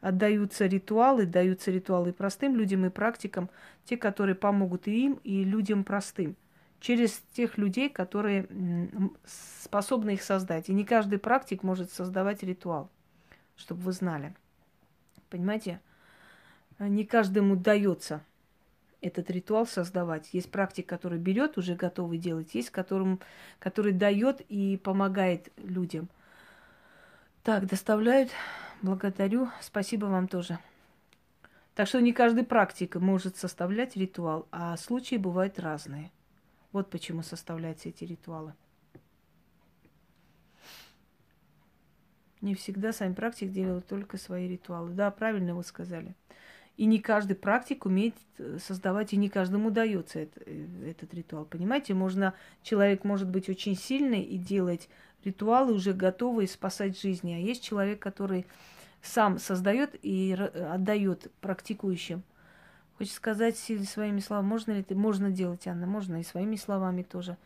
отдаются 0.00 0.66
ритуалы, 0.66 1.26
даются 1.26 1.70
ритуалы 1.70 2.12
простым 2.12 2.56
людям 2.56 2.86
и 2.86 2.90
практикам, 2.90 3.50
те, 3.84 3.96
которые 3.96 4.34
помогут 4.34 4.86
и 4.86 5.04
им, 5.04 5.20
и 5.24 5.44
людям 5.44 5.84
простым, 5.84 6.36
через 6.80 7.22
тех 7.32 7.58
людей, 7.58 7.88
которые 7.88 8.48
способны 9.26 10.14
их 10.14 10.22
создать. 10.22 10.68
И 10.68 10.72
не 10.72 10.84
каждый 10.84 11.18
практик 11.18 11.62
может 11.62 11.90
создавать 11.90 12.42
ритуал, 12.42 12.90
чтобы 13.56 13.82
вы 13.82 13.92
знали. 13.92 14.34
Понимаете? 15.28 15.80
Не 16.78 17.04
каждому 17.04 17.56
дается 17.56 18.22
этот 19.04 19.30
ритуал 19.30 19.66
создавать. 19.66 20.30
Есть 20.32 20.50
практик, 20.50 20.88
который 20.88 21.18
берет 21.18 21.58
уже 21.58 21.74
готовый 21.74 22.16
делать, 22.16 22.54
есть 22.54 22.70
которым, 22.70 23.20
который 23.58 23.92
дает 23.92 24.40
и 24.48 24.78
помогает 24.82 25.52
людям. 25.58 26.08
Так, 27.42 27.66
доставляют. 27.66 28.30
Благодарю. 28.80 29.50
Спасибо 29.60 30.06
вам 30.06 30.26
тоже. 30.26 30.58
Так 31.74 31.86
что 31.86 32.00
не 32.00 32.12
каждый 32.12 32.44
практик 32.44 32.96
может 32.96 33.36
составлять 33.36 33.94
ритуал, 33.94 34.46
а 34.50 34.76
случаи 34.78 35.16
бывают 35.16 35.58
разные. 35.58 36.10
Вот 36.72 36.88
почему 36.88 37.22
составляются 37.22 37.90
эти 37.90 38.04
ритуалы. 38.04 38.54
Не 42.40 42.54
всегда 42.54 42.92
сами 42.92 43.12
практик 43.12 43.50
делают 43.52 43.86
только 43.86 44.16
свои 44.16 44.48
ритуалы. 44.48 44.90
Да, 44.92 45.10
правильно 45.10 45.54
вы 45.54 45.62
сказали. 45.62 46.14
И 46.76 46.86
не 46.86 46.98
каждый 46.98 47.36
практик 47.36 47.86
умеет 47.86 48.14
э, 48.38 48.58
создавать, 48.60 49.12
и 49.12 49.16
не 49.16 49.28
каждому 49.28 49.68
удается 49.68 50.20
это, 50.20 50.40
э, 50.44 50.90
этот 50.90 51.14
ритуал. 51.14 51.44
Понимаете, 51.44 51.94
можно, 51.94 52.34
человек 52.62 53.04
может 53.04 53.28
быть 53.28 53.48
очень 53.48 53.76
сильный 53.76 54.22
и 54.22 54.36
делать 54.38 54.88
ритуалы 55.24 55.72
уже 55.72 55.92
готовые 55.92 56.48
спасать 56.48 57.00
жизни. 57.00 57.32
А 57.32 57.38
есть 57.38 57.62
человек, 57.62 58.00
который 58.00 58.46
сам 59.02 59.38
создает 59.38 59.94
и 60.02 60.32
отдает 60.32 61.30
практикующим. 61.40 62.22
Хочешь 62.98 63.14
сказать 63.14 63.56
своими 63.56 64.20
словами, 64.20 64.46
можно 64.46 64.72
ли 64.72 64.80
это? 64.80 64.94
Можно 64.94 65.30
делать, 65.30 65.66
Анна, 65.66 65.86
можно 65.86 66.20
и 66.20 66.24
своими 66.24 66.56
словами 66.56 67.02
тоже. 67.02 67.36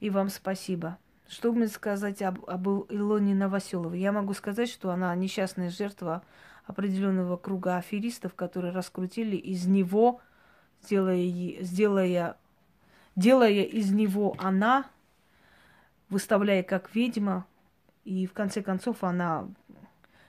И 0.00 0.10
вам 0.10 0.28
спасибо. 0.28 0.98
Что 1.28 1.52
мне 1.52 1.68
сказать 1.68 2.22
об, 2.22 2.44
об 2.48 2.66
Илоне 2.66 3.34
Новоселовой? 3.34 4.00
Я 4.00 4.10
могу 4.10 4.34
сказать, 4.34 4.68
что 4.68 4.90
она 4.90 5.14
несчастная 5.14 5.70
жертва 5.70 6.22
определенного 6.70 7.36
круга 7.36 7.76
аферистов, 7.76 8.34
которые 8.34 8.72
раскрутили 8.72 9.36
из 9.36 9.66
него, 9.66 10.20
сделая, 10.82 11.62
сделая, 11.62 12.36
делая 13.16 13.50
из 13.50 13.90
него 13.90 14.34
она, 14.38 14.86
выставляя 16.08 16.62
как 16.62 16.94
ведьма, 16.94 17.46
и 18.04 18.26
в 18.26 18.32
конце 18.32 18.62
концов 18.62 19.04
она 19.04 19.48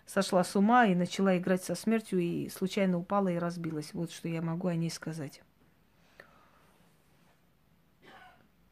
сошла 0.05 0.43
с 0.43 0.55
ума 0.55 0.85
и 0.85 0.95
начала 0.95 1.37
играть 1.37 1.63
со 1.63 1.75
смертью, 1.75 2.19
и 2.19 2.49
случайно 2.49 2.97
упала 2.97 3.29
и 3.29 3.37
разбилась. 3.37 3.93
Вот 3.93 4.11
что 4.11 4.27
я 4.27 4.41
могу 4.41 4.67
о 4.67 4.75
ней 4.75 4.89
сказать. 4.89 5.41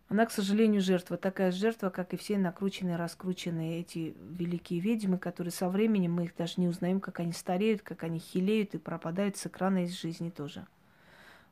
Она, 0.10 0.26
к 0.26 0.31
сожалению, 0.31 0.81
жертва. 0.81 1.18
Такая 1.18 1.52
жертва, 1.52 1.91
как 1.91 2.14
и 2.14 2.18
все 2.18 2.40
накрученные, 2.40 2.95
раскрученные 2.95 3.80
эти 3.80 4.15
великие 4.19 4.80
ведьмы, 4.80 5.19
которые 5.19 5.52
со 5.52 5.69
временем 5.69 6.14
мы 6.14 6.26
их 6.26 6.36
даже 6.36 6.56
не 6.57 6.68
узнаем, 6.68 6.99
как 6.99 7.19
они 7.19 7.31
стареют, 7.31 7.84
как 7.84 8.03
они 8.03 8.18
хилеют 8.18 8.73
и 8.73 8.80
пропадают 8.80 9.38
с 9.38 9.45
экрана 9.45 9.84
из 9.84 9.94
жизни 9.94 10.31
тоже. 10.31 10.65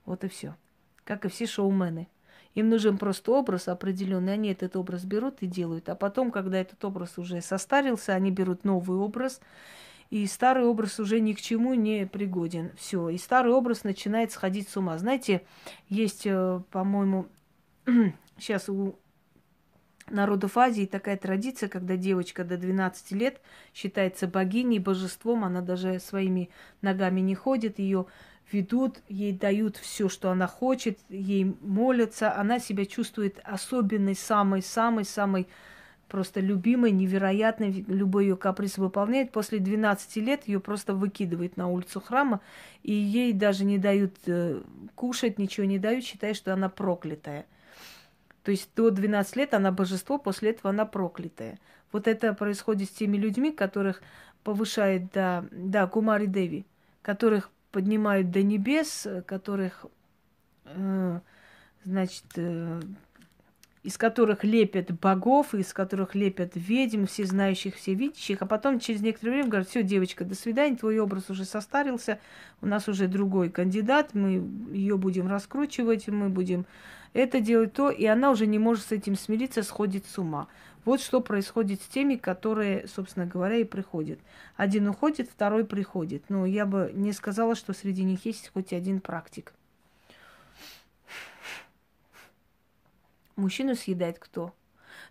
Вот 0.05 0.23
и 0.23 0.27
все. 0.27 0.55
Как 1.03 1.23
и 1.25 1.29
все 1.29 1.45
шоумены. 1.45 2.07
Им 2.55 2.69
нужен 2.69 2.97
просто 2.97 3.33
образ 3.33 3.67
определенный, 3.67 4.33
они 4.33 4.49
этот 4.49 4.75
образ 4.75 5.05
берут 5.05 5.43
и 5.43 5.45
делают. 5.45 5.87
А 5.89 5.95
потом, 5.95 6.31
когда 6.31 6.57
этот 6.57 6.83
образ 6.83 7.19
уже 7.19 7.41
состарился, 7.41 8.15
они 8.15 8.31
берут 8.31 8.63
новый 8.63 8.97
образ, 8.97 9.39
и 10.09 10.25
старый 10.25 10.65
образ 10.65 10.99
уже 10.99 11.19
ни 11.19 11.33
к 11.33 11.41
чему 11.41 11.75
не 11.75 12.07
пригоден. 12.07 12.71
Все. 12.75 13.09
И 13.09 13.19
старый 13.19 13.53
образ 13.53 13.83
начинает 13.83 14.31
сходить 14.31 14.67
с 14.69 14.77
ума. 14.77 14.97
Знаете, 14.97 15.43
есть, 15.89 16.25
э, 16.25 16.61
по-моему, 16.71 17.27
сейчас 18.37 18.69
у 18.69 18.97
народов 20.09 20.57
Азии 20.57 20.85
такая 20.85 21.17
традиция, 21.17 21.69
когда 21.69 21.95
девочка 21.95 22.43
до 22.43 22.57
12 22.57 23.11
лет 23.11 23.41
считается 23.73 24.27
богиней, 24.27 24.79
божеством, 24.79 25.43
она 25.43 25.61
даже 25.61 25.99
своими 25.99 26.49
ногами 26.81 27.19
не 27.19 27.35
ходит, 27.35 27.79
ее 27.79 28.05
ведут, 28.51 28.99
ей 29.09 29.33
дают 29.33 29.77
все, 29.77 30.07
что 30.07 30.31
она 30.31 30.47
хочет, 30.47 30.99
ей 31.09 31.55
молятся, 31.61 32.35
она 32.35 32.59
себя 32.59 32.85
чувствует 32.85 33.39
особенной, 33.43 34.15
самой-самой-самой 34.15 35.47
просто 36.07 36.39
любимой, 36.39 36.91
невероятной, 36.91 37.85
любой 37.87 38.27
ее 38.27 38.37
каприз 38.37 38.77
выполняет. 38.77 39.31
После 39.31 39.59
12 39.59 40.15
лет 40.17 40.47
ее 40.47 40.61
просто 40.61 40.93
выкидывают 40.93 41.57
на 41.57 41.67
улицу 41.67 41.99
храма, 41.99 42.39
и 42.83 42.93
ей 42.93 43.33
даже 43.33 43.65
не 43.65 43.77
дают 43.77 44.15
э, 44.25 44.61
кушать, 44.95 45.37
ничего 45.37 45.65
не 45.65 45.79
дают, 45.79 46.05
считая, 46.05 46.33
что 46.33 46.53
она 46.53 46.69
проклятая. 46.69 47.45
То 48.47 48.51
есть 48.51 48.69
до 48.77 48.91
12 48.91 49.35
лет 49.35 49.53
она 49.53 49.73
божество, 49.73 50.17
после 50.17 50.51
этого 50.51 50.69
она 50.69 50.85
проклятая. 50.85 51.59
Вот 51.91 52.07
это 52.07 52.33
происходит 52.33 52.87
с 52.87 52.93
теми 52.93 53.17
людьми, 53.17 53.51
которых 53.51 54.01
повышает 54.45 55.11
до, 55.11 55.45
да, 55.51 55.85
Кумари 55.85 56.27
Деви, 56.27 56.65
которых 57.01 57.49
поднимают 57.73 58.31
до 58.31 58.41
небес, 58.43 59.05
которых, 59.25 59.85
э, 60.63 61.19
значит, 61.83 62.23
э, 62.37 62.79
из 63.83 63.97
которых 63.97 64.45
лепят 64.45 64.97
богов, 64.97 65.53
из 65.53 65.73
которых 65.73 66.15
лепят 66.15 66.53
ведьм, 66.55 67.03
все 67.03 67.25
знающих, 67.25 67.75
все 67.75 67.95
видящих, 67.95 68.41
а 68.41 68.45
потом 68.45 68.79
через 68.79 69.01
некоторое 69.01 69.31
время 69.31 69.49
говорят, 69.49 69.67
все, 69.67 69.83
девочка, 69.83 70.23
до 70.23 70.35
свидания, 70.35 70.77
твой 70.77 70.99
образ 70.99 71.29
уже 71.29 71.43
состарился, 71.43 72.21
у 72.61 72.65
нас 72.65 72.87
уже 72.87 73.09
другой 73.09 73.49
кандидат, 73.49 74.13
мы 74.13 74.41
ее 74.71 74.95
будем 74.95 75.27
раскручивать, 75.27 76.07
мы 76.07 76.29
будем 76.29 76.65
это 77.17 77.39
делать, 77.39 77.73
то, 77.73 77.89
и 77.89 78.05
она 78.05 78.31
уже 78.31 78.45
не 78.45 78.59
может 78.59 78.85
с 78.85 78.91
этим 78.91 79.15
смириться, 79.15 79.63
сходит 79.63 80.05
с 80.05 80.17
ума. 80.19 80.47
Вот 80.85 81.01
что 81.01 81.19
происходит 81.19 81.81
с 81.81 81.87
теми, 81.87 82.15
которые, 82.15 82.87
собственно 82.87 83.25
говоря, 83.25 83.57
и 83.57 83.63
приходят. 83.63 84.19
Один 84.55 84.87
уходит, 84.87 85.29
второй 85.29 85.65
приходит. 85.65 86.23
Но 86.29 86.45
я 86.45 86.65
бы 86.65 86.91
не 86.93 87.11
сказала, 87.11 87.55
что 87.55 87.73
среди 87.73 88.03
них 88.03 88.25
есть 88.25 88.51
хоть 88.53 88.71
один 88.71 89.01
практик. 89.01 89.53
Мужчину 93.35 93.75
съедает 93.75 94.19
кто? 94.19 94.53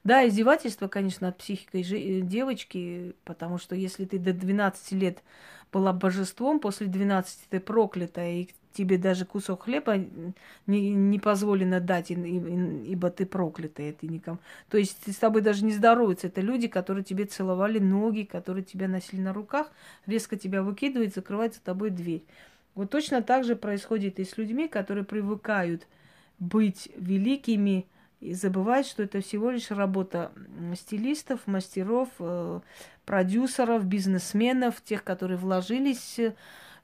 Да, 0.04 0.26
издевательство, 0.26 0.88
конечно, 0.88 1.28
от 1.28 1.38
психикой 1.38 1.82
э, 1.82 2.20
девочки, 2.20 3.14
потому 3.24 3.58
что 3.58 3.74
если 3.74 4.04
ты 4.04 4.18
до 4.18 4.32
12 4.32 4.92
лет 4.92 5.22
была 5.72 5.92
божеством, 5.92 6.60
после 6.60 6.86
12 6.86 7.48
ты 7.50 7.60
проклятая, 7.60 8.32
и 8.32 8.48
тебе 8.76 8.98
даже 8.98 9.24
кусок 9.24 9.64
хлеба 9.64 9.96
не, 10.66 10.90
не 10.90 11.18
позволено 11.18 11.80
дать, 11.80 12.10
ибо 12.10 13.10
ты 13.10 13.24
проклятая, 13.24 13.92
ты 13.92 14.06
никому. 14.06 14.38
То 14.68 14.78
есть 14.78 15.12
с 15.12 15.16
тобой 15.16 15.40
даже 15.40 15.64
не 15.64 15.72
здороваются. 15.72 16.26
Это 16.26 16.40
люди, 16.40 16.68
которые 16.68 17.04
тебе 17.04 17.24
целовали 17.24 17.78
ноги, 17.78 18.22
которые 18.22 18.64
тебя 18.64 18.88
носили 18.88 19.20
на 19.20 19.32
руках, 19.32 19.70
резко 20.06 20.36
тебя 20.36 20.62
выкидывают, 20.62 21.14
закрывают 21.14 21.54
за 21.54 21.60
тобой 21.60 21.90
дверь. 21.90 22.24
Вот 22.74 22.90
точно 22.90 23.22
так 23.22 23.44
же 23.44 23.56
происходит 23.56 24.20
и 24.20 24.24
с 24.24 24.36
людьми, 24.36 24.68
которые 24.68 25.04
привыкают 25.04 25.86
быть 26.38 26.90
великими, 26.96 27.86
и 28.20 28.32
забывают, 28.32 28.86
что 28.86 29.02
это 29.02 29.20
всего 29.20 29.50
лишь 29.50 29.70
работа 29.70 30.32
стилистов, 30.74 31.46
мастеров, 31.46 32.08
э, 32.18 32.60
продюсеров, 33.04 33.84
бизнесменов, 33.84 34.82
тех, 34.82 35.04
которые 35.04 35.36
вложились 35.36 36.18
э, 36.18 36.34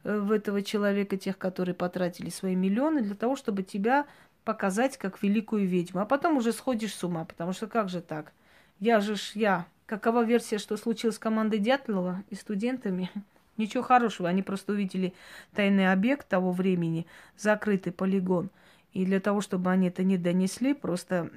в 0.04 0.32
этого 0.32 0.62
человека, 0.62 1.16
тех, 1.16 1.38
которые 1.38 1.74
потратили 1.74 2.30
свои 2.30 2.54
миллионы 2.54 3.02
для 3.02 3.14
того, 3.14 3.36
чтобы 3.36 3.62
тебя 3.62 4.06
показать 4.44 4.96
как 4.96 5.22
великую 5.22 5.66
ведьму. 5.66 6.00
А 6.00 6.06
потом 6.06 6.36
уже 6.36 6.52
сходишь 6.52 6.94
с 6.94 7.04
ума, 7.04 7.24
потому 7.24 7.52
что 7.52 7.66
как 7.66 7.88
же 7.88 8.00
так? 8.00 8.32
Я 8.80 9.00
же 9.00 9.16
ж 9.16 9.32
я. 9.34 9.66
Какова 9.86 10.24
версия, 10.24 10.58
что 10.58 10.76
случилось 10.76 11.16
с 11.16 11.20
командой 11.20 11.58
Дятлова 11.58 12.22
и 12.30 12.34
студентами? 12.34 13.10
Ничего 13.56 13.82
хорошего. 13.82 14.28
Они 14.28 14.42
просто 14.42 14.72
увидели 14.72 15.12
тайный 15.54 15.92
объект 15.92 16.28
того 16.28 16.52
времени, 16.52 17.06
закрытый 17.36 17.92
полигон– 17.92 18.50
и 18.92 19.06
для 19.06 19.20
того, 19.20 19.40
чтобы 19.40 19.70
они 19.70 19.88
это 19.88 20.04
не 20.04 20.18
донесли, 20.18 20.74
просто 20.74 21.30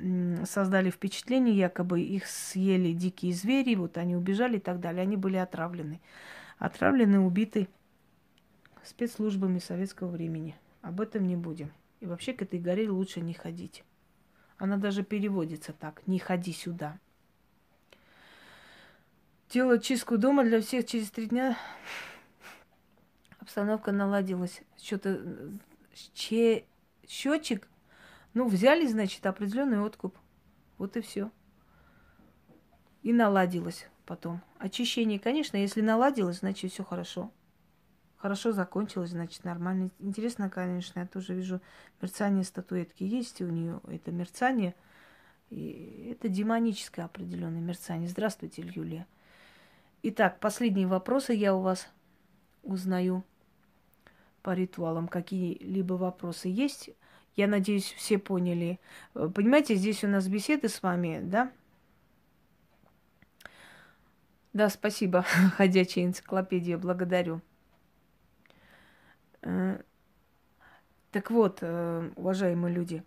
создали 0.45 0.89
впечатление, 0.89 1.55
якобы 1.55 2.01
их 2.01 2.27
съели 2.27 2.91
дикие 2.91 3.33
звери, 3.33 3.75
вот 3.75 3.97
они 3.97 4.15
убежали 4.15 4.57
и 4.57 4.59
так 4.59 4.81
далее. 4.81 5.03
Они 5.03 5.15
были 5.15 5.37
отравлены. 5.37 6.01
Отравлены, 6.57 7.19
убиты 7.19 7.69
спецслужбами 8.85 9.59
советского 9.59 10.09
времени. 10.09 10.55
Об 10.81 11.01
этом 11.01 11.27
не 11.27 11.35
будем. 11.35 11.71
И 11.99 12.05
вообще 12.05 12.33
к 12.33 12.41
этой 12.41 12.59
горе 12.59 12.89
лучше 12.89 13.21
не 13.21 13.33
ходить. 13.33 13.83
Она 14.57 14.77
даже 14.77 15.03
переводится 15.03 15.73
так. 15.73 16.01
Не 16.07 16.19
ходи 16.19 16.53
сюда. 16.53 16.99
Делать 19.49 19.83
чистку 19.83 20.17
дома 20.17 20.43
для 20.43 20.61
всех 20.61 20.85
через 20.85 21.11
три 21.11 21.27
дня. 21.27 21.57
Обстановка 23.39 23.91
наладилась. 23.91 24.61
Что-то 24.81 25.21
че 26.13 26.65
счетчик, 27.07 27.67
ну, 28.33 28.47
взяли, 28.47 28.85
значит, 28.85 29.25
определенный 29.25 29.79
откуп. 29.79 30.17
Вот 30.77 30.97
и 30.97 31.01
все. 31.01 31.31
И 33.01 33.13
наладилось 33.13 33.87
потом. 34.05 34.41
Очищение, 34.57 35.19
конечно, 35.19 35.57
если 35.57 35.81
наладилось, 35.81 36.39
значит, 36.39 36.71
все 36.71 36.83
хорошо. 36.83 37.31
Хорошо 38.25 38.53
закончилось, 38.53 39.11
значит, 39.11 39.43
нормально. 39.43 39.91
Интересно, 39.99 40.49
конечно, 40.49 41.01
я 41.01 41.05
тоже 41.05 41.35
вижу 41.35 41.61
мерцание 42.01 42.43
статуэтки. 42.43 43.03
Есть 43.03 43.39
у 43.39 43.45
нее 43.45 43.81
это 43.87 44.11
мерцание. 44.11 44.73
И 45.51 46.09
это 46.11 46.27
демоническое 46.27 47.05
определенное 47.05 47.61
мерцание. 47.61 48.09
Здравствуйте, 48.09 48.63
Юлия. 48.63 49.05
Итак, 50.01 50.39
последние 50.39 50.87
вопросы 50.87 51.33
я 51.33 51.53
у 51.53 51.61
вас 51.61 51.87
узнаю 52.63 53.23
по 54.41 54.55
ритуалам 54.55 55.07
какие-либо 55.07 55.93
вопросы 55.93 56.47
есть. 56.47 56.89
Я 57.35 57.45
надеюсь, 57.45 57.93
все 57.95 58.17
поняли. 58.17 58.79
Э, 59.13 59.29
понимаете, 59.31 59.75
здесь 59.75 60.03
у 60.03 60.07
нас 60.07 60.27
беседы 60.27 60.67
с 60.67 60.81
вами, 60.81 61.19
да? 61.21 61.51
Да, 64.51 64.67
спасибо, 64.69 65.21
ходячая 65.57 66.05
энциклопедия, 66.05 66.79
благодарю. 66.79 67.39
Э, 69.45 69.81
так 71.11 71.31
вот, 71.31 71.59
э, 71.61 72.11
уважаемые 72.17 72.73
люди, 72.73 73.03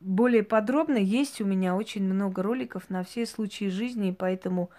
более 0.00 0.42
подробно 0.42 0.98
есть 0.98 1.40
у 1.40 1.44
меня 1.44 1.76
очень 1.76 2.02
много 2.04 2.42
роликов 2.42 2.90
на 2.90 3.04
все 3.04 3.24
случаи 3.24 3.68
жизни, 3.68 4.10
поэтому 4.10 4.70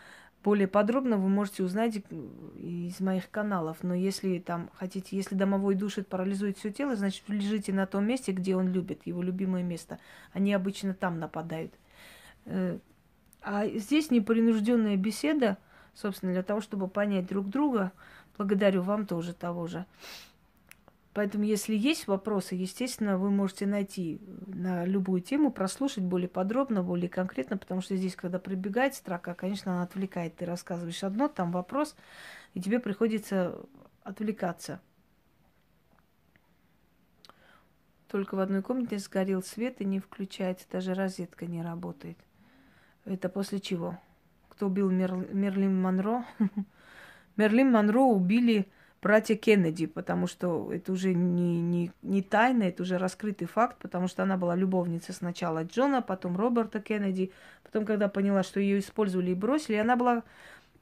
более 0.44 0.68
подробно 0.68 1.18
вы 1.18 1.30
можете 1.30 1.64
узнать 1.64 2.02
из 2.56 3.00
моих 3.00 3.30
каналов. 3.32 3.78
Но 3.82 3.94
если 3.94 4.40
там 4.40 4.70
хотите, 4.76 5.18
если 5.18 5.36
домовой 5.36 5.76
душит, 5.76 6.08
парализует 6.08 6.58
все 6.58 6.72
тело, 6.72 6.96
значит, 6.96 7.24
лежите 7.28 7.74
на 7.74 7.88
том 7.88 8.06
месте, 8.06 8.32
где 8.32 8.56
он 8.56 8.72
любит, 8.72 9.06
его 9.06 9.22
любимое 9.22 9.64
место. 9.64 10.00
Они 10.34 10.54
обычно 10.54 10.94
там 10.94 11.20
нападают. 11.20 11.74
Э, 12.46 12.80
а 13.42 13.68
здесь 13.68 14.12
непринужденная 14.12 14.96
беседа, 14.98 15.58
собственно, 15.94 16.32
для 16.32 16.44
того, 16.44 16.62
чтобы 16.62 16.88
понять 16.88 17.28
друг 17.28 17.50
друга. 17.50 17.92
Благодарю 18.38 18.82
вам 18.84 19.06
тоже 19.06 19.34
того 19.34 19.68
же. 19.68 19.86
Поэтому, 21.18 21.46
если 21.46 21.76
есть 21.76 22.06
вопросы, 22.06 22.54
естественно, 22.54 23.18
вы 23.18 23.32
можете 23.32 23.66
найти 23.66 24.22
на 24.46 24.86
любую 24.86 25.22
тему, 25.22 25.52
прослушать 25.52 26.04
более 26.04 26.30
подробно, 26.30 26.84
более 26.84 27.10
конкретно, 27.10 27.58
потому 27.58 27.82
что 27.82 27.96
здесь, 27.96 28.16
когда 28.16 28.38
прибегает 28.38 28.94
строка, 28.94 29.34
конечно, 29.34 29.74
она 29.74 29.82
отвлекает. 29.82 30.36
Ты 30.36 30.46
рассказываешь 30.46 31.04
одно, 31.04 31.28
там 31.28 31.52
вопрос, 31.52 31.96
и 32.54 32.62
тебе 32.62 32.80
приходится 32.80 33.60
отвлекаться. 34.04 34.80
Только 38.10 38.36
в 38.36 38.40
одной 38.40 38.62
комнате 38.62 39.00
сгорел 39.00 39.42
свет 39.42 39.82
и 39.82 39.86
не 39.86 40.00
включается, 40.00 40.68
даже 40.72 40.94
розетка 40.94 41.48
не 41.48 41.64
работает. 41.64 42.20
Это 43.06 43.28
после 43.28 43.60
чего? 43.60 44.00
Кто 44.50 44.68
убил 44.68 44.92
Мер... 44.92 45.16
Мерлин 45.34 45.82
Монро? 45.82 46.26
Мерлин 47.38 47.72
Монро 47.72 48.02
убили 48.02 48.68
братья 49.02 49.36
Кеннеди, 49.36 49.86
потому 49.86 50.28
что 50.28 50.74
это 50.74 50.92
уже 50.92 51.14
не, 51.14 51.62
не, 51.62 51.92
не 52.02 52.22
тайна, 52.22 52.64
это 52.64 52.84
уже 52.84 52.98
раскрытый 52.98 53.48
факт, 53.48 53.78
потому 53.78 54.08
что 54.08 54.24
она 54.24 54.38
была 54.38 54.56
любовницей 54.56 55.14
сначала 55.14 55.64
Джона, 55.64 56.02
потом 56.02 56.36
Роберта 56.36 56.82
Кеннеди, 56.82 57.32
потом, 57.64 57.86
когда 57.86 58.10
поняла, 58.10 58.44
что 58.44 58.60
ее 58.60 58.80
использовали 58.80 59.32
и 59.32 59.36
бросили, 59.36 59.76
она 59.76 59.96
была 59.96 60.24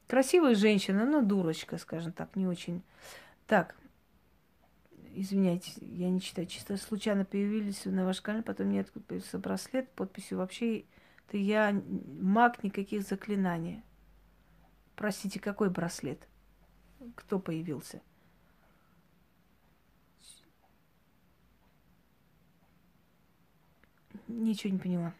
красивая 0.08 0.54
женщина, 0.54 1.04
но 1.04 1.22
дурочка, 1.22 1.78
скажем 1.78 2.12
так, 2.12 2.34
не 2.36 2.46
очень. 2.46 2.82
Так, 3.46 3.76
извиняйте, 5.14 5.72
я 5.80 6.10
не 6.10 6.20
читаю, 6.20 6.46
чисто 6.46 6.76
случайно 6.78 7.24
появились 7.24 7.84
на 7.84 8.04
ваш 8.04 8.20
канал, 8.22 8.42
потом 8.42 8.68
мне 8.68 8.80
откуда 8.80 9.04
появился 9.04 9.38
браслет, 9.38 9.90
подписью 9.90 10.38
вообще, 10.38 10.84
это 11.28 11.36
я 11.36 11.80
маг 12.20 12.62
никаких 12.64 13.02
заклинаний. 13.02 13.82
Простите, 14.94 15.38
какой 15.38 15.68
браслет? 15.68 16.26
Кто 17.14 17.38
появился? 17.38 18.00
Ничего 24.28 24.72
не 24.72 24.78
поняла. 24.78 25.14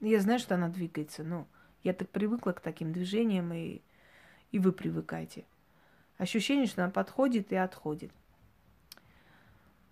Я 0.00 0.20
знаю, 0.20 0.38
что 0.38 0.54
она 0.54 0.68
двигается, 0.68 1.24
но 1.24 1.46
я 1.82 1.92
так 1.94 2.10
привыкла 2.10 2.52
к 2.52 2.60
таким 2.60 2.92
движениям, 2.92 3.52
и, 3.52 3.80
и 4.52 4.58
вы 4.58 4.72
привыкаете. 4.72 5.44
Ощущение, 6.18 6.66
что 6.66 6.82
она 6.82 6.92
подходит 6.92 7.52
и 7.52 7.56
отходит. 7.56 8.12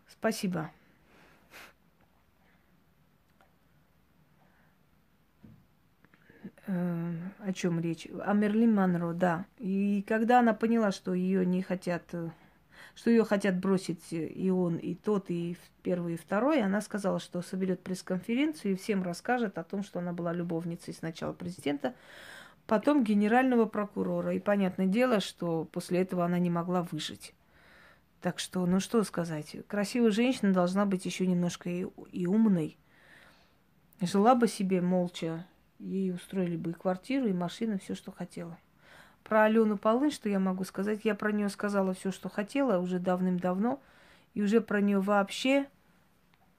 Спасибо. 0.08 0.70
О 6.66 7.52
чем 7.52 7.80
речь? 7.80 8.08
О 8.24 8.32
Мерлин 8.32 8.74
Монро, 8.74 9.12
да. 9.12 9.44
И 9.58 10.04
когда 10.08 10.40
она 10.40 10.54
поняла, 10.54 10.92
что 10.92 11.12
ее 11.12 11.44
не 11.44 11.62
хотят, 11.62 12.02
э, 12.12 12.30
что 12.94 13.10
ее 13.10 13.24
хотят 13.24 13.58
бросить 13.58 14.12
и 14.12 14.50
он, 14.50 14.76
и 14.76 14.94
тот, 14.94 15.30
и 15.30 15.56
первый, 15.82 16.14
и 16.14 16.16
второй, 16.16 16.62
она 16.62 16.80
сказала, 16.80 17.18
что 17.18 17.42
соберет 17.42 17.82
пресс-конференцию 17.82 18.72
и 18.72 18.76
всем 18.76 19.02
расскажет 19.02 19.58
о 19.58 19.64
том, 19.64 19.82
что 19.82 19.98
она 19.98 20.12
была 20.12 20.32
любовницей 20.32 20.94
сначала 20.94 21.32
президента, 21.32 21.94
потом 22.66 23.04
генерального 23.04 23.66
прокурора. 23.66 24.34
И 24.34 24.40
понятное 24.40 24.86
дело, 24.86 25.20
что 25.20 25.64
после 25.64 26.00
этого 26.00 26.24
она 26.24 26.38
не 26.38 26.50
могла 26.50 26.82
выжить. 26.82 27.34
Так 28.22 28.38
что, 28.38 28.64
ну 28.64 28.80
что 28.80 29.04
сказать, 29.04 29.54
красивая 29.68 30.10
женщина 30.10 30.54
должна 30.54 30.86
быть 30.86 31.04
еще 31.04 31.26
немножко 31.26 31.68
и, 31.68 31.86
и 32.10 32.26
умной. 32.26 32.78
Жила 34.00 34.34
бы 34.34 34.48
себе 34.48 34.80
молча, 34.80 35.44
ей 35.78 36.12
устроили 36.12 36.56
бы 36.56 36.70
и 36.70 36.74
квартиру, 36.74 37.26
и 37.26 37.32
машину, 37.32 37.78
все, 37.78 37.94
что 37.94 38.12
хотела. 38.12 38.58
Про 39.22 39.44
Алену 39.44 39.78
Полын, 39.78 40.10
что 40.10 40.28
я 40.28 40.38
могу 40.38 40.64
сказать, 40.64 41.00
я 41.04 41.14
про 41.14 41.32
нее 41.32 41.48
сказала 41.48 41.94
все, 41.94 42.12
что 42.12 42.28
хотела 42.28 42.78
уже 42.78 42.98
давным-давно, 42.98 43.80
и 44.34 44.42
уже 44.42 44.60
про 44.60 44.80
нее 44.80 45.00
вообще 45.00 45.66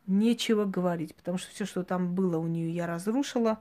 нечего 0.07 0.65
говорить, 0.65 1.15
потому 1.15 1.37
что 1.37 1.51
все, 1.51 1.65
что 1.65 1.83
там 1.83 2.15
было 2.15 2.37
у 2.37 2.47
нее, 2.47 2.69
я 2.71 2.87
разрушила, 2.87 3.59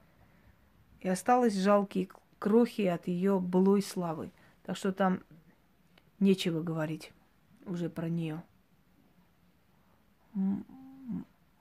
и 1.01 1.09
осталось 1.09 1.55
жалкие 1.55 2.09
крохи 2.39 2.83
от 2.83 3.07
ее 3.09 3.41
былой 3.41 3.83
славы. 3.83 4.31
Так 4.65 4.77
что 4.77 4.93
там 4.93 5.21
нечего 6.21 6.63
говорить 6.63 7.13
уже 7.67 7.91
про 7.91 8.09
нее. 8.09 8.43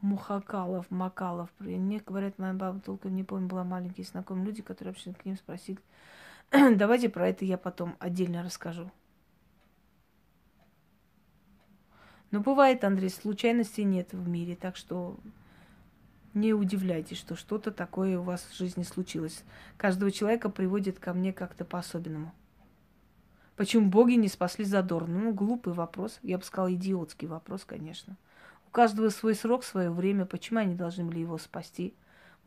Мухакалов, 0.03 0.91
Макалов. 0.91 1.49
Мне 1.59 2.01
говорят, 2.05 2.37
моя 2.37 2.53
баба 2.53 2.81
толком 2.81 3.15
не 3.15 3.23
помню, 3.23 3.47
была 3.47 3.63
маленькие 3.63 4.05
знакомые 4.05 4.45
люди, 4.45 4.61
которые 4.61 4.91
вообще 4.91 5.13
к 5.13 5.23
ним 5.23 5.37
спросили. 5.37 5.79
Давайте 6.51 7.07
про 7.07 7.29
это 7.29 7.45
я 7.45 7.57
потом 7.57 7.95
отдельно 7.99 8.43
расскажу. 8.43 8.91
Но 12.31 12.41
бывает, 12.41 12.83
Андрей, 12.83 13.09
случайностей 13.09 13.85
нет 13.85 14.11
в 14.11 14.27
мире, 14.27 14.57
так 14.57 14.75
что 14.75 15.17
не 16.33 16.53
удивляйтесь, 16.53 17.17
что 17.17 17.37
что-то 17.37 17.71
такое 17.71 18.19
у 18.19 18.23
вас 18.23 18.41
в 18.41 18.57
жизни 18.57 18.83
случилось. 18.83 19.45
Каждого 19.77 20.11
человека 20.11 20.49
приводит 20.49 20.99
ко 20.99 21.13
мне 21.13 21.31
как-то 21.31 21.63
по-особенному. 21.63 22.33
Почему 23.55 23.89
боги 23.89 24.13
не 24.13 24.27
спасли 24.27 24.65
Задорну? 24.65 25.17
Ну, 25.19 25.33
глупый 25.33 25.71
вопрос. 25.73 26.19
Я 26.23 26.37
бы 26.39 26.43
сказала, 26.43 26.73
идиотский 26.73 27.29
вопрос, 27.29 27.63
конечно. 27.63 28.17
Каждого 28.73 29.09
свой 29.09 29.35
срок, 29.35 29.63
свое 29.63 29.91
время. 29.91 30.25
Почему 30.25 30.59
они 30.59 30.73
должны 30.73 31.03
были 31.05 31.19
его 31.19 31.37
спасти? 31.37 31.93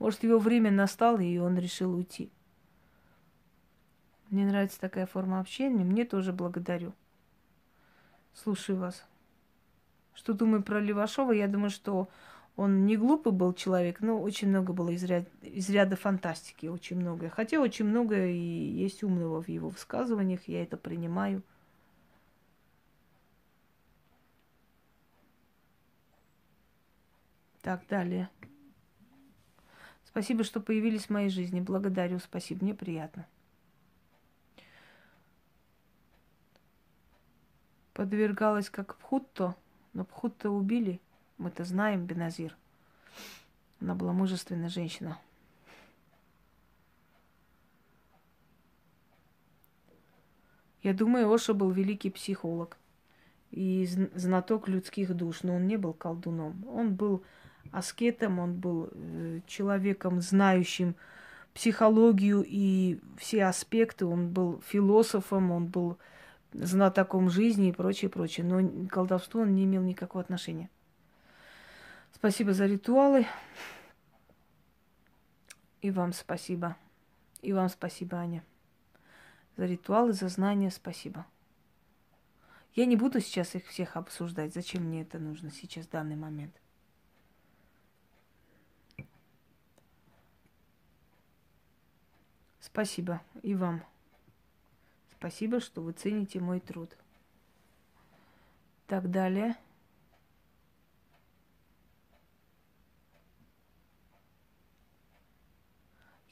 Может, 0.01 0.24
его 0.24 0.40
время 0.40 0.73
настало, 0.73 1.20
и 1.20 1.39
он 1.39 1.57
решил 1.57 1.94
уйти. 1.94 2.32
Мне 4.31 4.44
нравится 4.44 4.81
такая 4.81 5.07
форма 5.07 5.39
общения. 5.39 5.85
Мне 5.85 6.05
тоже 6.05 6.32
благодарю. 6.32 6.94
Слушаю 8.35 8.77
вас. 8.77 9.07
Что 10.15 10.32
думаю 10.32 10.65
про 10.65 10.81
Левашова? 10.81 11.31
Я 11.31 11.47
думаю, 11.47 11.70
что 11.70 12.09
он 12.57 12.86
не 12.86 12.97
глупый 12.97 13.32
был 13.32 13.53
человек, 13.53 14.01
но 14.01 14.20
очень 14.20 14.48
много 14.48 14.73
было 14.73 14.90
из, 14.90 15.05
ряд, 15.05 15.28
из 15.43 15.70
ряда 15.70 15.94
фантастики, 15.94 16.66
очень 16.66 16.97
много. 16.97 17.31
Хотя 17.31 17.61
очень 17.61 17.85
много 17.85 18.27
и 18.27 18.36
есть 18.36 19.05
умного 19.05 19.40
в 19.44 19.48
его 19.48 19.69
высказываниях, 19.69 20.48
я 20.48 20.65
это 20.65 20.77
принимаю. 20.77 21.44
Так, 27.66 27.84
далее. 27.88 28.30
Спасибо, 30.05 30.44
что 30.44 30.60
появились 30.60 31.06
в 31.06 31.10
моей 31.10 31.30
жизни. 31.30 31.59
Благодарю, 31.59 32.20
спасибо, 32.20 32.62
мне 32.62 32.74
приятно. 32.74 33.26
Подвергалась 37.93 38.70
как 38.70 38.94
Пхутто, 38.98 39.56
но 39.94 40.05
Пхутто 40.05 40.51
убили– 40.51 41.01
мы-то 41.38 41.64
знаем 41.64 42.06
Беназир. 42.06 42.56
Она 43.80 43.97
была 43.97 44.12
мужественная 44.12 44.68
женщина. 44.68 45.18
Я 50.84 50.94
думаю, 50.94 51.28
Оша 51.32 51.52
был 51.52 51.72
великий 51.72 52.10
психолог 52.10 52.78
и 53.51 53.86
знаток 54.14 54.68
людских 54.68 55.16
душ, 55.16 55.43
но 55.43 55.56
он 55.56 55.66
не 55.66 55.76
был 55.76 55.94
колдуном. 55.94 56.64
Он 56.68 56.94
был 56.94 57.24
аскетом, 57.72 58.38
он 58.38 58.55
был 58.55 58.90
э, 58.93 59.40
человеком, 59.47 60.20
знающим 60.20 60.94
психологию 61.55 62.44
и 62.47 63.01
все 63.16 63.44
аспекты. 63.47 64.05
Он 64.05 64.28
был 64.28 64.60
философом, 64.66 65.51
он 65.51 65.66
был 65.66 65.98
знатоком 66.52 67.30
жизни 67.30 67.68
и 67.68 67.72
прочее, 67.72 68.10
прочее. 68.10 68.47
Но 68.47 68.86
к 68.86 68.90
колдовству 68.90 69.40
он 69.40 69.55
не 69.55 69.64
имел 69.64 69.82
никакого 69.82 70.22
отношения. 70.22 70.68
Спасибо 72.12 72.52
за 72.52 72.66
ритуалы. 72.66 73.26
И 75.80 75.90
вам 75.90 76.12
спасибо. 76.12 76.76
И 77.43 77.52
вам 77.52 77.68
спасибо, 77.68 78.18
Аня. 78.18 78.43
За 79.56 79.66
ритуалы, 79.66 80.12
за 80.12 80.28
знания 80.28 80.70
спасибо. 80.70 81.26
Я 82.74 82.84
не 82.84 82.97
буду 82.97 83.20
сейчас 83.20 83.55
их 83.55 83.66
всех 83.66 83.97
обсуждать. 83.97 84.52
Зачем 84.52 84.84
мне 84.84 85.02
это 85.02 85.18
нужно 85.18 85.51
сейчас, 85.51 85.86
в 85.86 85.90
данный 85.90 86.16
момент? 86.16 86.52
Спасибо 92.66 93.22
и 93.43 93.55
вам. 93.55 93.84
Спасибо, 95.12 95.60
что 95.60 95.82
вы 95.82 95.93
цените 95.93 96.40
мой 96.40 96.59
труд. 96.59 96.97
Так 98.88 99.09
далее. 99.09 99.56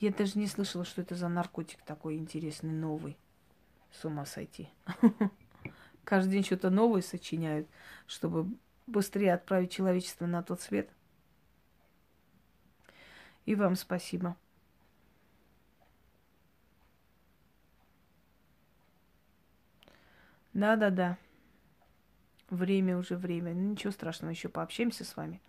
Я 0.01 0.13
даже 0.13 0.37
не 0.41 0.49
слышала, 0.49 0.85
что 0.85 1.03
это 1.03 1.15
за 1.15 1.29
наркотик 1.29 1.81
такой 1.83 2.17
интересный, 2.17 2.73
новый. 2.73 3.17
С 3.93 4.05
ума 4.05 4.27
сойти. 4.27 4.69
Каждый 6.05 6.33
день 6.33 6.45
что-то 6.45 6.69
новое 6.69 7.01
сочиняют, 7.01 7.69
чтобы 8.09 8.59
быстрее 8.89 9.35
отправить 9.35 9.71
человечество 9.71 10.27
на 10.27 10.43
тот 10.43 10.61
свет. 10.61 10.91
И 13.47 13.55
вам 13.55 13.77
спасибо. 13.77 14.37
Да-да-да. 20.55 21.19
Время 22.49 22.97
уже 22.97 23.17
время. 23.17 23.53
Ну, 23.55 23.73
ничего 23.73 23.93
страшного, 23.93 24.31
еще 24.31 24.49
пообщаемся 24.49 25.05
с 25.05 25.17
вами. 25.17 25.41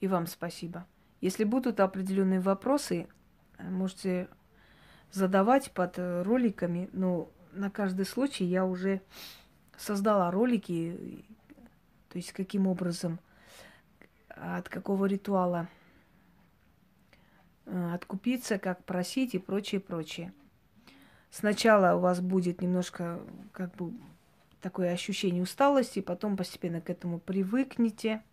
И 0.00 0.06
вам 0.06 0.26
спасибо. 0.26 0.86
Если 1.20 1.44
будут 1.44 1.80
определенные 1.80 2.40
вопросы, 2.40 3.08
э, 3.58 3.70
можете 3.70 4.28
задавать 5.10 5.72
под 5.72 5.98
э, 5.98 6.22
роликами. 6.22 6.90
Но 6.92 7.30
на 7.52 7.70
каждый 7.70 8.04
случай 8.04 8.44
я 8.44 8.66
уже 8.66 9.00
создала 9.76 10.30
ролики, 10.30 11.24
то 12.08 12.18
есть 12.18 12.32
каким 12.32 12.66
образом, 12.66 13.20
от 14.28 14.68
какого 14.68 15.06
ритуала 15.06 15.68
э, 17.64 17.94
откупиться, 17.94 18.58
как 18.58 18.84
просить 18.84 19.34
и 19.34 19.38
прочее, 19.38 19.80
прочее. 19.80 20.32
Сначала 21.32 21.96
у 21.96 21.98
вас 21.98 22.20
будет 22.20 22.62
немножко 22.62 23.18
как 23.50 23.74
бы 23.74 23.92
такое 24.60 24.92
ощущение 24.92 25.42
усталости, 25.42 26.00
потом 26.00 26.36
постепенно 26.36 26.80
к 26.80 26.90
этому 26.90 27.18
привыкнете– 27.18 28.22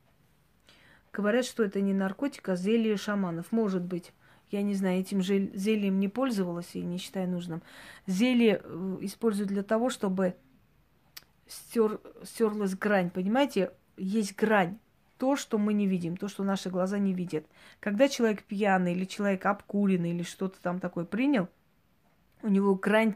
Говорят, 1.12 1.46
что 1.46 1.64
это 1.64 1.82
не 1.82 1.94
наркотик, 1.94 2.50
а 2.50 2.56
зелье 2.56 2.98
шаманов. 2.98 3.52
Может 3.52 3.84
быть. 3.84 4.14
Я 4.52 4.64
не 4.64 4.74
знаю, 4.74 5.00
этим 5.00 5.22
же 5.22 5.52
зельем 5.54 6.00
не 6.00 6.08
пользовалась 6.08 6.74
и 6.74 6.82
не 6.82 6.98
считаю 6.98 7.30
нужным. 7.30 7.62
Зелье 8.08 8.62
э, 8.64 8.98
используют 9.02 9.50
для 9.50 9.62
того, 9.62 9.92
чтобы 9.92 10.36
стер, 11.46 12.00
стерлась 12.24 12.76
грань. 12.76 13.12
Понимаете, 13.12 13.72
есть 13.96 14.36
грань. 14.36 14.80
То, 15.20 15.36
что 15.36 15.60
мы 15.60 15.74
не 15.74 15.86
видим, 15.86 16.18
то, 16.18 16.28
что 16.28 16.44
наши 16.44 16.70
глаза 16.70 16.98
не 16.98 17.14
видят. 17.14 17.46
Когда 17.80 18.08
человек 18.08 18.44
пьяный 18.44 18.94
или 18.94 19.06
человек 19.06 19.46
обкуренный 19.46 20.12
или 20.12 20.24
что-то 20.24 20.60
там 20.62 20.80
такое 20.80 21.06
принял, 21.06 21.48
у 22.42 22.48
него 22.48 22.76
грань 22.76 23.16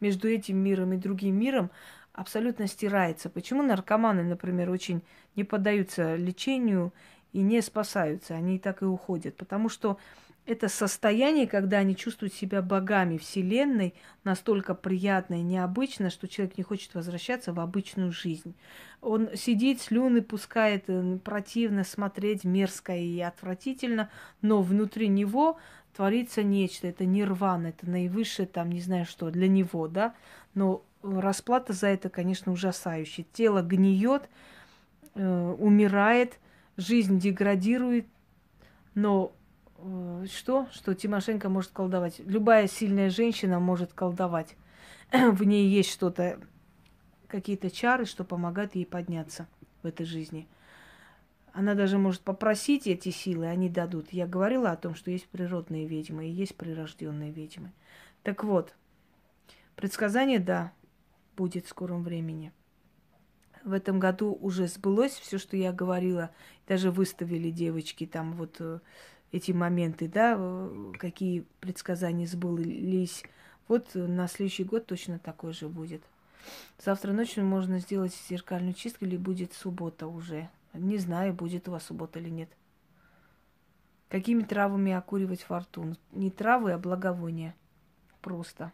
между 0.00 0.28
этим 0.28 0.58
миром 0.58 0.92
и 0.92 0.96
другим 0.96 1.38
миром 1.38 1.70
абсолютно 2.12 2.66
стирается. 2.66 3.28
Почему 3.28 3.62
наркоманы, 3.62 4.22
например, 4.22 4.70
очень 4.70 5.02
не 5.36 5.44
поддаются 5.44 6.16
лечению 6.16 6.92
и 7.32 7.40
не 7.40 7.60
спасаются, 7.60 8.34
они 8.34 8.58
так 8.58 8.82
и 8.82 8.86
уходят? 8.86 9.36
Потому 9.36 9.68
что 9.68 9.98
это 10.46 10.68
состояние, 10.68 11.48
когда 11.48 11.78
они 11.78 11.96
чувствуют 11.96 12.32
себя 12.32 12.62
богами 12.62 13.18
Вселенной, 13.18 13.94
настолько 14.22 14.74
приятно 14.74 15.40
и 15.40 15.42
необычно, 15.42 16.08
что 16.08 16.28
человек 16.28 16.56
не 16.56 16.62
хочет 16.62 16.94
возвращаться 16.94 17.52
в 17.52 17.58
обычную 17.58 18.12
жизнь. 18.12 18.54
Он 19.00 19.28
сидит, 19.34 19.80
слюны 19.80 20.22
пускает, 20.22 20.88
противно 21.24 21.82
смотреть, 21.82 22.44
мерзко 22.44 22.96
и 22.96 23.18
отвратительно, 23.20 24.08
но 24.40 24.62
внутри 24.62 25.08
него 25.08 25.58
творится 25.96 26.42
нечто, 26.42 26.86
это 26.88 27.06
нирвана, 27.06 27.68
это 27.68 27.88
наивысшее, 27.88 28.46
там, 28.46 28.70
не 28.70 28.80
знаю 28.80 29.06
что, 29.06 29.30
для 29.30 29.48
него, 29.48 29.88
да, 29.88 30.14
но 30.54 30.84
расплата 31.02 31.72
за 31.72 31.86
это, 31.86 32.10
конечно, 32.10 32.52
ужасающая. 32.52 33.24
Тело 33.32 33.62
гниет, 33.62 34.28
э, 35.14 35.54
умирает, 35.58 36.38
жизнь 36.76 37.18
деградирует, 37.18 38.06
но 38.94 39.32
э, 39.78 40.26
что? 40.30 40.66
Что 40.70 40.94
Тимошенко 40.94 41.48
может 41.48 41.70
колдовать. 41.70 42.18
Любая 42.18 42.68
сильная 42.68 43.08
женщина 43.08 43.58
может 43.58 43.94
колдовать. 43.94 44.54
В 45.12 45.44
ней 45.44 45.66
есть 45.66 45.90
что-то, 45.90 46.38
какие-то 47.26 47.70
чары, 47.70 48.04
что 48.04 48.22
помогают 48.22 48.74
ей 48.74 48.84
подняться 48.84 49.46
в 49.82 49.86
этой 49.86 50.04
жизни. 50.04 50.46
Она 51.56 51.74
даже 51.74 51.96
может 51.96 52.20
попросить 52.20 52.86
эти 52.86 53.08
силы, 53.08 53.46
они 53.46 53.70
дадут. 53.70 54.12
Я 54.12 54.26
говорила 54.26 54.72
о 54.72 54.76
том, 54.76 54.94
что 54.94 55.10
есть 55.10 55.26
природные 55.26 55.86
ведьмы 55.86 56.26
и 56.26 56.30
есть 56.30 56.54
прирожденные 56.54 57.32
ведьмы. 57.32 57.72
Так 58.22 58.44
вот, 58.44 58.74
предсказание, 59.74 60.38
да, 60.38 60.74
будет 61.34 61.64
в 61.64 61.70
скором 61.70 62.04
времени. 62.04 62.52
В 63.64 63.72
этом 63.72 63.98
году 63.98 64.36
уже 64.38 64.66
сбылось 64.66 65.14
все, 65.14 65.38
что 65.38 65.56
я 65.56 65.72
говорила. 65.72 66.28
Даже 66.68 66.90
выставили 66.90 67.50
девочки 67.50 68.04
там 68.04 68.34
вот 68.34 68.56
э, 68.58 68.80
эти 69.32 69.52
моменты, 69.52 70.08
да, 70.08 70.36
э, 70.38 70.92
какие 70.98 71.46
предсказания 71.60 72.26
сбылись. 72.26 73.22
Вот 73.66 73.94
на 73.94 74.28
следующий 74.28 74.64
год 74.64 74.84
точно 74.84 75.18
такой 75.18 75.54
же 75.54 75.70
будет. 75.70 76.02
Завтра 76.84 77.12
ночью 77.12 77.46
можно 77.46 77.78
сделать 77.78 78.14
зеркальную 78.28 78.74
чистку 78.74 79.06
или 79.06 79.16
будет 79.16 79.54
суббота 79.54 80.06
уже. 80.06 80.50
Не 80.76 80.98
знаю, 80.98 81.34
будет 81.34 81.68
у 81.68 81.72
вас 81.72 81.84
суббота 81.84 82.18
или 82.18 82.28
нет. 82.28 82.50
Какими 84.08 84.42
травами 84.42 84.92
окуривать 84.92 85.42
фортуну? 85.42 85.96
Не 86.12 86.30
травы, 86.30 86.72
а 86.72 86.78
благовония. 86.78 87.54
Просто. 88.20 88.72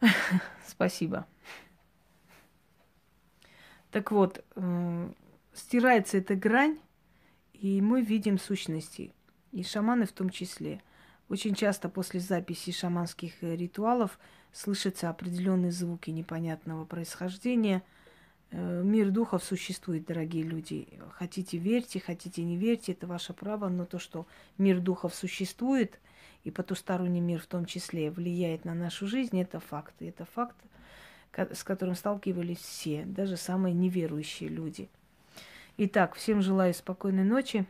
Спасибо. 0.66 1.26
Так 3.90 4.10
вот, 4.10 4.44
стирается 5.52 6.18
эта 6.18 6.34
грань, 6.34 6.78
и 7.52 7.80
мы 7.82 8.00
видим 8.00 8.38
сущности, 8.38 9.14
и 9.52 9.62
шаманы 9.62 10.06
в 10.06 10.12
том 10.12 10.30
числе. 10.30 10.82
Очень 11.28 11.54
часто 11.54 11.88
после 11.88 12.20
записи 12.20 12.72
шаманских 12.72 13.42
э, 13.42 13.56
ритуалов 13.56 14.18
слышатся 14.52 15.10
определенные 15.10 15.72
звуки 15.72 16.10
непонятного 16.10 16.84
происхождения. 16.84 17.82
Э, 18.50 18.82
мир 18.84 19.10
духов 19.10 19.42
существует, 19.42 20.04
дорогие 20.04 20.44
люди. 20.44 20.88
Хотите 21.12 21.58
верьте, 21.58 22.00
хотите 22.00 22.42
не 22.42 22.56
верьте, 22.56 22.92
это 22.92 23.06
ваше 23.06 23.32
право, 23.32 23.68
но 23.68 23.84
то, 23.84 23.98
что 23.98 24.26
мир 24.58 24.80
духов 24.80 25.14
существует, 25.14 25.98
и 26.44 26.50
потусторонний 26.50 27.20
мир 27.20 27.40
в 27.40 27.46
том 27.46 27.66
числе 27.66 28.10
влияет 28.10 28.64
на 28.64 28.74
нашу 28.74 29.06
жизнь, 29.06 29.40
это 29.40 29.60
факт. 29.60 29.94
И 30.00 30.06
это 30.06 30.24
факт, 30.24 30.56
с 31.32 31.62
которым 31.64 31.94
сталкивались 31.94 32.58
все, 32.58 33.04
даже 33.04 33.36
самые 33.36 33.74
неверующие 33.74 34.48
люди. 34.48 34.88
Итак, 35.78 36.14
всем 36.14 36.42
желаю 36.42 36.74
спокойной 36.74 37.24
ночи. 37.24 37.64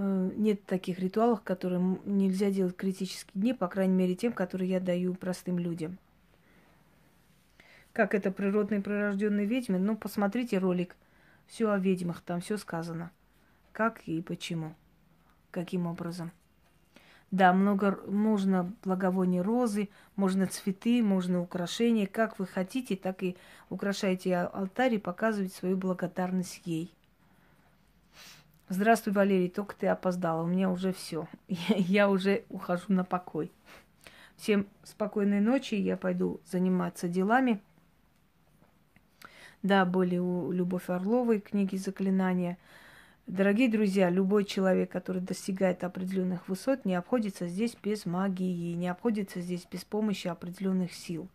Э, 0.00 0.30
нет 0.36 0.64
таких 0.64 1.00
ритуалов, 1.00 1.42
которые 1.42 1.98
нельзя 2.04 2.52
делать 2.52 2.76
критические 2.76 3.32
дни, 3.34 3.52
по 3.52 3.66
крайней 3.66 3.94
мере, 3.94 4.14
тем, 4.14 4.32
которые 4.32 4.70
я 4.70 4.78
даю 4.78 5.14
простым 5.14 5.58
людям. 5.58 5.98
Как 7.92 8.14
это 8.14 8.30
природные 8.30 8.80
прирожденные 8.80 9.44
ведьмы? 9.44 9.80
Ну, 9.80 9.96
посмотрите 9.96 10.58
ролик. 10.58 10.94
Все 11.48 11.70
о 11.70 11.78
ведьмах, 11.78 12.20
там 12.20 12.40
все 12.40 12.58
сказано. 12.58 13.10
Как 13.72 14.02
и 14.06 14.22
почему. 14.22 14.76
Каким 15.50 15.88
образом. 15.88 16.30
Да, 17.32 17.52
много 17.52 17.98
можно 18.06 18.72
благовоний 18.84 19.40
розы, 19.40 19.88
можно 20.14 20.46
цветы, 20.46 21.02
можно 21.02 21.42
украшения. 21.42 22.06
Как 22.06 22.38
вы 22.38 22.46
хотите, 22.46 22.94
так 22.94 23.24
и 23.24 23.36
украшайте 23.68 24.36
алтарь 24.36 24.94
и 24.94 24.98
показывайте 24.98 25.56
свою 25.56 25.76
благодарность 25.76 26.62
ей. 26.64 26.94
Здравствуй, 28.70 29.14
Валерий, 29.14 29.48
только 29.48 29.74
ты 29.74 29.86
опоздала, 29.86 30.42
у 30.42 30.46
меня 30.46 30.70
уже 30.70 30.92
все. 30.92 31.26
Я, 31.48 32.10
уже 32.10 32.44
ухожу 32.50 32.84
на 32.88 33.02
покой. 33.02 33.50
Всем 34.36 34.66
спокойной 34.84 35.40
ночи, 35.40 35.74
я 35.74 35.96
пойду 35.96 36.40
заниматься 36.44 37.08
делами. 37.08 37.60
Да, 39.62 39.84
были 39.84 40.18
у 40.18 40.52
Любовь 40.52 40.90
Орловой 40.90 41.40
книги 41.40 41.76
заклинания. 41.76 42.58
Дорогие 43.26 43.70
друзья, 43.70 44.10
любой 44.10 44.44
человек, 44.44 44.92
который 44.92 45.22
достигает 45.22 45.82
определенных 45.82 46.48
высот, 46.48 46.84
не 46.84 46.94
обходится 46.94 47.48
здесь 47.48 47.76
без 47.82 48.06
магии, 48.06 48.74
не 48.74 48.88
обходится 48.88 49.40
здесь 49.40 49.66
без 49.70 49.82
помощи 49.84 50.28
определенных 50.28 50.92
сил. 50.92 51.28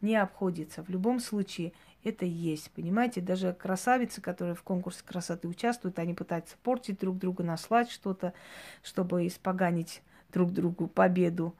Не 0.00 0.16
обходится. 0.16 0.82
В 0.82 0.90
любом 0.90 1.20
случае, 1.20 1.72
это 2.04 2.24
есть. 2.24 2.70
Понимаете, 2.70 3.20
даже 3.20 3.52
красавицы, 3.52 4.20
которые 4.20 4.54
в 4.54 4.62
конкурсе 4.62 5.02
красоты 5.04 5.48
участвуют, 5.48 5.98
они 5.98 6.14
пытаются 6.14 6.56
портить 6.62 6.98
друг 6.98 7.18
друга, 7.18 7.44
наслать 7.44 7.90
что-то, 7.90 8.32
чтобы 8.82 9.26
испоганить 9.26 10.02
друг 10.32 10.52
другу 10.52 10.86
победу. 10.86 11.54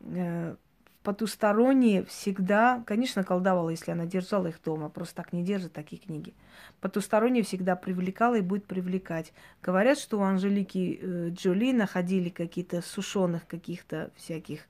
Э, 0.00 0.56
потусторонние 1.02 2.04
всегда, 2.04 2.82
конечно, 2.84 3.22
колдовала, 3.22 3.70
если 3.70 3.92
она 3.92 4.06
держала 4.06 4.48
их 4.48 4.60
дома, 4.62 4.88
просто 4.88 5.16
так 5.16 5.32
не 5.32 5.44
держит 5.44 5.72
такие 5.72 6.02
книги. 6.02 6.34
Потусторонние 6.80 7.44
всегда 7.44 7.76
привлекала 7.76 8.34
и 8.34 8.40
будет 8.40 8.66
привлекать. 8.66 9.32
Говорят, 9.62 9.98
что 9.98 10.18
у 10.18 10.22
Анжелики 10.22 10.98
э, 11.00 11.28
Джоли 11.30 11.72
находили 11.72 12.28
какие-то 12.28 12.82
сушеных 12.82 13.46
каких-то 13.46 14.10
всяких 14.16 14.66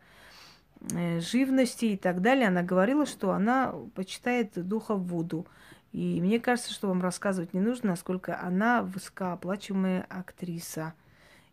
живности 1.20 1.86
и 1.86 1.96
так 1.96 2.20
далее, 2.20 2.48
она 2.48 2.62
говорила, 2.62 3.06
что 3.06 3.32
она 3.32 3.74
почитает 3.94 4.52
духа 4.54 4.94
Вуду. 4.94 5.46
И 5.92 6.20
мне 6.20 6.38
кажется, 6.40 6.72
что 6.72 6.88
вам 6.88 7.00
рассказывать 7.00 7.54
не 7.54 7.60
нужно, 7.60 7.90
насколько 7.90 8.40
она 8.40 8.82
высокооплачиваемая 8.82 10.06
актриса. 10.08 10.94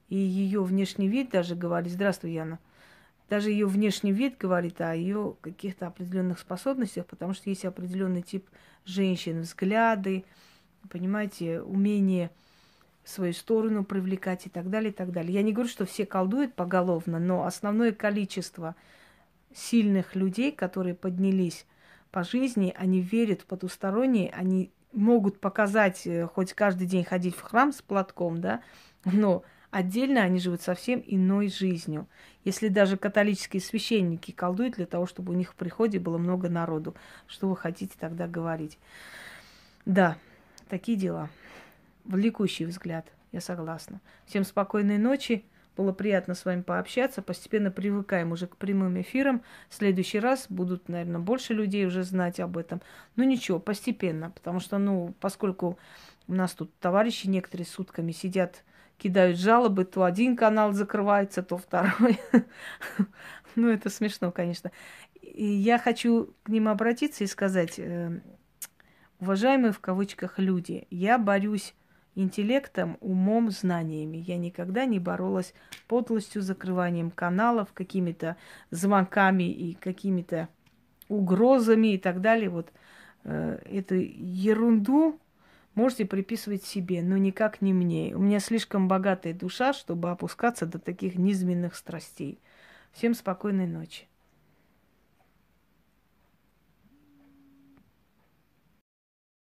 И 0.10 0.18
ее 0.18 0.64
внешний 0.64 1.08
вид 1.08 1.30
даже 1.32 1.56
говорит, 1.56 1.94
здравствуй, 1.94 2.32
Яна, 2.32 2.60
даже 3.30 3.50
ее 3.50 3.66
внешний 3.66 4.12
вид 4.12 4.38
говорит 4.38 4.82
о 4.82 4.94
ее 4.94 5.36
каких-то 5.42 5.88
определенных 5.88 6.40
способностях, 6.40 7.06
потому 7.06 7.34
что 7.34 7.50
есть 7.50 7.66
определенный 7.66 8.22
тип 8.22 8.48
женщин, 8.86 9.42
взгляды, 9.42 10.26
понимаете, 10.90 11.62
умение 11.62 12.30
свою 13.06 13.34
сторону 13.34 13.84
привлекать 13.86 14.46
и 14.46 14.50
так 14.50 14.70
далее, 14.70 14.92
и 14.92 14.94
так 14.94 15.12
далее. 15.12 15.34
Я 15.34 15.42
не 15.42 15.54
говорю, 15.54 15.70
что 15.70 15.86
все 15.86 16.06
колдуют 16.06 16.54
поголовно, 16.54 17.20
но 17.20 17.46
основное 17.46 17.92
количество– 17.94 18.76
сильных 19.56 20.16
людей, 20.16 20.52
которые 20.52 20.96
поднялись 20.96 21.66
по 22.12 22.24
жизни, 22.24 22.74
они 22.78 23.02
верят 23.02 23.42
в 23.42 23.46
потусторонние, 23.46 24.30
они 24.32 24.72
могут 24.92 25.40
показать, 25.40 26.06
э, 26.06 26.28
хоть 26.28 26.54
каждый 26.54 26.88
день 26.88 27.04
ходить 27.04 27.36
в 27.36 27.42
храм 27.42 27.72
с 27.72 27.82
платком, 27.82 28.40
да, 28.40 28.62
но 29.04 29.44
отдельно 29.72 30.22
они 30.22 30.40
живут 30.40 30.62
совсем 30.62 31.04
иной 31.06 31.50
жизнью. 31.50 32.08
Если 32.46 32.68
даже 32.68 32.98
католические 32.98 33.62
священники 33.62 34.32
колдуют 34.32 34.76
для 34.76 34.86
того, 34.86 35.08
чтобы 35.08 35.34
у 35.34 35.36
них 35.36 35.52
в 35.52 35.56
приходе 35.56 36.00
было 36.00 36.18
много 36.18 36.50
народу, 36.50 36.96
что 37.28 37.50
вы 37.50 37.58
хотите 37.58 37.96
тогда 38.00 38.28
говорить? 38.28 38.78
Да, 39.86 40.18
такие 40.70 40.98
дела. 40.98 41.30
Влекущий 42.06 42.66
взгляд, 42.66 43.12
я 43.32 43.42
согласна. 43.42 44.02
Всем 44.26 44.44
спокойной 44.44 44.98
ночи. 44.98 45.46
Было 45.76 45.92
приятно 45.92 46.36
с 46.36 46.46
вами 46.46 46.62
пообщаться. 46.62 47.22
Постепенно 47.22 47.72
привыкаем 47.72 48.32
уже 48.32 48.48
к 48.48 48.58
прямым 48.58 49.02
эфирам. 49.02 49.42
В 49.70 49.76
следующий 49.76 50.20
раз 50.20 50.46
будут, 50.50 50.88
наверное, 50.88 51.20
больше 51.20 51.54
людей 51.54 51.86
уже 51.86 52.04
знать 52.04 52.40
об 52.40 52.58
этом. 52.58 52.82
Но 53.16 53.24
ничего, 53.24 53.60
постепенно. 53.60 54.30
Потому 54.30 54.60
что, 54.60 54.78
ну, 54.78 55.16
поскольку 55.20 55.80
у 56.28 56.34
нас 56.34 56.54
тут 56.54 56.72
товарищи 56.80 57.28
некоторые 57.28 57.66
сутками 57.66 58.12
сидят, 58.12 58.64
кидают 58.98 59.38
жалобы, 59.38 59.86
то 59.86 60.04
один 60.04 60.36
канал 60.36 60.74
закрывается, 60.74 61.44
то 61.44 61.58
второй. 61.58 62.20
Ну, 63.56 63.70
это 63.70 63.92
смешно, 63.92 64.32
конечно. 64.32 64.72
И 65.22 65.46
я 65.46 65.78
хочу 65.78 66.34
к 66.42 66.50
ним 66.50 66.68
обратиться 66.68 67.24
и 67.24 67.28
сказать, 67.28 67.78
э, 67.78 68.20
уважаемые 69.20 69.74
в 69.74 69.80
кавычках 69.80 70.40
люди, 70.40 70.88
я 70.90 71.20
борюсь 71.20 71.76
интеллектом, 72.16 72.98
умом, 73.02 73.52
знаниями. 73.52 74.18
Я 74.18 74.38
никогда 74.38 74.86
не 74.86 75.00
боролась 75.00 75.54
подлостью, 75.88 76.42
закрыванием 76.42 77.12
каналов, 77.12 77.74
какими-то 77.74 78.38
звонками 78.72 79.44
и 79.44 79.74
какими-то 79.74 80.50
угрозами 81.10 81.94
и 81.94 81.98
так 81.98 82.22
далее. 82.22 82.50
Вот 82.50 82.72
э, 83.24 83.60
эту 83.66 83.96
ерунду 83.96 85.20
можете 85.76 86.06
приписывать 86.06 86.64
себе, 86.64 87.02
но 87.02 87.18
никак 87.18 87.62
не 87.62 87.74
мне. 87.74 88.16
У 88.16 88.20
меня 88.20 88.40
слишком 88.40 88.88
богатая 88.88 89.34
душа, 89.34 89.74
чтобы 89.74 90.12
опускаться 90.12 90.66
до 90.66 90.80
таких 90.80 91.16
низменных 91.16 91.76
страстей. 91.76 92.40
Всем 92.92 93.14
спокойной 93.14 93.68
ночи. 93.68 94.08